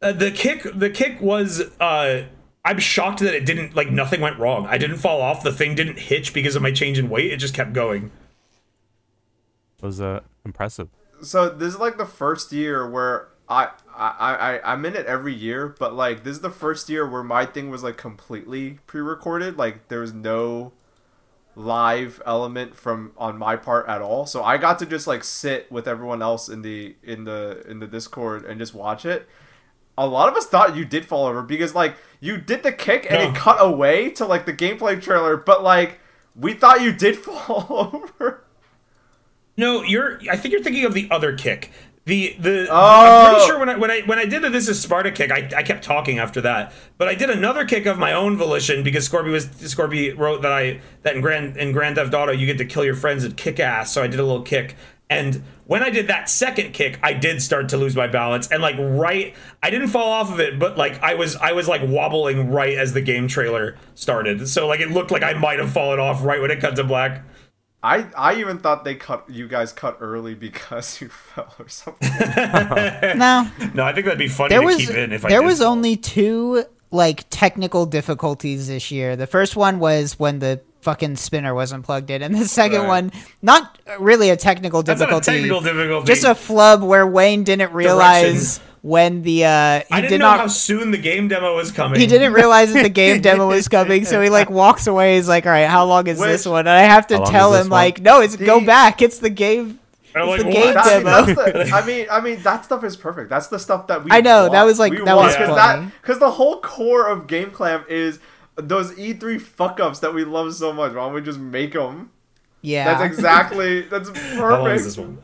uh, 0.02 0.10
the 0.10 0.32
kick 0.32 0.66
the 0.74 0.90
kick 0.90 1.20
was 1.20 1.60
uh 1.78 2.24
I'm 2.64 2.78
shocked 2.80 3.20
that 3.20 3.34
it 3.34 3.46
didn't 3.46 3.76
like 3.76 3.90
nothing 3.90 4.20
went 4.20 4.38
wrong. 4.40 4.66
I 4.66 4.76
didn't 4.76 4.98
fall 4.98 5.22
off. 5.22 5.44
The 5.44 5.52
thing 5.52 5.76
didn't 5.76 6.00
hitch 6.00 6.34
because 6.34 6.56
of 6.56 6.62
my 6.62 6.72
change 6.72 6.98
in 6.98 7.08
weight. 7.08 7.32
It 7.32 7.36
just 7.36 7.54
kept 7.54 7.72
going. 7.72 8.10
It 9.78 9.86
was 9.86 10.00
uh, 10.00 10.20
impressive. 10.44 10.88
so 11.22 11.48
this 11.48 11.74
is 11.74 11.80
like 11.80 11.98
the 11.98 12.06
first 12.06 12.52
year 12.52 12.88
where 12.88 13.28
I, 13.48 13.70
I 13.96 14.34
I 14.60 14.72
I'm 14.72 14.84
in 14.84 14.94
it 14.96 15.06
every 15.06 15.34
year, 15.34 15.68
but 15.78 15.94
like 15.94 16.24
this 16.24 16.36
is 16.36 16.40
the 16.40 16.50
first 16.50 16.88
year 16.88 17.08
where 17.08 17.22
my 17.22 17.44
thing 17.46 17.70
was 17.70 17.82
like 17.82 17.96
completely 17.96 18.78
pre-recorded. 18.86 19.56
Like 19.58 19.88
there 19.88 20.00
was 20.00 20.12
no 20.12 20.72
live 21.54 22.22
element 22.24 22.74
from 22.74 23.12
on 23.18 23.36
my 23.38 23.56
part 23.56 23.86
at 23.88 24.00
all. 24.00 24.24
So 24.26 24.42
I 24.42 24.56
got 24.56 24.78
to 24.78 24.86
just 24.86 25.06
like 25.06 25.22
sit 25.24 25.70
with 25.70 25.86
everyone 25.86 26.22
else 26.22 26.48
in 26.48 26.62
the 26.62 26.96
in 27.02 27.24
the 27.24 27.62
in 27.68 27.78
the 27.80 27.86
Discord 27.86 28.44
and 28.44 28.58
just 28.58 28.74
watch 28.74 29.04
it. 29.04 29.28
A 29.98 30.06
lot 30.06 30.28
of 30.30 30.34
us 30.36 30.46
thought 30.46 30.74
you 30.74 30.86
did 30.86 31.04
fall 31.04 31.26
over 31.26 31.42
because 31.42 31.74
like 31.74 31.94
you 32.20 32.38
did 32.38 32.62
the 32.62 32.72
kick 32.72 33.06
and 33.10 33.22
No. 33.22 33.28
it 33.30 33.34
cut 33.34 33.56
away 33.60 34.08
to 34.12 34.24
like 34.24 34.46
the 34.46 34.52
gameplay 34.54 35.00
trailer, 35.00 35.36
but 35.36 35.62
like 35.62 36.00
we 36.34 36.54
thought 36.54 36.80
you 36.80 36.92
did 36.92 37.16
fall 37.18 37.66
over. 37.92 38.44
No, 39.56 39.82
you're. 39.82 40.18
I 40.30 40.36
think 40.36 40.52
you're 40.52 40.62
thinking 40.62 40.86
of 40.86 40.94
the 40.94 41.08
other 41.10 41.36
kick. 41.36 41.70
The 42.04 42.34
the. 42.38 42.66
Oh. 42.68 42.74
I'm 42.74 43.30
pretty 43.30 43.44
oh. 43.44 43.46
sure 43.46 43.58
when 43.60 43.68
I 43.68 43.76
when 43.76 43.90
I 43.90 44.00
when 44.00 44.18
I 44.18 44.24
did 44.24 44.42
the 44.42 44.50
this 44.50 44.68
is 44.68 44.80
Sparta 44.80 45.12
kick, 45.12 45.30
I, 45.30 45.48
I 45.56 45.62
kept 45.62 45.84
talking 45.84 46.18
after 46.18 46.40
that. 46.40 46.72
But 46.98 47.08
I 47.08 47.14
did 47.14 47.30
another 47.30 47.64
kick 47.64 47.86
of 47.86 47.96
my 47.96 48.12
own 48.12 48.36
volition 48.36 48.82
because 48.82 49.08
Scorpy 49.08 49.30
was 49.30 49.46
Scorpy 49.46 50.16
wrote 50.16 50.42
that 50.42 50.52
I 50.52 50.80
that 51.02 51.14
in 51.14 51.20
Grand 51.20 51.56
in 51.56 51.70
Grand 51.72 51.96
Theft 51.96 52.12
Auto 52.12 52.32
you 52.32 52.46
get 52.46 52.58
to 52.58 52.64
kill 52.64 52.84
your 52.84 52.96
friends 52.96 53.22
and 53.22 53.36
kick 53.36 53.60
ass. 53.60 53.92
So 53.92 54.02
I 54.02 54.08
did 54.08 54.18
a 54.18 54.24
little 54.24 54.42
kick. 54.42 54.74
And 55.08 55.42
when 55.66 55.82
I 55.82 55.90
did 55.90 56.06
that 56.08 56.30
second 56.30 56.72
kick, 56.72 56.98
I 57.02 57.12
did 57.12 57.42
start 57.42 57.68
to 57.68 57.76
lose 57.76 57.94
my 57.94 58.06
balance 58.06 58.48
and 58.48 58.62
like 58.62 58.76
right 58.78 59.36
I 59.62 59.70
didn't 59.70 59.88
fall 59.88 60.10
off 60.10 60.32
of 60.32 60.40
it, 60.40 60.58
but 60.58 60.76
like 60.76 61.00
I 61.02 61.14
was 61.14 61.36
I 61.36 61.52
was 61.52 61.68
like 61.68 61.82
wobbling 61.84 62.50
right 62.50 62.76
as 62.76 62.94
the 62.94 63.00
game 63.00 63.28
trailer 63.28 63.76
started. 63.94 64.48
So 64.48 64.66
like 64.66 64.80
it 64.80 64.90
looked 64.90 65.12
like 65.12 65.22
I 65.22 65.34
might 65.34 65.60
have 65.60 65.70
fallen 65.70 66.00
off 66.00 66.24
right 66.24 66.40
when 66.40 66.50
it 66.50 66.58
cut 66.58 66.74
to 66.76 66.84
black. 66.84 67.22
I 67.82 68.06
I 68.16 68.34
even 68.36 68.58
thought 68.58 68.84
they 68.84 68.94
cut 68.94 69.24
you 69.28 69.48
guys 69.48 69.72
cut 69.72 69.98
early 70.00 70.34
because 70.34 71.00
you 71.00 71.08
fell 71.08 71.52
or 71.58 71.68
something. 71.68 72.08
No, 73.18 73.50
No, 73.74 73.84
I 73.84 73.92
think 73.92 74.06
that'd 74.06 74.18
be 74.18 74.28
funny 74.28 74.50
there 74.50 74.60
to 74.60 74.66
was 74.66 74.76
keep 74.76 74.90
in 74.90 75.12
if 75.12 75.22
there 75.22 75.40
did 75.40 75.46
was 75.46 75.58
fall. 75.58 75.68
only 75.72 75.96
two 75.96 76.64
like 76.90 77.24
technical 77.30 77.86
difficulties 77.86 78.68
this 78.68 78.90
year. 78.90 79.16
The 79.16 79.26
first 79.26 79.56
one 79.56 79.78
was 79.78 80.18
when 80.18 80.38
the 80.40 80.60
fucking 80.82 81.16
spinner 81.16 81.54
wasn't 81.54 81.84
plugged 81.84 82.10
in, 82.10 82.22
and 82.22 82.34
the 82.34 82.46
second 82.46 82.80
Right. 82.82 82.88
one 82.88 83.12
not 83.40 83.78
really 83.98 84.30
a 84.30 84.36
technical 84.36 84.82
That's 84.82 85.00
not 85.00 85.06
a 85.08 85.12
difficulty, 85.20 85.32
technical 85.48 85.60
difficulty. 85.62 86.06
just 86.06 86.24
a 86.24 86.34
flub 86.34 86.82
where 86.82 87.06
Wayne 87.06 87.44
didn't 87.44 87.72
realize 87.72 88.60
when 88.82 89.22
the 89.22 89.44
uh 89.44 89.48
I 89.48 89.82
didn't 90.00 90.10
did 90.10 90.18
know 90.18 90.26
not 90.26 90.40
how 90.40 90.46
soon 90.48 90.90
the 90.90 90.98
game 90.98 91.28
demo 91.28 91.54
was 91.54 91.70
coming. 91.70 92.00
he 92.00 92.06
didn't 92.06 92.32
realize 92.32 92.72
that 92.72 92.82
the 92.82 92.88
game 92.88 93.20
demo 93.28 93.46
was 93.46 93.68
coming, 93.68 94.04
so 94.04 94.20
he 94.20 94.28
like 94.28 94.50
walks 94.62 94.86
away. 94.88 95.14
He's 95.16 95.28
like, 95.28 95.46
"All 95.46 95.52
right, 95.52 95.68
how 95.68 95.84
long 95.84 96.06
is 96.08 96.18
this 96.18 96.44
one?" 96.46 96.60
And 96.60 96.68
I 96.70 96.80
have 96.82 97.06
to 97.08 97.18
tell 97.26 97.54
him 97.54 97.62
one? 97.68 97.70
like, 97.70 98.00
"No, 98.00 98.20
it's 98.20 98.36
go 98.36 98.60
back. 98.60 99.00
It's 99.02 99.18
the 99.18 99.30
game." 99.30 99.78
I'm 100.14 100.28
it's 100.28 100.44
like, 100.44 100.52
the 100.54 100.60
game? 100.60 100.74
That- 100.74 100.84
mean, 100.84 101.04
demo. 101.04 101.34
that's 101.34 101.52
the- 101.70 101.74
I 101.76 101.86
mean, 101.86 102.06
I 102.10 102.20
mean, 102.20 102.42
that 102.42 102.66
stuff 102.66 102.84
is 102.84 102.96
perfect. 102.98 103.30
That's 103.30 103.46
the 103.46 103.58
stuff 103.58 103.86
that 103.86 104.04
we. 104.04 104.10
I 104.10 104.20
know, 104.20 104.50
that 104.50 104.64
was, 104.64 104.78
like- 104.78 104.92
We 104.92 104.98
that 105.04 105.16
want- 105.16 105.28
was 105.28 105.36
'cause 105.36 105.48
funny. 105.56 105.86
that 105.86 105.92
because 106.02 106.18
the 106.18 106.32
whole 106.32 106.60
core 106.60 107.06
of 107.08 107.26
Game 107.28 107.50
Clam 107.50 107.82
is 107.88 108.18
those 108.56 108.92
E3 108.92 109.40
fuck 109.40 109.80
ups 109.80 110.00
that 110.00 110.14
we 110.14 110.24
love 110.24 110.54
so 110.54 110.72
much. 110.72 110.92
Why 110.92 111.04
don't 111.04 111.14
we 111.14 111.20
just 111.20 111.38
make 111.38 111.72
them? 111.72 112.10
Yeah, 112.60 112.84
That's 112.84 113.14
exactly. 113.14 113.82
That's 113.82 114.08
perfect. 114.10 114.34
How 114.36 114.64
long 114.64 114.76
this 114.76 114.96
one? 114.96 115.18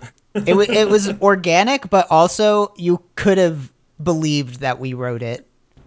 it 0.47 0.55
was 0.55 0.69
it 0.69 0.89
was 0.89 1.09
organic, 1.21 1.89
but 1.91 2.07
also 2.11 2.73
you 2.77 3.03
could 3.15 3.39
have 3.39 3.73
believed 4.03 4.61
that 4.61 4.79
we 4.79 4.95
wrote 4.95 5.23
it. 5.23 5.47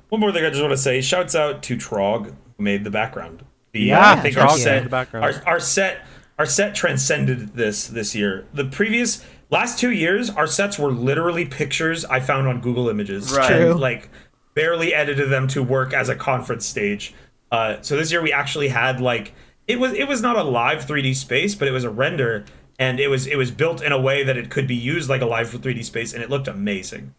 One 0.09 0.22
more 0.22 0.31
thing 0.31 0.45
I 0.45 0.49
just 0.49 0.61
want 0.61 0.72
to 0.72 0.77
say: 0.77 1.01
shouts 1.01 1.35
out 1.35 1.63
to 1.63 1.77
Trog 1.77 2.34
who 2.57 2.63
made 2.63 2.84
the 2.84 2.91
background. 2.91 3.43
The, 3.73 3.81
Yeah, 3.81 4.11
uh, 4.11 4.15
I 4.15 4.19
think 4.19 4.38
our 4.38 4.47
Trog 4.47 4.57
set, 4.57 4.76
made 4.76 4.85
the 4.85 4.89
background. 4.89 5.26
Our, 5.26 5.43
our 5.45 5.59
set, 5.59 6.05
our 6.39 6.45
set 6.45 6.76
transcended 6.76 7.55
this 7.55 7.88
this 7.88 8.15
year. 8.15 8.45
The 8.53 8.65
previous 8.65 9.26
last 9.49 9.80
two 9.80 9.91
years, 9.91 10.30
our 10.30 10.47
sets 10.47 10.80
were 10.80 10.91
literally 10.91 11.45
pictures 11.45 12.05
I 12.05 12.19
found 12.19 12.47
on 12.47 12.61
Google 12.61 12.89
Images. 12.89 13.31
Right. 13.34 13.51
and, 13.51 13.61
True. 13.61 13.73
Like 13.73 14.09
barely 14.53 14.93
edited 14.93 15.30
them 15.30 15.47
to 15.49 15.63
work 15.63 15.93
as 15.93 16.09
a 16.09 16.15
conference 16.15 16.65
stage. 16.65 17.13
Uh, 17.52 17.82
so 17.82 17.95
this 17.98 18.11
year 18.11 18.22
we 18.22 18.32
actually 18.32 18.69
had 18.69 19.02
like 19.02 19.34
it 19.68 19.80
was 19.80 19.94
it 19.94 20.07
was 20.07 20.22
not 20.22 20.38
a 20.38 20.44
live 20.44 20.86
3D 20.86 21.15
space, 21.15 21.56
but 21.56 21.68
it 21.68 21.72
was 21.72 21.84
a 21.84 21.90
render, 21.90 22.45
and 22.80 22.99
it 22.99 23.10
was 23.10 23.28
it 23.28 23.38
was 23.38 23.52
built 23.52 23.82
in 23.82 23.91
a 23.91 23.99
way 23.99 24.23
that 24.23 24.38
it 24.38 24.49
could 24.49 24.68
be 24.68 24.76
used 24.76 25.10
like 25.10 25.22
a 25.22 25.26
live 25.26 25.49
3D 25.49 25.84
space, 25.84 26.14
and 26.14 26.23
it 26.23 26.30
looked 26.30 26.48
amazing. 26.48 27.14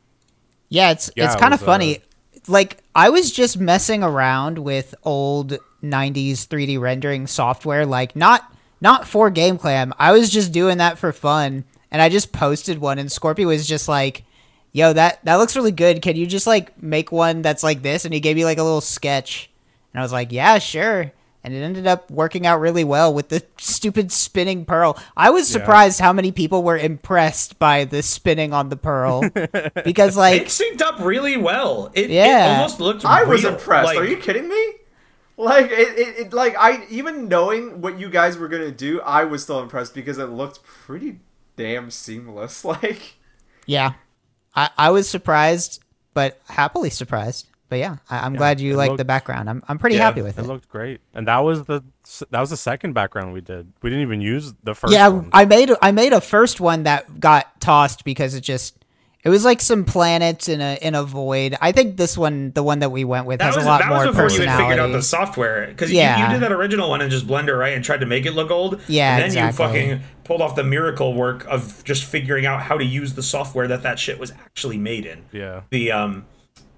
Yeah, 0.69 0.91
it's 0.91 1.11
Yeah, 1.17 1.27
it's 1.27 1.35
it 1.35 1.41
kind 1.41 1.55
of 1.55 1.61
was, 1.61 1.69
uh, 1.69 1.73
funny. 1.73 1.99
Like 2.49 2.79
I 2.95 3.11
was 3.11 3.31
just 3.31 3.59
messing 3.59 4.03
around 4.03 4.59
with 4.59 4.95
old 5.05 5.59
90s 5.83 6.47
3D 6.47 6.81
rendering 6.81 7.27
software 7.27 7.85
like 7.85 8.17
not 8.17 8.53
not 8.81 9.07
for 9.07 9.31
GameClam. 9.31 9.93
I 9.99 10.13
was 10.13 10.31
just 10.31 10.53
doing 10.53 10.79
that 10.79 10.99
for 10.99 11.13
fun 11.13 11.65
and 11.91 12.01
I 12.03 12.09
just 12.09 12.33
posted 12.33 12.79
one 12.79 12.99
and 12.99 13.13
Scorpio 13.13 13.49
was 13.49 13.69
just 13.69 13.87
like, 13.87 14.25
"Yo, 14.73 14.93
that 14.93 15.25
that 15.25 15.37
looks 15.37 15.55
really 15.55 15.73
good. 15.73 16.03
Can 16.03 16.17
you 16.17 16.27
just 16.27 16.47
like 16.47 16.83
make 16.83 17.13
one 17.13 17.43
that's 17.43 17.63
like 17.63 17.83
this?" 17.83 18.05
And 18.05 18.13
he 18.13 18.19
gave 18.19 18.35
me 18.35 18.45
like 18.45 18.59
a 18.59 18.65
little 18.65 18.81
sketch. 18.81 19.51
And 19.93 20.01
I 20.01 20.03
was 20.03 20.13
like, 20.13 20.33
"Yeah, 20.33 20.59
sure." 20.59 21.13
And 21.45 21.53
it 21.53 21.59
ended 21.61 21.89
up 21.89 22.09
working 22.09 22.47
out 22.47 22.61
really 22.61 22.85
well 22.85 23.13
with 23.13 23.29
the 23.29 23.43
stupid 23.59 24.13
spinning 24.13 24.65
pearl. 24.65 24.97
I 25.17 25.31
was 25.31 25.51
Yeah. 25.51 25.59
surprised 25.61 25.99
how 25.99 26.13
many 26.13 26.31
people 26.31 26.63
were 26.63 26.79
impressed 26.79 27.59
by 27.59 27.85
the 27.85 28.01
spinning 28.03 28.53
on 28.53 28.69
the 28.69 28.77
pearl 28.77 29.23
because 29.85 30.17
like 30.17 30.43
It 30.43 30.47
synced 30.49 30.81
up 30.83 31.01
really 31.01 31.37
well. 31.37 31.91
It, 31.95 32.11
Yeah. 32.11 32.47
it 32.47 32.57
almost 32.59 32.79
looked. 32.81 33.05
I 33.05 33.25
was 33.25 33.45
impressed. 33.45 33.87
like- 33.87 33.99
Are 33.99 34.05
you 34.05 34.17
kidding 34.19 34.49
me? 34.49 34.75
like 35.37 35.73
it, 35.73 35.99
it, 35.99 36.19
it 36.27 36.33
like 36.33 36.55
I 36.57 36.85
even 36.91 37.27
knowing 37.27 37.81
what 37.81 37.99
you 37.99 38.09
guys 38.09 38.39
were 38.39 38.47
gonna 38.49 38.71
do, 38.71 39.01
I 39.01 39.25
was 39.25 39.43
still 39.43 39.59
impressed 39.61 39.95
because 39.95 40.19
it 40.19 40.27
looked 40.27 40.63
pretty 40.63 41.19
damn 41.57 41.91
seamless. 41.91 42.65
Like 42.73 43.17
Yeah, 43.67 43.95
I 44.55 44.71
I 44.79 44.91
was 44.91 45.09
surprised, 45.09 45.83
but 46.15 46.41
happily 46.49 46.91
surprised. 46.91 47.49
But 47.73 47.79
yeah, 47.79 47.97
I, 48.11 48.19
I'm 48.27 48.35
glad 48.35 48.61
you 48.61 48.77
like 48.77 48.89
looked- 48.91 48.99
the 48.99 49.07
background. 49.07 49.49
I'm 49.49 49.63
I'm 49.67 49.79
pretty 49.79 49.97
Yeah, 49.97 50.03
happy 50.03 50.21
with 50.21 50.39
It 50.39 50.45
it. 50.45 50.47
looked 50.47 50.69
great, 50.69 51.01
and 51.15 51.27
that 51.27 51.39
was 51.39 51.65
the 51.65 51.83
that 52.31 52.39
was 52.41 52.51
the 52.51 52.57
second 52.59 52.93
background 52.93 53.33
we 53.33 53.41
did. 53.41 53.73
We 53.81 53.89
didn't 53.89 54.03
even 54.03 54.21
use 54.21 54.53
the 54.63 54.75
first. 54.75 54.93
yeah, 54.93 55.09
one. 55.09 55.31
I 55.33 55.47
made 55.47 55.71
I 55.81 55.91
made 55.91 56.13
a 56.13 56.21
first 56.21 56.61
one 56.61 56.83
that 56.83 57.19
got 57.19 57.63
tossed 57.63 58.05
because 58.05 58.35
it 58.35 58.43
just 58.43 58.77
it 59.25 59.31
was 59.31 59.43
like 59.45 59.63
some 59.63 59.85
planets 59.87 60.51
in 60.51 60.61
a 60.61 60.77
in 60.83 60.95
a 60.95 61.03
void. 61.03 61.57
I 61.63 61.73
think 61.73 61.97
this 61.97 62.19
one, 62.19 62.51
the 62.51 62.63
one 62.63 62.81
that 62.81 62.91
we 62.91 63.05
went 63.05 63.25
with, 63.25 63.39
That 63.39 63.47
has 63.47 63.57
was 63.57 63.65
a 63.65 63.69
lot 63.69 63.87
more 63.87 63.99
personality. 64.13 64.13
that 64.13 64.19
more 64.19 64.25
was 64.25 64.33
before 64.35 64.45
you 64.45 64.51
had 64.51 64.59
figured 64.59 64.79
out 64.81 64.93
the 64.93 65.01
software 65.03 65.67
because 65.69 65.91
Yeah. 65.91 66.19
you, 66.19 66.25
you 66.27 66.31
did 66.33 66.43
that 66.43 66.53
original 66.53 66.91
one 66.91 67.01
in 67.01 67.09
just 67.09 67.27
Blender 67.27 67.59
right 67.59 67.73
and 67.75 67.83
tried 67.83 68.01
to 68.01 68.07
make 68.07 68.27
it 68.27 68.33
look 68.33 68.51
old. 68.51 68.81
Yeah, 68.87 69.13
and 69.15 69.21
then 69.23 69.27
exactly. 69.47 69.65
you 69.65 69.93
fucking 69.95 70.01
pulled 70.25 70.43
off 70.43 70.57
the 70.57 70.65
miracle 70.65 71.15
work 71.15 71.47
of 71.49 71.83
just 71.85 72.05
figuring 72.05 72.45
out 72.45 72.61
how 72.61 72.77
to 72.77 72.85
use 72.85 73.15
the 73.15 73.23
software 73.23 73.67
that 73.69 73.83
that 73.85 73.99
shit 73.99 74.19
was 74.19 74.31
actually 74.33 74.77
made 74.77 75.07
in. 75.07 75.23
yeah. 75.33 75.63
the 75.71 75.91
um 75.93 76.27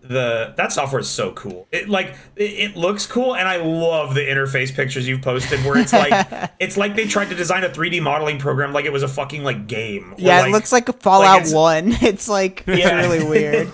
the 0.07 0.53
that 0.59 0.71
software 0.71 1.01
is 1.01 1.09
so 1.09 1.33
cool. 1.33 1.67
It 1.73 1.89
like 1.89 2.15
it, 2.37 2.43
it 2.43 2.77
looks 2.77 3.07
cool 3.07 3.35
and 3.35 3.49
i 3.49 3.57
love 3.57 4.15
the 4.15 4.21
interface 4.21 4.73
pictures 4.75 5.09
you've 5.09 5.23
posted 5.23 5.65
where 5.65 5.79
it's 5.79 5.95
like 5.95 6.53
it's 6.61 6.77
like 6.77 6.95
they 6.95 7.07
tried 7.07 7.31
to 7.31 7.35
design 7.35 7.65
a 7.65 7.71
3d 7.71 8.03
modeling 8.03 8.39
program 8.39 8.73
like 8.75 8.85
it 8.85 8.93
was 8.93 9.03
a 9.03 9.09
fucking 9.09 9.43
like 9.43 9.67
game. 9.67 10.15
Yeah, 10.19 10.41
like, 10.41 10.49
it 10.49 10.53
looks 10.53 10.73
like 10.73 10.89
a 10.91 10.93
Fallout 10.93 11.37
it's- 11.39 11.55
One. 11.55 11.93
It's 12.03 12.29
like 12.29 12.65
it's 12.67 12.85
really 12.85 13.25
weird. 13.25 13.71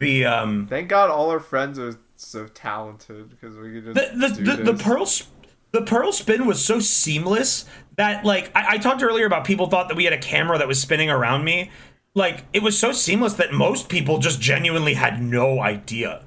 the 0.00 0.24
um 0.24 0.66
thank 0.68 0.88
God 0.88 1.10
all 1.10 1.30
our 1.30 1.40
friends 1.40 1.78
are 1.78 1.94
so 2.16 2.46
talented 2.48 3.30
because 3.30 3.56
we 3.56 3.72
could 3.74 3.94
just 3.94 4.12
the 4.12 4.28
the, 4.28 4.34
do 4.34 4.56
the, 4.56 4.72
the 4.72 4.82
pearl 4.82 5.06
sp- 5.06 5.30
the 5.70 5.82
pearl 5.82 6.10
spin 6.12 6.46
was 6.46 6.64
so 6.64 6.80
seamless 6.80 7.64
that 7.96 8.24
like 8.24 8.50
I, 8.56 8.74
I 8.74 8.78
talked 8.78 9.02
earlier 9.02 9.26
about 9.26 9.44
people 9.44 9.68
thought 9.68 9.88
that 9.88 9.96
we 9.96 10.04
had 10.04 10.12
a 10.12 10.18
camera 10.18 10.58
that 10.58 10.66
was 10.66 10.80
spinning 10.80 11.10
around 11.10 11.44
me 11.44 11.70
like 12.18 12.44
it 12.52 12.62
was 12.62 12.78
so 12.78 12.92
seamless 12.92 13.34
that 13.34 13.52
most 13.52 13.88
people 13.88 14.18
just 14.18 14.40
genuinely 14.40 14.94
had 14.94 15.22
no 15.22 15.60
idea 15.60 16.22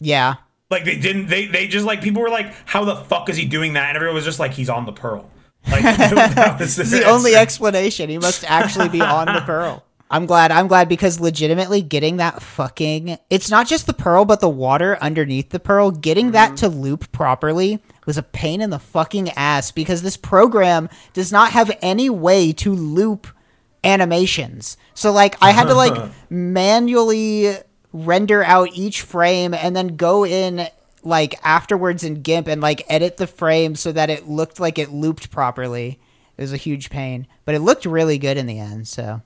Yeah, 0.00 0.36
Like 0.70 0.84
they 0.84 0.96
didn't. 0.96 1.28
They 1.28 1.46
they 1.46 1.68
just 1.68 1.86
like 1.86 2.00
people 2.02 2.22
were 2.22 2.30
like, 2.30 2.52
"How 2.64 2.84
the 2.84 2.96
fuck 2.96 3.28
is 3.28 3.36
he 3.36 3.44
doing 3.44 3.74
that?" 3.74 3.88
And 3.88 3.96
everyone 3.96 4.16
was 4.16 4.24
just 4.24 4.40
like, 4.40 4.52
"He's 4.52 4.70
on 4.70 4.86
the 4.86 4.92
pearl." 4.92 5.30
Like 5.70 5.82
that 5.84 6.58
was 6.58 6.78
it's 6.78 6.90
the 6.90 7.04
only 7.04 7.36
explanation. 7.36 8.08
He 8.08 8.18
must 8.18 8.44
actually 8.44 8.88
be 8.88 9.00
on 9.00 9.26
the 9.26 9.42
pearl. 9.42 9.84
I'm 10.12 10.26
glad. 10.26 10.50
I'm 10.50 10.66
glad 10.66 10.88
because 10.88 11.20
legitimately 11.20 11.82
getting 11.82 12.16
that 12.16 12.42
fucking 12.42 13.18
it's 13.28 13.50
not 13.50 13.68
just 13.68 13.86
the 13.86 13.94
pearl 13.94 14.24
but 14.24 14.40
the 14.40 14.48
water 14.48 14.98
underneath 15.00 15.50
the 15.50 15.60
pearl 15.60 15.92
getting 15.92 16.32
that 16.32 16.48
mm-hmm. 16.48 16.56
to 16.56 16.68
loop 16.68 17.12
properly 17.12 17.78
was 18.06 18.18
a 18.18 18.22
pain 18.22 18.60
in 18.60 18.70
the 18.70 18.80
fucking 18.80 19.30
ass 19.30 19.70
because 19.70 20.02
this 20.02 20.16
program 20.16 20.88
does 21.12 21.30
not 21.30 21.52
have 21.52 21.70
any 21.80 22.10
way 22.10 22.52
to 22.54 22.74
loop 22.74 23.28
animations. 23.84 24.76
So 24.94 25.12
like 25.12 25.36
I 25.42 25.50
had 25.52 25.68
to 25.68 25.74
like 25.74 26.10
manually 26.30 27.54
render 27.92 28.44
out 28.44 28.68
each 28.74 29.02
frame 29.02 29.54
and 29.54 29.74
then 29.74 29.96
go 29.96 30.24
in 30.24 30.66
like 31.02 31.34
afterwards 31.42 32.04
in 32.04 32.22
GIMP 32.22 32.46
and 32.46 32.60
like 32.60 32.84
edit 32.88 33.16
the 33.16 33.26
frame 33.26 33.74
so 33.74 33.90
that 33.92 34.10
it 34.10 34.28
looked 34.28 34.60
like 34.60 34.78
it 34.78 34.90
looped 34.92 35.30
properly. 35.30 35.98
It 36.36 36.42
was 36.42 36.52
a 36.52 36.56
huge 36.58 36.90
pain, 36.90 37.26
but 37.44 37.54
it 37.54 37.60
looked 37.60 37.84
really 37.84 38.18
good 38.18 38.36
in 38.36 38.46
the 38.46 38.58
end, 38.58 38.88
so 38.88 39.22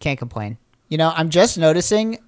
can't 0.00 0.18
complain. 0.18 0.58
You 0.88 0.98
know, 0.98 1.12
I'm 1.14 1.30
just 1.30 1.58
noticing 1.58 2.18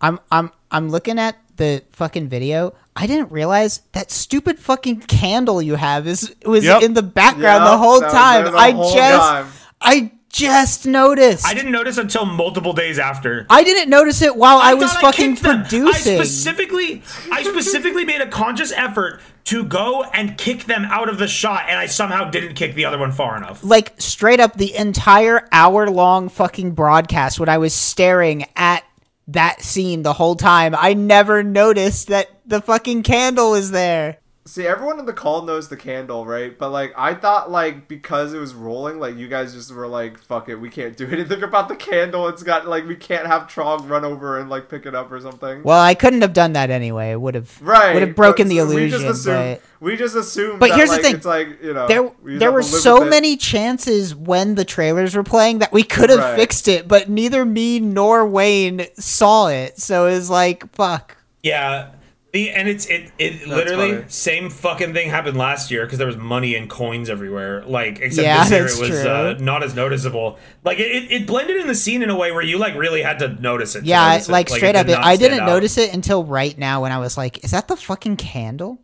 I'm 0.00 0.18
I'm 0.30 0.50
I'm 0.70 0.90
looking 0.90 1.18
at 1.18 1.36
the 1.56 1.82
fucking 1.90 2.28
video. 2.28 2.74
I 2.94 3.06
didn't 3.06 3.30
realize 3.32 3.80
that 3.92 4.10
stupid 4.10 4.58
fucking 4.58 5.00
candle 5.02 5.60
you 5.60 5.74
have 5.74 6.06
is 6.06 6.34
was 6.44 6.64
Yep. 6.64 6.82
in 6.82 6.94
the 6.94 7.02
background 7.02 7.64
the 7.66 7.76
whole 7.78 8.00
time. 8.00 8.44
the 8.44 8.56
I 8.58 8.70
whole 8.72 8.94
just 8.94 9.28
time. 9.30 9.46
I 9.80 10.12
just 10.30 10.86
noticed. 10.86 11.46
I 11.46 11.54
didn't 11.54 11.72
notice 11.72 11.98
until 11.98 12.26
multiple 12.26 12.72
days 12.72 12.98
after. 12.98 13.46
I 13.48 13.64
didn't 13.64 13.88
notice 13.88 14.22
it 14.22 14.36
while 14.36 14.58
I, 14.58 14.74
was 14.74 14.92
thought 14.92 15.00
fucking 15.14 15.36
them. 15.36 15.62
producing. 15.62 15.88
I 16.18 16.24
specifically, 16.24 17.02
I 17.32 17.42
specifically 17.42 18.04
made 18.04 18.20
a 18.20 18.28
conscious 18.28 18.72
effort 18.72 19.20
to 19.44 19.64
go 19.64 20.02
and 20.12 20.36
kick 20.36 20.64
them 20.64 20.84
out 20.86 21.08
of 21.08 21.18
the 21.18 21.28
shot, 21.28 21.66
and 21.68 21.78
I 21.78 21.86
somehow 21.86 22.30
didn't 22.30 22.54
kick 22.54 22.74
the 22.74 22.84
other 22.84 22.98
one 22.98 23.12
far 23.12 23.36
enough. 23.36 23.62
like 23.62 23.94
straight 24.00 24.40
up 24.40 24.54
the 24.56 24.74
entire 24.74 25.46
hour 25.52 25.88
long 25.88 26.28
fucking 26.28 26.72
broadcast 26.72 27.38
when 27.38 27.48
I 27.48 27.58
was 27.58 27.72
staring 27.72 28.44
at 28.56 28.82
that 29.28 29.62
scene 29.62 30.02
the 30.02 30.12
whole 30.12 30.34
time. 30.34 30.74
I 30.76 30.94
never 30.94 31.42
noticed 31.42 32.08
that 32.08 32.28
the 32.44 32.60
fucking 32.60 33.04
candle 33.04 33.52
was 33.52 33.70
there. 33.70 34.18
See, 34.46 34.64
everyone 34.64 35.00
in 35.00 35.06
the 35.06 35.12
call 35.12 35.42
knows 35.42 35.68
the 35.68 35.76
candle, 35.76 36.24
right? 36.24 36.56
But 36.56 36.70
like, 36.70 36.94
I 36.96 37.14
thought 37.14 37.50
like 37.50 37.88
because 37.88 38.32
it 38.32 38.38
was 38.38 38.54
rolling, 38.54 39.00
like 39.00 39.16
you 39.16 39.26
guys 39.26 39.52
just 39.52 39.74
were 39.74 39.88
like, 39.88 40.18
"Fuck 40.18 40.48
it, 40.48 40.54
we 40.54 40.70
can't 40.70 40.96
do 40.96 41.04
anything 41.10 41.42
about 41.42 41.68
the 41.68 41.74
candle." 41.74 42.28
It's 42.28 42.44
got 42.44 42.68
like 42.68 42.86
we 42.86 42.94
can't 42.94 43.26
have 43.26 43.48
Trog 43.48 43.88
run 43.90 44.04
over 44.04 44.38
and 44.38 44.48
like 44.48 44.68
pick 44.68 44.86
it 44.86 44.94
up 44.94 45.10
or 45.10 45.20
something. 45.20 45.64
Well, 45.64 45.80
I 45.80 45.94
couldn't 45.96 46.20
have 46.22 46.32
done 46.32 46.52
that 46.52 46.70
anyway. 46.70 47.10
It 47.10 47.20
would 47.20 47.34
have 47.34 47.60
right? 47.60 47.92
would 47.92 48.02
have 48.04 48.14
broken 48.14 48.46
but 48.46 48.50
the 48.50 48.54
we 48.56 48.60
illusion. 48.60 49.00
just 49.00 49.04
assumed, 49.26 49.58
but 49.80 49.84
we 49.84 49.96
just 49.96 50.14
assumed. 50.14 50.60
But 50.60 50.68
that, 50.68 50.76
here's 50.76 50.90
the 50.90 50.98
thing. 50.98 51.16
It's 51.16 51.26
like 51.26 51.60
you 51.60 51.74
know, 51.74 51.88
there 51.88 52.02
we 52.04 52.36
there 52.38 52.52
were 52.52 52.62
so 52.62 53.04
many 53.04 53.36
chances 53.36 54.14
when 54.14 54.54
the 54.54 54.64
trailers 54.64 55.16
were 55.16 55.24
playing 55.24 55.58
that 55.58 55.72
we 55.72 55.82
could 55.82 56.08
have 56.08 56.20
Right. 56.20 56.38
fixed 56.38 56.68
it, 56.68 56.86
but 56.86 57.08
neither 57.10 57.44
me 57.44 57.80
nor 57.80 58.24
Wayne 58.24 58.86
saw 58.96 59.48
it. 59.48 59.80
So 59.80 60.06
it 60.06 60.12
was 60.12 60.30
like, 60.30 60.72
fuck. 60.72 61.16
Yeah. 61.42 61.88
The, 62.32 62.50
and 62.50 62.68
it's 62.68 62.84
it 62.86 63.12
it 63.18 63.46
literally 63.46 63.92
funny. 63.92 64.04
same 64.08 64.50
fucking 64.50 64.92
thing 64.92 65.08
happened 65.08 65.38
last 65.38 65.70
year 65.70 65.86
because 65.86 65.96
there 65.98 66.08
was 66.08 66.16
money 66.18 66.54
and 66.54 66.68
coins 66.68 67.08
everywhere. 67.08 67.64
Like 67.64 68.00
except 68.00 68.24
Yeah, 68.26 68.46
this 68.48 68.78
year 68.78 68.88
it 68.88 68.90
was 68.90 69.06
uh, 69.06 69.34
not 69.40 69.62
as 69.62 69.74
noticeable. 69.74 70.38
Like 70.62 70.78
it, 70.78 70.90
it, 70.90 71.12
it 71.12 71.26
blended 71.26 71.56
in 71.56 71.66
the 71.66 71.74
scene 71.74 72.02
in 72.02 72.10
a 72.10 72.16
way 72.16 72.32
where 72.32 72.42
you 72.42 72.58
like 72.58 72.74
really 72.74 73.00
had 73.00 73.20
to 73.20 73.28
notice 73.40 73.74
it. 73.74 73.84
Yeah, 73.84 74.10
notice 74.10 74.28
it. 74.28 74.32
like 74.32 74.50
it 74.50 74.54
straight 74.54 74.76
up, 74.76 74.86
did 74.86 74.94
it, 74.94 74.98
I 74.98 75.16
didn't 75.16 75.40
out. 75.40 75.46
notice 75.46 75.78
it 75.78 75.94
until 75.94 76.24
right 76.24 76.58
now 76.58 76.82
when 76.82 76.92
I 76.92 76.98
was 76.98 77.16
like, 77.16 77.42
"Is 77.44 77.52
that 77.52 77.68
the 77.68 77.76
fucking 77.76 78.16
candle?" 78.16 78.80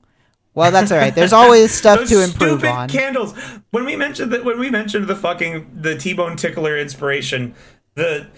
Well, 0.54 0.70
that's 0.70 0.92
all 0.92 0.98
right. 0.98 1.14
There's 1.14 1.32
always 1.32 1.72
stuff 1.74 1.98
Those 2.00 2.10
to 2.10 2.22
improve 2.24 2.60
stupid 2.60 2.70
on. 2.70 2.88
candles. 2.88 3.32
When 3.70 3.84
we 3.84 3.96
mentioned 3.96 4.32
that, 4.32 4.44
when 4.44 4.58
we 4.58 4.70
mentioned 4.70 5.08
the 5.08 5.16
fucking 5.16 5.70
the 5.74 5.96
T-bone 5.96 6.36
tickler 6.36 6.76
inspiration, 6.78 7.54
the 7.96 8.28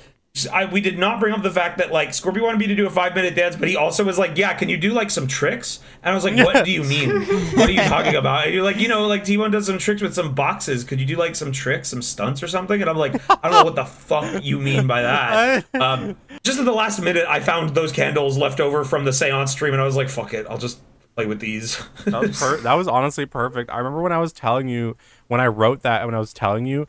I, 0.52 0.65
we 0.65 0.81
did 0.81 0.98
not 0.98 1.20
bring 1.20 1.32
up 1.32 1.44
the 1.44 1.51
fact 1.51 1.78
that 1.78 1.93
like 1.93 2.12
Scorpio 2.12 2.43
wanted 2.43 2.59
me 2.59 2.66
to 2.66 2.74
do 2.74 2.89
a 2.89 2.90
five 2.90 3.15
minute 3.15 3.36
dance, 3.36 3.55
but 3.55 3.69
he 3.69 3.77
also 3.77 4.02
was 4.02 4.19
like, 4.19 4.36
"Yeah, 4.36 4.52
can 4.55 4.69
you 4.69 4.77
do 4.77 4.93
like 4.93 5.09
some 5.09 5.28
tricks?" 5.28 5.78
And 6.02 6.11
I 6.11 6.15
was 6.15 6.24
like, 6.24 6.35
"What 6.36 6.65
do 6.65 6.73
you 6.73 6.82
mean? 6.82 7.23
what 7.55 7.69
are 7.69 7.73
you 7.73 7.82
talking 7.82 8.16
about?" 8.16 8.47
And 8.47 8.52
you're 8.55 8.65
like, 8.65 8.78
"You 8.81 8.89
know, 8.89 9.06
like 9.06 9.24
T-bone 9.24 9.52
does 9.52 9.66
some 9.66 9.78
tricks 9.78 10.02
with 10.02 10.12
some 10.12 10.35
boxes. 10.35 10.82
Could 10.82 10.98
you 10.98 11.06
do 11.06 11.15
like 11.15 11.36
some 11.36 11.52
tricks, 11.52 11.89
some 11.89 12.02
stunts 12.02 12.43
or 12.43 12.48
something?" 12.48 12.81
And 12.81 12.90
I'm 12.90 12.97
like, 12.97 13.15
"I 13.31 13.48
don't 13.48 13.52
know 13.52 13.65
what 13.65 13.77
the 13.77 13.85
fuck 13.85 14.43
you 14.43 14.59
mean 14.59 14.89
by 14.89 15.02
that." 15.02 15.66
Um, 15.74 16.16
just 16.43 16.59
at 16.59 16.65
the 16.65 16.73
last 16.73 17.01
minute, 17.01 17.27
I 17.28 17.39
found 17.39 17.74
those 17.77 17.93
candles 17.93 18.36
left 18.36 18.59
over 18.59 18.85
from 18.85 19.05
the 19.05 19.12
seance 19.12 19.52
stream, 19.52 19.73
and 19.73 19.81
I 19.81 19.85
was 19.85 19.94
like, 19.97 20.09
"Fuck 20.09 20.35
it, 20.35 20.47
I'll 20.51 20.59
just." 20.59 20.81
Play 21.15 21.27
with 21.27 21.39
these. 21.39 21.81
That 22.06 22.23
was, 22.23 22.40
per- 22.40 22.56
that 22.62 22.74
was 22.74 22.89
honestly 22.89 23.24
perfect. 23.24 23.70
I 23.70 23.78
remember 23.78 24.02
when 24.02 24.11
I 24.11 24.19
was 24.19 24.32
telling 24.32 24.69
you 24.69 24.97
when 25.28 25.40
I 25.40 25.47
wrote 25.47 25.82
that 25.82 26.01
and 26.01 26.09
when 26.09 26.15
I 26.16 26.19
was 26.19 26.32
telling 26.32 26.66
you, 26.66 26.89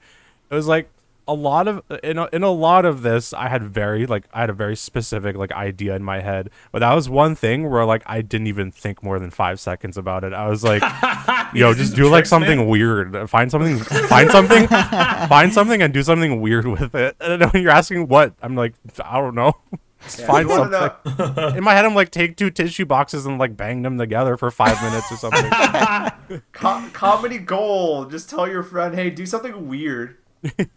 it 0.49 0.55
was 0.55 0.65
like 0.65 0.89
a 1.27 1.33
lot 1.33 1.67
of 1.67 1.81
in 2.03 2.17
a, 2.17 2.27
in 2.31 2.43
a 2.43 2.51
lot 2.51 2.85
of 2.85 3.01
this 3.01 3.33
I 3.33 3.47
had 3.47 3.63
very 3.63 4.05
like 4.05 4.25
I 4.33 4.41
had 4.41 4.49
a 4.49 4.53
very 4.53 4.75
specific 4.75 5.35
like 5.35 5.51
idea 5.51 5.95
in 5.95 6.03
my 6.03 6.21
head, 6.21 6.49
but 6.71 6.79
that 6.79 6.93
was 6.93 7.09
one 7.09 7.35
thing 7.35 7.69
where 7.69 7.85
like 7.85 8.03
I 8.05 8.21
didn't 8.21 8.47
even 8.47 8.71
think 8.71 9.01
more 9.03 9.19
than 9.19 9.31
five 9.31 9.59
seconds 9.59 9.97
about 9.97 10.23
it. 10.23 10.33
I 10.33 10.47
was 10.47 10.63
like, 10.63 10.83
yo, 11.53 11.73
just 11.73 11.95
do 11.95 12.07
like 12.09 12.25
something 12.25 12.59
man. 12.59 12.67
weird. 12.67 13.29
Find 13.29 13.49
something, 13.49 13.79
find 13.79 14.29
something, 14.29 14.67
find 15.27 15.53
something, 15.53 15.81
and 15.81 15.93
do 15.93 16.03
something 16.03 16.41
weird 16.41 16.67
with 16.67 16.93
it. 16.93 17.15
And 17.19 17.41
then 17.41 17.49
when 17.49 17.63
you're 17.63 17.71
asking 17.71 18.07
what, 18.07 18.33
I'm 18.41 18.55
like, 18.55 18.73
I 19.03 19.19
don't 19.19 19.35
know. 19.35 19.53
Just 20.01 20.21
find 20.21 20.47
something. 20.47 21.57
In 21.57 21.63
my 21.63 21.73
head, 21.73 21.83
I'm 21.83 21.95
like, 21.95 22.11
take 22.11 22.37
two 22.37 22.51
tissue 22.51 22.85
boxes 22.85 23.25
and 23.25 23.39
like 23.39 23.57
bang 23.57 23.81
them 23.81 23.97
together 23.97 24.37
for 24.37 24.51
five 24.51 24.79
minutes 24.83 25.11
or 25.11 25.17
something. 25.17 25.49
Co- 26.51 26.89
comedy 26.93 27.39
gold. 27.39 28.11
Just 28.11 28.29
tell 28.29 28.47
your 28.47 28.61
friend, 28.61 28.93
hey, 28.93 29.09
do 29.09 29.25
something 29.25 29.67
weird. 29.67 30.17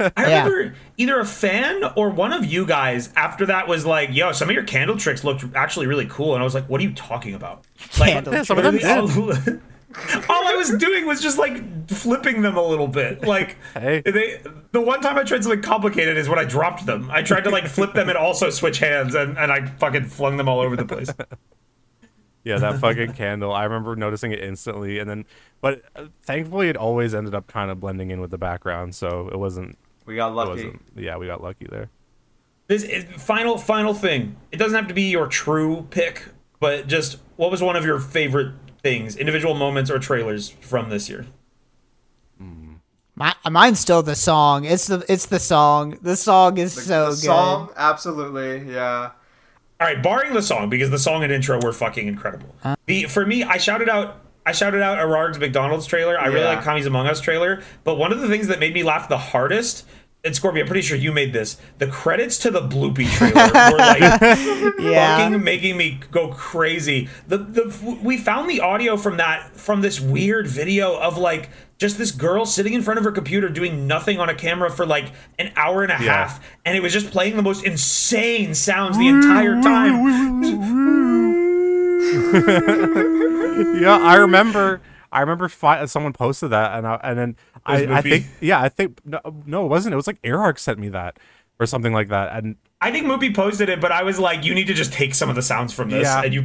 I 0.01 0.11
Yeah. 0.17 0.45
remember 0.45 0.75
either 0.97 1.21
a 1.21 1.25
fan 1.27 1.83
or 1.97 2.11
one 2.11 2.33
of 2.33 2.45
you 2.45 2.65
guys 2.67 3.11
after 3.17 3.47
that 3.47 3.69
was 3.69 3.85
like, 3.87 4.11
"Yo, 4.15 4.33
some 4.33 4.49
of 4.49 4.55
your 4.55 4.65
candle 4.65 4.97
tricks 4.97 5.25
looked 5.25 5.45
actually 5.55 5.87
really 5.87 6.07
cool," 6.07 6.35
and 6.35 6.43
I 6.43 6.45
was 6.45 6.55
like, 6.55 6.67
"What 6.67 6.81
are 6.81 6.85
you 6.85 6.93
talking 6.93 7.35
about?" 7.35 7.65
Like, 7.99 8.13
Candle 8.13 8.35
Yeah, 8.35 8.43
some 8.43 8.59
of 8.59 8.65
them 8.65 8.75
literally 8.77 9.61
All, 9.99 10.23
all 10.29 10.47
I 10.49 10.55
was 10.55 10.71
doing 10.77 11.07
was 11.07 11.21
just 11.21 11.39
like 11.39 11.89
flipping 11.91 12.43
them 12.43 12.57
a 12.57 12.63
little 12.63 12.89
bit. 12.89 13.27
Like 13.27 13.57
Hey. 13.75 14.03
they, 14.05 14.41
the 14.73 14.81
one 14.81 15.01
time 15.01 15.17
I 15.19 15.23
tried 15.25 15.43
something 15.43 15.63
complicated 15.63 16.17
is 16.17 16.29
when 16.29 16.39
I 16.39 16.45
dropped 16.45 16.85
them. 16.87 17.11
I 17.11 17.23
tried 17.23 17.45
to 17.45 17.51
like 17.51 17.67
flip 17.67 17.95
them 17.95 18.09
and 18.09 18.19
also 18.19 18.51
switch 18.51 18.79
hands, 18.79 19.15
and, 19.15 19.39
and 19.39 19.51
I 19.51 19.67
fucking 19.67 20.05
flung 20.07 20.37
them 20.37 20.49
all 20.49 20.61
over 20.61 20.77
the 20.77 20.85
place. 20.85 21.11
Yeah, 22.45 22.59
that 22.59 22.81
fucking 22.81 23.13
candle. 23.13 23.53
I 23.53 23.65
remember 23.65 23.95
noticing 23.97 24.33
it 24.33 24.43
instantly, 24.43 24.99
and 24.99 25.09
then, 25.11 25.25
but 25.61 25.83
uh, 25.97 26.07
thankfully, 26.23 26.69
it 26.69 26.77
always 26.77 27.15
ended 27.15 27.35
up 27.35 27.47
kind 27.47 27.71
of 27.71 27.81
blending 27.81 28.11
in 28.11 28.21
with 28.21 28.31
the 28.31 28.39
background, 28.39 28.95
so 28.95 29.29
it 29.29 29.39
wasn't. 29.39 29.77
We 30.07 30.17
got 30.17 30.35
lucky. 30.35 30.51
wasn't. 30.51 30.83
Yeah, 30.97 31.17
we 31.19 31.27
got 31.27 31.43
lucky 31.43 31.67
there. 31.71 31.91
This 32.69 32.83
is, 32.85 33.05
final 33.05 33.59
final 33.59 33.93
thing. 33.93 34.37
It 34.53 34.57
doesn't 34.57 34.77
have 34.77 34.89
to 34.89 34.95
be 34.95 35.11
your 35.11 35.27
true 35.27 35.87
pick 35.91 36.29
but 36.61 36.87
just 36.87 37.19
what 37.37 37.51
was 37.51 37.63
one 37.63 37.77
of 37.77 37.85
your 37.85 37.99
favorite 38.01 38.55
things, 38.83 39.17
individual 39.17 39.55
moments 39.55 39.91
or 39.91 39.99
trailers 39.99 40.49
from 40.49 40.91
this 40.91 41.09
year? 41.09 41.27
My, 43.15 43.35
mine's 43.51 43.81
still 43.81 44.05
the 44.05 44.15
song. 44.15 44.65
It's 44.65 44.87
the 44.87 45.05
it's 45.09 45.27
the 45.27 45.41
song. 45.41 45.99
The 46.03 46.15
song 46.15 46.57
is 46.57 46.77
The, 46.77 46.81
so 46.83 47.05
the 47.07 47.11
good. 47.11 47.17
song, 47.25 47.71
absolutely, 47.77 48.73
yeah. 48.73 49.11
All 49.81 49.87
right, 49.87 50.03
barring 50.03 50.35
the 50.35 50.43
song 50.43 50.69
because 50.69 50.91
the 50.91 50.99
song 50.99 51.23
and 51.23 51.33
intro 51.33 51.61
were 51.61 51.73
fucking 51.73 52.09
incredible. 52.09 52.53
Uh, 52.65 52.75
the 52.87 53.05
for 53.05 53.25
me, 53.25 53.45
I 53.45 53.59
shouted 53.59 53.89
out 53.89 54.23
I 54.45 54.53
shouted 54.53 54.83
out 54.83 54.99
Ararg's 54.99 55.39
McDonald's 55.39 55.87
trailer. 55.87 56.19
I 56.19 56.27
really 56.27 56.47
like 56.47 56.65
Kami's 56.65 56.87
Among 56.87 57.07
Us 57.07 57.21
trailer, 57.21 57.63
but 57.85 57.97
one 57.97 58.13
of 58.13 58.21
the 58.21 58.29
things 58.29 58.49
that 58.49 58.59
made 58.59 58.75
me 58.75 58.83
laugh 58.83 59.09
the 59.09 59.19
hardest. 59.19 59.85
And 60.25 60.35
Scorpio, 60.35 60.63
I'm 60.63 60.67
pretty 60.67 60.83
sure 60.83 60.97
you 60.97 61.13
made 61.13 61.33
this. 61.33 61.59
The 61.79 61.87
credits 61.87 62.39
to 62.39 62.51
the 62.51 62.61
Bloopy 62.61 63.09
trailer 63.09 63.45
were 63.71 63.79
like 63.79 64.01
Yeah. 64.81 65.17
fucking 65.19 65.45
making 65.45 65.77
me 65.77 66.01
go 66.11 66.29
crazy. 66.33 67.09
The 67.29 67.39
the 67.39 67.99
we 68.03 68.19
found 68.19 68.51
the 68.51 68.61
audio 68.61 68.97
from 68.97 69.19
that 69.19 69.55
from 69.57 69.81
this 69.81 70.01
weird 70.01 70.49
video 70.49 70.99
of 70.99 71.17
like 71.19 71.51
just 71.79 71.99
this 71.99 72.11
girl 72.11 72.45
sitting 72.45 72.73
in 72.75 72.83
front 72.83 72.99
of 72.99 73.05
her 73.05 73.13
computer 73.13 73.49
doing 73.49 73.87
nothing 73.87 74.19
on 74.19 74.29
a 74.29 74.35
camera 74.35 74.69
for 74.71 74.85
like 74.85 75.13
an 75.39 75.53
hour 75.55 75.85
and 75.85 75.93
a 75.93 76.05
Yeah. 76.05 76.27
half, 76.27 76.45
and 76.65 76.77
it 76.77 76.83
was 76.83 76.93
just 76.93 77.13
playing 77.13 77.37
the 77.37 77.43
most 77.43 77.65
insane 77.65 78.55
sounds 78.55 78.99
the 78.99 79.07
entire 79.07 79.61
time. 79.63 80.43
yeah, 83.81 83.99
I 84.01 84.17
remember. 84.17 84.81
I 85.13 85.21
remember 85.21 85.49
fi- 85.49 85.81
uh, 85.81 85.87
someone 85.87 86.13
posted 86.13 86.51
that, 86.51 86.77
and 86.77 86.87
I, 86.87 87.01
and 87.03 87.19
then 87.19 87.37
I, 87.65 87.87
I 87.99 88.03
think 88.03 88.27
yeah, 88.41 88.61
I 88.61 88.69
think 88.69 89.01
no, 89.05 89.21
no, 89.47 89.65
it 89.65 89.69
wasn't. 89.69 89.93
It 89.93 89.97
was 89.97 90.07
like 90.07 90.19
Earhart 90.23 90.59
sent 90.59 90.79
me 90.79 90.89
that 90.91 91.19
or 91.61 91.67
something 91.67 91.93
like 91.93 92.09
that, 92.09 92.37
and 92.37 92.57
I 92.81 92.93
think 92.93 93.07
Moopy 93.07 93.35
posted 93.35 93.69
it, 93.69 93.81
but 93.81 93.91
I 93.91 94.03
was 94.05 94.19
like, 94.19 94.45
you 94.45 94.55
need 94.55 94.67
to 94.69 94.75
just 94.75 94.93
take 94.93 95.15
some 95.15 95.29
of 95.29 95.35
the 95.35 95.43
sounds 95.43 95.73
from 95.73 95.91
this, 95.91 96.05
Yeah. 96.05 96.23
and 96.23 96.33
you. 96.33 96.43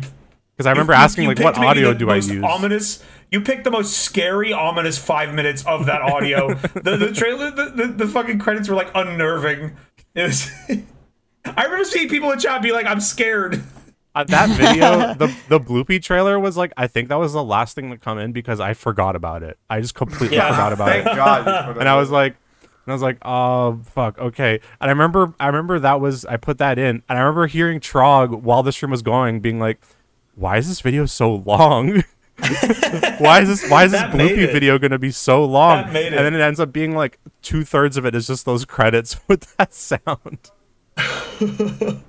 because 0.56 0.66
I 0.66 0.72
remember 0.72 0.94
you- 0.94 0.98
asking 1.00 1.24
you 1.26 1.30
like, 1.30 1.40
what 1.40 1.58
audio 1.58 1.94
do 1.94 2.10
I 2.10 2.16
use? 2.16 2.44
Ominous. 2.44 3.04
You 3.32 3.42
picked 3.42 3.64
the 3.64 3.72
most 3.72 3.98
scary, 4.00 4.54
ominous 4.54 4.98
five 4.98 5.34
minutes 5.34 5.66
of 5.66 5.86
that 5.88 6.02
audio. 6.02 6.54
the 6.76 6.98
the 6.98 7.12
trailer, 7.12 7.50
the, 7.52 7.66
the 7.76 7.88
the 7.88 8.08
fucking 8.08 8.40
credits 8.40 8.70
were 8.70 8.76
like 8.76 8.92
unnerving. 8.96 9.76
It 10.16 10.24
was. 10.24 10.52
I 11.46 11.64
remember 11.66 11.84
seeing 11.84 12.08
people 12.10 12.32
in 12.32 12.40
chat 12.40 12.62
be 12.62 12.72
like, 12.72 12.86
"I'm 12.86 13.02
scared." 13.02 13.62
Uh, 14.16 14.24
that 14.26 14.50
video, 14.58 15.14
the 15.16 15.34
the 15.50 15.60
Bloopy 15.60 16.02
trailer 16.02 16.40
was 16.40 16.56
like, 16.56 16.72
I 16.78 16.88
think 16.88 17.10
that 17.10 17.16
was 17.16 17.34
the 17.34 17.44
last 17.44 17.74
thing 17.76 17.90
to 17.92 17.98
come 17.98 18.20
in 18.20 18.32
because 18.32 18.60
I 18.60 18.74
forgot 18.74 19.16
about 19.16 19.42
it. 19.44 19.58
I 19.70 19.82
just 19.82 19.96
completely 19.96 20.38
Yeah. 20.38 20.52
forgot 20.52 20.72
about 20.74 20.90
Thank 20.90 21.08
it, 21.08 21.16
God. 21.16 21.38
you 21.48 21.68
put 21.68 21.78
it 21.78 21.80
and 21.80 21.90
I 21.90 21.96
was 21.96 22.12
like, 22.12 22.36
and 22.62 22.92
I 22.92 22.94
was 22.94 23.02
like, 23.02 23.18
oh 23.24 23.80
fuck, 23.94 24.20
okay. 24.20 24.60
And 24.82 24.90
I 24.90 24.92
remember, 24.92 25.34
I 25.40 25.48
remember 25.48 25.80
that 25.80 26.00
was 26.02 26.26
I 26.26 26.38
put 26.38 26.58
that 26.60 26.78
in, 26.78 27.02
and 27.10 27.18
I 27.18 27.22
remember 27.22 27.48
hearing 27.48 27.80
Trog 27.80 28.42
while 28.42 28.62
the 28.62 28.72
stream 28.72 28.92
was 28.92 29.02
going, 29.02 29.40
being 29.40 29.60
like, 29.60 29.82
why 30.36 30.58
is 30.58 30.68
this 30.68 30.82
video 30.82 31.06
so 31.06 31.34
long? 31.34 32.04
why 33.20 33.42
is 33.42 33.48
this 33.48 33.70
why 33.70 33.86
is 33.86 33.92
this 33.94 34.02
That 34.02 34.16
made 34.16 34.32
Bloopy 34.38 34.44
it. 34.50 34.52
video 34.52 34.78
gonna 34.78 35.00
be 35.00 35.12
so 35.12 35.46
long? 35.46 35.86
That 35.86 35.94
made 35.94 36.08
it. 36.08 36.18
And 36.18 36.26
then 36.26 36.34
it 36.36 36.42
ends 36.42 36.60
up 36.60 36.72
being 36.74 36.94
like 36.96 37.20
two 37.42 37.64
thirds 37.64 37.96
of 37.98 38.06
it 38.06 38.14
is 38.16 38.28
just 38.28 38.46
those 38.46 38.66
credits 38.66 39.20
with 39.28 39.56
that 39.58 39.74
sound. 39.74 40.52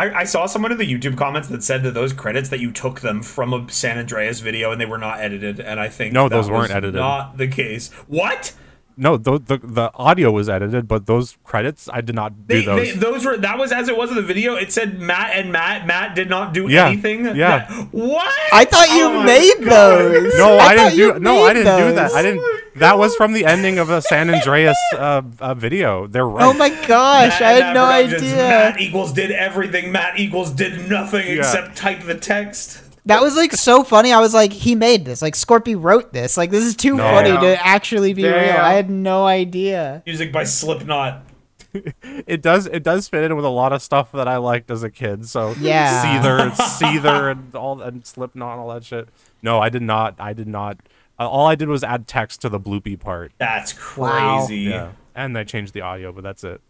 I, 0.00 0.20
I 0.20 0.24
saw 0.24 0.46
someone 0.46 0.72
in 0.72 0.78
the 0.78 0.90
YouTube 0.90 1.18
comments 1.18 1.48
that 1.48 1.62
said 1.62 1.82
that 1.82 1.92
those 1.92 2.14
credits 2.14 2.48
that 2.48 2.58
you 2.58 2.72
took 2.72 3.00
them 3.00 3.20
from 3.22 3.52
a 3.52 3.70
San 3.70 3.98
Andreas 3.98 4.40
video 4.40 4.72
and 4.72 4.80
they 4.80 4.86
were 4.86 4.96
not 4.96 5.20
edited, 5.20 5.60
and 5.60 5.78
I 5.78 5.90
think 5.90 6.14
No, 6.14 6.26
those 6.26 6.48
weren't 6.48 6.70
edited. 6.70 6.94
Not 6.94 7.36
the 7.36 7.46
case. 7.46 7.90
What? 8.06 8.54
No, 8.96 9.16
the, 9.16 9.38
the 9.38 9.58
the 9.62 9.90
audio 9.94 10.30
was 10.30 10.48
edited, 10.48 10.86
but 10.86 11.06
those 11.06 11.38
credits 11.44 11.88
I 11.92 12.00
did 12.02 12.14
not 12.14 12.46
do 12.46 12.54
They, 12.60 12.64
those. 12.66 12.92
they, 12.92 12.98
those 12.98 13.24
were 13.24 13.36
that 13.38 13.56
was 13.58 13.72
as 13.72 13.88
it 13.88 13.96
was 13.96 14.10
in 14.10 14.16
the 14.16 14.22
video. 14.22 14.56
It 14.56 14.72
said 14.72 14.98
Matt 15.00 15.36
and 15.36 15.50
Matt. 15.52 15.86
Matt 15.86 16.14
did 16.14 16.28
not 16.28 16.52
do 16.52 16.68
Yeah, 16.68 16.88
anything. 16.88 17.24
yeah. 17.24 17.66
That- 17.66 17.88
what? 17.92 18.32
I 18.52 18.64
thought 18.66 18.88
you 18.90 19.04
Oh 19.06 19.22
made 19.22 19.56
those. 19.60 20.34
no, 20.36 20.58
I, 20.58 20.76
thought 20.76 20.92
didn't 20.92 21.14
do. 21.14 21.20
No, 21.20 21.44
I 21.44 21.52
didn't 21.54 21.78
do 21.88 21.94
that. 21.94 22.12
I 22.12 22.22
didn't. 22.22 22.42
That 22.76 22.98
was 22.98 23.16
from 23.16 23.32
the 23.32 23.46
ending 23.46 23.78
of 23.78 23.90
a 23.90 24.00
San 24.02 24.28
Andreas 24.32 24.76
uh, 24.94 25.22
uh, 25.40 25.54
video. 25.54 26.06
They're 26.06 26.26
right. 26.28 26.44
Oh 26.44 26.52
my 26.52 26.68
gosh, 26.68 27.40
Matt 27.40 27.42
I 27.42 27.52
had 27.52 27.74
no 27.74 27.84
idea. 27.84 28.20
Matt 28.36 28.80
equals 28.80 29.12
did 29.12 29.30
everything. 29.30 29.92
Matt 29.92 30.18
equals 30.18 30.50
did 30.50 30.88
nothing 30.90 31.26
Yeah. 31.26 31.34
except 31.38 31.76
type 31.76 32.02
the 32.04 32.14
text. 32.16 32.82
That 33.06 33.22
was 33.22 33.36
like 33.36 33.52
so 33.52 33.82
funny. 33.84 34.12
I 34.12 34.20
was 34.20 34.34
like, 34.34 34.52
he 34.52 34.74
made 34.74 35.04
this. 35.04 35.22
Like 35.22 35.34
Scorpy 35.34 35.74
wrote 35.80 36.12
this. 36.12 36.36
Like 36.36 36.50
this 36.50 36.64
is 36.64 36.76
too 36.76 36.96
No. 36.96 37.02
funny 37.04 37.30
to 37.30 37.66
actually 37.66 38.12
be 38.12 38.24
real. 38.24 38.34
I 38.34 38.74
had 38.74 38.90
no 38.90 39.26
idea. 39.26 40.02
Music 40.06 40.32
by 40.32 40.44
Slipknot. 40.44 41.24
It 42.02 42.42
does. 42.42 42.66
It 42.66 42.82
does 42.82 43.06
fit 43.06 43.22
in 43.22 43.36
with 43.36 43.44
a 43.44 43.48
lot 43.50 43.72
of 43.72 43.80
stuff 43.80 44.10
that 44.12 44.26
I 44.26 44.38
liked 44.38 44.72
as 44.72 44.82
a 44.82 44.90
kid. 44.90 45.26
So 45.28 45.54
Yeah. 45.60 46.20
Seether, 46.20 46.50
Seether, 46.56 47.30
and 47.30 47.54
all 47.54 47.80
and 47.80 48.04
Slipknot, 48.04 48.52
and 48.52 48.60
all 48.60 48.68
that 48.74 48.84
shit. 48.84 49.08
No, 49.40 49.60
I 49.60 49.68
did 49.68 49.82
not. 49.82 50.16
I 50.18 50.32
did 50.32 50.48
not. 50.48 50.78
Uh, 51.18 51.28
all 51.28 51.46
I 51.46 51.54
did 51.54 51.68
was 51.68 51.84
add 51.84 52.08
text 52.08 52.40
to 52.42 52.48
the 52.48 52.58
bloopy 52.58 52.98
part. 52.98 53.32
That's 53.38 53.72
Wow. 53.96 54.38
crazy. 54.46 54.62
Yeah, 54.62 54.92
and 55.14 55.38
I 55.38 55.44
changed 55.44 55.72
the 55.72 55.82
audio, 55.82 56.10
but 56.10 56.24
that's 56.24 56.42
it. 56.42 56.60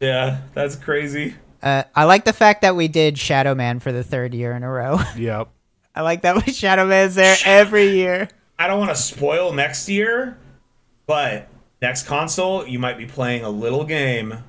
Yeah, 0.00 0.40
that's 0.54 0.74
crazy. 0.74 1.36
Uh, 1.66 1.82
I 1.96 2.04
like 2.04 2.24
the 2.24 2.32
fact 2.32 2.62
that 2.62 2.76
we 2.76 2.86
did 2.86 3.18
Shadow 3.18 3.52
Man 3.52 3.80
for 3.80 3.90
the 3.90 4.04
third 4.04 4.34
year 4.34 4.52
in 4.52 4.62
a 4.62 4.70
row. 4.70 5.00
Yep. 5.16 5.48
I 5.96 6.02
like 6.02 6.22
that 6.22 6.46
we 6.46 6.52
Shadow 6.52 6.86
Man's 6.86 7.16
there 7.16 7.36
every 7.44 7.88
year. 7.90 8.28
I 8.56 8.68
don't 8.68 8.78
want 8.78 8.90
to 8.90 9.02
spoil 9.02 9.52
next 9.52 9.88
year, 9.88 10.38
but 11.06 11.48
next 11.82 12.06
console 12.06 12.64
you 12.64 12.78
might 12.78 12.98
be 12.98 13.06
playing 13.06 13.42
a 13.42 13.48
little 13.50 13.84
game 13.84 14.44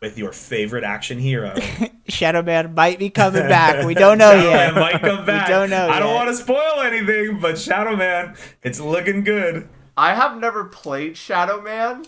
with 0.00 0.18
your 0.18 0.32
favorite 0.32 0.82
action 0.82 1.18
hero. 1.18 1.54
Shadow 2.08 2.42
Man 2.42 2.74
might 2.74 2.98
be 2.98 3.10
coming 3.10 3.46
back. 3.46 3.86
We 3.86 3.94
don't 3.94 4.18
know 4.18 4.32
Shadow 4.32 4.50
yet. 4.50 4.74
Man 4.74 4.82
might 4.82 5.00
come 5.00 5.24
back. 5.24 5.46
We 5.46 5.54
don't 5.54 5.70
know 5.70 5.88
I 5.88 6.00
don't 6.00 6.14
want 6.14 6.30
to 6.30 6.34
spoil 6.34 6.80
anything, 6.80 7.38
but 7.38 7.58
Shadow 7.60 7.94
Man, 7.94 8.34
it's 8.64 8.80
looking 8.80 9.22
good. 9.22 9.68
I 9.96 10.14
have 10.14 10.36
never 10.40 10.64
played 10.64 11.16
Shadow 11.16 11.60
Man. 11.60 12.06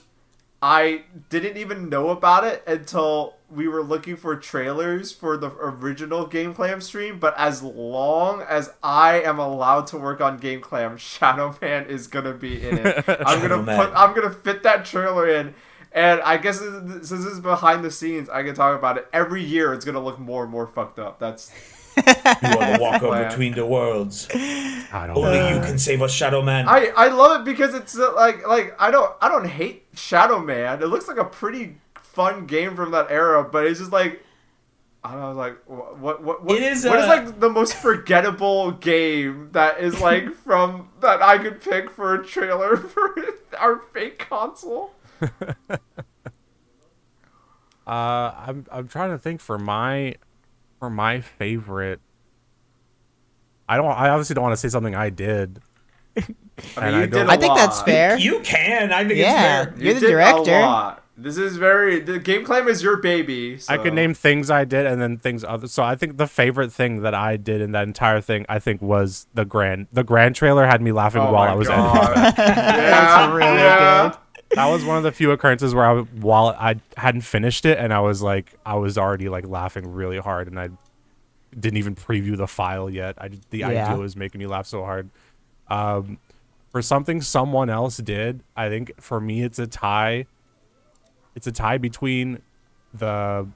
I 0.61 1.03
didn't 1.29 1.59
even 1.59 1.89
know 1.89 2.09
about 2.09 2.43
it 2.43 2.65
until 2.67 3.38
we 3.51 3.67
were 3.69 3.83
looking 3.83 4.17
for 4.17 4.37
trailers 4.37 5.11
for 5.13 5.37
the 5.37 5.51
original 5.51 6.27
Game 6.27 6.53
Clam 6.55 6.81
stream. 6.81 7.19
But 7.19 7.35
as 7.39 7.63
long 7.63 8.43
as 8.43 8.71
I 8.83 9.21
am 9.23 9.39
allowed 9.39 9.87
to 9.89 9.97
work 9.99 10.21
on 10.21 10.37
Game 10.39 10.61
Clam, 10.61 10.97
Shadow 10.99 11.57
Man 11.61 11.87
is 11.87 12.07
gonna 12.07 12.35
be 12.35 12.63
in 12.67 12.79
it. 12.79 13.05
I'm 13.27 13.41
gonna 13.41 13.63
Man. 13.63 13.79
put. 13.87 13.95
I'm 13.97 14.15
gonna 14.15 14.31
fit 14.33 14.63
that 14.65 14.85
trailer 14.85 15.29
in. 15.29 15.55
And 15.91 16.21
I 16.21 16.37
guess 16.37 16.59
since 16.59 17.09
this 17.09 17.25
is 17.25 17.41
behind 17.41 17.83
the 17.83 17.91
scenes, 17.91 18.29
I 18.29 18.43
can 18.43 18.55
talk 18.55 18.79
about 18.79 18.99
it. 18.99 19.09
Every 19.13 19.43
year, 19.43 19.73
it's 19.73 19.85
gonna 19.87 20.03
look 20.03 20.19
more 20.19 20.43
and 20.43 20.53
more 20.53 20.67
fucked 20.67 20.99
up. 20.99 21.19
That's 21.19 21.51
You 21.97 22.03
are 22.05 22.73
the 22.73 22.79
walker 22.81 23.07
Plan. 23.09 23.29
between 23.29 23.55
the 23.55 23.65
worlds. 23.67 24.29
I 24.31 25.05
don't. 25.07 25.17
Only 25.17 25.39
know. 25.39 25.49
you 25.55 25.61
can 25.63 25.79
save 25.79 26.03
us, 26.03 26.13
Shadow 26.13 26.43
Man. 26.43 26.69
I 26.69 26.93
I 26.95 27.09
love 27.09 27.41
it 27.41 27.45
because 27.45 27.75
it's 27.75 27.99
uh, 27.99 28.15
like 28.15 28.47
like 28.47 28.75
I 28.79 28.91
don't 28.91 29.11
I 29.23 29.29
don't 29.29 29.47
hate 29.47 29.87
Shadow 29.95 30.39
Man. 30.39 30.83
It 30.83 30.87
looks 30.87 31.09
like 31.09 31.17
a 31.17 31.25
pretty 31.25 31.79
fun 32.19 32.47
game 32.47 32.75
from 32.75 32.91
that 32.91 33.11
era, 33.11 33.45
but 33.45 33.65
it's 33.67 33.79
just 33.79 33.93
like 33.93 34.25
I 35.05 35.13
don't 35.13 35.21
know, 35.21 35.33
like 35.33 35.65
wh- 35.67 36.03
what 36.03 36.23
what 36.23 36.45
what 36.45 36.57
It 36.57 36.65
is, 36.65 36.85
what 36.85 36.99
is 36.99 37.05
uh, 37.05 37.09
like 37.09 37.39
the 37.41 37.49
most 37.49 37.75
forgettable 37.75 38.73
game 38.73 39.51
that 39.53 39.79
is 39.81 40.01
like 40.09 40.35
from 40.35 40.89
that 41.01 41.23
I 41.23 41.39
could 41.39 41.61
pick 41.61 41.91
for 41.91 42.15
a 42.15 42.25
trailer 42.27 42.77
for 42.93 43.15
our 43.59 43.79
fake 43.79 44.19
console. 44.29 44.91
Uh, 47.87 48.35
I'm 48.47 48.67
I'm 48.71 48.87
trying 48.87 49.11
to 49.13 49.19
think 49.19 49.41
for 49.41 49.59
my 49.59 50.17
for 50.79 50.91
my 50.91 51.21
favorite. 51.23 52.01
I 53.67 53.77
don't. 53.79 53.87
I 53.87 54.11
obviously 54.11 54.35
don't 54.35 54.43
want 54.45 54.53
to 54.53 54.59
say 54.61 54.69
something 54.69 54.95
I 54.95 55.09
did. 55.11 55.61
I 56.17 56.21
mean, 56.21 56.27
you 57.01 57.07
don't- 57.07 57.11
did 57.11 57.27
a 57.29 57.31
I 57.31 57.37
think 57.39 57.55
that's 57.57 57.81
fair. 57.83 58.19
you 58.19 58.41
can. 58.41 58.93
I 58.93 59.05
think 59.07 59.19
Yeah. 59.19 59.63
it's 59.63 59.71
fair. 59.73 59.83
You're 59.85 59.95
the 59.95 60.01
did 60.01 60.09
a 60.11 60.13
director. 60.13 61.01
Lot. 61.19 61.25
This 61.25 61.37
is 61.37 61.57
very 61.57 62.01
the 62.01 62.19
game 62.19 62.45
clam 62.45 62.69
is 62.69 62.83
your 62.83 62.97
baby. 62.97 63.59
I 63.69 63.77
could 63.79 63.93
name 63.95 64.15
things 64.15 64.51
I 64.51 64.65
did 64.65 64.87
and 64.87 65.01
then 65.03 65.19
things 65.19 65.45
other. 65.45 65.67
So 65.69 65.83
I 65.83 65.97
think 65.97 66.17
the 66.17 66.27
favorite 66.27 66.73
thing 66.73 67.03
that 67.03 67.15
I 67.15 67.37
did 67.37 67.61
in 67.61 67.73
that 67.73 67.85
entire 67.85 68.21
thing, 68.21 68.47
I 68.49 68.59
think, 68.59 68.81
was 68.81 69.27
the 69.35 69.45
grand. 69.45 69.89
The 69.93 70.05
grand 70.05 70.35
trailer 70.37 70.67
had 70.67 70.81
me 70.81 70.93
laughing 70.93 71.23
Oh 71.23 71.33
while 71.33 71.51
I 71.51 71.55
was 71.55 71.69
God. 71.69 72.17
editing. 72.17 72.45
yeah, 72.45 73.33
really 73.35 73.57
yeah. 73.59 74.17
That 74.55 74.67
was 74.67 74.85
one 74.85 74.97
of 74.97 75.03
the 75.03 75.13
few 75.13 75.31
occurrences 75.33 75.75
where 75.75 75.85
I, 75.85 76.01
while 76.01 76.49
I 76.59 76.77
hadn't 76.97 77.21
finished 77.21 77.67
it, 77.67 77.79
and 77.79 77.93
I 77.93 78.01
was 78.01 78.23
like, 78.23 78.55
I 78.65 78.77
was 78.77 78.97
already 78.97 79.29
like 79.29 79.47
laughing 79.47 79.93
really 79.93 80.19
hard, 80.19 80.47
and 80.49 80.59
I 80.59 80.71
didn't 81.59 81.77
even 81.79 81.95
preview 81.95 82.37
the 82.37 82.47
file 82.47 82.89
yet. 82.89 83.17
I 83.19 83.29
the 83.51 83.59
Yeah. 83.59 83.69
idea 83.69 83.97
was 83.99 84.17
making 84.17 84.39
me 84.39 84.47
laugh 84.47 84.67
so 84.67 84.85
hard. 84.85 85.11
Um, 85.69 86.19
for 86.71 86.81
something 86.81 87.21
someone 87.21 87.69
else 87.71 87.97
did, 87.99 88.43
I 88.57 88.69
think 88.69 88.93
for 89.01 89.21
me 89.21 89.43
it's 89.43 89.59
a 89.59 89.67
tie. 89.67 90.27
It's 91.39 91.47
a 91.47 91.53
tie 91.53 91.79
between 91.79 92.43
the 92.93 93.47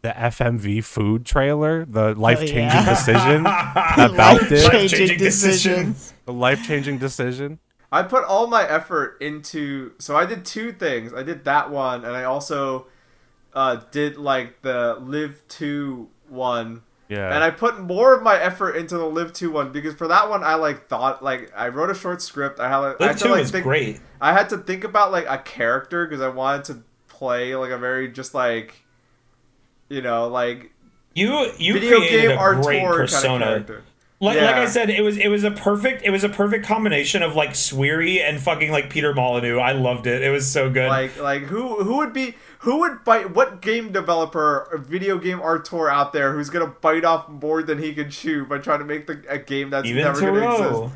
the 0.00 0.08
FMV 0.08 0.82
food 0.82 1.26
trailer, 1.26 1.84
the 1.84 2.14
life 2.14 2.38
changing 2.40 2.56
yeah. 2.56 2.88
decision 2.88 3.42
that 3.42 4.12
Valve 4.14 4.48
did, 4.48 4.72
Life-changing 4.72 5.18
decision. 5.18 5.94
the 6.24 6.32
life 6.32 6.66
changing 6.66 6.96
decision. 6.96 7.58
I 7.92 8.02
put 8.02 8.24
all 8.24 8.46
my 8.46 8.66
effort 8.66 9.18
into. 9.20 9.92
So 9.98 10.16
I 10.16 10.24
did 10.24 10.46
two 10.46 10.72
things. 10.72 11.12
I 11.12 11.22
did 11.22 11.44
that 11.44 11.70
one, 11.70 12.06
and 12.06 12.16
I 12.16 12.24
also 12.24 12.86
uh, 13.52 13.82
did 13.90 14.16
like 14.16 14.62
the 14.62 14.96
Live 15.02 15.42
Two 15.48 16.08
one. 16.30 16.80
Yeah. 17.10 17.34
And 17.34 17.44
I 17.44 17.50
put 17.50 17.78
more 17.78 18.14
of 18.14 18.22
my 18.22 18.40
effort 18.40 18.72
into 18.72 18.96
the 18.96 19.04
Live 19.04 19.34
2 19.34 19.50
one 19.50 19.70
because 19.70 19.94
for 19.94 20.08
that 20.08 20.30
one 20.30 20.42
I 20.42 20.54
like 20.54 20.86
thought 20.86 21.22
like 21.22 21.52
I 21.54 21.68
wrote 21.68 21.90
a 21.90 21.94
short 21.94 22.22
script. 22.22 22.58
I 22.58 22.70
had 22.70 22.78
like, 22.78 23.00
I 23.02 23.04
Live 23.04 23.10
had 23.10 23.18
to, 23.18 23.24
Two 23.24 23.30
like, 23.32 23.42
is 23.42 23.50
think, 23.50 23.64
great. 23.64 24.00
I 24.18 24.32
had 24.32 24.48
to 24.48 24.56
think 24.56 24.82
about 24.82 25.12
like 25.12 25.26
a 25.28 25.36
character 25.36 26.06
because 26.06 26.22
I 26.22 26.30
wanted 26.30 26.64
to 26.64 26.84
play 27.22 27.54
like 27.54 27.70
a 27.70 27.78
very 27.78 28.08
just 28.10 28.34
like 28.34 28.74
you 29.88 30.02
know 30.02 30.26
like 30.26 30.72
You 31.14 31.52
you 31.56 31.74
video 31.74 31.98
created 31.98 32.20
game 32.22 32.30
a 32.32 32.34
art 32.34 32.62
great 32.62 32.80
tour 32.80 32.90
kind 32.90 33.02
of 33.02 33.10
persona. 33.10 33.44
character. 33.44 33.82
Like, 34.18 34.40
like 34.40 34.54
I 34.54 34.66
said, 34.66 34.88
it 34.88 35.02
was 35.02 35.16
it 35.18 35.28
was 35.28 35.42
a 35.42 35.50
perfect 35.50 36.02
it 36.04 36.10
was 36.10 36.22
a 36.24 36.28
perfect 36.28 36.64
combination 36.64 37.22
of 37.22 37.34
like 37.34 37.50
Swery 37.50 38.20
and 38.20 38.40
fucking 38.40 38.70
like 38.70 38.88
Peter 38.88 39.12
Molyneux. 39.12 39.58
I 39.58 39.72
loved 39.72 40.06
it. 40.06 40.22
It 40.22 40.30
was 40.30 40.48
so 40.48 40.70
good. 40.70 40.88
Like 40.88 41.18
like 41.20 41.42
who 41.42 41.82
who 41.82 41.96
would 41.98 42.12
be 42.12 42.34
who 42.60 42.78
would 42.80 43.02
bite 43.04 43.34
what 43.34 43.60
game 43.60 43.90
developer 43.92 44.80
video 44.88 45.18
game 45.18 45.40
auteur 45.40 45.88
out 45.88 46.12
there 46.12 46.32
who's 46.34 46.50
gonna 46.50 46.72
bite 46.80 47.04
off 47.04 47.28
more 47.28 47.64
than 47.64 47.78
he 47.78 47.92
can 47.94 48.10
chew 48.10 48.46
by 48.46 48.58
trying 48.58 48.78
to 48.78 48.84
make 48.84 49.08
the, 49.08 49.24
a 49.28 49.38
game 49.38 49.70
that's 49.70 49.86
Even 49.88 50.04
never 50.04 50.20
gonna 50.20 50.54
exist? 50.54 50.94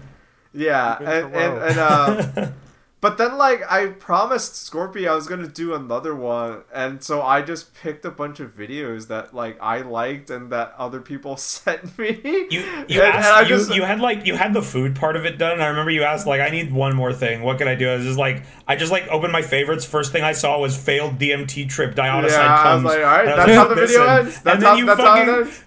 Yeah, 0.52 0.96
Even 1.00 1.12
and 1.12 1.34
and, 1.34 1.58
and 1.58 1.78
uh, 1.78 2.48
but 3.08 3.18
then 3.18 3.38
like 3.38 3.62
I 3.70 3.86
promised 3.86 4.56
Scorpio 4.56 5.12
I 5.12 5.14
was 5.14 5.26
gonna 5.28 5.46
do 5.46 5.74
another 5.74 6.14
one, 6.14 6.62
and 6.74 7.02
so 7.02 7.22
I 7.22 7.42
just 7.42 7.72
picked 7.74 8.04
a 8.04 8.10
bunch 8.10 8.40
of 8.40 8.56
videos 8.56 9.06
that 9.08 9.32
like 9.34 9.56
I 9.60 9.82
liked 9.82 10.30
and 10.30 10.50
that 10.50 10.74
other 10.78 11.00
people 11.00 11.36
sent 11.54 11.96
me. 11.98 12.20
You 12.50 12.60
you 12.60 12.62
And- 12.62 12.90
and 12.90 13.00
asked 13.02 13.28
I 13.32 13.42
you, 13.42 13.48
just- 13.48 13.74
you 13.74 13.82
had 13.82 14.00
like 14.00 14.26
you 14.26 14.34
had 14.36 14.52
the 14.54 14.62
food 14.62 14.96
part 14.96 15.14
of 15.16 15.24
it 15.24 15.38
done. 15.38 15.52
And 15.52 15.62
I 15.62 15.68
remember 15.68 15.90
you 15.92 16.02
asked 16.02 16.26
like 16.26 16.40
I 16.40 16.48
need 16.48 16.72
one 16.72 16.94
more 16.96 17.12
thing. 17.12 17.42
What 17.42 17.58
can 17.58 17.68
I 17.68 17.74
do? 17.76 17.88
I 17.88 17.94
was 17.96 18.04
just 18.04 18.18
like 18.18 18.42
I 18.66 18.74
just 18.76 18.90
like 18.90 19.06
opened 19.08 19.32
my 19.32 19.42
favorites. 19.42 19.84
First 19.84 20.10
thing 20.12 20.24
I 20.24 20.32
saw 20.32 20.58
was 20.58 20.76
failed 20.76 21.18
DMT 21.18 21.68
trip. 21.68 21.94
Dioxide 21.94 22.30
Yeah, 22.32 22.46
I 22.48 22.52
was 22.74 22.82
comes. 22.82 22.84
like, 22.84 22.98
all 22.98 23.02
right, 23.04 23.24
that's 23.26 23.52
how 23.54 23.68
the 23.68 23.74
video 23.76 24.06
ends. 24.06 24.40
That's 24.40 24.54
and 24.56 24.64
how 24.64 24.70
then 24.70 24.78
you 24.78 24.86
that's 24.86 25.00
how 25.00 25.14
it 25.14 25.26
fucking 25.26 25.34
ends. 25.46 25.62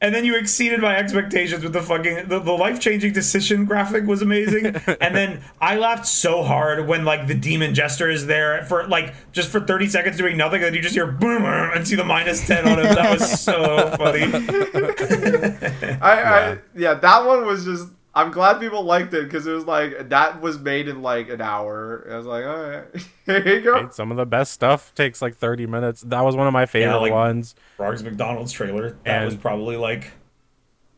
And 0.00 0.14
then 0.14 0.24
you 0.24 0.36
exceeded 0.36 0.80
my 0.80 0.96
expectations 0.96 1.64
with 1.64 1.72
the 1.72 1.82
fucking 1.82 2.28
the, 2.28 2.38
the 2.38 2.52
life 2.52 2.78
changing 2.78 3.12
decision 3.12 3.64
graphic 3.64 4.06
was 4.06 4.22
amazing. 4.22 4.66
and 5.00 5.14
then 5.14 5.42
I 5.60 5.76
laughed 5.76 6.06
so 6.06 6.42
hard 6.44 6.86
when 6.86 7.04
like 7.04 7.26
the 7.26 7.34
demon 7.34 7.74
jester 7.74 8.08
is 8.08 8.26
there 8.26 8.64
for 8.64 8.86
like 8.86 9.14
just 9.32 9.50
for 9.50 9.60
thirty 9.60 9.88
seconds 9.88 10.16
doing 10.16 10.36
nothing, 10.36 10.62
and 10.62 10.66
then 10.66 10.74
you 10.74 10.82
just 10.82 10.94
hear 10.94 11.06
boom 11.06 11.44
and 11.44 11.86
see 11.86 11.96
the 11.96 12.04
minus 12.04 12.46
ten 12.46 12.68
on 12.68 12.78
him. 12.78 12.94
That 12.94 13.18
was 13.18 13.40
so 13.40 13.96
funny. 13.96 14.22
I, 16.00 16.22
I 16.22 16.58
yeah, 16.76 16.94
that 16.94 17.26
one 17.26 17.44
was 17.44 17.64
just. 17.64 17.88
I'm 18.18 18.32
glad 18.32 18.58
people 18.58 18.82
liked 18.82 19.14
it 19.14 19.24
because 19.24 19.46
it 19.46 19.52
was 19.52 19.64
like 19.64 20.08
that 20.08 20.40
was 20.40 20.58
made 20.58 20.88
in 20.88 21.02
like 21.02 21.28
an 21.28 21.40
hour. 21.40 22.04
I 22.10 22.16
was 22.16 22.26
like, 22.26 22.44
all 22.44 22.68
right, 22.68 22.84
here 23.26 23.48
you 23.48 23.60
go. 23.60 23.72
Right? 23.74 23.94
Some 23.94 24.10
of 24.10 24.16
the 24.16 24.26
best 24.26 24.52
stuff 24.52 24.92
takes 24.94 25.22
like 25.22 25.36
30 25.36 25.66
minutes. 25.66 26.00
That 26.02 26.24
was 26.24 26.34
one 26.34 26.48
of 26.48 26.52
my 26.52 26.66
favorite 26.66 26.98
like- 26.98 27.12
ones. 27.12 27.54
Rog's 27.78 28.02
McDonald's 28.02 28.52
trailer. 28.52 28.98
That 29.04 29.24
was 29.24 29.36
probably 29.36 29.76
like 29.76 30.10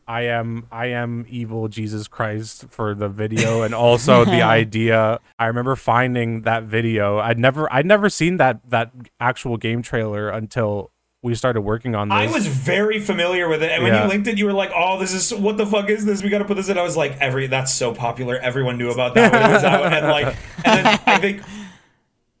I 0.07 0.23
am 0.23 0.65
I 0.71 0.87
am 0.87 1.25
evil 1.29 1.67
Jesus 1.67 2.07
Christ 2.07 2.65
for 2.69 2.95
the 2.95 3.07
video 3.07 3.61
and 3.61 3.75
also 3.75 4.25
the 4.25 4.41
idea. 4.59 5.19
I 5.37 5.45
remember 5.45 5.75
finding 5.75 6.41
that 6.41 6.63
video. 6.63 7.19
I'd 7.19 7.37
never 7.37 7.71
I'd 7.71 7.85
never 7.85 8.09
seen 8.09 8.37
that 8.37 8.67
that 8.71 8.91
actual 9.19 9.57
game 9.57 9.83
trailer 9.83 10.29
until 10.29 10.91
we 11.23 11.35
started 11.35 11.61
working 11.61 11.93
on 11.93 12.09
this. 12.09 12.15
I 12.15 12.25
was 12.31 12.47
very 12.47 12.99
familiar 12.99 13.47
with 13.47 13.61
it, 13.61 13.71
and 13.71 13.83
when 13.83 13.93
Yeah. 13.93 14.03
you 14.03 14.09
linked 14.09 14.27
it, 14.27 14.37
you 14.37 14.45
were 14.45 14.53
like, 14.53 14.71
"Oh, 14.75 14.99
this 14.99 15.13
is 15.13 15.31
what 15.33 15.57
the 15.57 15.65
fuck 15.67 15.89
is 15.89 16.03
this? 16.05 16.23
We 16.23 16.29
got 16.29 16.39
to 16.39 16.45
put 16.45 16.57
this 16.57 16.67
in." 16.69 16.77
I 16.77 16.81
was 16.83 16.97
like, 16.97 17.17
"Every 17.19 17.47
that's 17.47 17.71
so 17.73 17.93
popular. 17.93 18.37
Everyone 18.37 18.77
knew 18.77 18.89
about 18.89 19.13
that 19.15 19.31
when 19.31 19.51
it 19.51 19.53
was 19.53 19.63
out." 19.63 19.93
And 19.93 20.07
like, 20.07 20.35
and 20.65 20.85
then 20.85 20.99
I 21.05 21.17
think, 21.19 21.41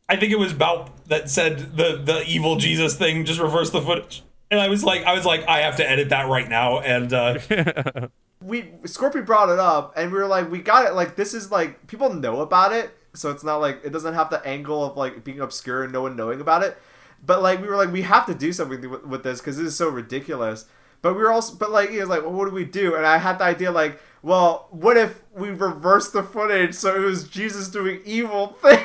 I 0.09 0.15
think 0.15 0.31
it 0.31 0.39
was 0.39 0.53
Balp 0.53 0.89
that 1.07 1.29
said 1.29 1.77
the 1.77 2.01
the 2.03 2.23
evil 2.25 2.55
Jesus 2.55 2.95
thing. 2.95 3.23
Just 3.25 3.39
reverse 3.39 3.69
the 3.69 3.81
footage, 3.81 4.23
and 4.49 4.59
I 4.59 4.67
was 4.67 4.83
like, 4.83 5.03
I 5.03 5.13
was 5.13 5.25
like, 5.25 5.47
I 5.47 5.59
have 5.59 5.75
to 5.77 5.87
edit 5.89 6.09
that 6.09 6.27
right 6.27 6.49
now. 6.49 6.79
And 6.79 7.13
uh, 7.13 7.37
we 8.41 8.71
Scorpio 8.85 9.21
brought 9.21 9.49
it 9.49 9.59
up 9.59 9.93
and 9.95 10.11
we 10.11 10.17
were 10.17 10.25
like, 10.25 10.49
we 10.49 10.59
got 10.59 10.85
it. 10.87 10.93
Like 10.93 11.15
this 11.15 11.35
is 11.35 11.51
like 11.51 11.85
people 11.85 12.11
know 12.13 12.41
about 12.41 12.73
it, 12.73 12.89
so 13.13 13.29
it's 13.29 13.43
not 13.43 13.57
like 13.57 13.81
it 13.83 13.91
doesn't 13.91 14.15
have 14.15 14.31
the 14.31 14.43
angle 14.45 14.83
of 14.83 14.97
like 14.97 15.23
being 15.23 15.39
obscure 15.39 15.83
and 15.83 15.93
no 15.93 16.01
one 16.01 16.15
knowing 16.15 16.41
about 16.41 16.63
it. 16.63 16.77
But 17.25 17.41
like 17.41 17.61
we 17.61 17.67
were 17.67 17.75
like, 17.75 17.91
we 17.91 18.01
have 18.03 18.25
to 18.27 18.33
do 18.33 18.51
something 18.51 18.89
with, 18.89 19.05
with 19.05 19.23
this 19.23 19.39
because 19.39 19.57
this 19.57 19.67
is 19.67 19.75
so 19.75 19.89
ridiculous. 19.89 20.65
But 21.01 21.15
we 21.15 21.21
were 21.23 21.31
also, 21.31 21.55
but 21.55 21.71
like 21.71 21.89
he 21.89 21.99
was 21.99 22.09
like, 22.09 22.21
well, 22.21 22.33
what 22.33 22.45
do 22.45 22.51
we 22.51 22.65
do? 22.65 22.95
And 22.95 23.05
I 23.05 23.17
had 23.17 23.39
the 23.39 23.45
idea 23.45 23.71
like, 23.71 23.99
well, 24.21 24.67
what 24.69 24.97
if 24.97 25.23
we 25.33 25.49
reverse 25.49 26.11
the 26.11 26.23
footage 26.23 26.75
so 26.75 26.95
it 26.95 26.99
was 26.99 27.27
Jesus 27.27 27.67
doing 27.69 28.01
evil 28.05 28.47
things? 28.61 28.81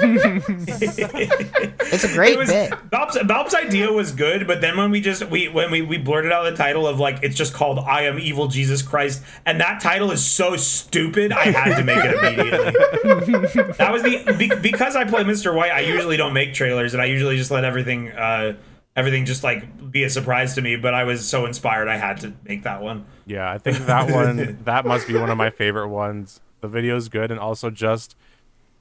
It's 1.92 2.04
a 2.04 2.08
great 2.08 2.34
it 2.34 2.38
was, 2.38 2.48
bit. 2.48 2.72
Bob's, 2.90 3.18
Balp's 3.24 3.54
idea 3.54 3.92
was 3.92 4.12
good, 4.12 4.46
but 4.46 4.62
then 4.62 4.78
when 4.78 4.90
we 4.90 5.00
just 5.00 5.28
we 5.28 5.48
when 5.48 5.70
we, 5.70 5.82
we 5.82 5.98
blurted 5.98 6.32
out 6.32 6.44
the 6.44 6.56
title 6.56 6.86
of 6.86 6.98
like 6.98 7.18
it's 7.22 7.36
just 7.36 7.52
called 7.52 7.78
I 7.78 8.02
am 8.02 8.18
evil 8.18 8.48
Jesus 8.48 8.80
Christ, 8.80 9.22
and 9.44 9.60
that 9.60 9.82
title 9.82 10.10
is 10.10 10.24
so 10.24 10.56
stupid, 10.56 11.32
I 11.32 11.50
had 11.50 11.76
to 11.76 11.84
make 11.84 11.98
it 12.02 12.14
immediately. 12.14 13.72
that 13.74 13.92
was 13.92 14.02
the 14.02 14.34
be, 14.38 14.48
because 14.54 14.96
I 14.96 15.04
play 15.04 15.22
Mr. 15.22 15.54
White. 15.54 15.72
I 15.72 15.80
usually 15.80 16.16
don't 16.16 16.32
make 16.32 16.54
trailers, 16.54 16.94
and 16.94 17.02
I 17.02 17.06
usually 17.06 17.36
just 17.36 17.50
let 17.50 17.64
everything 17.64 18.10
uh 18.12 18.54
everything 18.96 19.24
just 19.24 19.44
like 19.44 19.90
be 19.90 20.04
a 20.04 20.10
surprise 20.10 20.54
to 20.54 20.62
me. 20.62 20.76
But 20.76 20.94
I 20.94 21.04
was 21.04 21.28
so 21.28 21.46
inspired, 21.46 21.88
I 21.88 21.96
had 21.96 22.20
to 22.20 22.32
make 22.44 22.62
that 22.62 22.82
one. 22.82 23.04
Yeah, 23.26 23.50
I 23.50 23.58
think 23.58 23.78
that 23.86 24.10
one 24.10 24.58
that 24.64 24.86
must 24.86 25.06
be 25.06 25.14
one 25.14 25.30
of 25.30 25.36
my 25.36 25.50
favorite 25.50 25.88
ones. 25.88 26.40
The 26.60 26.68
video's 26.68 27.08
good 27.08 27.30
and 27.30 27.40
also 27.40 27.70
just 27.70 28.16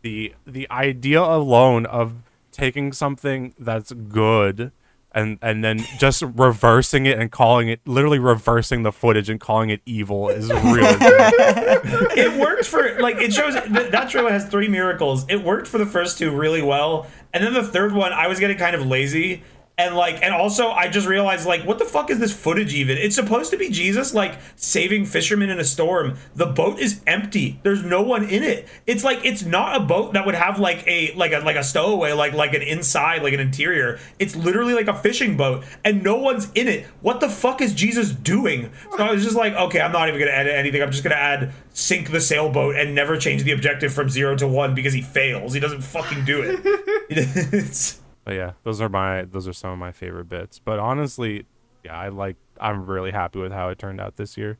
the 0.01 0.33
the 0.45 0.69
idea 0.71 1.21
alone 1.21 1.85
of 1.85 2.13
taking 2.51 2.91
something 2.91 3.53
that's 3.57 3.91
good 3.91 4.71
and 5.13 5.37
and 5.41 5.63
then 5.63 5.79
just 5.97 6.21
reversing 6.35 7.05
it 7.05 7.19
and 7.19 7.31
calling 7.31 7.69
it 7.69 7.79
literally 7.85 8.19
reversing 8.19 8.83
the 8.83 8.91
footage 8.91 9.29
and 9.29 9.39
calling 9.39 9.69
it 9.69 9.81
evil 9.85 10.29
is 10.29 10.49
really 10.63 10.97
good. 10.97 12.17
it 12.17 12.39
worked 12.39 12.65
for 12.65 12.99
like 12.99 13.17
it 13.17 13.33
shows 13.33 13.53
th- 13.53 13.91
that 13.91 14.09
trailer 14.09 14.31
has 14.31 14.45
three 14.47 14.67
miracles. 14.67 15.25
It 15.29 15.43
worked 15.43 15.67
for 15.67 15.77
the 15.77 15.85
first 15.85 16.17
two 16.17 16.31
really 16.31 16.61
well, 16.61 17.07
and 17.33 17.43
then 17.43 17.53
the 17.53 17.63
third 17.63 17.93
one 17.93 18.13
I 18.13 18.27
was 18.27 18.39
getting 18.39 18.57
kind 18.57 18.75
of 18.75 18.85
lazy. 18.85 19.43
And 19.77 19.95
like, 19.95 20.21
and 20.21 20.33
also, 20.33 20.69
I 20.69 20.89
just 20.89 21.07
realized, 21.07 21.47
like, 21.47 21.63
what 21.63 21.79
the 21.79 21.85
fuck 21.85 22.11
is 22.11 22.19
this 22.19 22.33
footage 22.33 22.73
even? 22.73 22.97
It's 22.97 23.15
supposed 23.15 23.51
to 23.51 23.57
be 23.57 23.69
Jesus, 23.69 24.13
like, 24.13 24.37
saving 24.55 25.05
fishermen 25.05 25.49
in 25.49 25.59
a 25.59 25.63
storm. 25.63 26.17
The 26.35 26.45
boat 26.45 26.77
is 26.79 27.01
empty. 27.07 27.59
There's 27.63 27.83
no 27.83 28.01
one 28.01 28.23
in 28.23 28.43
it. 28.43 28.67
It's 28.85 29.03
like 29.03 29.25
it's 29.25 29.43
not 29.43 29.75
a 29.75 29.79
boat 29.79 30.13
that 30.13 30.25
would 30.25 30.35
have 30.35 30.59
like 30.59 30.85
a 30.87 31.13
like 31.15 31.31
a 31.31 31.39
like 31.39 31.55
a 31.55 31.63
stowaway, 31.63 32.11
like 32.11 32.33
like 32.33 32.53
an 32.53 32.61
inside, 32.61 33.23
like 33.23 33.33
an 33.33 33.39
interior. 33.39 33.97
It's 34.19 34.35
literally 34.35 34.73
like 34.73 34.87
a 34.87 34.93
fishing 34.93 35.35
boat, 35.37 35.63
and 35.83 36.03
no 36.03 36.17
one's 36.17 36.51
in 36.53 36.67
it. 36.67 36.85
What 37.01 37.19
the 37.19 37.29
fuck 37.29 37.61
is 37.61 37.73
Jesus 37.73 38.11
doing? 38.11 38.71
So 38.97 39.03
I 39.03 39.11
was 39.11 39.23
just 39.23 39.35
like, 39.35 39.53
okay, 39.53 39.81
I'm 39.81 39.91
not 39.91 40.09
even 40.09 40.19
gonna 40.19 40.31
edit 40.31 40.53
anything. 40.53 40.83
I'm 40.83 40.91
just 40.91 41.03
gonna 41.03 41.15
add 41.15 41.53
sink 41.73 42.11
the 42.11 42.21
sailboat 42.21 42.75
and 42.75 42.93
never 42.93 43.17
change 43.17 43.43
the 43.43 43.51
objective 43.51 43.93
from 43.93 44.09
zero 44.09 44.35
to 44.35 44.47
one 44.47 44.75
because 44.75 44.93
he 44.93 45.01
fails. 45.01 45.53
He 45.53 45.59
doesn't 45.59 45.81
fucking 45.81 46.25
do 46.25 46.41
it. 46.43 47.97
it's 48.21 48.25
But 48.25 48.35
yeah, 48.35 48.51
those 48.63 48.81
are 48.81 48.89
my 48.89 49.23
those 49.23 49.47
are 49.47 49.53
some 49.53 49.71
of 49.71 49.77
my 49.79 49.91
favorite 49.91 50.29
bits. 50.29 50.59
But 50.59 50.79
honestly, 50.79 51.45
yeah, 51.83 51.97
I 51.97 52.09
like 52.09 52.35
I'm 52.59 52.85
really 52.85 53.11
happy 53.11 53.39
with 53.39 53.51
how 53.51 53.69
it 53.69 53.79
turned 53.79 53.99
out 54.01 54.17
this 54.17 54.37
year. 54.37 54.57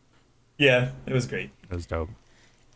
yeah, 0.57 0.91
it 1.05 1.13
was 1.13 1.25
great. 1.27 1.51
It 1.69 1.75
was 1.75 1.85
dope. 1.85 2.09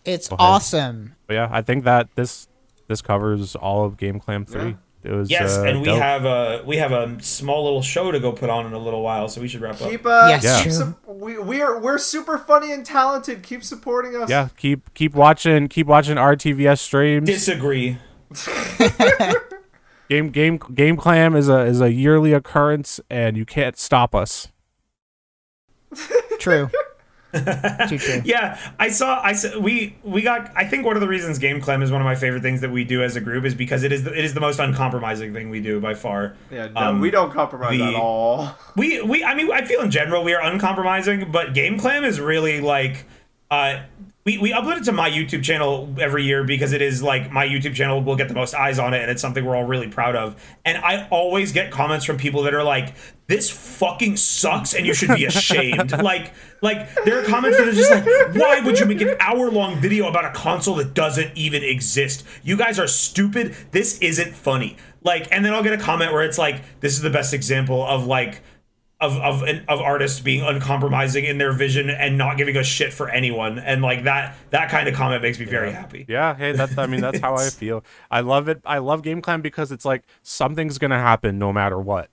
It's 0.06 0.28
ahead. 0.28 0.38
awesome. 0.40 1.14
But 1.28 1.34
yeah, 1.34 1.50
I 1.52 1.62
think 1.62 1.84
that 1.86 2.10
this 2.16 2.48
this 2.88 3.02
covers 3.02 3.56
all 3.56 3.86
of 3.86 3.98
Game 3.98 4.20
Clam 4.20 4.46
three. 4.46 4.78
It 5.04 5.12
was 5.12 5.30
Yes, 5.30 5.56
uh, 5.58 5.64
and 5.64 5.80
we 5.82 5.86
dope. 5.86 6.00
have 6.02 6.26
a 6.26 6.64
we 6.66 6.78
have 6.78 6.92
a 6.92 7.22
small 7.22 7.64
little 7.64 7.82
show 7.84 8.12
to 8.12 8.20
go 8.20 8.32
put 8.32 8.50
on 8.50 8.66
in 8.66 8.74
a 8.74 8.80
little 8.80 9.02
while, 9.04 9.28
so 9.28 9.40
we 9.42 9.48
should 9.48 9.62
wrap 9.62 9.80
up. 9.82 9.90
Keep 9.90 10.06
uh, 10.06 10.28
Yes, 10.30 10.44
Yeah. 10.44 10.56
keep 10.58 10.64
true. 10.64 10.72
sup- 10.72 11.08
we 11.08 11.38
we 11.40 11.62
are 11.62 11.80
we're 11.80 11.98
super 12.00 12.38
funny 12.40 12.72
and 12.72 12.84
talented. 12.86 13.44
Keep 13.44 13.64
supporting 13.64 14.16
us. 14.16 14.30
yeah 14.30 14.50
keep 14.58 14.92
keep 14.96 15.14
watching 15.14 15.68
keep 15.68 15.86
watching 15.88 16.18
RTVS 16.18 16.80
streams. 16.80 17.28
Disagree. 17.28 17.98
Game 20.10 20.30
game 20.30 20.58
game 20.74 20.98
clam 20.98 21.36
is 21.36 21.50
a 21.50 21.62
is 21.62 21.82
a 21.82 21.92
yearly 21.92 22.32
occurrence, 22.34 23.00
and 23.10 23.36
you 23.38 23.46
can't 23.46 23.78
stop 23.78 24.14
us. 24.14 24.48
True. 26.40 26.70
Too 27.90 27.98
true. 27.98 28.22
Yeah, 28.24 28.58
I 28.80 28.88
saw. 28.90 29.20
I 29.22 29.34
saw, 29.34 29.60
we 29.60 29.98
we 30.04 30.22
got. 30.22 30.52
I 30.56 30.64
think 30.66 30.86
one 30.86 30.96
of 30.96 31.02
the 31.02 31.08
reasons 31.08 31.38
Game 31.38 31.60
clam 31.60 31.82
is 31.82 31.92
one 31.92 32.00
of 32.00 32.06
my 32.06 32.16
favorite 32.16 32.42
things 32.42 32.62
that 32.62 32.72
we 32.72 32.86
do 32.86 33.04
as 33.04 33.18
a 33.18 33.22
group 33.22 33.44
is 33.44 33.54
because 33.54 33.84
it 33.84 33.92
is 33.92 34.06
the, 34.06 34.18
it 34.18 34.24
is 34.24 34.34
the 34.34 34.40
most 34.40 34.58
uncompromising 34.60 35.34
thing 35.34 35.50
we 35.50 35.60
do 35.60 35.82
by 35.82 35.96
far. 35.96 36.38
Yeah, 36.50 36.68
no, 36.70 36.80
Um, 36.82 37.02
we 37.02 37.12
don't 37.12 37.34
compromise 37.34 37.78
the- 37.78 37.84
at 37.88 37.96
all. 37.96 38.56
We 38.78 39.02
we 39.02 39.22
I 39.26 39.36
mean 39.36 39.52
I 39.52 39.66
feel 39.66 39.82
in 39.82 39.92
general 39.92 40.24
we 40.24 40.34
are 40.34 40.42
uncompromising, 40.42 41.30
but 41.30 41.54
Game 41.54 41.78
Clam 41.78 42.06
is 42.06 42.22
really 42.22 42.62
like 42.62 43.04
uh 43.52 43.82
we, 44.26 44.40
we 44.40 44.52
upload 44.52 44.78
it 44.78 44.84
to 44.86 44.92
my 44.92 45.08
YouTube 45.08 45.44
channel 45.44 45.88
every 46.00 46.24
year 46.24 46.44
because 46.44 46.74
it 46.74 46.82
is 46.82 47.04
like 47.04 47.32
my 47.32 47.46
YouTube 47.46 47.76
channel 47.76 48.02
will 48.02 48.16
get 48.16 48.28
the 48.28 48.34
most 48.34 48.56
eyes 48.56 48.80
on 48.80 48.96
it 48.96 49.02
and 49.04 49.12
it's 49.12 49.22
something 49.22 49.46
we're 49.46 49.56
all 49.56 49.66
really 49.66 49.88
proud 49.88 50.16
of. 50.16 50.36
And 50.66 50.80
I 50.80 51.08
always 51.10 51.52
get 51.52 51.72
comments 51.72 52.06
from 52.06 52.18
people 52.18 52.42
that 52.44 52.56
are 52.56 52.64
like, 52.64 52.96
This 53.28 53.52
fucking 53.52 54.18
sucks 54.18 54.74
and 54.74 54.84
you 54.84 54.96
should 54.96 55.14
be 55.14 55.26
ashamed. 55.26 55.92
like 56.02 56.34
like 56.64 56.92
there 57.06 57.20
are 57.20 57.24
comments 57.24 57.60
that 57.60 57.68
are 57.68 57.72
just 57.72 57.92
like, 57.92 58.06
Why 58.34 58.62
would 58.62 58.80
you 58.80 58.88
make 58.88 59.02
an 59.02 59.16
hour 59.20 59.52
long 59.52 59.80
video 59.80 60.10
about 60.10 60.26
a 60.26 60.32
console 60.32 60.74
that 60.76 60.96
doesn't 60.96 61.38
even 61.38 61.64
exist? 61.64 62.26
You 62.44 62.58
guys 62.58 62.80
are 62.80 62.88
stupid. 62.88 63.56
This 63.70 64.00
isn't 64.00 64.34
funny. 64.34 64.76
Like, 65.04 65.28
and 65.32 65.46
then 65.46 65.54
I'll 65.54 65.62
get 65.62 65.74
a 65.74 65.78
comment 65.78 66.12
where 66.12 66.24
it's 66.24 66.40
like, 66.40 66.64
This 66.80 66.94
is 66.94 67.02
the 67.02 67.12
best 67.12 67.32
example 67.32 67.86
of 67.86 68.08
like 68.08 68.42
of 69.02 69.18
of 69.18 69.44
of 69.44 69.80
artists 69.82 70.20
being 70.20 70.42
uncompromising 70.42 71.26
in 71.26 71.38
their 71.38 71.52
vision 71.52 71.90
and 71.90 72.18
not 72.18 72.38
giving 72.38 72.56
a 72.58 72.64
shit 72.64 72.94
for 72.94 73.10
anyone, 73.10 73.60
and 73.60 73.82
like 73.82 74.04
that 74.06 74.36
that 74.52 74.70
kind 74.70 74.88
of 74.88 74.96
comment 74.96 75.22
makes 75.22 75.38
me 75.40 75.46
very 75.46 75.72
happy. 75.72 76.06
Yeah, 76.08 76.36
hey, 76.36 76.54
that's 76.54 76.78
I 76.78 76.86
mean 76.88 77.02
that's 77.02 77.20
how 77.20 77.36
I 77.36 77.50
feel. 77.50 77.84
I 78.10 78.22
love 78.22 78.48
it. 78.48 78.62
I 78.66 78.78
love 78.78 79.02
Game 79.02 79.22
clam 79.22 79.42
because 79.42 79.72
it's 79.72 79.86
like 79.86 80.04
something's 80.24 80.78
gonna 80.78 81.00
happen 81.00 81.38
no 81.38 81.52
matter 81.52 81.80
what. 81.80 82.10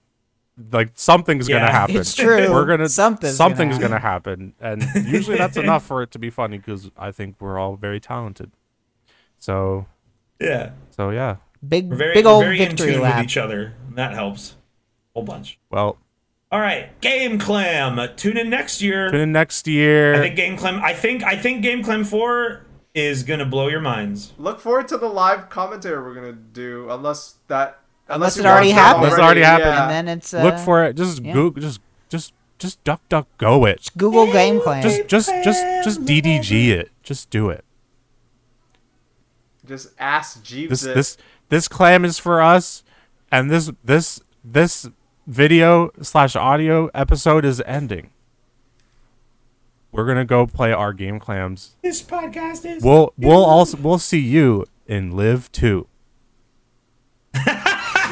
Like 0.73 0.91
something's 0.95 1.49
Yeah, 1.49 1.61
gonna 1.61 1.73
happen. 1.81 1.97
it's 1.97 2.15
true. 2.15 2.51
We're 2.53 2.67
gonna 2.67 2.89
Something's 2.89 3.39
gonna 3.39 3.55
something's 3.55 3.79
gonna 3.79 3.99
happen, 4.01 4.55
and 4.61 4.83
usually 5.07 5.39
that's 5.39 5.57
enough 5.67 5.85
for 5.87 6.03
it 6.03 6.11
to 6.11 6.19
be 6.19 6.31
funny 6.31 6.59
because 6.59 6.91
I 6.97 7.11
think 7.13 7.37
we're 7.41 7.59
all 7.59 7.77
very 7.77 8.01
talented. 8.01 8.51
So 9.39 9.87
Yeah, 10.41 10.73
so 10.91 11.11
yeah. 11.11 11.37
Big 11.67 11.89
very 11.93 12.15
big 12.15 12.27
old 12.27 12.43
very 12.45 12.61
in 12.61 12.71
victory 12.71 12.93
tune 12.95 13.03
lap. 13.03 13.17
with 13.19 13.25
each 13.25 13.37
other. 13.37 13.75
And 13.89 13.97
that 13.97 14.13
helps. 14.15 14.57
Whole 15.15 15.23
bunch. 15.23 15.59
Well, 15.71 15.97
All 16.53 16.61
right, 16.61 17.01
Game 17.01 17.39
Clam. 17.39 17.99
Tune 18.17 18.37
in 18.37 18.51
next 18.51 18.83
year. 18.83 19.11
tune 19.11 19.21
in 19.21 19.33
next 19.33 19.67
year. 19.67 20.15
I 20.15 20.19
think 20.19 20.37
Game 20.37 20.57
Clam. 20.57 20.83
I 20.85 20.93
think 20.93 21.25
I 21.25 21.35
think 21.35 21.63
Game 21.63 21.83
Clam 21.83 22.05
Four 22.05 22.67
is 22.95 23.23
gonna 23.23 23.47
blow 23.47 23.69
your 23.69 23.81
minds. 23.81 24.35
Look 24.39 24.61
forward 24.61 24.87
to 24.89 24.99
the 24.99 25.09
live 25.09 25.49
commentary 25.49 26.03
we're 26.03 26.15
gonna 26.15 26.33
do, 26.35 26.89
unless 26.91 27.37
that 27.49 27.79
Unless 28.09 28.37
you 28.37 28.43
it 28.43 28.47
already 28.47 28.69
watched 28.69 28.79
happened. 28.79 29.05
Unless 29.05 29.19
it 29.19 29.23
already 29.23 29.41
happened. 29.41 29.67
yeah. 29.67 29.83
and 29.83 30.09
then 30.09 30.19
it's 30.19 30.35
uh, 30.35 30.43
Look 30.43 30.59
for 30.59 30.85
it. 30.85 30.97
Just 30.97 31.23
yeah. 31.23 31.33
Google. 31.33 31.63
Just 31.63 31.81
just 32.11 32.35
just 32.59 32.85
duck 32.85 33.01
duck 33.09 33.27
go 33.39 33.65
it. 33.65 33.79
Just 33.79 33.97
Google 33.97 34.27
Game 34.27 34.61
Clam. 34.61 34.83
Just 34.83 35.07
just 35.09 35.31
just 35.43 35.65
just 35.85 36.05
DDG 36.05 36.69
it. 36.69 36.91
Just 37.03 37.31
do 37.31 37.49
it. 37.49 37.65
just 39.67 39.89
ask 39.99 40.43
Jeeves 40.43 40.69
this 40.69 40.85
it. 40.85 40.95
this 40.95 41.17
this 41.49 41.69
clam 41.69 42.05
is 42.05 42.19
for 42.19 42.43
us 42.43 42.85
and 43.31 43.51
this 43.51 43.71
this 43.83 44.21
this 44.45 44.89
video 45.27 45.91
slash 46.01 46.35
audio 46.37 46.89
episode 46.95 47.45
is 47.45 47.63
ending. 47.67 48.11
We're 49.91 50.07
gonna 50.07 50.25
go 50.25 50.47
play 50.47 50.73
our 50.73 50.93
game 50.93 51.19
clams. 51.21 51.77
This 51.83 52.03
podcast 52.03 52.65
is. 52.65 52.83
we'll 52.83 53.13
we'll 53.19 53.45
also 53.45 53.77
we'll 53.77 53.99
see 53.99 54.21
you 54.21 54.67
in 54.87 55.15
live 55.17 55.53
2 55.53 55.87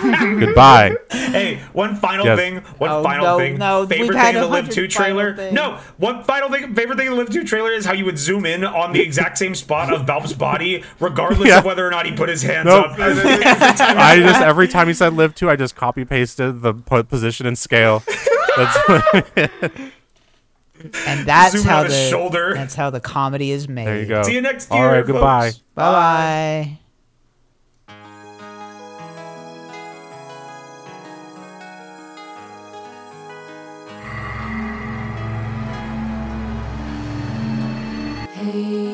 goodbye 0.41 0.95
Hey, 1.11 1.61
one 1.73 1.97
final 1.97 2.27
Yes. 2.27 2.39
thing. 2.39 2.57
One 2.79 2.91
Oh, 2.91 3.03
final 3.03 3.25
no, 3.27 3.39
thing. 3.39 3.59
no, 3.59 3.87
favorite 3.87 4.09
thing 4.09 4.17
had 4.17 4.35
in 4.35 4.41
the 4.41 4.47
Live 4.49 4.65
hundred 4.65 4.75
2 4.75 4.89
trailer. 4.89 5.37
things. 5.37 5.53
No, 5.55 5.79
one 5.97 6.25
final 6.25 6.49
thing. 6.51 6.75
Favorite 6.75 6.97
thing 6.97 7.07
in 7.07 7.13
the 7.13 7.19
Live 7.19 7.31
2 7.31 7.45
trailer 7.45 7.71
is 7.73 7.85
how 7.85 7.93
you 7.93 8.05
would 8.05 8.19
zoom 8.19 8.45
in 8.47 8.65
on 8.65 8.93
the 8.93 9.01
exact 9.01 9.39
same 9.39 9.55
spot 9.55 9.93
of 9.93 10.07
Balb's 10.07 10.33
body, 10.33 10.83
regardless 10.99 11.49
Yeah. 11.49 11.59
of 11.59 11.65
whether 11.65 11.87
or 11.87 11.91
not 11.91 12.07
he 12.07 12.13
put 12.13 12.29
his 12.29 12.43
hands 12.43 12.67
Nope. 12.67 12.87
up. 12.93 12.99
I 13.01 14.19
just 14.19 14.41
every 14.41 14.67
time 14.69 14.89
he 14.89 14.95
said 14.95 15.13
live 15.15 15.35
2 15.35 15.49
i 15.51 15.57
just 15.57 15.77
copy 15.77 16.05
pasted 16.05 16.63
the 16.63 16.75
position 16.75 17.47
and 17.47 17.57
scale 17.59 18.03
that's 18.57 18.77
and 21.07 21.27
that's 21.27 21.53
zoom 21.57 21.65
how 21.65 21.83
the 21.85 22.09
shoulder. 22.11 22.55
that's 22.55 22.75
how 22.75 22.91
the 22.91 23.01
comedy 23.01 23.51
is 23.51 23.69
made. 23.69 23.87
there 23.87 24.01
you 24.01 24.07
go 24.07 24.23
See 24.23 24.35
you 24.35 24.41
next 24.41 24.71
all 24.71 24.79
year. 24.79 24.93
right 24.93 25.07
goodbye. 25.07 25.53
Bye 25.75 25.93
bye. 25.93 26.79
Hey 38.53 38.90